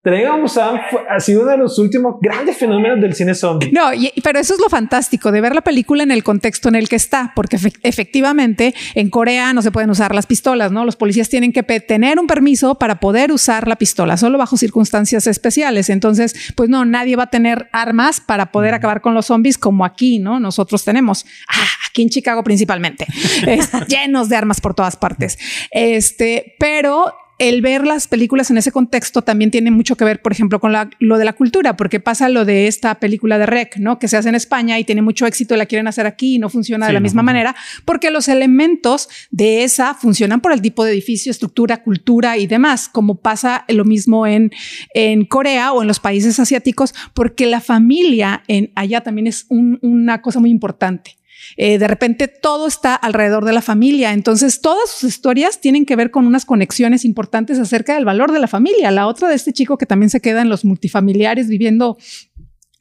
Tren 0.03 0.27
a 0.27 0.35
Busan 0.35 0.81
ha 1.09 1.19
sido 1.21 1.43
uno 1.43 1.51
de 1.51 1.57
los 1.57 1.79
últimos 1.79 2.15
grandes 2.21 2.57
fenómenos 2.57 2.99
del 2.99 3.15
cine 3.15 3.33
zombie. 3.33 3.71
No, 3.71 3.93
y- 3.93 4.11
pero 4.21 4.37
eso 4.37 4.53
es 4.53 4.59
lo 4.59 4.67
fantástico 4.67 5.31
de 5.31 5.39
ver 5.39 5.55
la 5.55 5.61
película 5.61 6.03
en 6.03 6.11
el 6.11 6.25
contexto 6.25 6.67
en 6.67 6.75
el 6.75 6.89
que 6.89 6.97
está, 6.97 7.31
porque 7.37 7.55
efe- 7.57 7.79
efectivamente 7.83 8.75
en 8.95 9.09
Corea 9.09 9.53
no 9.53 9.61
se 9.61 9.71
pueden 9.71 9.89
usar 9.89 10.13
las 10.13 10.25
pistolas, 10.25 10.73
¿no? 10.73 10.83
Los 10.83 10.97
policías 10.97 11.29
tienen 11.29 11.53
que 11.53 11.63
tener 11.63 12.19
un 12.19 12.27
permiso 12.27 12.75
para 12.75 12.99
poder 12.99 13.31
usar 13.31 13.67
la 13.69 13.77
pistola, 13.77 14.17
solo 14.17 14.37
bajo 14.37 14.57
circunstancias 14.57 15.25
especiales. 15.25 15.89
Entonces, 15.89 16.35
pues 16.57 16.69
no, 16.69 16.83
nadie 16.83 17.15
va 17.15 17.23
a 17.23 17.29
tener 17.29 17.69
armas 17.71 18.19
para 18.19 18.51
poder 18.51 18.73
acabar 18.73 18.99
con 18.99 19.13
los 19.13 19.27
zombies 19.27 19.57
como 19.57 19.85
aquí, 19.85 20.19
¿no? 20.19 20.37
Nosotros 20.39 20.83
tenemos, 20.83 21.25
ah, 21.47 21.65
aquí 21.89 22.01
en 22.01 22.09
Chicago 22.09 22.43
principalmente, 22.43 23.07
es- 23.47 23.69
llenos 23.87 24.27
de 24.27 24.35
armas 24.35 24.59
por 24.59 24.73
todas 24.73 24.97
partes. 24.97 25.39
Este, 25.71 26.55
pero 26.59 27.13
el 27.39 27.61
ver 27.61 27.85
las 27.85 28.07
películas 28.07 28.51
en 28.51 28.57
ese 28.57 28.71
contexto 28.71 29.21
también 29.23 29.51
tiene 29.51 29.71
mucho 29.71 29.97
que 29.97 30.05
ver, 30.05 30.21
por 30.21 30.31
ejemplo, 30.31 30.59
con 30.59 30.71
la- 30.71 30.89
lo 30.99 31.17
de 31.17 31.25
la 31.25 31.33
cultura, 31.33 31.75
porque 31.75 31.99
pasa 31.99 32.29
lo 32.29 32.45
de 32.45 32.67
esta 32.67 32.95
película 32.99 33.37
de 33.37 33.45
Rec, 33.45 33.77
¿no? 33.77 33.97
Que 33.99 34.07
se 34.07 34.17
hace 34.17 34.29
en 34.29 34.35
España 34.35 34.77
y 34.79 34.83
tiene 34.83 35.01
mucho 35.01 35.25
éxito, 35.25 35.55
y 35.55 35.57
la 35.57 35.65
quieren 35.65 35.87
hacer 35.87 36.05
aquí 36.05 36.35
y 36.35 36.39
no 36.39 36.49
funciona 36.49 36.85
de 36.87 36.93
la 36.93 36.99
no 36.99 37.03
misma 37.03 37.21
manera, 37.33 37.55
porque 37.85 38.11
los 38.11 38.27
elementos 38.27 39.09
de 39.31 39.63
esa 39.63 39.93
funcionan 39.95 40.41
por 40.41 40.53
el 40.53 40.61
tipo 40.61 40.85
de 40.85 40.91
edificio, 40.91 41.31
estructura, 41.31 41.81
cultura 41.83 42.37
y 42.37 42.47
demás, 42.47 42.87
como 42.87 43.15
pasa 43.15 43.65
lo 43.67 43.83
mismo 43.83 44.27
en, 44.27 44.51
en 44.93 45.25
Corea 45.25 45.73
o 45.73 45.81
en 45.81 45.87
los 45.87 45.99
países 45.99 46.39
asiáticos, 46.39 46.93
porque 47.13 47.45
la 47.47 47.61
familia 47.61 48.43
en 48.47 48.71
allá 48.75 49.01
también 49.01 49.27
es 49.27 49.45
un- 49.49 49.79
una 49.81 50.21
cosa 50.21 50.39
muy 50.39 50.51
importante. 50.51 51.17
Eh, 51.57 51.77
de 51.77 51.87
repente 51.87 52.27
todo 52.27 52.67
está 52.67 52.95
alrededor 52.95 53.45
de 53.45 53.53
la 53.53 53.61
familia. 53.61 54.13
Entonces, 54.13 54.61
todas 54.61 54.89
sus 54.89 55.09
historias 55.09 55.59
tienen 55.61 55.85
que 55.85 55.95
ver 55.95 56.11
con 56.11 56.25
unas 56.27 56.45
conexiones 56.45 57.05
importantes 57.05 57.59
acerca 57.59 57.95
del 57.95 58.05
valor 58.05 58.31
de 58.31 58.39
la 58.39 58.47
familia. 58.47 58.91
La 58.91 59.07
otra 59.07 59.29
de 59.29 59.35
este 59.35 59.53
chico 59.53 59.77
que 59.77 59.85
también 59.85 60.09
se 60.09 60.21
queda 60.21 60.41
en 60.41 60.49
los 60.49 60.65
multifamiliares 60.65 61.47
viviendo 61.47 61.97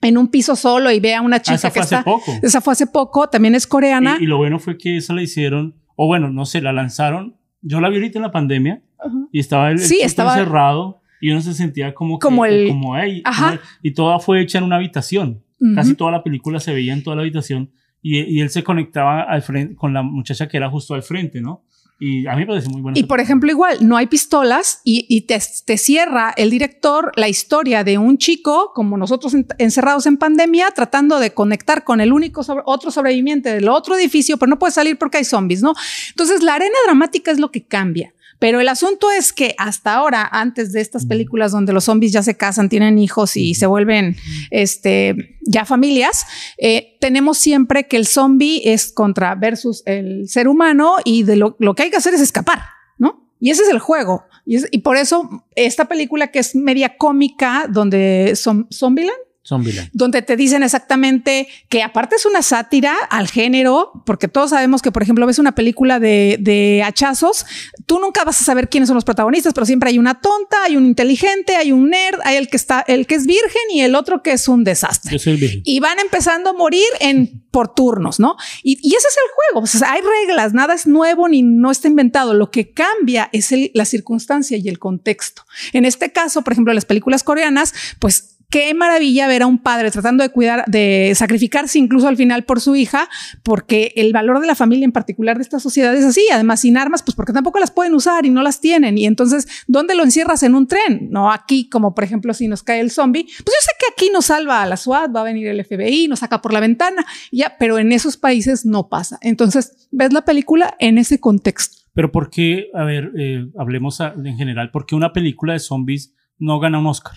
en 0.00 0.18
un 0.18 0.28
piso 0.28 0.56
solo 0.56 0.90
y 0.90 0.98
ve 1.00 1.14
a 1.14 1.20
una 1.22 1.36
Ah, 1.36 1.42
chica 1.42 1.54
esa 1.54 1.68
que 1.68 1.74
fue 1.74 1.82
hace 1.82 1.94
está. 1.96 2.04
poco. 2.04 2.32
Esa 2.42 2.60
fue 2.60 2.72
hace 2.72 2.86
poco, 2.86 3.28
también 3.28 3.54
es 3.54 3.66
coreana. 3.66 4.16
Y, 4.20 4.24
y 4.24 4.26
lo 4.26 4.36
bueno 4.38 4.58
fue 4.58 4.76
que 4.76 4.96
esa 4.96 5.12
la 5.14 5.22
hicieron, 5.22 5.76
o 5.94 6.06
bueno, 6.06 6.30
no 6.30 6.44
sé, 6.44 6.60
la 6.60 6.72
lanzaron. 6.72 7.36
Yo 7.60 7.80
la 7.80 7.88
vi 7.88 7.96
ahorita 7.96 8.18
en 8.18 8.22
la 8.22 8.32
pandemia 8.32 8.82
y 9.30 9.38
estaba 9.38 9.68
el, 9.70 9.74
el 9.74 9.84
Sí, 9.86 10.00
estaba- 10.02 10.32
encerrado 10.36 11.00
y 11.20 11.30
uno 11.30 11.40
se 11.40 11.54
sentía 11.54 11.94
como 11.94 12.18
que- 12.18 12.24
Como 12.24 12.44
el- 12.44 12.66
como 12.68 12.96
"Ey", 12.98 13.22
Ajá. 13.24 13.50
como- 13.50 13.60
y 13.82 13.92
toda 13.92 14.18
fue 14.18 14.40
hecha 14.40 14.58
en 14.58 14.64
una 14.64 14.76
habitación. 14.76 15.44
Casi 15.76 15.94
toda 15.94 16.10
la 16.10 16.24
película 16.24 16.58
se 16.58 16.72
veía 16.74 16.92
en 16.92 17.04
toda 17.04 17.14
la 17.14 17.22
habitación 17.22 17.70
y, 18.02 18.18
y 18.20 18.40
él 18.40 18.50
se 18.50 18.62
conectaba 18.64 19.22
al 19.22 19.42
frente 19.42 19.76
con 19.76 19.94
la 19.94 20.02
muchacha 20.02 20.48
que 20.48 20.56
era 20.56 20.68
justo 20.68 20.94
al 20.94 21.02
frente, 21.02 21.40
¿no? 21.40 21.62
Y 22.04 22.26
a 22.26 22.32
mí 22.32 22.40
me 22.40 22.46
pareció 22.48 22.68
muy 22.68 22.80
buena. 22.80 22.98
Y 22.98 23.04
por 23.04 23.20
ejemplo, 23.20 23.48
igual, 23.48 23.78
no 23.86 23.96
hay 23.96 24.08
pistolas 24.08 24.80
y, 24.82 25.06
y 25.08 25.20
te, 25.20 25.38
te 25.64 25.78
cierra 25.78 26.34
el 26.36 26.50
director 26.50 27.12
la 27.14 27.28
historia 27.28 27.84
de 27.84 27.96
un 27.96 28.18
chico, 28.18 28.72
como 28.74 28.96
nosotros 28.96 29.34
en- 29.34 29.46
encerrados 29.58 30.06
en 30.06 30.16
pandemia, 30.16 30.72
tratando 30.72 31.20
de 31.20 31.32
conectar 31.32 31.84
con 31.84 32.00
el 32.00 32.12
único 32.12 32.42
sobre- 32.42 32.64
otro 32.66 32.90
sobreviviente 32.90 33.54
del 33.54 33.68
otro 33.68 33.96
edificio, 33.96 34.36
pero 34.36 34.50
no 34.50 34.58
puede 34.58 34.72
salir 34.72 34.98
porque 34.98 35.18
hay 35.18 35.24
zombies, 35.24 35.62
¿no? 35.62 35.74
Entonces, 36.08 36.42
la 36.42 36.54
arena 36.56 36.74
dramática 36.86 37.30
es 37.30 37.38
lo 37.38 37.52
que 37.52 37.62
cambia. 37.62 38.12
Pero 38.42 38.58
el 38.58 38.66
asunto 38.66 39.08
es 39.12 39.32
que 39.32 39.54
hasta 39.56 39.94
ahora, 39.94 40.28
antes 40.32 40.72
de 40.72 40.80
estas 40.80 41.06
películas 41.06 41.52
donde 41.52 41.72
los 41.72 41.84
zombies 41.84 42.10
ya 42.12 42.24
se 42.24 42.36
casan, 42.36 42.68
tienen 42.68 42.98
hijos 42.98 43.36
y 43.36 43.54
se 43.54 43.66
vuelven 43.66 44.16
este, 44.50 45.38
ya 45.42 45.64
familias, 45.64 46.26
eh, 46.58 46.96
tenemos 47.00 47.38
siempre 47.38 47.86
que 47.86 47.96
el 47.96 48.04
zombie 48.06 48.60
es 48.64 48.90
contra 48.92 49.36
versus 49.36 49.84
el 49.86 50.28
ser 50.28 50.48
humano 50.48 50.96
y 51.04 51.22
de 51.22 51.36
lo, 51.36 51.54
lo 51.60 51.74
que 51.76 51.84
hay 51.84 51.90
que 51.90 51.98
hacer 51.98 52.14
es 52.14 52.20
escapar, 52.20 52.58
¿no? 52.98 53.30
Y 53.38 53.50
ese 53.50 53.62
es 53.62 53.68
el 53.68 53.78
juego. 53.78 54.24
Y, 54.44 54.56
es- 54.56 54.66
y 54.72 54.78
por 54.78 54.96
eso 54.96 55.46
esta 55.54 55.84
película 55.84 56.32
que 56.32 56.40
es 56.40 56.56
media 56.56 56.96
cómica, 56.96 57.66
donde 57.70 58.32
son 58.34 58.66
Zombieland, 58.72 59.16
Zombieland. 59.52 59.90
donde 59.92 60.22
te 60.22 60.36
dicen 60.36 60.62
exactamente 60.62 61.46
que 61.68 61.82
aparte 61.82 62.16
es 62.16 62.26
una 62.26 62.42
sátira 62.42 62.94
al 63.10 63.28
género, 63.28 63.92
porque 64.06 64.28
todos 64.28 64.50
sabemos 64.50 64.82
que, 64.82 64.90
por 64.92 65.02
ejemplo, 65.02 65.26
ves 65.26 65.38
una 65.38 65.54
película 65.54 66.00
de, 66.00 66.38
de 66.40 66.82
hachazos, 66.84 67.44
tú 67.86 67.98
nunca 67.98 68.24
vas 68.24 68.40
a 68.40 68.44
saber 68.44 68.68
quiénes 68.68 68.88
son 68.88 68.94
los 68.94 69.04
protagonistas, 69.04 69.52
pero 69.54 69.66
siempre 69.66 69.90
hay 69.90 69.98
una 69.98 70.20
tonta, 70.20 70.64
hay 70.64 70.76
un 70.76 70.86
inteligente, 70.86 71.56
hay 71.56 71.72
un 71.72 71.90
nerd, 71.90 72.18
hay 72.24 72.36
el 72.36 72.48
que 72.48 72.56
está, 72.56 72.80
el 72.86 73.06
que 73.06 73.14
es 73.16 73.26
virgen 73.26 73.62
y 73.72 73.80
el 73.82 73.94
otro 73.94 74.22
que 74.22 74.32
es 74.32 74.48
un 74.48 74.64
desastre. 74.64 75.12
Yo 75.12 75.18
soy 75.18 75.36
virgen. 75.36 75.62
Y 75.64 75.80
van 75.80 75.98
empezando 76.00 76.50
a 76.50 76.52
morir 76.52 76.86
en 77.00 77.42
por 77.50 77.74
turnos, 77.74 78.18
¿no? 78.18 78.36
Y, 78.62 78.78
y 78.82 78.94
ese 78.94 79.08
es 79.08 79.16
el 79.16 79.30
juego. 79.52 79.64
O 79.64 79.66
sea, 79.66 79.92
hay 79.92 80.00
reglas, 80.26 80.54
nada 80.54 80.72
es 80.74 80.86
nuevo 80.86 81.28
ni 81.28 81.42
no 81.42 81.70
está 81.70 81.86
inventado. 81.86 82.32
Lo 82.32 82.50
que 82.50 82.70
cambia 82.72 83.28
es 83.32 83.52
el- 83.52 83.70
la 83.74 83.84
circunstancia 83.84 84.56
y 84.56 84.68
el 84.70 84.78
contexto. 84.78 85.42
En 85.74 85.84
este 85.84 86.12
caso, 86.12 86.40
por 86.42 86.54
ejemplo, 86.54 86.72
las 86.72 86.86
películas 86.86 87.22
coreanas, 87.22 87.74
pues 87.98 88.31
qué 88.52 88.74
maravilla 88.74 89.26
ver 89.28 89.42
a 89.42 89.46
un 89.46 89.56
padre 89.56 89.90
tratando 89.90 90.22
de 90.22 90.28
cuidar, 90.28 90.64
de 90.66 91.12
sacrificarse 91.16 91.78
incluso 91.78 92.06
al 92.06 92.18
final 92.18 92.44
por 92.44 92.60
su 92.60 92.76
hija, 92.76 93.08
porque 93.42 93.94
el 93.96 94.12
valor 94.12 94.40
de 94.40 94.46
la 94.46 94.54
familia 94.54 94.84
en 94.84 94.92
particular 94.92 95.38
de 95.38 95.42
esta 95.42 95.58
sociedad 95.58 95.96
es 95.96 96.04
así. 96.04 96.28
Además, 96.30 96.60
sin 96.60 96.76
armas, 96.76 97.02
pues 97.02 97.16
porque 97.16 97.32
tampoco 97.32 97.58
las 97.58 97.70
pueden 97.70 97.94
usar 97.94 98.26
y 98.26 98.30
no 98.30 98.42
las 98.42 98.60
tienen. 98.60 98.98
Y 98.98 99.06
entonces, 99.06 99.64
¿dónde 99.68 99.94
lo 99.94 100.04
encierras 100.04 100.42
en 100.42 100.54
un 100.54 100.66
tren? 100.66 101.08
No 101.10 101.32
aquí, 101.32 101.70
como 101.70 101.94
por 101.94 102.04
ejemplo, 102.04 102.34
si 102.34 102.46
nos 102.46 102.62
cae 102.62 102.80
el 102.80 102.90
zombie, 102.90 103.24
pues 103.24 103.38
yo 103.38 103.62
sé 103.62 103.72
que 103.78 103.86
aquí 103.90 104.12
nos 104.12 104.26
salva 104.26 104.60
a 104.60 104.66
la 104.66 104.76
SWAT, 104.76 105.16
va 105.16 105.22
a 105.22 105.24
venir 105.24 105.46
el 105.48 105.64
FBI, 105.64 106.08
nos 106.08 106.18
saca 106.18 106.42
por 106.42 106.52
la 106.52 106.60
ventana, 106.60 107.06
ya, 107.32 107.56
pero 107.58 107.78
en 107.78 107.90
esos 107.90 108.18
países 108.18 108.66
no 108.66 108.90
pasa. 108.90 109.18
Entonces, 109.22 109.88
ves 109.90 110.12
la 110.12 110.26
película 110.26 110.76
en 110.78 110.98
ese 110.98 111.18
contexto. 111.20 111.78
Pero 111.94 112.12
¿por 112.12 112.28
qué, 112.28 112.68
a 112.74 112.84
ver, 112.84 113.12
eh, 113.18 113.46
hablemos 113.58 113.98
en 114.00 114.36
general, 114.36 114.70
¿por 114.70 114.84
qué 114.84 114.94
una 114.94 115.14
película 115.14 115.54
de 115.54 115.58
zombies 115.58 116.12
no 116.38 116.60
gana 116.60 116.78
un 116.78 116.86
Oscar? 116.86 117.16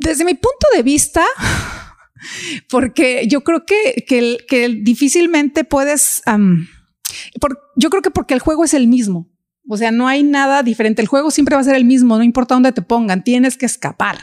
Desde 0.00 0.24
mi 0.24 0.34
punto 0.34 0.66
de 0.74 0.82
vista, 0.82 1.24
porque 2.68 3.26
yo 3.28 3.42
creo 3.42 3.64
que, 3.64 4.04
que, 4.06 4.68
difícilmente 4.82 5.64
puedes, 5.64 6.22
por- 7.40 7.58
yo 7.76 7.90
creo 7.90 8.02
que 8.02 8.10
porque 8.10 8.34
el 8.34 8.40
juego 8.40 8.64
es 8.64 8.74
el 8.74 8.88
mismo. 8.88 9.28
O 9.68 9.76
sea, 9.76 9.90
no 9.92 10.08
hay 10.08 10.22
nada 10.22 10.62
diferente. 10.62 11.00
El 11.02 11.08
juego 11.08 11.30
siempre 11.30 11.54
va 11.54 11.60
a 11.60 11.64
ser 11.64 11.76
el 11.76 11.84
mismo, 11.84 12.16
no 12.16 12.24
importa 12.24 12.54
dónde 12.54 12.72
te 12.72 12.82
pongan, 12.82 13.22
tienes 13.22 13.56
que 13.56 13.66
escapar 13.66 14.18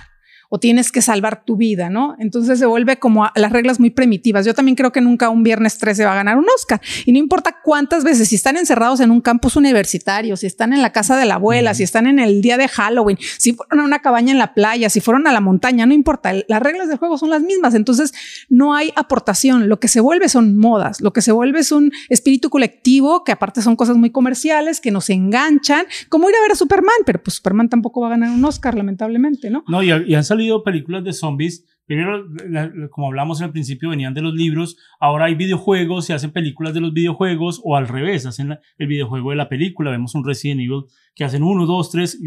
o 0.49 0.59
tienes 0.59 0.91
que 0.91 1.01
salvar 1.01 1.43
tu 1.45 1.57
vida, 1.57 1.89
¿no? 1.89 2.15
Entonces 2.19 2.59
se 2.59 2.65
vuelve 2.65 2.97
como 2.97 3.25
a- 3.25 3.33
las 3.35 3.51
reglas 3.51 3.79
muy 3.79 3.89
primitivas. 3.89 4.45
Yo 4.45 4.53
también 4.53 4.75
creo 4.75 4.91
que 4.91 5.01
nunca 5.01 5.29
un 5.29 5.43
viernes 5.43 5.77
13 5.77 6.05
va 6.05 6.13
a 6.13 6.15
ganar 6.15 6.37
un 6.37 6.45
Oscar. 6.55 6.81
Y 7.05 7.11
no 7.11 7.19
importa 7.19 7.57
cuántas 7.63 8.03
veces, 8.03 8.27
si 8.29 8.35
están 8.35 8.57
encerrados 8.57 8.99
en 8.99 9.11
un 9.11 9.21
campus 9.21 9.55
universitario, 9.55 10.37
si 10.37 10.47
están 10.47 10.73
en 10.73 10.81
la 10.81 10.91
casa 10.91 11.17
de 11.17 11.25
la 11.25 11.35
abuela, 11.35 11.73
si 11.73 11.83
están 11.83 12.07
en 12.07 12.19
el 12.19 12.41
día 12.41 12.57
de 12.57 12.67
Halloween, 12.67 13.17
si 13.37 13.53
fueron 13.53 13.79
a 13.81 13.83
una 13.83 13.99
cabaña 13.99 14.31
en 14.31 14.37
la 14.37 14.53
playa, 14.53 14.89
si 14.89 15.01
fueron 15.01 15.27
a 15.27 15.31
la 15.31 15.41
montaña, 15.41 15.85
no 15.85 15.93
importa. 15.93 16.31
Las 16.47 16.61
reglas 16.61 16.87
del 16.87 16.97
juego 16.97 17.17
son 17.17 17.29
las 17.29 17.41
mismas. 17.41 17.73
Entonces 17.75 18.13
no 18.49 18.73
hay 18.73 18.91
aportación. 18.95 19.69
Lo 19.69 19.79
que 19.79 19.87
se 19.87 19.99
vuelve 19.99 20.29
son 20.29 20.57
modas. 20.57 21.01
Lo 21.01 21.11
que 21.13 21.21
se 21.21 21.31
vuelve 21.31 21.59
es 21.59 21.71
un 21.71 21.91
espíritu 22.09 22.49
colectivo, 22.49 23.23
que 23.23 23.31
aparte 23.31 23.61
son 23.61 23.75
cosas 23.75 23.97
muy 23.97 24.11
comerciales, 24.11 24.79
que 24.81 24.91
nos 24.91 25.09
enganchan, 25.09 25.85
como 26.09 26.29
ir 26.29 26.35
a 26.35 26.41
ver 26.41 26.51
a 26.51 26.55
Superman, 26.55 26.95
pero 27.05 27.21
pues 27.21 27.35
Superman 27.35 27.69
tampoco 27.69 28.01
va 28.01 28.07
a 28.07 28.09
ganar 28.11 28.29
un 28.31 28.43
Oscar, 28.45 28.75
lamentablemente, 28.75 29.49
¿no? 29.49 29.63
No, 29.67 29.83
y, 29.83 29.89
y 30.07 30.15
han 30.15 30.23
salido 30.23 30.36
películas 30.63 31.03
de 31.03 31.13
zombies. 31.13 31.65
Primero, 31.85 32.25
como 32.91 33.07
hablamos 33.07 33.41
al 33.41 33.51
principio, 33.51 33.89
venían 33.89 34.13
de 34.13 34.21
los 34.21 34.33
libros. 34.33 34.75
Ahora 34.99 35.25
hay 35.25 35.35
videojuegos, 35.35 36.05
se 36.05 36.13
hacen 36.13 36.31
películas 36.31 36.73
de 36.73 36.81
los 36.81 36.93
videojuegos 36.93 37.61
o 37.63 37.77
al 37.77 37.87
revés, 37.87 38.25
hacen 38.25 38.49
la- 38.49 38.59
el 38.77 38.87
videojuego 38.87 39.29
de 39.29 39.37
la 39.37 39.47
película. 39.47 39.91
Vemos 39.91 40.13
un 40.15 40.25
Resident 40.25 40.59
Evil 40.59 40.83
que 41.15 41.23
hacen 41.23 41.43
uno, 41.43 41.65
dos, 41.65 41.89
tres. 41.91 42.19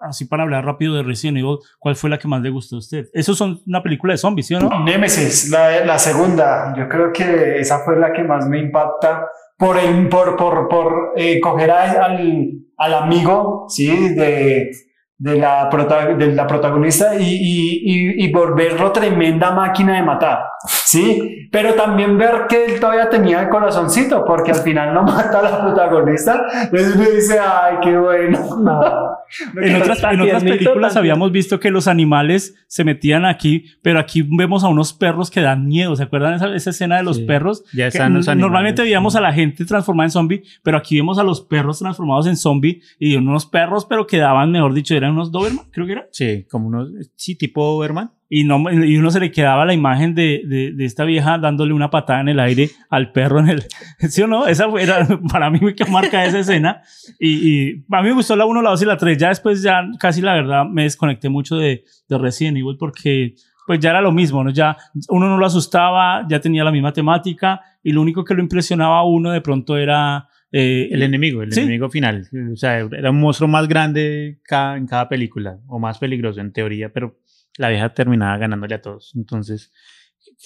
Así 0.00 0.24
para 0.24 0.42
hablar 0.42 0.64
rápido 0.64 0.94
de 0.94 1.02
Resident 1.04 1.38
Evil, 1.38 1.58
¿cuál 1.78 1.94
fue 1.94 2.08
la 2.10 2.18
que 2.18 2.26
más 2.26 2.40
le 2.42 2.50
gustó 2.50 2.76
a 2.76 2.78
usted? 2.80 3.06
Esos 3.12 3.36
son 3.38 3.60
una 3.66 3.82
película 3.82 4.14
de 4.14 4.18
zombies, 4.18 4.46
¿sí 4.48 4.54
o 4.54 4.60
no? 4.60 4.82
Nemesis, 4.84 5.50
la, 5.50 5.84
la 5.84 5.98
segunda, 5.98 6.74
yo 6.76 6.88
creo 6.88 7.12
que 7.12 7.58
esa 7.60 7.80
fue 7.84 7.98
la 8.00 8.12
que 8.12 8.24
más 8.24 8.48
me 8.48 8.58
impacta 8.58 9.26
por, 9.58 9.78
el, 9.78 10.08
por, 10.08 10.36
por, 10.36 10.68
por 10.68 11.12
eh, 11.16 11.38
coger 11.38 11.70
a- 11.70 12.04
al, 12.06 12.50
al 12.78 12.94
amigo, 12.94 13.66
¿sí? 13.68 14.08
De, 14.08 14.70
de, 15.18 15.36
la, 15.38 15.68
prota- 15.70 16.14
de 16.16 16.32
la 16.34 16.46
protagonista 16.46 17.14
y, 17.14 17.22
y, 17.22 17.82
y, 17.84 18.24
y 18.24 18.32
volverlo 18.32 18.90
tremenda 18.92 19.52
máquina 19.52 19.96
de 19.96 20.02
matar, 20.02 20.40
¿sí? 20.66 21.48
Pero 21.52 21.74
también 21.74 22.18
ver 22.18 22.46
que 22.48 22.64
él 22.64 22.80
todavía 22.80 23.08
tenía 23.08 23.40
el 23.42 23.48
corazoncito, 23.48 24.24
porque 24.24 24.50
al 24.52 24.58
final 24.58 24.94
no 24.94 25.02
mata 25.04 25.38
a 25.38 25.42
la 25.42 25.60
protagonista, 25.62 26.42
entonces 26.64 26.96
me 26.96 27.10
dice, 27.10 27.38
ay, 27.38 27.76
qué 27.82 27.96
bueno. 27.96 28.38
En 29.62 29.76
otras, 29.80 30.02
en 30.04 30.20
otras 30.20 30.44
películas 30.44 30.96
habíamos 30.96 31.32
visto 31.32 31.58
que 31.60 31.70
los 31.70 31.88
animales 31.88 32.54
se 32.66 32.84
metían 32.84 33.24
aquí, 33.24 33.64
pero 33.82 33.98
aquí 33.98 34.22
vemos 34.22 34.64
a 34.64 34.68
unos 34.68 34.92
perros 34.92 35.30
que 35.30 35.40
dan 35.40 35.66
miedo. 35.66 35.96
¿Se 35.96 36.02
acuerdan 36.02 36.34
esa, 36.34 36.54
esa 36.54 36.70
escena 36.70 36.96
de 36.96 37.02
los 37.02 37.16
Sí, 37.16 37.24
perros? 37.24 37.64
ya 37.72 37.86
están 37.86 38.14
los 38.14 38.28
n- 38.28 38.40
Normalmente 38.40 38.82
animales. 38.82 38.90
veíamos 38.90 39.16
a 39.16 39.20
la 39.20 39.32
gente 39.32 39.64
transformada 39.64 40.06
en 40.06 40.10
zombie, 40.10 40.42
pero 40.62 40.76
aquí 40.76 40.96
vemos 40.96 41.18
a 41.18 41.22
los 41.24 41.40
perros 41.40 41.78
transformados 41.78 42.26
en 42.26 42.36
zombie 42.36 42.80
y 42.98 43.16
unos 43.16 43.46
perros, 43.46 43.86
pero 43.86 44.06
que 44.06 44.18
daban, 44.18 44.50
mejor 44.50 44.74
dicho, 44.74 44.94
eran 44.94 45.12
unos 45.12 45.30
Doberman, 45.32 45.66
creo 45.70 45.86
que 45.86 45.92
era. 45.92 46.06
Sí, 46.12 46.46
como 46.50 46.68
unos, 46.68 46.90
sí, 47.16 47.34
tipo 47.36 47.82
Herman. 47.84 48.10
Y, 48.34 48.44
no, 48.44 48.56
y 48.72 48.96
uno 48.96 49.10
se 49.10 49.20
le 49.20 49.30
quedaba 49.30 49.66
la 49.66 49.74
imagen 49.74 50.14
de, 50.14 50.40
de, 50.46 50.72
de 50.72 50.84
esta 50.86 51.04
vieja 51.04 51.36
dándole 51.36 51.74
una 51.74 51.90
patada 51.90 52.22
en 52.22 52.28
el 52.30 52.40
aire 52.40 52.70
al 52.88 53.12
perro 53.12 53.40
en 53.40 53.48
el... 53.50 53.62
¿Sí 53.98 54.22
o 54.22 54.26
no? 54.26 54.46
Esa 54.46 54.70
fue- 54.70 54.82
era 54.84 55.06
para 55.30 55.50
mí 55.50 55.60
que 55.74 55.84
marca 55.84 56.24
esa 56.24 56.38
escena. 56.38 56.80
Y, 57.20 57.28
y 57.68 57.84
a 57.90 58.00
mí 58.00 58.08
me 58.08 58.14
gustó 58.14 58.34
la 58.34 58.46
1, 58.46 58.62
la 58.62 58.70
2 58.70 58.82
y 58.82 58.84
la 58.86 58.96
3. 58.96 59.18
Ya 59.18 59.28
después 59.28 59.62
ya 59.62 59.82
casi 59.98 60.22
la 60.22 60.32
verdad 60.32 60.64
me 60.64 60.84
desconecté 60.84 61.28
mucho 61.28 61.56
de, 61.56 61.84
de 62.08 62.18
Resident 62.18 62.56
Evil 62.56 62.76
porque 62.78 63.34
pues 63.66 63.80
ya 63.80 63.90
era 63.90 64.00
lo 64.00 64.12
mismo, 64.12 64.42
¿no? 64.42 64.50
Ya 64.50 64.78
uno 65.10 65.28
no 65.28 65.36
lo 65.36 65.44
asustaba, 65.44 66.26
ya 66.26 66.40
tenía 66.40 66.64
la 66.64 66.72
misma 66.72 66.92
temática 66.94 67.60
y 67.82 67.92
lo 67.92 68.00
único 68.00 68.24
que 68.24 68.32
lo 68.32 68.40
impresionaba 68.42 68.98
a 69.00 69.04
uno 69.04 69.30
de 69.30 69.42
pronto 69.42 69.76
era... 69.76 70.26
eh, 70.50 70.88
El 70.90 71.02
enemigo, 71.02 71.42
el 71.42 71.52
Sí. 71.52 71.60
enemigo 71.60 71.90
final. 71.90 72.26
O 72.50 72.56
sea, 72.56 72.78
era 72.78 73.10
un 73.10 73.20
monstruo 73.20 73.46
más 73.46 73.68
grande 73.68 74.38
cada, 74.42 74.78
en 74.78 74.86
cada 74.86 75.06
película, 75.08 75.58
o 75.68 75.78
más 75.78 75.98
peligroso 75.98 76.40
en 76.40 76.50
teoría, 76.52 76.90
pero 76.92 77.18
la 77.58 77.68
vieja 77.68 77.92
terminaba 77.94 78.36
ganándole 78.38 78.74
a 78.74 78.82
todos. 78.82 79.12
Entonces, 79.14 79.72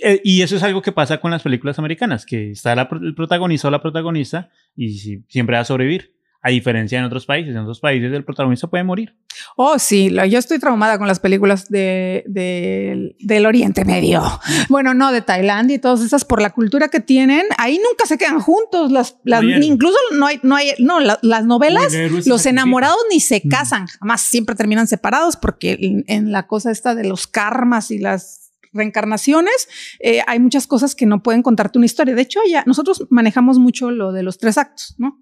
eh, 0.02 0.20
y 0.24 0.42
eso 0.42 0.57
es 0.57 0.62
algo 0.62 0.82
que 0.82 0.92
pasa 0.92 1.18
con 1.18 1.30
las 1.30 1.42
películas 1.42 1.78
americanas, 1.78 2.26
que 2.26 2.50
está 2.50 2.74
la, 2.74 2.88
el 3.02 3.14
protagonista 3.14 3.68
o 3.68 3.70
la 3.70 3.82
protagonista 3.82 4.50
y 4.74 4.98
si- 4.98 5.24
siempre 5.28 5.57
va 5.57 5.61
a 5.61 5.64
sobrevivir. 5.64 6.15
A 6.47 6.51
diferencia 6.51 6.99
en 7.01 7.05
otros 7.05 7.26
países, 7.26 7.51
en 7.57 7.59
otros 7.62 7.80
países 7.80 8.12
el 8.12 8.24
protagonista 8.24 8.68
puede 8.68 8.84
morir. 8.84 9.16
Oh, 9.57 9.80
sí, 9.80 10.11
yo 10.30 10.38
estoy 10.38 10.61
traumada 10.61 10.97
con 10.97 11.09
las 11.09 11.18
películas 11.18 11.68
de, 11.68 12.22
de- 12.28 13.16
del 13.18 13.47
Oriente 13.47 13.84
Medio. 13.84 14.22
Bueno, 14.68 14.94
no, 14.94 15.11
de 15.11 15.22
Tailandia 15.22 15.74
y 15.74 15.78
todas 15.80 16.03
esas 16.03 16.24
por 16.24 16.40
la 16.40 16.51
cultura 16.51 16.86
que 16.88 17.01
tienen. 17.01 17.42
Ahí 17.59 17.80
nunca 17.84 18.07
se 18.07 18.16
quedan 18.16 18.38
juntos. 18.38 18.92
Las, 18.92 19.16
incluso 19.61 19.97
no 20.12 20.26
hay, 20.26 20.38
no 20.44 20.55
hay, 20.55 20.70
no, 20.78 21.01
la- 21.01 21.18
las 21.22 21.44
novelas, 21.44 21.92
los 22.26 22.47
enamorados 22.47 22.99
ni 23.11 23.18
se 23.18 23.42
Mm. 23.44 23.49
casan, 23.49 23.86
jamás 23.88 24.20
siempre 24.20 24.55
terminan 24.55 24.86
separados 24.86 25.36
porque 25.36 25.76
en, 25.80 26.05
en 26.07 26.30
la 26.30 26.47
cosa 26.47 26.70
esta 26.70 26.94
de 26.94 27.03
los 27.09 27.26
karmas 27.26 27.90
y 27.90 27.99
las 27.99 28.53
reencarnaciones, 28.72 29.68
eh, 29.99 30.20
hay 30.28 30.38
muchas 30.38 30.66
cosas 30.68 30.94
que 30.94 31.07
no 31.07 31.22
pueden 31.24 31.42
contarte 31.42 31.78
una 31.78 31.86
historia. 31.86 32.14
De 32.14 32.22
hecho, 32.22 32.38
ya 32.49 32.62
nosotros 32.66 33.05
manejamos 33.11 33.59
mucho 33.59 33.90
lo 33.90 34.12
de 34.12 34.22
los 34.22 34.38
tres 34.38 34.59
actos, 34.59 34.94
¿no? 34.99 35.18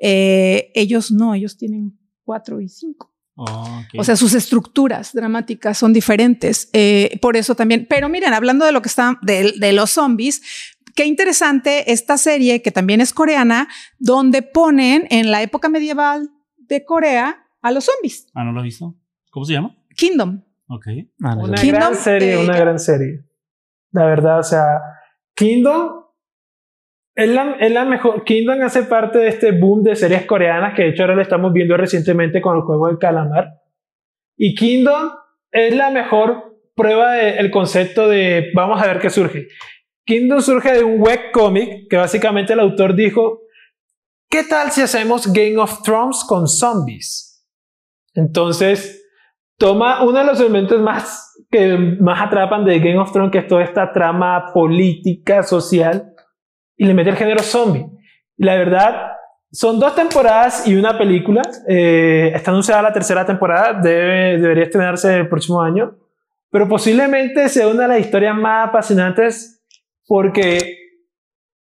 Eh, 0.00 0.70
ellos 0.74 1.10
no, 1.10 1.34
ellos 1.34 1.56
tienen 1.56 1.98
cuatro 2.24 2.60
y 2.60 2.68
cinco. 2.68 3.12
Oh, 3.34 3.82
ok. 3.84 3.98
O 4.00 4.04
sea, 4.04 4.16
sus 4.16 4.32
estructuras 4.34 5.12
dramáticas 5.12 5.76
son 5.76 5.92
diferentes. 5.92 6.70
eh, 6.72 7.18
por 7.20 7.36
eso 7.36 7.54
también. 7.54 7.86
Pero 7.88 8.08
miren, 8.08 8.32
hablando 8.32 8.64
de 8.64 8.72
lo 8.72 8.80
que 8.82 8.88
está 8.88 9.18
de, 9.22 9.52
de 9.58 9.72
los 9.72 9.90
zombies, 9.90 10.42
qué 10.94 11.04
interesante 11.04 11.92
esta 11.92 12.16
serie 12.16 12.62
que 12.62 12.70
también 12.72 13.00
es 13.02 13.12
coreana, 13.12 13.68
donde 13.98 14.40
ponen 14.42 15.06
en 15.10 15.30
la 15.30 15.42
época 15.42 15.68
medieval 15.68 16.30
de 16.56 16.84
Corea 16.84 17.44
a 17.60 17.70
los 17.70 17.84
zombies. 17.84 18.26
Ah, 18.34 18.42
¿no 18.44 18.52
lo 18.52 18.60
has 18.60 18.64
visto? 18.64 18.96
¿Cómo 19.30 19.44
se 19.44 19.52
llama? 19.52 19.76
Kingdom. 19.94 20.42
Ok. 20.68 20.86
Ah, 21.22 21.34
no, 21.36 21.44
Una 21.44 21.60
Kingdom, 21.60 21.80
gran 21.80 21.94
serie, 21.94 22.32
eh, 22.32 22.38
una 22.38 22.56
gran 22.56 22.78
serie. 22.78 23.24
La 23.90 24.06
verdad, 24.06 24.40
o 24.40 24.42
sea, 24.42 24.80
Kingdom 25.34 26.05
es 27.16 27.28
la, 27.30 27.56
es 27.58 27.72
la 27.72 27.84
mejor. 27.86 28.24
Kingdom 28.24 28.62
hace 28.62 28.82
parte 28.82 29.18
de 29.18 29.28
este 29.28 29.52
boom 29.52 29.82
de 29.82 29.96
series 29.96 30.26
coreanas 30.26 30.74
que 30.74 30.82
de 30.82 30.88
hecho 30.90 31.02
ahora 31.02 31.16
lo 31.16 31.22
estamos 31.22 31.52
viendo 31.52 31.76
recientemente 31.76 32.42
con 32.42 32.56
el 32.56 32.62
juego 32.62 32.88
del 32.88 32.98
calamar. 32.98 33.48
Y 34.36 34.54
Kingdom 34.54 35.12
es 35.50 35.74
la 35.74 35.90
mejor 35.90 36.60
prueba 36.74 37.12
del 37.12 37.50
concepto 37.50 38.06
de 38.08 38.50
vamos 38.54 38.82
a 38.82 38.86
ver 38.86 38.98
qué 39.00 39.08
surge. 39.08 39.48
Kingdom 40.04 40.42
surge 40.42 40.74
de 40.74 40.84
un 40.84 41.00
webcomic 41.00 41.88
que 41.88 41.96
básicamente 41.96 42.52
el 42.52 42.60
autor 42.60 42.94
dijo 42.94 43.40
¿qué 44.30 44.44
tal 44.44 44.70
si 44.70 44.82
hacemos 44.82 45.32
Game 45.32 45.56
of 45.56 45.82
Thrones 45.82 46.22
con 46.28 46.46
zombies? 46.46 47.46
Entonces, 48.12 49.08
toma 49.58 50.04
uno 50.04 50.18
de 50.18 50.24
los 50.24 50.38
elementos 50.38 50.82
más 50.82 51.34
que 51.50 51.78
más 51.78 52.20
atrapan 52.20 52.66
de 52.66 52.78
Game 52.78 52.98
of 52.98 53.10
Thrones, 53.10 53.32
que 53.32 53.38
es 53.38 53.46
toda 53.46 53.64
esta 53.64 53.92
trama 53.92 54.52
política, 54.52 55.42
social, 55.42 56.12
y 56.76 56.84
le 56.84 56.94
mete 56.94 57.10
el 57.10 57.16
género 57.16 57.42
zombie. 57.42 57.86
Y 58.36 58.44
la 58.44 58.56
verdad, 58.56 59.12
son 59.50 59.78
dos 59.78 59.94
temporadas 59.94 60.66
y 60.66 60.76
una 60.76 60.98
película. 60.98 61.42
Eh, 61.68 62.32
está 62.34 62.50
anunciada 62.50 62.82
la 62.82 62.92
tercera 62.92 63.24
temporada, 63.24 63.80
debe, 63.80 64.38
debería 64.38 64.64
estrenarse 64.64 65.16
el 65.16 65.28
próximo 65.28 65.62
año, 65.62 65.96
pero 66.50 66.68
posiblemente 66.68 67.48
sea 67.48 67.68
una 67.68 67.82
de 67.82 67.88
las 67.88 68.00
historias 68.00 68.36
más 68.36 68.68
apasionantes 68.68 69.64
porque 70.06 70.76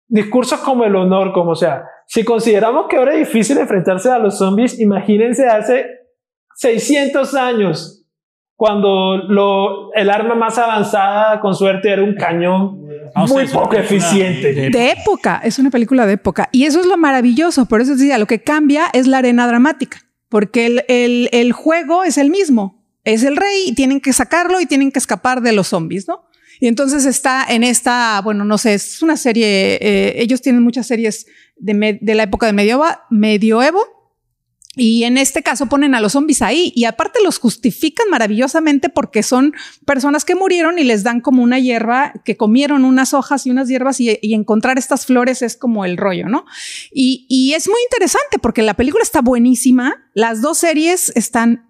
discursos 0.08 0.60
como 0.60 0.84
el 0.84 0.96
honor, 0.96 1.34
como 1.34 1.56
sea, 1.56 1.86
si 2.08 2.24
consideramos 2.24 2.86
que 2.88 2.98
ahora 2.98 3.14
es 3.14 3.20
difícil 3.28 3.58
enfrentarse 3.58 4.10
a 4.10 4.20
los 4.20 4.38
zombies, 4.38 4.80
imagínense 4.80 5.48
hace 5.48 5.88
600 6.56 7.34
años 7.34 8.05
cuando 8.56 9.18
lo, 9.18 9.94
el 9.94 10.10
arma 10.10 10.34
más 10.36 10.58
avanzada, 10.58 11.40
con 11.42 11.56
suerte, 11.56 11.90
era 11.92 12.04
un 12.04 12.16
cañón 12.16 12.82
Ah, 13.14 13.24
o 13.24 13.28
sea, 13.28 13.38
muy 13.38 13.48
poco 13.48 13.76
eficiente. 13.76 14.54
de- 14.54 14.70
De 14.70 14.92
época, 14.92 15.40
es 15.44 15.58
una 15.60 15.70
película 15.70 16.06
de 16.06 16.14
época. 16.14 16.50
Y 16.52 16.66
eso 16.66 16.80
es 16.82 16.86
lo 16.86 16.98
maravilloso. 16.98 17.66
Por 17.66 17.80
eso 17.82 17.94
decía, 17.96 18.18
lo 18.18 18.26
que 18.26 18.42
cambia 18.42 18.88
es 18.94 19.08
la 19.08 19.20
arena 19.20 19.48
dramática, 19.48 20.00
porque 20.30 20.66
el, 20.66 20.84
el- 20.90 21.30
el 21.32 21.52
juego 21.54 22.04
es 22.04 22.18
el 22.18 22.30
mismo. 22.30 22.84
Es 23.06 23.24
el 23.24 23.38
rey 23.38 23.66
y 23.68 23.76
tienen 23.76 24.02
que 24.02 24.12
sacarlo 24.14 24.60
y 24.60 24.66
tienen 24.66 24.92
que 24.92 25.00
escapar 25.00 25.42
de 25.42 25.54
los 25.54 25.68
zombies, 25.68 26.08
¿no? 26.08 26.26
Y 26.60 26.68
entonces 26.68 27.06
está 27.06 27.46
en 27.48 27.64
esta, 27.64 28.20
bueno, 28.24 28.44
no 28.46 28.58
sé, 28.58 28.74
es 28.74 29.02
una 29.02 29.16
serie, 29.18 29.78
eh, 29.82 30.16
ellos 30.22 30.42
tienen 30.42 30.64
muchas 30.64 30.88
series 30.88 31.28
de, 31.58 31.74
me- 31.74 32.00
de 32.02 32.16
la 32.16 32.24
época 32.24 32.46
de 32.48 32.54
medioevo, 32.54 32.86
medioevo 33.10 33.80
y 34.76 35.04
en 35.04 35.18
este 35.18 35.44
caso 35.44 35.68
ponen 35.68 35.96
a 35.96 36.02
los 36.02 36.14
zombies 36.14 36.42
ahí 36.42 36.72
y 36.76 36.86
aparte 36.86 37.20
los 37.24 37.40
justifican 37.40 38.10
maravillosamente 38.10 38.90
porque 38.90 39.24
son 39.24 39.54
personas 39.86 40.26
que 40.26 40.36
murieron 40.36 40.80
y 40.80 40.84
les 40.84 41.04
dan 41.04 41.22
como 41.22 41.44
una 41.44 41.60
hierba 41.60 42.14
que 42.24 42.38
comieron 42.38 42.86
unas 42.86 43.14
hojas 43.14 43.46
y 43.46 43.52
unas 43.52 43.68
hierbas 43.68 44.00
y, 44.00 44.20
encontrar 44.36 44.78
estas 44.78 45.06
flores 45.06 45.42
es 45.42 45.56
como 45.56 45.86
el 45.86 45.96
rollo, 45.96 46.28
¿no? 46.28 46.46
Y, 46.92 47.26
y 47.30 47.54
es 47.54 47.68
muy 47.70 47.80
interesante 47.90 48.38
porque 48.38 48.62
la 48.62 48.74
película 48.74 49.02
está 49.02 49.22
buenísima, 49.22 49.96
las 50.14 50.42
dos 50.42 50.58
series 50.58 51.12
están 51.16 51.66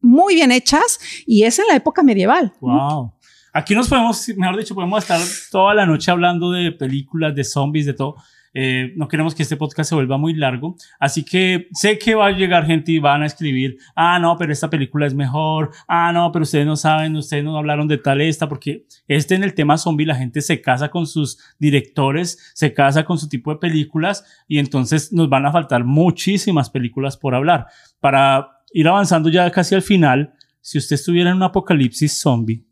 muy 0.00 0.34
bien 0.34 0.52
hechas 0.52 1.00
y 1.26 1.42
es 1.42 1.58
en 1.58 1.66
la 1.66 1.76
época 1.76 2.02
medieval. 2.02 2.52
Wow. 2.60 3.14
Aquí 3.52 3.74
nos 3.74 3.88
podemos, 3.88 4.28
mejor 4.36 4.56
dicho, 4.58 4.74
podemos 4.74 5.02
estar 5.02 5.20
toda 5.50 5.74
la 5.74 5.86
noche 5.86 6.10
hablando 6.10 6.50
de 6.50 6.72
películas, 6.72 7.34
de 7.34 7.44
zombies, 7.44 7.86
de 7.86 7.94
todo. 7.94 8.16
Eh, 8.54 8.92
no 8.96 9.08
queremos 9.08 9.34
que 9.34 9.42
este 9.42 9.56
podcast 9.56 9.88
se 9.88 9.94
vuelva 9.96 10.16
muy 10.16 10.32
largo, 10.32 10.76
así 11.00 11.24
que 11.24 11.66
sé 11.72 11.98
que 11.98 12.14
va 12.14 12.28
a 12.28 12.30
llegar 12.30 12.66
gente 12.66 12.92
y 12.92 13.00
van 13.00 13.22
a 13.22 13.26
escribir, 13.26 13.76
ah, 13.96 14.18
no, 14.20 14.36
pero 14.38 14.52
esta 14.52 14.70
película 14.70 15.06
es 15.06 15.14
mejor, 15.14 15.72
ah, 15.88 16.12
no, 16.12 16.30
pero 16.30 16.44
ustedes 16.44 16.64
no 16.64 16.76
saben, 16.76 17.16
ustedes 17.16 17.42
no 17.42 17.58
hablaron 17.58 17.88
de 17.88 17.98
tal 17.98 18.20
esta, 18.20 18.48
porque 18.48 18.86
este 19.08 19.34
en 19.34 19.42
el 19.42 19.54
tema 19.54 19.76
zombie 19.76 20.06
la 20.06 20.14
gente 20.14 20.40
se 20.40 20.60
casa 20.60 20.88
con 20.88 21.06
sus 21.08 21.38
directores, 21.58 22.52
se 22.54 22.72
casa 22.72 23.04
con 23.04 23.18
su 23.18 23.28
tipo 23.28 23.52
de 23.52 23.58
películas 23.58 24.24
y 24.46 24.58
entonces 24.58 25.12
nos 25.12 25.28
van 25.28 25.46
a 25.46 25.52
faltar 25.52 25.84
muchísimas 25.84 26.70
películas 26.70 27.16
por 27.16 27.34
hablar. 27.34 27.66
Para 27.98 28.60
ir 28.72 28.86
avanzando 28.86 29.28
ya 29.28 29.50
casi 29.50 29.74
al 29.74 29.82
final, 29.82 30.34
si 30.60 30.78
usted 30.78 30.94
estuviera 30.94 31.30
en 31.30 31.36
un 31.36 31.42
apocalipsis 31.42 32.20
zombie, 32.20 32.64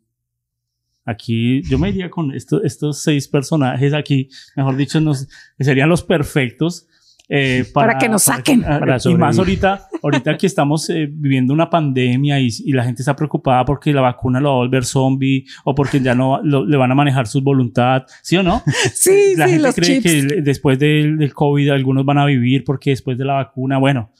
Aquí 1.05 1.61
yo 1.69 1.77
me 1.77 1.89
iría 1.89 2.09
con 2.09 2.33
esto- 2.33 2.63
estos 2.63 3.01
seis 3.03 3.27
personajes 3.27 3.93
aquí, 3.93 4.29
mejor 4.55 4.75
dicho, 4.77 4.99
nos, 5.01 5.27
serían 5.59 5.89
los 5.89 6.03
perfectos. 6.03 6.87
eh, 7.29 7.65
Para 7.73 7.97
que 7.97 8.09
nos 8.09 8.23
saquen. 8.23 8.63
ah, 8.65 8.79
Para 8.79 8.97
y 9.03 9.15
más 9.15 9.39
ahorita, 9.39 9.87
ahorita 10.03 10.37
que 10.37 10.45
estamos 10.45 10.89
eh, 10.89 11.07
viviendo 11.11 11.53
una 11.53 11.69
pandemia 11.69 12.39
y, 12.39 12.49
y 12.65 12.73
la 12.73 12.83
gente 12.83 13.01
está 13.01 13.15
preocupada 13.15 13.63
porque 13.65 13.93
la 13.93 14.01
vacuna 14.01 14.39
lo 14.41 14.49
va 14.49 14.55
a 14.55 14.57
volver 14.57 14.83
zombie 14.85 15.45
o 15.63 15.73
porque 15.73 15.99
ya 16.01 16.13
no 16.15 16.41
lo- 16.43 16.65
le 16.65 16.77
van 16.77 16.91
a 16.91 16.95
manejar 16.95 17.25
su 17.27 17.41
voluntad, 17.41 18.03
¿sí 18.21 18.35
o 18.37 18.43
no? 18.43 18.61
Sí, 18.93 19.35
la 19.37 19.45
sí, 19.45 19.51
gente 19.53 19.67
los 19.67 19.75
cree 19.75 20.01
chips. 20.01 20.03
que 20.33 20.41
después 20.41 20.77
del, 20.79 21.17
del 21.17 21.33
COVID 21.33 21.69
algunos 21.69 22.05
van 22.05 22.17
a 22.19 22.25
vivir 22.25 22.63
porque 22.65 22.89
después 22.91 23.17
de 23.17 23.25
la 23.25 23.33
vacuna, 23.35 23.77
bueno, 23.77 24.11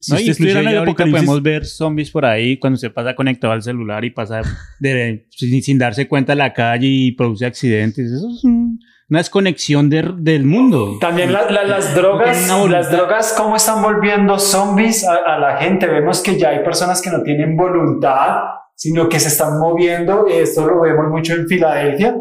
si 0.00 0.12
No, 0.12 0.18
inclusive 0.20 0.30
estuviera 0.48 0.60
en 0.60 0.68
el 0.76 0.82
apocalipsis, 0.82 1.24
podemos 1.24 1.42
ver 1.42 1.64
zombies 1.66 2.10
por 2.10 2.24
ahí 2.24 2.58
cuando 2.58 2.76
se 2.76 2.90
pasa 2.90 3.14
conectado 3.14 3.52
al 3.52 3.62
celular 3.62 4.04
y 4.04 4.10
pasa 4.10 4.42
de- 4.78 5.26
sin, 5.30 5.62
sin 5.62 5.78
darse 5.78 6.06
cuenta 6.08 6.32
a 6.32 6.36
la 6.36 6.52
calle 6.52 6.86
y 6.86 7.12
produce 7.12 7.46
accidentes. 7.46 8.10
Eso 8.10 8.28
es 8.36 8.44
un- 8.44 8.78
una 9.10 9.20
desconexión 9.20 9.88
de- 9.88 10.12
del 10.18 10.44
mundo. 10.44 10.98
También 11.00 11.32
la- 11.32 11.50
la- 11.50 11.64
las 11.64 11.94
drogas, 11.94 12.46
las 12.68 12.90
drogas, 12.92 13.34
cómo 13.36 13.56
están 13.56 13.82
volviendo 13.82 14.38
zombies 14.38 15.04
a, 15.06 15.14
a 15.34 15.38
la 15.38 15.56
gente. 15.56 15.86
Vemos 15.86 16.22
que 16.22 16.38
ya 16.38 16.50
hay 16.50 16.62
personas 16.62 17.00
que 17.00 17.10
no 17.10 17.22
tienen 17.22 17.56
voluntad, 17.56 18.36
sino 18.74 19.08
que 19.08 19.18
se 19.18 19.28
están 19.28 19.58
moviendo. 19.58 20.26
Esto 20.28 20.66
lo 20.66 20.82
vemos 20.82 21.06
mucho 21.08 21.32
en 21.34 21.48
Filadelfia. 21.48 22.14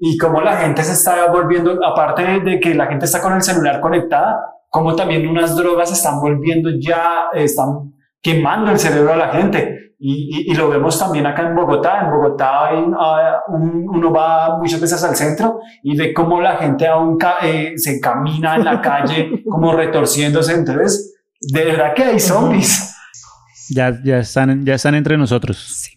Y 0.00 0.16
cómo 0.16 0.40
la 0.40 0.58
gente 0.58 0.84
se 0.84 0.92
está 0.92 1.26
volviendo, 1.32 1.76
aparte 1.84 2.22
de 2.44 2.60
que 2.60 2.72
la 2.72 2.86
gente 2.86 3.04
está 3.06 3.20
con 3.20 3.32
el 3.34 3.42
celular 3.42 3.80
conectada, 3.80 4.38
como 4.68 4.94
también 4.96 5.26
unas 5.28 5.56
drogas 5.56 5.90
están 5.92 6.20
volviendo 6.20 6.70
ya, 6.80 7.24
están 7.34 7.92
quemando 8.20 8.70
el 8.70 8.78
cerebro 8.78 9.12
a 9.12 9.16
la 9.16 9.28
gente. 9.30 9.74
Y, 10.00 10.46
y- 10.48 10.52
y 10.52 10.54
lo 10.54 10.68
vemos 10.68 10.96
también 10.98 11.26
acá 11.26 11.42
en 11.42 11.56
Bogotá. 11.56 12.02
En 12.04 12.10
Bogotá 12.12 12.66
hay, 12.68 12.84
ah, 13.00 13.40
un- 13.48 13.84
uno 13.88 14.12
va 14.12 14.56
muchas 14.58 14.80
veces 14.80 15.02
al 15.02 15.16
centro 15.16 15.58
y 15.82 15.96
ve 15.96 16.12
cómo 16.14 16.40
la 16.40 16.56
gente 16.56 16.86
aún 16.86 17.16
ca- 17.18 17.38
eh, 17.42 17.72
se 17.76 17.98
camina 18.00 18.54
en 18.56 18.64
la 18.64 18.80
calle 18.80 19.42
como 19.48 19.72
retorciéndose. 19.72 20.54
Entonces, 20.54 21.16
de 21.40 21.64
verdad 21.64 21.94
que 21.96 22.04
hay 22.04 22.20
zombies. 22.20 22.94
Ya, 23.70 23.92
ya, 24.04 24.18
están, 24.18 24.64
ya 24.64 24.74
están 24.74 24.94
entre 24.94 25.16
nosotros. 25.18 25.90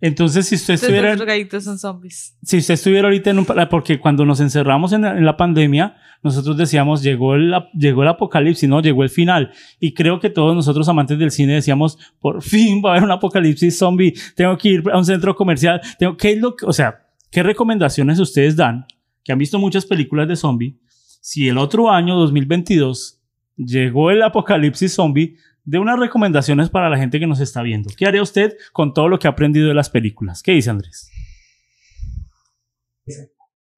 Entonces 0.00 0.46
si 0.46 0.54
usted 0.54 0.74
estuviera... 0.74 1.08
Los 1.10 1.18
drogaditos 1.18 1.64
son 1.64 1.78
zombies. 1.78 2.36
si 2.42 2.58
usted 2.58 2.74
estuviera 2.74 3.08
ahorita 3.08 3.30
en 3.30 3.38
un... 3.40 3.46
Porque 3.70 3.98
cuando 3.98 4.24
nos 4.24 4.40
encerramos 4.40 4.92
en, 4.92 5.02
la- 5.02 5.16
en 5.18 5.24
la 5.24 5.36
pandemia, 5.36 5.96
nosotros 6.22 6.56
decíamos, 6.56 7.02
llegó 7.02 7.34
el, 7.34 7.52
llegó 7.74 8.02
el 8.02 8.08
apocalipsis, 8.08 8.68
¿no? 8.68 8.80
Llegó 8.80 9.02
el 9.02 9.10
final. 9.10 9.52
Y 9.80 9.94
creo 9.94 10.20
que 10.20 10.30
todos 10.30 10.54
nosotros 10.54 10.88
amantes 10.88 11.18
del 11.18 11.30
cine 11.30 11.54
decíamos, 11.54 11.98
por 12.20 12.42
fin 12.42 12.80
va 12.84 12.90
a 12.90 12.92
haber 12.92 13.04
un 13.04 13.10
apocalipsis 13.10 13.76
zombie, 13.78 14.14
tengo 14.36 14.56
que 14.56 14.68
ir 14.68 14.84
a 14.92 14.98
un 14.98 15.04
centro 15.04 15.34
comercial, 15.34 15.80
tengo... 15.98 16.16
¿Qué 16.16 16.32
es 16.32 16.38
lo 16.38 16.54
que... 16.54 16.64
O 16.66 16.72
sea, 16.72 17.06
¿qué 17.30 17.42
recomendaciones 17.42 18.18
ustedes 18.20 18.56
dan? 18.56 18.86
Que 19.24 19.32
han 19.32 19.38
visto 19.38 19.58
muchas 19.58 19.84
películas 19.84 20.28
de 20.28 20.36
zombie. 20.36 20.78
Si 21.20 21.48
el 21.48 21.58
otro 21.58 21.90
año, 21.90 22.14
2022, 22.16 23.20
llegó 23.56 24.10
el 24.10 24.22
apocalipsis 24.22 24.94
zombie, 24.94 25.36
de 25.68 25.78
unas 25.78 25.98
recomendaciones 25.98 26.70
para 26.70 26.88
la 26.88 26.96
gente 26.96 27.20
que 27.20 27.26
nos 27.26 27.40
está 27.40 27.62
viendo. 27.62 27.90
¿Qué 27.94 28.06
haría 28.06 28.22
usted 28.22 28.56
con 28.72 28.94
todo 28.94 29.08
lo 29.08 29.18
que 29.18 29.26
ha 29.26 29.32
aprendido 29.32 29.68
de 29.68 29.74
las 29.74 29.90
películas? 29.90 30.42
¿Qué 30.42 30.52
dice 30.52 30.70
Andrés? 30.70 31.10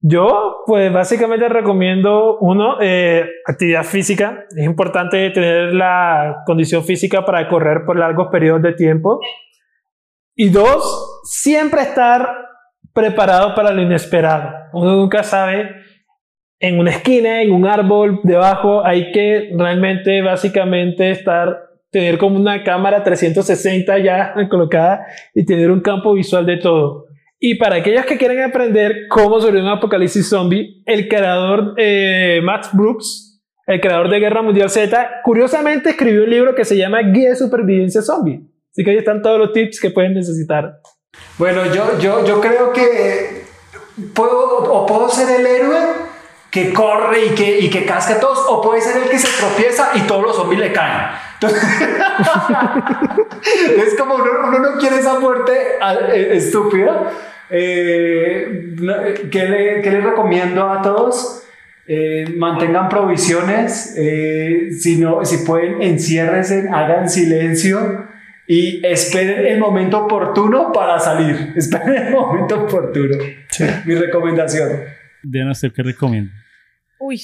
Yo, 0.01 0.63
pues 0.67 0.93
básicamente 0.93 1.49
recomiendo, 1.49 2.39
uno, 2.39 2.77
eh, 2.81 3.29
actividad 3.45 3.83
física. 3.83 4.45
Es 4.57 4.65
importante 4.65 5.31
tener 5.31 5.75
la 5.75 6.43
condición 6.47 6.85
física 6.85 7.25
para 7.25 7.49
correr 7.49 7.85
por 7.85 7.99
largos 7.99 8.29
periodos 8.31 8.63
de 8.63 8.73
tiempo. 8.75 9.19
Y 10.37 10.49
dos, 10.49 11.23
siempre 11.25 11.83
estar 11.83 12.25
preparado 12.95 13.53
para 13.57 13.73
lo 13.73 13.83
inesperado. 13.83 14.53
Uno 14.73 14.95
nunca 14.95 15.25
sabe, 15.25 15.75
en 16.61 16.79
una 16.79 16.91
esquina, 16.91 17.43
en 17.43 17.53
un 17.53 17.67
árbol, 17.67 18.21
debajo, 18.23 18.85
hay 18.87 19.11
que 19.11 19.51
realmente, 19.59 20.23
básicamente, 20.23 21.11
estar, 21.11 21.70
tener 21.91 22.19
como 22.19 22.37
una 22.37 22.63
cámara 22.63 23.03
360 23.03 23.99
ya 23.99 24.35
colocada 24.49 25.07
y 25.35 25.45
tener 25.45 25.71
un 25.71 25.81
campo 25.81 26.15
visual 26.15 26.47
de 26.47 26.57
todo. 26.59 27.07
Y 27.39 27.57
para 27.57 27.77
aquellos 27.77 28.05
que 28.05 28.19
quieren 28.19 28.43
aprender 28.43 29.07
cómo 29.09 29.41
sobrevivir 29.41 29.65
un 29.65 29.79
apocalipsis 29.79 30.29
zombie, 30.29 30.83
el 30.85 31.09
creador 31.09 31.75
eh, 31.79 32.41
Max 32.45 32.71
Brooks, 32.73 33.41
el 33.67 33.81
creador 33.81 34.11
de 34.11 34.21
Guerra 34.21 34.43
Mundial 34.43 34.69
Z, 34.69 35.23
curiosamente 35.25 35.91
escribió 35.91 36.25
un 36.25 36.31
libro 36.31 36.55
que 36.55 36.65
se 36.65 36.77
llama 36.77 37.01
Guía 37.01 37.31
de 37.31 37.37
Supervivencia 37.37 38.03
Zombie. 38.03 38.43
Así 38.71 38.85
que 38.85 38.91
ahí 38.91 38.99
están 38.99 39.23
todos 39.23 39.39
los 39.39 39.53
tips 39.53 39.81
que 39.81 39.91
pueden 39.91 40.15
necesitar. 40.15 40.81
Bueno, 41.39 41.65
yo, 41.75 41.99
yo, 41.99 42.25
yo 42.27 42.41
creo 42.41 42.73
que 42.73 43.43
puedo, 44.15 44.59
o 44.73 44.87
puedo 44.87 45.09
ser 45.09 45.41
el 45.41 45.47
héroe 45.47 45.79
que 46.51 46.73
corre 46.73 47.27
y 47.27 47.29
que, 47.31 47.61
y 47.61 47.71
que 47.71 47.85
casca 47.85 48.15
a 48.15 48.21
todos, 48.21 48.45
o 48.49 48.61
puede 48.61 48.81
ser 48.81 49.03
el 49.03 49.09
que 49.09 49.19
se 49.19 49.29
tropieza 49.39 49.91
y 49.95 50.01
todos 50.01 50.25
los 50.25 50.37
zombies 50.37 50.61
le 50.61 50.73
caen. 50.73 51.09
Entonces, 51.35 51.63
es 53.87 53.95
como 53.95 54.17
uno, 54.17 54.31
uno 54.49 54.59
no 54.59 54.79
quiere 54.79 54.99
esa 54.99 55.21
muerte 55.21 55.53
ah, 55.81 55.95
eh, 56.13 56.31
estúpida. 56.33 57.13
Eh, 57.49 58.75
eh, 58.81 59.29
¿qué, 59.31 59.45
le, 59.45 59.83
qué 59.83 59.91
le 59.91 60.01
recomiendo 60.01 60.71
a 60.71 60.83
todos? 60.83 61.45
Eh, 61.87 62.35
mantengan 62.37 62.89
provisiones, 62.89 63.95
eh, 63.99 64.69
si, 64.79 64.99
no, 64.99 65.25
si 65.25 65.45
pueden, 65.45 65.83
enciérrense, 65.83 66.69
hagan 66.73 67.11
silencio 67.11 68.07
y 68.47 68.85
esperen 68.87 69.45
el 69.45 69.59
momento 69.59 70.05
oportuno 70.05 70.73
para 70.73 71.01
salir. 71.01 71.53
Esperen 71.57 72.07
el 72.07 72.13
momento 72.13 72.63
oportuno. 72.63 73.17
Mi 73.87 73.95
recomendación. 73.97 75.00
De 75.23 75.45
no 75.45 75.55
sé 75.55 75.73
qué 75.73 75.83
recomiendo. 75.83 76.31
Uy, 76.99 77.23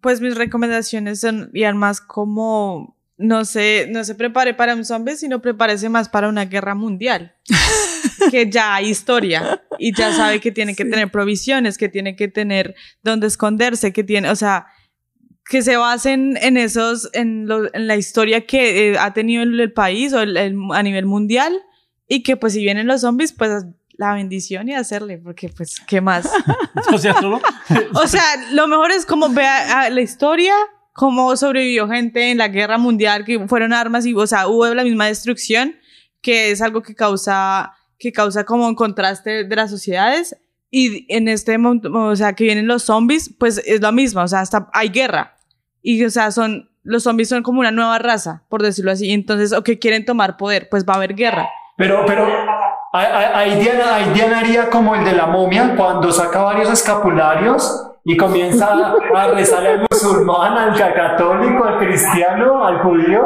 Pues 0.00 0.20
mis 0.20 0.34
recomendaciones 0.36 1.20
son 1.20 1.50
y 1.52 1.64
más 1.74 2.00
como 2.00 2.96
no 3.16 3.44
se, 3.44 3.88
no 3.90 4.04
se 4.04 4.14
prepare 4.14 4.54
para 4.54 4.74
un 4.74 4.84
zombie, 4.84 5.16
sino 5.16 5.42
prepárese 5.42 5.88
más 5.88 6.08
para 6.08 6.28
una 6.28 6.44
guerra 6.44 6.74
mundial. 6.74 7.34
que 8.30 8.48
ya 8.50 8.74
hay 8.76 8.88
historia 8.90 9.62
y 9.78 9.94
ya 9.94 10.12
sabe 10.12 10.40
que 10.40 10.50
tiene 10.52 10.74
que 10.74 10.84
tener 10.84 11.10
provisiones, 11.10 11.78
que 11.78 11.88
tiene 11.88 12.14
que 12.16 12.28
tener 12.28 12.74
dónde 13.02 13.26
esconderse, 13.26 13.92
que 13.92 14.04
tiene, 14.04 14.30
o 14.30 14.36
sea, 14.36 14.66
que 15.44 15.62
se 15.62 15.76
basen 15.76 16.36
en 16.42 16.56
esos, 16.56 17.08
en, 17.14 17.46
lo, 17.46 17.72
en 17.74 17.86
la 17.86 17.96
historia 17.96 18.44
que 18.46 18.90
eh, 18.92 18.98
ha 18.98 19.14
tenido 19.14 19.42
el, 19.42 19.58
el 19.58 19.72
país 19.72 20.12
o 20.12 20.20
el- 20.20 20.36
el- 20.36 20.56
a 20.72 20.82
nivel 20.82 21.06
mundial 21.06 21.56
y 22.06 22.22
que 22.22 22.36
pues 22.36 22.52
si 22.52 22.60
vienen 22.60 22.86
los 22.86 23.00
zombies, 23.00 23.32
pues 23.32 23.64
la 23.98 24.14
bendición 24.14 24.68
y 24.68 24.74
hacerle, 24.74 25.18
porque 25.18 25.50
pues, 25.50 25.80
¿qué 25.86 26.00
más? 26.00 26.30
O 26.92 26.96
sea, 26.96 27.14
solo. 27.20 27.40
O 27.94 28.06
sea, 28.06 28.22
lo 28.52 28.66
mejor 28.68 28.92
es 28.92 29.04
como 29.04 29.28
vea 29.28 29.80
ah, 29.82 29.90
la 29.90 30.00
historia, 30.00 30.54
cómo 30.94 31.36
sobrevivió 31.36 31.88
gente 31.88 32.30
en 32.30 32.38
la 32.38 32.48
guerra 32.48 32.78
mundial, 32.78 33.24
que 33.24 33.46
fueron 33.48 33.72
armas 33.72 34.06
y, 34.06 34.14
o 34.14 34.26
sea, 34.26 34.46
hubo 34.46 34.72
la 34.74 34.84
misma 34.84 35.06
destrucción, 35.06 35.76
que 36.22 36.50
es 36.52 36.62
algo 36.62 36.80
que 36.82 36.94
causa, 36.94 37.74
que 37.98 38.12
causa 38.12 38.44
como 38.44 38.66
un 38.68 38.74
contraste 38.76 39.44
de 39.44 39.56
las 39.56 39.70
sociedades. 39.70 40.36
Y 40.70 41.06
en 41.14 41.28
este, 41.28 41.58
mon- 41.58 41.82
o 41.94 42.14
sea, 42.14 42.34
que 42.34 42.44
vienen 42.44 42.68
los 42.68 42.84
zombies, 42.84 43.34
pues 43.38 43.58
es 43.66 43.80
lo 43.80 43.90
mismo, 43.90 44.22
o 44.22 44.28
sea, 44.28 44.40
hasta 44.40 44.68
hay 44.72 44.90
guerra. 44.90 45.36
Y, 45.82 46.04
o 46.04 46.10
sea, 46.10 46.30
son, 46.30 46.70
los 46.84 47.02
zombies 47.02 47.28
son 47.28 47.42
como 47.42 47.60
una 47.60 47.70
nueva 47.72 47.98
raza, 47.98 48.44
por 48.48 48.62
decirlo 48.62 48.92
así. 48.92 49.10
Entonces, 49.10 49.52
o 49.52 49.62
que 49.64 49.78
quieren 49.78 50.04
tomar 50.04 50.36
poder, 50.36 50.68
pues 50.68 50.84
va 50.84 50.92
a 50.94 50.96
haber 50.96 51.14
guerra. 51.14 51.48
Pero, 51.76 52.04
pero 52.06 52.26
ahí- 52.92 53.60
Diana, 53.60 53.94
ahí 53.96 54.10
Diana 54.14 54.40
haría 54.40 54.70
como 54.70 54.94
el 54.94 55.04
de 55.04 55.12
la 55.12 55.26
momia 55.26 55.74
cuando 55.76 56.10
saca 56.12 56.40
varios 56.42 56.70
escapularios 56.70 57.84
y 58.04 58.16
comienza 58.16 58.68
a, 59.14 59.28
rezarle 59.34 59.68
al 59.70 59.86
musulmán, 59.90 60.56
al 60.56 60.78
ca- 60.78 60.94
católico, 60.94 61.64
al 61.64 61.78
cristiano, 61.78 62.64
al 62.64 62.78
judío. 62.82 63.20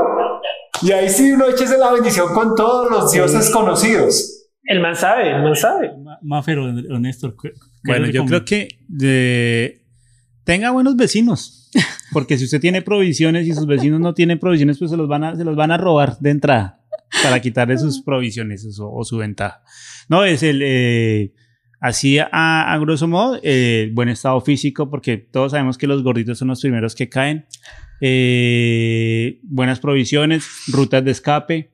Y 0.82 0.90
ahí 0.90 1.08
sí 1.08 1.32
uno 1.32 1.46
échese 1.46 1.78
la 1.78 1.92
bendición 1.92 2.34
con 2.34 2.56
todos 2.56 2.90
los 2.90 3.12
dioses 3.12 3.50
conocidos. 3.50 4.48
El 4.64 4.80
man 4.80 4.96
sabe, 4.96 5.30
el 5.36 5.42
man 5.42 5.54
sabe. 5.54 5.90
Ma- 5.98 6.18
Mafer 6.22 6.58
o 6.58 6.64
o 6.64 6.98
Néstor. 6.98 7.36
¿qué- 7.40 7.50
qué 7.52 7.58
Bueno, 7.84 8.06
yo 8.06 8.24
creo 8.24 8.44
que 8.44 8.68
de- 8.88 9.84
tenga 10.44 10.70
buenos 10.70 10.96
vecinos. 10.96 11.70
Porque 12.12 12.36
si 12.36 12.44
usted 12.44 12.60
tiene 12.60 12.82
provisiones 12.82 13.46
y 13.46 13.54
sus 13.54 13.66
vecinos 13.66 13.98
no 14.00 14.12
tienen 14.12 14.38
provisiones, 14.38 14.78
pues 14.78 14.90
se 14.90 14.96
los 14.96 15.08
van 15.08 15.24
a, 15.24 15.36
se 15.36 15.44
los 15.44 15.56
van 15.56 15.70
a 15.70 15.78
robar 15.78 16.18
de 16.18 16.30
entrada 16.30 16.80
para 17.22 17.40
quitarle 17.40 17.76
sus 17.78 18.02
provisiones 18.02 18.64
o 18.66 18.72
su, 18.72 18.86
o 18.86 19.04
su 19.04 19.16
ventaja. 19.18 19.62
No, 20.08 20.24
es 20.24 20.42
el. 20.42 20.60
eh, 20.62 21.32
así 21.80 22.18
a, 22.18 22.28
a 22.72 22.78
grosso 22.78 23.08
modo, 23.08 23.38
eh, 23.42 23.90
buen 23.92 24.08
estado 24.08 24.40
físico, 24.40 24.88
porque 24.88 25.16
todos 25.18 25.50
sabemos 25.50 25.76
que 25.76 25.88
los 25.88 26.02
gorditos 26.02 26.38
son 26.38 26.48
los 26.48 26.60
primeros 26.60 26.94
que 26.94 27.08
caen. 27.08 27.46
Eh, 28.00 29.40
buenas 29.42 29.80
provisiones, 29.80 30.46
rutas 30.68 31.04
de 31.04 31.10
escape, 31.10 31.72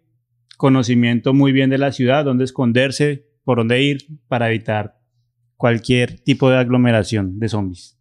conocimiento 0.56 1.34
muy 1.34 1.52
bien 1.52 1.70
de 1.70 1.78
la 1.78 1.92
ciudad, 1.92 2.24
dónde 2.24 2.44
esconderse, 2.44 3.26
por 3.44 3.58
dónde 3.58 3.82
ir 3.82 4.06
para 4.28 4.48
evitar 4.48 4.98
cualquier 5.56 6.20
tipo 6.20 6.50
de 6.50 6.56
aglomeración 6.56 7.38
de 7.38 7.48
zombies. 7.48 7.97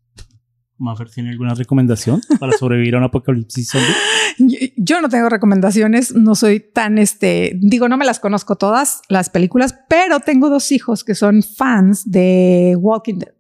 Mafer, 0.80 1.10
¿tiene 1.10 1.32
alguna 1.32 1.54
recomendación 1.54 2.22
para 2.40 2.54
sobrevivir 2.58 2.96
a 2.96 3.00
un 3.00 3.06
apocalipsis 3.06 3.70
zombie? 3.70 3.96
Yo, 4.78 5.02
no 5.02 5.10
tengo 5.10 5.30
recomendaciones, 5.30 6.14
no 6.14 6.36
soy 6.36 6.60
tan 6.60 6.98
este, 6.98 7.54
digo, 7.60 7.90
no 7.90 7.98
me 7.98 8.06
las 8.06 8.20
conozco 8.20 8.56
todas 8.56 9.02
las 9.10 9.30
películas, 9.30 9.76
pero 9.90 10.20
tengo 10.20 10.50
dos 10.50 10.72
hijos 10.72 11.04
que 11.04 11.16
son 11.16 11.42
fans 11.42 12.10
de 12.10 12.76
Walking 12.80 13.20
Dead. 13.20 13.38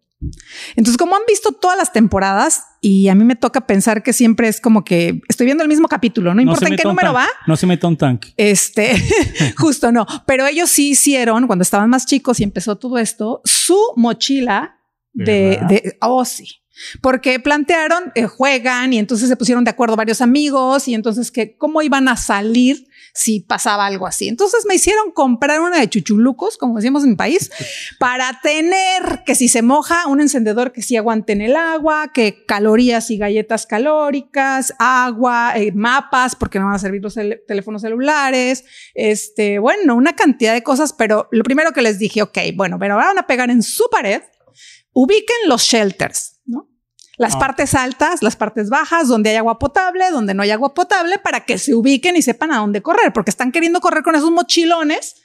Entonces, 0.76 0.98
como 0.98 1.16
han 1.16 1.22
visto 1.28 1.52
todas 1.52 1.78
las 1.78 1.94
temporadas 1.94 2.64
y 2.82 3.08
a 3.08 3.14
mí 3.14 3.24
me 3.24 3.36
toca 3.36 3.68
pensar 3.68 4.02
que 4.02 4.14
siempre 4.14 4.48
es 4.48 4.60
como 4.60 4.84
que 4.84 5.22
estoy 5.28 5.46
viendo 5.46 5.62
el 5.62 5.70
mismo 5.70 5.88
capítulo, 5.88 6.34
no, 6.34 6.42
importa 6.42 6.68
en 6.68 6.76
qué 6.76 6.84
número 6.84 7.14
va. 7.14 7.28
No 7.46 7.56
se 7.56 7.68
meta 7.68 7.88
un 7.88 7.98
tanque. 7.98 8.34
Este, 8.36 8.96
justo 9.58 9.92
no, 9.92 10.08
pero 10.26 10.48
ellos 10.48 10.72
sí 10.72 10.90
hicieron 10.90 11.46
cuando 11.46 11.62
estaban 11.62 11.90
más 11.90 12.08
chicos 12.08 12.40
y 12.40 12.44
empezó 12.44 12.78
todo 12.78 12.98
esto, 12.98 13.42
su 13.46 13.80
mochila 13.96 14.80
de, 15.14 15.60
¿Verdad? 15.62 15.68
de 15.68 15.98
oh 16.02 16.26
sí, 16.26 16.48
porque 17.02 17.40
plantearon, 17.40 18.12
eh, 18.16 18.26
juegan 18.26 18.94
y 18.94 18.99
entonces 18.99 19.30
se 19.30 19.36
pusieron 19.38 19.64
de 19.64 19.72
acuerdo 19.72 19.95
varios 19.95 20.22
amigos 20.22 20.88
y 20.88 20.94
entonces 20.94 21.32
que 21.32 21.56
cómo 21.58 21.82
iban 21.82 22.08
a 22.08 22.18
salir 22.18 22.88
si 23.14 23.40
pasaba 23.40 23.88
algo 23.88 24.06
así. 24.06 24.28
Entonces 24.28 24.66
me 24.68 24.76
hicieron 24.76 25.12
comprar 25.12 25.60
una 25.60 25.80
de 25.80 25.90
chuchulucos, 25.90 26.56
como 26.58 26.76
decíamos 26.76 27.04
en 27.04 27.12
mi 27.12 27.16
país, 27.16 27.49
para 27.99 28.40
tener 28.44 29.24
que 29.26 29.34
si 29.34 29.48
se 29.48 29.64
moja 29.64 30.06
un 30.06 30.22
encendedor 30.22 30.72
que 30.72 30.84
sí 30.84 30.95
aguante 30.98 31.34
en 31.34 31.41
el 31.41 31.56
agua, 31.56 32.12
que 32.14 32.45
calorías 32.45 33.10
y 33.10 33.18
galletas 33.18 33.66
calóricas, 33.66 34.74
agua, 34.78 35.54
eh, 35.56 35.72
mapas, 35.74 36.36
porque 36.36 36.60
no 36.60 36.66
van 36.66 36.76
a 36.76 36.80
servir 36.80 37.02
los 37.02 37.18
cel- 37.18 37.40
teléfonos 37.48 37.82
celulares, 37.82 38.66
este, 38.94 39.58
bueno, 39.58 39.95
una 39.95 40.16
cantidad 40.16 40.54
de 40.54 40.62
cosas, 40.62 40.94
pero 40.94 41.28
lo 41.32 41.44
primero 41.44 41.72
que 41.72 41.82
les 41.82 41.98
dije, 41.98 42.22
ok, 42.22 42.38
bueno, 42.56 42.78
pero 42.78 42.95
van 42.98 43.18
a 43.18 43.26
pegar 43.26 43.49
en 43.49 43.64
su 43.64 43.90
pared, 43.90 44.22
ubiquen 44.94 45.38
los 45.48 45.64
shelters. 45.64 46.37
Las 47.18 47.35
Ah. 47.35 47.39
partes 47.39 47.73
altas, 47.76 48.22
las 48.22 48.35
partes 48.35 48.69
bajas, 48.69 49.07
donde 49.07 49.31
hay 49.31 49.35
agua 49.38 49.57
potable, 49.60 50.10
donde 50.11 50.34
no 50.34 50.44
hay 50.44 50.52
agua 50.52 50.73
potable, 50.73 51.18
para 51.18 51.41
que 51.45 51.57
se 51.57 51.73
ubiquen 51.76 52.15
y 52.15 52.22
sepan 52.22 52.52
a 52.52 52.57
dónde 52.57 52.81
correr, 52.81 53.11
porque 53.14 53.31
están 53.31 53.52
queriendo 53.52 53.80
correr 53.81 54.03
con 54.03 54.15
esos 54.15 54.30
mochilones 54.31 55.15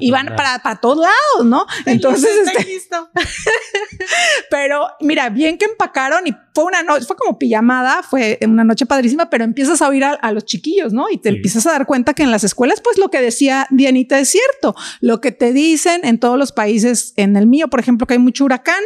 y 0.00 0.10
van 0.10 0.26
para, 0.36 0.58
para 0.62 0.76
todos 0.80 0.98
lados, 0.98 1.44
¿no? 1.46 1.66
Entonces, 1.86 2.30
este, 2.46 2.64
listo. 2.64 3.10
pero 4.50 4.88
mira, 5.00 5.28
bien 5.30 5.58
que 5.58 5.66
empacaron 5.66 6.26
y 6.26 6.34
fue 6.54 6.64
una 6.64 6.82
noche, 6.82 7.04
fue 7.06 7.16
como 7.16 7.38
pijamada, 7.38 8.02
fue 8.02 8.38
una 8.42 8.64
noche 8.64 8.86
padrísima, 8.86 9.30
pero 9.30 9.44
empiezas 9.44 9.80
a 9.82 9.88
oír 9.88 10.04
a, 10.04 10.12
a 10.12 10.32
los 10.32 10.44
chiquillos, 10.44 10.92
¿no? 10.92 11.08
Y 11.10 11.18
te 11.18 11.30
Sí. 11.30 11.36
empiezas 11.36 11.66
a 11.66 11.72
dar 11.72 11.86
cuenta 11.86 12.14
que 12.14 12.22
en 12.22 12.30
las 12.30 12.44
escuelas, 12.44 12.80
pues 12.80 12.98
lo 12.98 13.10
que 13.10 13.20
decía 13.20 13.66
Dianita 13.70 14.18
es 14.18 14.30
cierto. 14.30 14.74
Lo 15.00 15.20
que 15.20 15.32
te 15.32 15.52
dicen 15.52 16.00
en 16.04 16.18
todos 16.18 16.38
los 16.38 16.52
países, 16.52 17.12
en 17.16 17.36
el 17.36 17.46
mío, 17.46 17.68
por 17.68 17.80
ejemplo, 17.80 18.06
que 18.06 18.14
hay 18.14 18.18
mucho 18.20 18.44
huracán, 18.44 18.82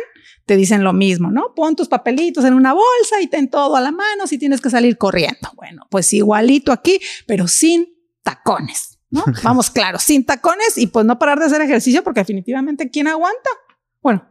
te 0.46 0.56
dicen 0.56 0.84
lo 0.84 0.92
mismo, 0.92 1.30
¿no? 1.30 1.54
Pon 1.54 1.76
tus 1.76 1.88
papelitos 1.88 2.44
en 2.44 2.54
una 2.54 2.72
bolsa 2.72 3.20
y 3.20 3.26
ten 3.26 3.48
todo 3.48 3.76
a 3.76 3.80
la 3.80 3.92
mano 3.92 4.26
si 4.26 4.38
tienes 4.38 4.60
que 4.60 4.70
salir 4.70 4.98
corriendo. 4.98 5.50
Bueno, 5.54 5.86
pues 5.90 6.12
igualito 6.12 6.72
aquí, 6.72 7.00
pero 7.26 7.46
sin 7.48 7.86
tacones, 8.22 8.98
¿no? 9.10 9.24
Vamos, 9.42 9.70
claro, 9.70 9.98
sin 9.98 10.24
tacones 10.24 10.76
y 10.78 10.86
pues 10.86 11.06
no 11.06 11.18
parar 11.18 11.38
de 11.38 11.46
hacer 11.46 11.60
ejercicio 11.60 12.02
porque 12.02 12.20
definitivamente 12.20 12.90
¿quién 12.90 13.08
aguanta? 13.08 13.50
Bueno, 14.00 14.28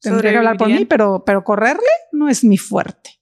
tendría 0.00 0.32
que 0.32 0.38
hablar 0.38 0.56
por 0.56 0.68
mí, 0.68 0.84
pero, 0.84 1.24
pero 1.24 1.44
correrle 1.44 1.90
no 2.12 2.28
es 2.28 2.44
mi 2.44 2.58
fuerte. 2.58 3.19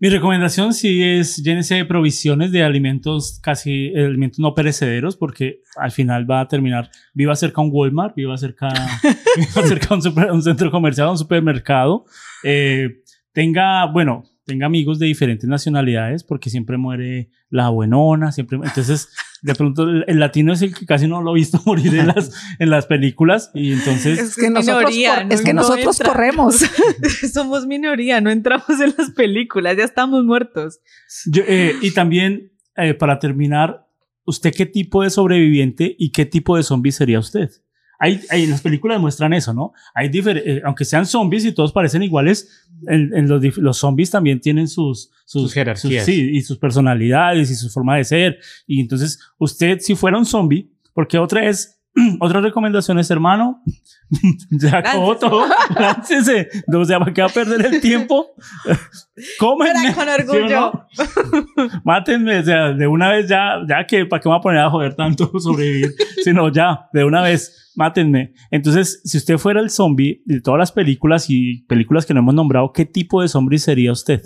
Mi 0.00 0.08
recomendación 0.10 0.74
sí 0.74 1.02
es 1.02 1.36
llénese 1.42 1.74
de 1.74 1.84
provisiones 1.84 2.52
de 2.52 2.62
alimentos 2.62 3.40
casi 3.42 3.92
alimentos 3.96 4.38
no 4.38 4.54
perecederos 4.54 5.16
porque 5.16 5.60
al 5.76 5.90
final 5.90 6.30
va 6.30 6.40
a 6.40 6.46
terminar 6.48 6.88
viva 7.14 7.34
cerca 7.34 7.60
a 7.60 7.64
un 7.64 7.70
Walmart, 7.72 8.14
viva 8.14 8.36
cerca, 8.36 8.68
viva 9.36 9.66
cerca 9.66 9.88
a 9.90 9.94
un, 9.96 10.02
super- 10.02 10.30
un 10.30 10.42
centro 10.42 10.70
comercial, 10.70 11.08
a 11.08 11.10
un 11.10 11.18
supermercado. 11.18 12.04
Eh, 12.44 13.02
tenga, 13.32 13.86
bueno, 13.86 14.22
tenga 14.44 14.66
amigos 14.66 14.98
de 15.00 15.06
diferentes 15.06 15.48
nacionalidades 15.48 16.22
porque 16.22 16.48
siempre 16.48 16.76
muere 16.78 17.28
la 17.50 17.68
buenona, 17.70 18.30
siempre. 18.30 18.58
Entonces, 18.62 19.08
de 19.42 19.54
pronto 19.54 19.84
el, 19.88 20.18
latino 20.18 20.52
es 20.52 20.62
el 20.62 20.74
que 20.74 20.84
casi 20.86 21.06
no 21.06 21.22
lo 21.22 21.32
he 21.32 21.34
visto 21.40 21.60
morir 21.66 21.94
en 21.94 22.08
las, 22.08 22.32
en 22.58 22.70
las 22.70 22.86
películas 22.86 23.50
y 23.54 23.72
entonces 23.72 24.18
Es 24.18 24.36
que 24.36 24.50
nosotros, 24.50 24.78
minoría, 24.90 25.14
cor- 25.16 25.26
no- 25.26 25.34
es 25.34 25.42
que 25.42 25.52
no 25.54 25.62
nosotros 25.62 26.00
entra. 26.00 26.12
corremos. 26.12 26.56
Somos 27.32 27.66
minoría, 27.66 28.20
no 28.20 28.30
entramos 28.30 28.68
en 28.80 28.94
las 28.96 29.10
películas, 29.12 29.76
ya 29.76 29.84
estamos 29.84 30.24
muertos. 30.24 30.80
Yo, 31.26 31.42
eh, 31.46 31.74
y 31.82 31.90
también, 31.92 32.52
eh, 32.76 32.94
para 32.94 33.18
terminar, 33.18 33.86
¿usted 34.24 34.52
qué 34.54 34.66
tipo 34.66 35.02
de 35.02 35.10
sobreviviente 35.10 35.94
y 35.98 36.10
qué 36.10 36.26
tipo 36.26 36.56
de 36.56 36.62
zombie 36.62 36.92
sería 36.92 37.18
usted? 37.18 37.50
Hay, 37.98 38.20
hay- 38.30 38.44
en 38.44 38.50
las 38.50 38.60
películas 38.60 38.96
demuestran 38.96 39.32
eso, 39.32 39.52
¿no? 39.52 39.72
Hay 39.94 40.08
eh, 40.46 40.62
aunque 40.64 40.84
sean 40.84 41.04
zombies 41.06 41.44
y 41.44 41.52
todos 41.52 41.72
parecen 41.72 42.02
iguales, 42.02 42.66
en, 42.86 43.14
en 43.16 43.28
los, 43.28 43.56
los 43.58 43.76
zombies 43.78 44.10
también 44.10 44.40
tienen 44.40 44.68
sus, 44.68 45.10
sus, 45.24 45.42
Sus 45.42 45.52
jerarquías. 45.52 46.04
sí, 46.04 46.30
y 46.32 46.40
sus 46.42 46.58
personalidades 46.58 47.50
y 47.50 47.54
su 47.54 47.68
forma 47.70 47.96
de 47.96 48.04
ser. 48.04 48.38
Y 48.66 48.80
entonces, 48.80 49.18
usted, 49.38 49.78
si 49.80 49.94
fuera 49.94 50.16
un 50.18 50.26
zombie, 50.26 50.70
porque 50.92 51.18
otra 51.18 51.48
es, 51.48 51.77
otra 52.20 52.40
recomendación 52.40 52.98
es, 52.98 53.10
hermano, 53.10 53.62
ya 54.50 54.78
acabó 54.78 55.12
Láncese. 55.12 55.28
todo, 55.30 55.46
láncese, 55.78 56.48
no, 56.66 56.80
o 56.80 56.84
sea, 56.84 56.98
¿para 56.98 57.12
qué 57.12 57.22
va 57.22 57.28
a 57.28 57.32
perder 57.32 57.66
el 57.66 57.80
tiempo? 57.80 58.26
Cómenme. 59.38 59.94
Con 59.94 60.04
¿sí 60.04 60.10
orgullo. 60.20 60.72
no? 60.72 61.80
Mátenme, 61.84 62.38
o 62.38 62.42
sea, 62.42 62.72
de 62.72 62.86
una 62.86 63.10
vez 63.10 63.28
ya, 63.28 63.56
ya 63.68 63.86
que, 63.86 64.06
¿para 64.06 64.20
qué 64.20 64.28
me 64.28 64.34
voy 64.34 64.38
a 64.38 64.42
poner 64.42 64.60
a 64.60 64.70
joder 64.70 64.94
tanto 64.94 65.30
sobrevivir? 65.38 65.94
Sino 66.22 66.50
ya, 66.50 66.88
de 66.92 67.04
una 67.04 67.22
vez, 67.22 67.72
mátenme. 67.74 68.32
Entonces, 68.50 69.00
si 69.04 69.18
usted 69.18 69.38
fuera 69.38 69.60
el 69.60 69.70
zombie 69.70 70.22
de 70.24 70.40
todas 70.40 70.58
las 70.58 70.72
películas 70.72 71.26
y 71.28 71.64
películas 71.66 72.06
que 72.06 72.14
no 72.14 72.20
hemos 72.20 72.34
nombrado, 72.34 72.72
¿qué 72.72 72.84
tipo 72.84 73.22
de 73.22 73.28
zombie 73.28 73.58
sería 73.58 73.92
usted? 73.92 74.22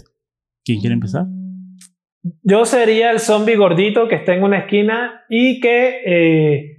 ¿Quién 0.64 0.80
quiere 0.80 0.94
empezar? 0.94 1.26
Yo 2.44 2.64
sería 2.64 3.10
el 3.10 3.18
zombie 3.18 3.56
gordito 3.56 4.06
que 4.06 4.14
está 4.14 4.34
en 4.34 4.44
una 4.44 4.58
esquina 4.58 5.24
y 5.28 5.58
que 5.58 6.02
eh, 6.06 6.71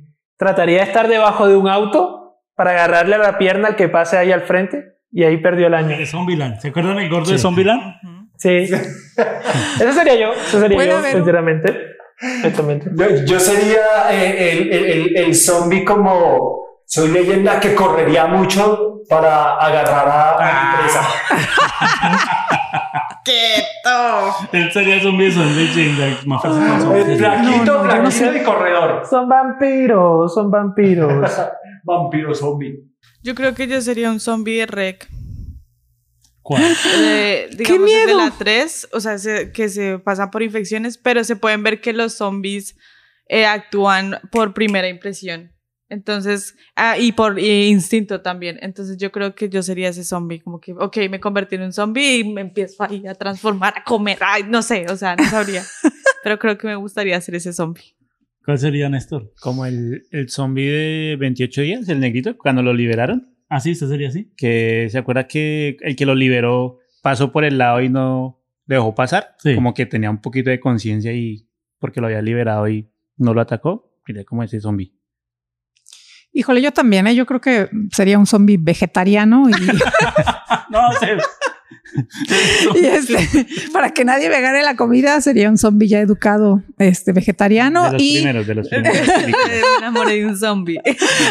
trataría 0.43 0.77
de 0.79 0.83
estar 0.83 1.07
debajo 1.07 1.47
de 1.47 1.55
un 1.55 1.67
auto 1.67 2.37
para 2.55 2.71
agarrarle 2.71 3.15
a 3.15 3.19
la 3.19 3.37
pierna 3.37 3.69
al 3.69 3.75
que 3.75 3.89
pase 3.89 4.17
ahí 4.17 4.31
al 4.31 4.41
frente 4.41 4.83
y 5.11 5.23
ahí 5.23 5.37
perdió 5.37 5.67
el 5.67 5.73
año. 5.73 5.97
De 5.97 6.05
Zombieland. 6.05 6.59
¿Se 6.59 6.67
acuerdan 6.69 6.99
el 6.99 7.09
gordo 7.09 7.31
de 7.31 7.37
Sí. 7.37 7.41
Zombieland? 7.41 7.81
Ujú. 8.03 8.27
Sí. 8.37 8.49
Eso 9.79 9.93
sería 9.93 10.15
yo. 10.15 10.33
Eso 10.33 10.59
sería 10.59 10.85
yo, 10.85 11.01
sinceramente. 11.03 11.73
Exactamente. 12.21 12.89
Yo, 12.95 13.25
yo 13.25 13.39
sería 13.39 13.81
eh, 14.11 14.51
el, 14.53 14.71
el, 14.73 14.85
el, 14.85 15.17
el 15.17 15.35
zombie 15.35 15.83
como 15.83 16.61
soy 16.85 17.09
leyenda 17.09 17.59
que 17.59 17.73
correría 17.73 18.27
mucho 18.27 18.92
para 19.09 19.55
agarrar 19.57 20.07
a, 20.07 20.37
a 20.37 20.77
mi 20.77 20.83
presa. 20.83 21.01
Él 24.51 24.71
sería 24.71 25.01
zombie, 25.01 25.31
son 25.31 25.55
leyenda. 25.55 26.17
Más 26.25 26.41
fácil 26.41 26.61
El 26.63 26.81
zombies. 26.81 27.17
Flaquito, 27.17 27.65
No, 27.65 27.83
no, 27.83 28.03
no 28.03 28.37
y 28.37 28.43
corredor. 28.43 29.03
Son 29.09 29.27
vampiros, 29.29 30.33
son 30.33 30.51
vampiros. 30.51 31.31
Vampiro 31.85 32.33
zombie. 32.33 32.79
Yo 33.23 33.35
creo 33.35 33.53
que 33.53 33.67
yo 33.67 33.81
sería 33.81 34.09
un 34.09 34.19
zombie 34.21 34.59
de 34.59 34.65
rec. 34.67 35.07
¿Cuál? 36.41 36.61
De, 36.97 37.49
digamos, 37.57 37.89
de 37.89 38.05
miedo! 38.05 38.17
la 38.17 38.31
3, 38.31 38.89
o 38.93 38.99
sea, 38.99 39.17
se- 39.17 39.51
que 39.51 39.69
se 39.69 39.99
pasan 39.99 40.31
por 40.31 40.43
infecciones, 40.43 40.97
pero 40.97 41.23
se 41.23 41.35
pueden 41.35 41.63
ver 41.63 41.81
que 41.81 41.93
los 41.93 42.13
zombies 42.15 42.77
eh, 43.27 43.45
actúan 43.45 44.19
por 44.31 44.53
primera 44.53 44.87
impresión. 44.87 45.52
Entonces, 45.93 46.55
ah, 46.75 46.97
y 46.97 47.11
por 47.11 47.39
y 47.39 47.67
instinto 47.67 48.21
también. 48.21 48.57
Entonces, 48.61 48.97
yo 48.97 49.11
creo 49.11 49.35
que 49.35 49.47
yo 49.47 49.61
sería 49.61 49.89
ese 49.89 50.03
zombie, 50.03 50.39
como 50.39 50.59
que, 50.59 50.73
ok, 50.73 50.97
me 51.09 51.19
convertí 51.19 51.55
en 51.55 51.61
un 51.61 51.71
zombie 51.71 52.17
y 52.17 52.33
me 52.33 52.41
empiezo 52.41 52.83
ahí 52.83 53.05
a 53.05 53.13
transformar, 53.13 53.75
a 53.77 53.83
comer, 53.83 54.17
ay, 54.21 54.43
no 54.47 54.63
sé, 54.63 54.87
o 54.89 54.97
sea, 54.97 55.15
no 55.15 55.23
sabría. 55.25 55.63
pero 56.23 56.39
creo 56.39 56.57
que 56.57 56.65
me 56.65 56.75
gustaría 56.75 57.21
ser 57.21 57.35
ese 57.35 57.53
zombie. 57.53 57.95
¿Cuál 58.43 58.57
sería, 58.57 58.89
Néstor? 58.89 59.31
Como 59.39 59.65
el, 59.67 60.07
el 60.09 60.29
zombie 60.29 60.67
de 60.67 61.15
28 61.19 61.61
días, 61.61 61.89
el 61.89 61.99
negrito, 61.99 62.35
cuando 62.37 62.63
lo 62.63 62.73
liberaron. 62.73 63.35
Ah, 63.49 63.59
sí, 63.59 63.71
usted 63.71 63.87
sería 63.87 64.07
así. 64.07 64.33
Que 64.35 64.87
se 64.89 64.97
acuerda 64.97 65.27
que 65.27 65.77
el 65.81 65.95
que 65.95 66.07
lo 66.07 66.15
liberó 66.15 66.79
pasó 67.03 67.31
por 67.31 67.45
el 67.45 67.59
lado 67.59 67.81
y 67.81 67.89
no 67.89 68.41
le 68.65 68.75
dejó 68.75 68.95
pasar. 68.95 69.35
Sí. 69.37 69.53
Como 69.53 69.75
que 69.75 69.85
tenía 69.85 70.09
un 70.09 70.21
poquito 70.21 70.49
de 70.49 70.59
conciencia 70.59 71.13
y 71.13 71.47
porque 71.77 72.01
lo 72.01 72.07
había 72.07 72.21
liberado 72.21 72.67
y 72.67 72.89
no 73.15 73.33
lo 73.33 73.41
atacó. 73.41 73.95
Sería 74.05 74.25
como 74.25 74.43
ese 74.43 74.59
zombie. 74.59 74.93
Híjole, 76.33 76.61
yo 76.61 76.71
también, 76.71 77.05
¿eh? 77.07 77.15
yo 77.15 77.25
creo 77.25 77.39
que 77.39 77.69
sería 77.91 78.17
un 78.17 78.25
zombie 78.25 78.57
vegetariano 78.59 79.49
y, 79.49 79.53
No, 80.69 80.91
sé. 80.99 81.17
y 82.75 82.85
este, 82.85 83.47
para 83.71 83.91
que 83.91 84.03
nadie 84.03 84.29
me 84.29 84.41
gane 84.41 84.63
la 84.63 84.75
comida 84.75 85.19
sería 85.21 85.49
un 85.49 85.57
zombie 85.57 85.87
ya 85.87 85.99
educado, 85.99 86.63
este, 86.79 87.13
vegetariano 87.13 87.85
de 87.85 87.91
los 87.91 88.01
y 88.01 88.13
primeros, 88.15 88.47
de 88.47 88.55
los 88.55 88.67
primeros. 88.67 89.07
me 89.07 89.77
enamoré 89.77 90.15
de 90.15 90.25
un 90.25 90.37
zombie. 90.37 90.79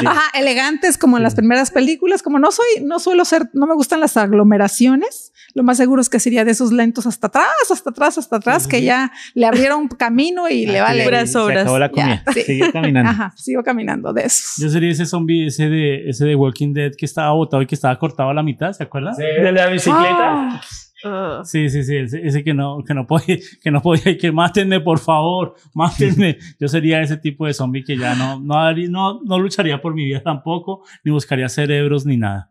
ajá, 0.07 0.39
elegantes 0.39 0.99
como 0.99 1.17
en 1.17 1.23
las 1.23 1.35
primeras 1.35 1.71
películas. 1.71 2.23
Como 2.23 2.39
no 2.39 2.53
soy, 2.53 2.85
no 2.85 3.01
suelo 3.01 3.25
ser, 3.25 3.51
no 3.55 3.67
me 3.67 3.75
gustan 3.75 4.01
las 4.01 4.17
aglomeraciones. 4.17 5.32
Lo 5.55 5.63
más 5.63 5.77
seguro 5.77 6.01
es 6.01 6.09
que 6.09 6.19
sería 6.19 6.45
de 6.45 6.53
esos 6.53 6.73
lentos 6.73 7.07
hasta 7.07 7.27
atrás, 7.27 7.47
hasta 7.71 7.91
atrás, 7.91 8.19
hasta 8.19 8.37
atrás, 8.37 8.67
que 8.67 8.83
ya 8.83 9.13
le 9.35 9.47
abrieron 9.47 9.89
camino 9.89 10.49
y 10.49 10.67
le 10.67 10.81
vale. 10.81 11.05
Puras 11.05 11.33
Se 11.33 11.39
obras. 11.39 11.63
acabó 11.63 11.79
la 11.79 11.91
comida. 11.91 12.23
Ya, 12.27 12.33
sí. 12.33 12.43
Sigue 12.43 12.73
caminando. 12.73 13.11
Ajá, 13.11 13.33
sigo 13.37 13.63
caminando 13.63 14.13
de 14.13 14.23
esos. 14.25 14.55
Yo 14.59 14.69
sería 14.71 14.91
ese 14.91 15.05
zombie, 15.07 15.47
ese 15.47 15.69
de, 15.69 16.09
ese 16.09 16.25
de 16.25 16.35
Walking 16.35 16.73
Dead 16.73 16.93
que 16.97 17.05
estaba 17.05 17.33
botado 17.33 17.63
y 17.63 17.67
que 17.67 17.75
estaba 17.75 17.99
cortado 17.99 18.31
a 18.31 18.35
la 18.35 18.43
mitad, 18.43 18.73
¿se 18.73 18.83
acuerdan? 18.83 19.15
Sí, 19.15 19.23
De 19.23 19.53
la 19.53 19.67
bicicleta. 19.67 20.61
Ah, 21.05 21.43
sí, 21.45 21.69
sí, 21.69 21.81
ese, 21.81 22.21
ese 22.25 22.45
que 22.45 22.55
no, 22.55 22.79
que 22.87 22.95
no 22.95 23.07
podía, 23.09 23.37
que 23.61 23.71
no 23.73 23.83
podía, 23.83 24.17
que 24.17 24.31
mátenme, 24.31 24.81
por 24.81 25.01
favor, 25.01 25.57
mátenme. 25.75 26.39
Yo 26.61 26.69
sería 26.69 27.03
ese 27.03 27.17
tipo 27.17 27.45
de 27.47 27.55
zombie 27.55 27.83
que 27.85 27.97
ya 27.99 28.15
no, 28.15 28.39
no, 28.41 28.73
no, 28.73 29.21
no 29.25 29.39
lucharía 29.39 29.83
por 29.83 29.95
mi 29.95 30.05
vida 30.05 30.23
tampoco, 30.23 30.85
ni 31.05 31.11
buscaría 31.11 31.49
cerebros 31.49 32.07
ni 32.07 32.17
nada. 32.17 32.51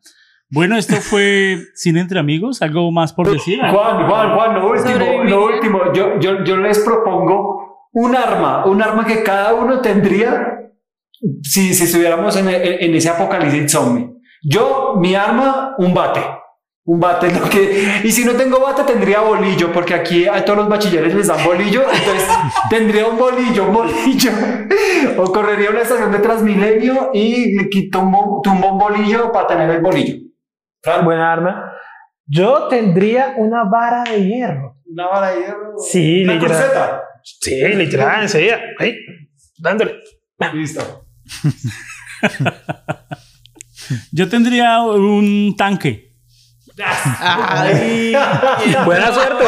Bueno, 0.51 0.77
esto 0.77 0.95
fue 0.97 1.57
Cine 1.75 2.01
Entre 2.01 2.19
Amigos, 2.19 2.61
algo 2.61 2.91
más 2.91 3.13
por 3.13 3.29
decir. 3.31 3.59
Juan, 3.59 4.07
Juan, 4.07 4.35
Juan, 4.35 4.55
lo 4.55 4.69
último, 4.69 5.23
lo 5.23 5.45
último. 5.45 5.79
Yo, 5.93 6.19
yo, 6.19 6.43
yo 6.43 6.57
les 6.57 6.79
propongo 6.79 7.87
un 7.93 8.15
arma, 8.15 8.65
un 8.65 8.81
arma 8.81 9.05
que 9.05 9.23
cada 9.23 9.53
uno 9.53 9.79
tendría 9.81 10.57
si, 11.43 11.73
si 11.73 11.83
estuviéramos 11.85 12.35
en, 12.35 12.49
en- 12.49 12.83
en 12.83 12.95
ese 12.95 13.09
apocalipsis 13.09 13.71
zombie. 13.71 14.09
Yo, 14.43 14.95
mi 14.99 15.15
arma, 15.15 15.75
un 15.77 15.93
bate. 15.93 16.21
Un 16.83 16.99
bate 16.99 17.27
es 17.27 17.39
lo 17.39 17.47
que. 17.47 18.01
Y 18.03 18.11
si 18.11 18.25
no 18.25 18.31
tengo 18.33 18.59
bate, 18.59 18.83
tendría 18.83 19.21
bolillo, 19.21 19.71
porque 19.71 19.93
aquí 19.93 20.27
a 20.27 20.43
todos 20.43 20.57
los 20.59 20.67
bachilleres 20.69 21.13
les 21.13 21.27
dan 21.27 21.45
bolillo. 21.45 21.83
Entonces 21.83 22.27
tendría 22.71 23.05
un 23.05 23.17
bolillo, 23.19 23.65
un 23.67 23.73
bolillo. 23.73 24.31
O 25.17 25.31
correría 25.31 25.69
a 25.69 25.71
una 25.71 25.81
estación 25.81 26.11
de 26.11 26.19
Transmilenio 26.19 27.11
y 27.13 27.55
le 27.55 27.69
quito 27.69 27.99
un, 28.01 28.11
bo- 28.11 28.41
tumbo 28.43 28.71
un 28.73 28.79
bolillo 28.79 29.31
para 29.31 29.47
tener 29.47 29.69
el 29.69 29.81
bolillo. 29.81 30.15
Fran, 30.81 31.05
Buena 31.05 31.31
arma. 31.31 31.73
Yo 32.25 32.67
tendría 32.67 33.33
una 33.37 33.63
vara 33.65 34.03
de 34.03 34.23
hierro. 34.25 34.77
Una 34.85 35.07
vara 35.07 35.31
de 35.31 35.39
hierro. 35.41 35.73
Sí, 35.77 36.23
Una 36.23 36.33
literal. 36.33 36.57
cruceta. 36.57 37.01
Sí, 37.23 37.61
literal, 37.75 38.21
enseguida. 38.23 38.59
Ahí, 38.79 38.95
dándole. 39.57 39.95
Listo. 40.53 41.05
Yo 44.11 44.29
tendría 44.29 44.81
un 44.81 45.53
tanque. 45.57 46.11
Ay, 46.83 48.13
Buena 48.85 49.13
suerte. 49.13 49.43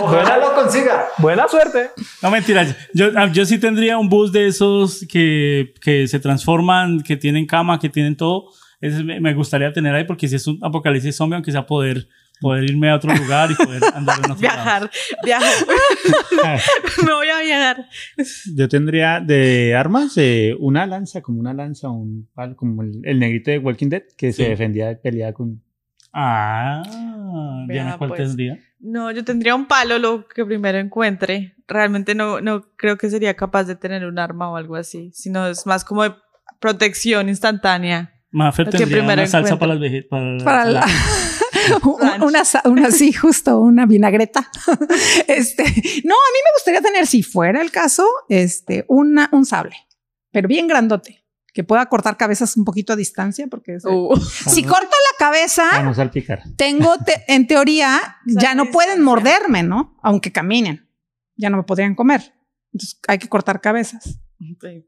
Ojalá 0.00 0.38
lo 0.38 0.54
consiga. 0.54 1.06
Buena 1.18 1.48
suerte. 1.48 1.90
No 2.22 2.30
mentiras, 2.30 2.74
yo, 2.94 3.08
ah, 3.16 3.26
yo 3.30 3.44
sí 3.44 3.58
tendría 3.58 3.98
un 3.98 4.08
bus 4.08 4.32
de 4.32 4.46
esos 4.46 5.04
que, 5.10 5.74
que 5.82 6.06
se 6.06 6.20
transforman, 6.20 7.02
que 7.02 7.16
tienen 7.16 7.46
cama, 7.46 7.78
que 7.78 7.88
tienen 7.88 8.16
todo. 8.16 8.50
Ese 8.84 9.02
me, 9.02 9.32
gustaría 9.32 9.72
tener 9.72 9.94
ahí 9.94 10.04
porque 10.04 10.28
si 10.28 10.36
es 10.36 10.46
un 10.46 10.58
apocalipsis 10.60 11.16
zombie, 11.16 11.36
aunque 11.36 11.50
sea 11.50 11.64
poder, 11.64 12.06
poder 12.38 12.64
irme 12.64 12.90
a 12.90 12.96
otro 12.96 13.14
lugar 13.14 13.50
y 13.50 13.54
poder 13.54 13.82
andar 13.94 14.18
en 14.18 14.30
otro 14.30 14.34
lado. 14.34 14.40
viajar, 14.40 14.90
viajar. 15.24 15.66
me 17.06 17.14
voy 17.14 17.28
a 17.30 17.40
viajar. 17.40 17.88
Yo 18.54 18.68
tendría 18.68 19.20
de 19.20 19.74
armas 19.74 20.18
eh, 20.18 20.54
una 20.60 20.84
lanza, 20.84 21.22
como 21.22 21.40
una 21.40 21.54
lanza, 21.54 21.88
un 21.88 22.28
palo, 22.34 22.56
como 22.56 22.82
el, 22.82 23.00
el 23.04 23.18
negrito 23.18 23.50
de 23.50 23.58
Walking 23.58 23.88
Dead 23.88 24.02
que 24.18 24.34
se 24.34 24.50
defendía 24.50 24.88
de 24.88 24.96
pelear 24.96 25.32
con. 25.32 25.62
Ah, 26.12 26.82
Diana, 27.66 27.96
¿cuál 27.96 28.10
pues. 28.10 28.20
tendría? 28.20 28.60
No, 28.80 29.10
yo 29.12 29.24
tendría 29.24 29.54
un 29.54 29.64
palo, 29.64 29.98
lo 29.98 30.28
que 30.28 30.44
primero 30.44 30.76
encuentre. 30.76 31.54
Realmente 31.66 32.14
no, 32.14 32.42
no 32.42 32.66
creo 32.76 32.98
que 32.98 33.08
sería 33.08 33.32
capaz 33.32 33.64
de 33.64 33.76
tener 33.76 34.04
un 34.04 34.18
arma 34.18 34.50
o 34.50 34.56
algo 34.56 34.76
así, 34.76 35.10
sino 35.14 35.46
es 35.48 35.64
más 35.64 35.86
como 35.86 36.02
de 36.02 36.12
protección 36.60 37.30
instantánea. 37.30 38.13
Mafer 38.34 38.66
tendría 38.78 39.02
una 39.02 39.26
salsa 39.30 39.58
para 39.58 39.74
las 39.74 39.80
veje- 39.80 40.02
para, 40.08 40.36
para 40.44 40.64
la- 40.66 40.86
una, 42.24 42.44
sa- 42.44 42.62
una 42.66 42.90
sí, 42.90 43.12
justo 43.12 43.58
una 43.60 43.86
vinagreta. 43.86 44.50
Este, 45.28 45.62
no, 45.62 46.14
a 46.14 46.30
mí 46.32 46.40
me 46.44 46.52
gustaría 46.56 46.80
tener, 46.82 47.06
si 47.06 47.22
fuera 47.22 47.62
el 47.62 47.70
caso, 47.70 48.06
este, 48.28 48.84
una, 48.88 49.28
un 49.32 49.46
sable, 49.46 49.76
pero 50.32 50.48
bien 50.48 50.66
grandote, 50.68 51.24
que 51.52 51.62
pueda 51.64 51.86
cortar 51.86 52.16
cabezas 52.16 52.56
un 52.56 52.64
poquito 52.64 52.92
a 52.92 52.96
distancia, 52.96 53.46
porque 53.48 53.76
eso- 53.76 53.88
Uh, 53.90 54.16
si 54.20 54.62
corto 54.64 54.84
la 54.90 55.18
cabeza, 55.26 55.82
no 55.82 55.94
salpicar. 55.94 56.42
tengo, 56.56 56.96
te- 56.98 57.24
en 57.28 57.46
teoría, 57.46 58.00
ya 58.26 58.54
no 58.54 58.66
pueden 58.72 59.00
morderme, 59.02 59.62
¿no? 59.62 59.96
Aunque 60.02 60.32
caminen, 60.32 60.88
ya 61.36 61.50
no 61.50 61.56
me 61.58 61.62
podrían 61.62 61.94
comer. 61.94 62.34
Entonces 62.72 62.98
hay 63.06 63.18
que 63.18 63.28
cortar 63.28 63.60
cabezas. 63.60 64.18
sí. 64.60 64.84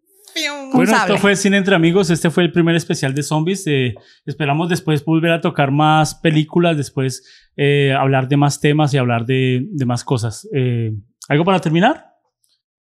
Bueno, 0.73 0.91
sable. 0.91 1.15
esto 1.15 1.19
fue 1.19 1.37
Cine 1.37 1.57
Entre 1.59 1.75
Amigos. 1.75 2.11
Este 2.11 2.31
fue 2.31 2.45
el 2.45 2.53
primer 2.53 2.75
especial 2.77 3.15
de 3.15 3.23
zombies. 3.23 3.67
Eh, 3.67 3.95
esperamos 4.25 4.69
después 4.69 5.05
volver 5.05 5.33
a 5.33 5.41
tocar 5.41 5.71
más 5.71 6.15
películas, 6.15 6.77
después 6.77 7.25
eh, 7.57 7.95
hablar 7.99 8.29
de 8.29 8.37
más 8.37 8.61
temas 8.61 8.93
y 8.95 8.99
hablar 8.99 9.25
de, 9.27 9.67
de 9.71 9.87
más 9.87 10.05
cosas. 10.05 10.49
Eh, 10.55 10.93
¿Algo 11.29 11.45
para 11.45 11.61
terminar? 11.61 12.13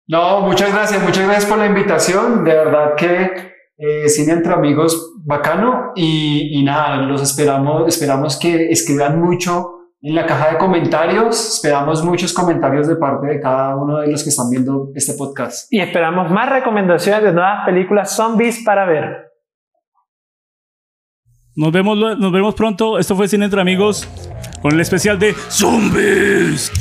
No, 0.07 0.41
muchas 0.41 0.71
gracias, 0.71 1.01
muchas 1.03 1.25
gracias 1.25 1.45
por 1.45 1.57
la 1.57 1.65
invitación. 1.65 2.43
De 2.43 2.53
verdad 2.53 2.95
que 2.95 3.53
eh, 3.77 4.07
Cine 4.07 4.33
entre 4.33 4.53
amigos 4.53 5.13
bacano 5.25 5.91
y, 5.95 6.59
y 6.59 6.63
nada, 6.63 6.97
los 6.97 7.21
esperamos, 7.21 7.87
esperamos 7.87 8.37
que 8.37 8.69
escriban 8.69 9.19
mucho 9.19 9.74
en 10.05 10.13
la 10.13 10.25
caja 10.27 10.51
de 10.51 10.57
comentarios. 10.59 11.55
Esperamos 11.55 12.03
muchos 12.03 12.31
comentarios 12.31 12.87
de 12.87 12.95
parte 12.95 13.25
de 13.25 13.41
cada 13.41 13.75
uno 13.75 13.97
de 13.97 14.11
los 14.11 14.23
que 14.23 14.29
están 14.29 14.51
viendo 14.51 14.91
este 14.93 15.13
podcast. 15.13 15.67
Y 15.73 15.79
esperamos 15.79 16.29
más 16.29 16.47
recomendaciones 16.47 17.23
de 17.23 17.33
nuevas 17.33 17.65
películas 17.65 18.15
zombies 18.15 18.61
para 18.63 18.85
ver. 18.85 19.31
Nos 21.55 21.71
vemos, 21.71 21.97
nos 21.97 22.31
vemos 22.31 22.53
pronto. 22.53 22.99
Esto 22.99 23.15
fue 23.15 23.27
Cine 23.27 23.45
Entre 23.45 23.59
Amigos 23.59 24.07
con 24.61 24.73
el 24.73 24.79
especial 24.79 25.17
de 25.17 25.33
Zombies. 25.33 26.71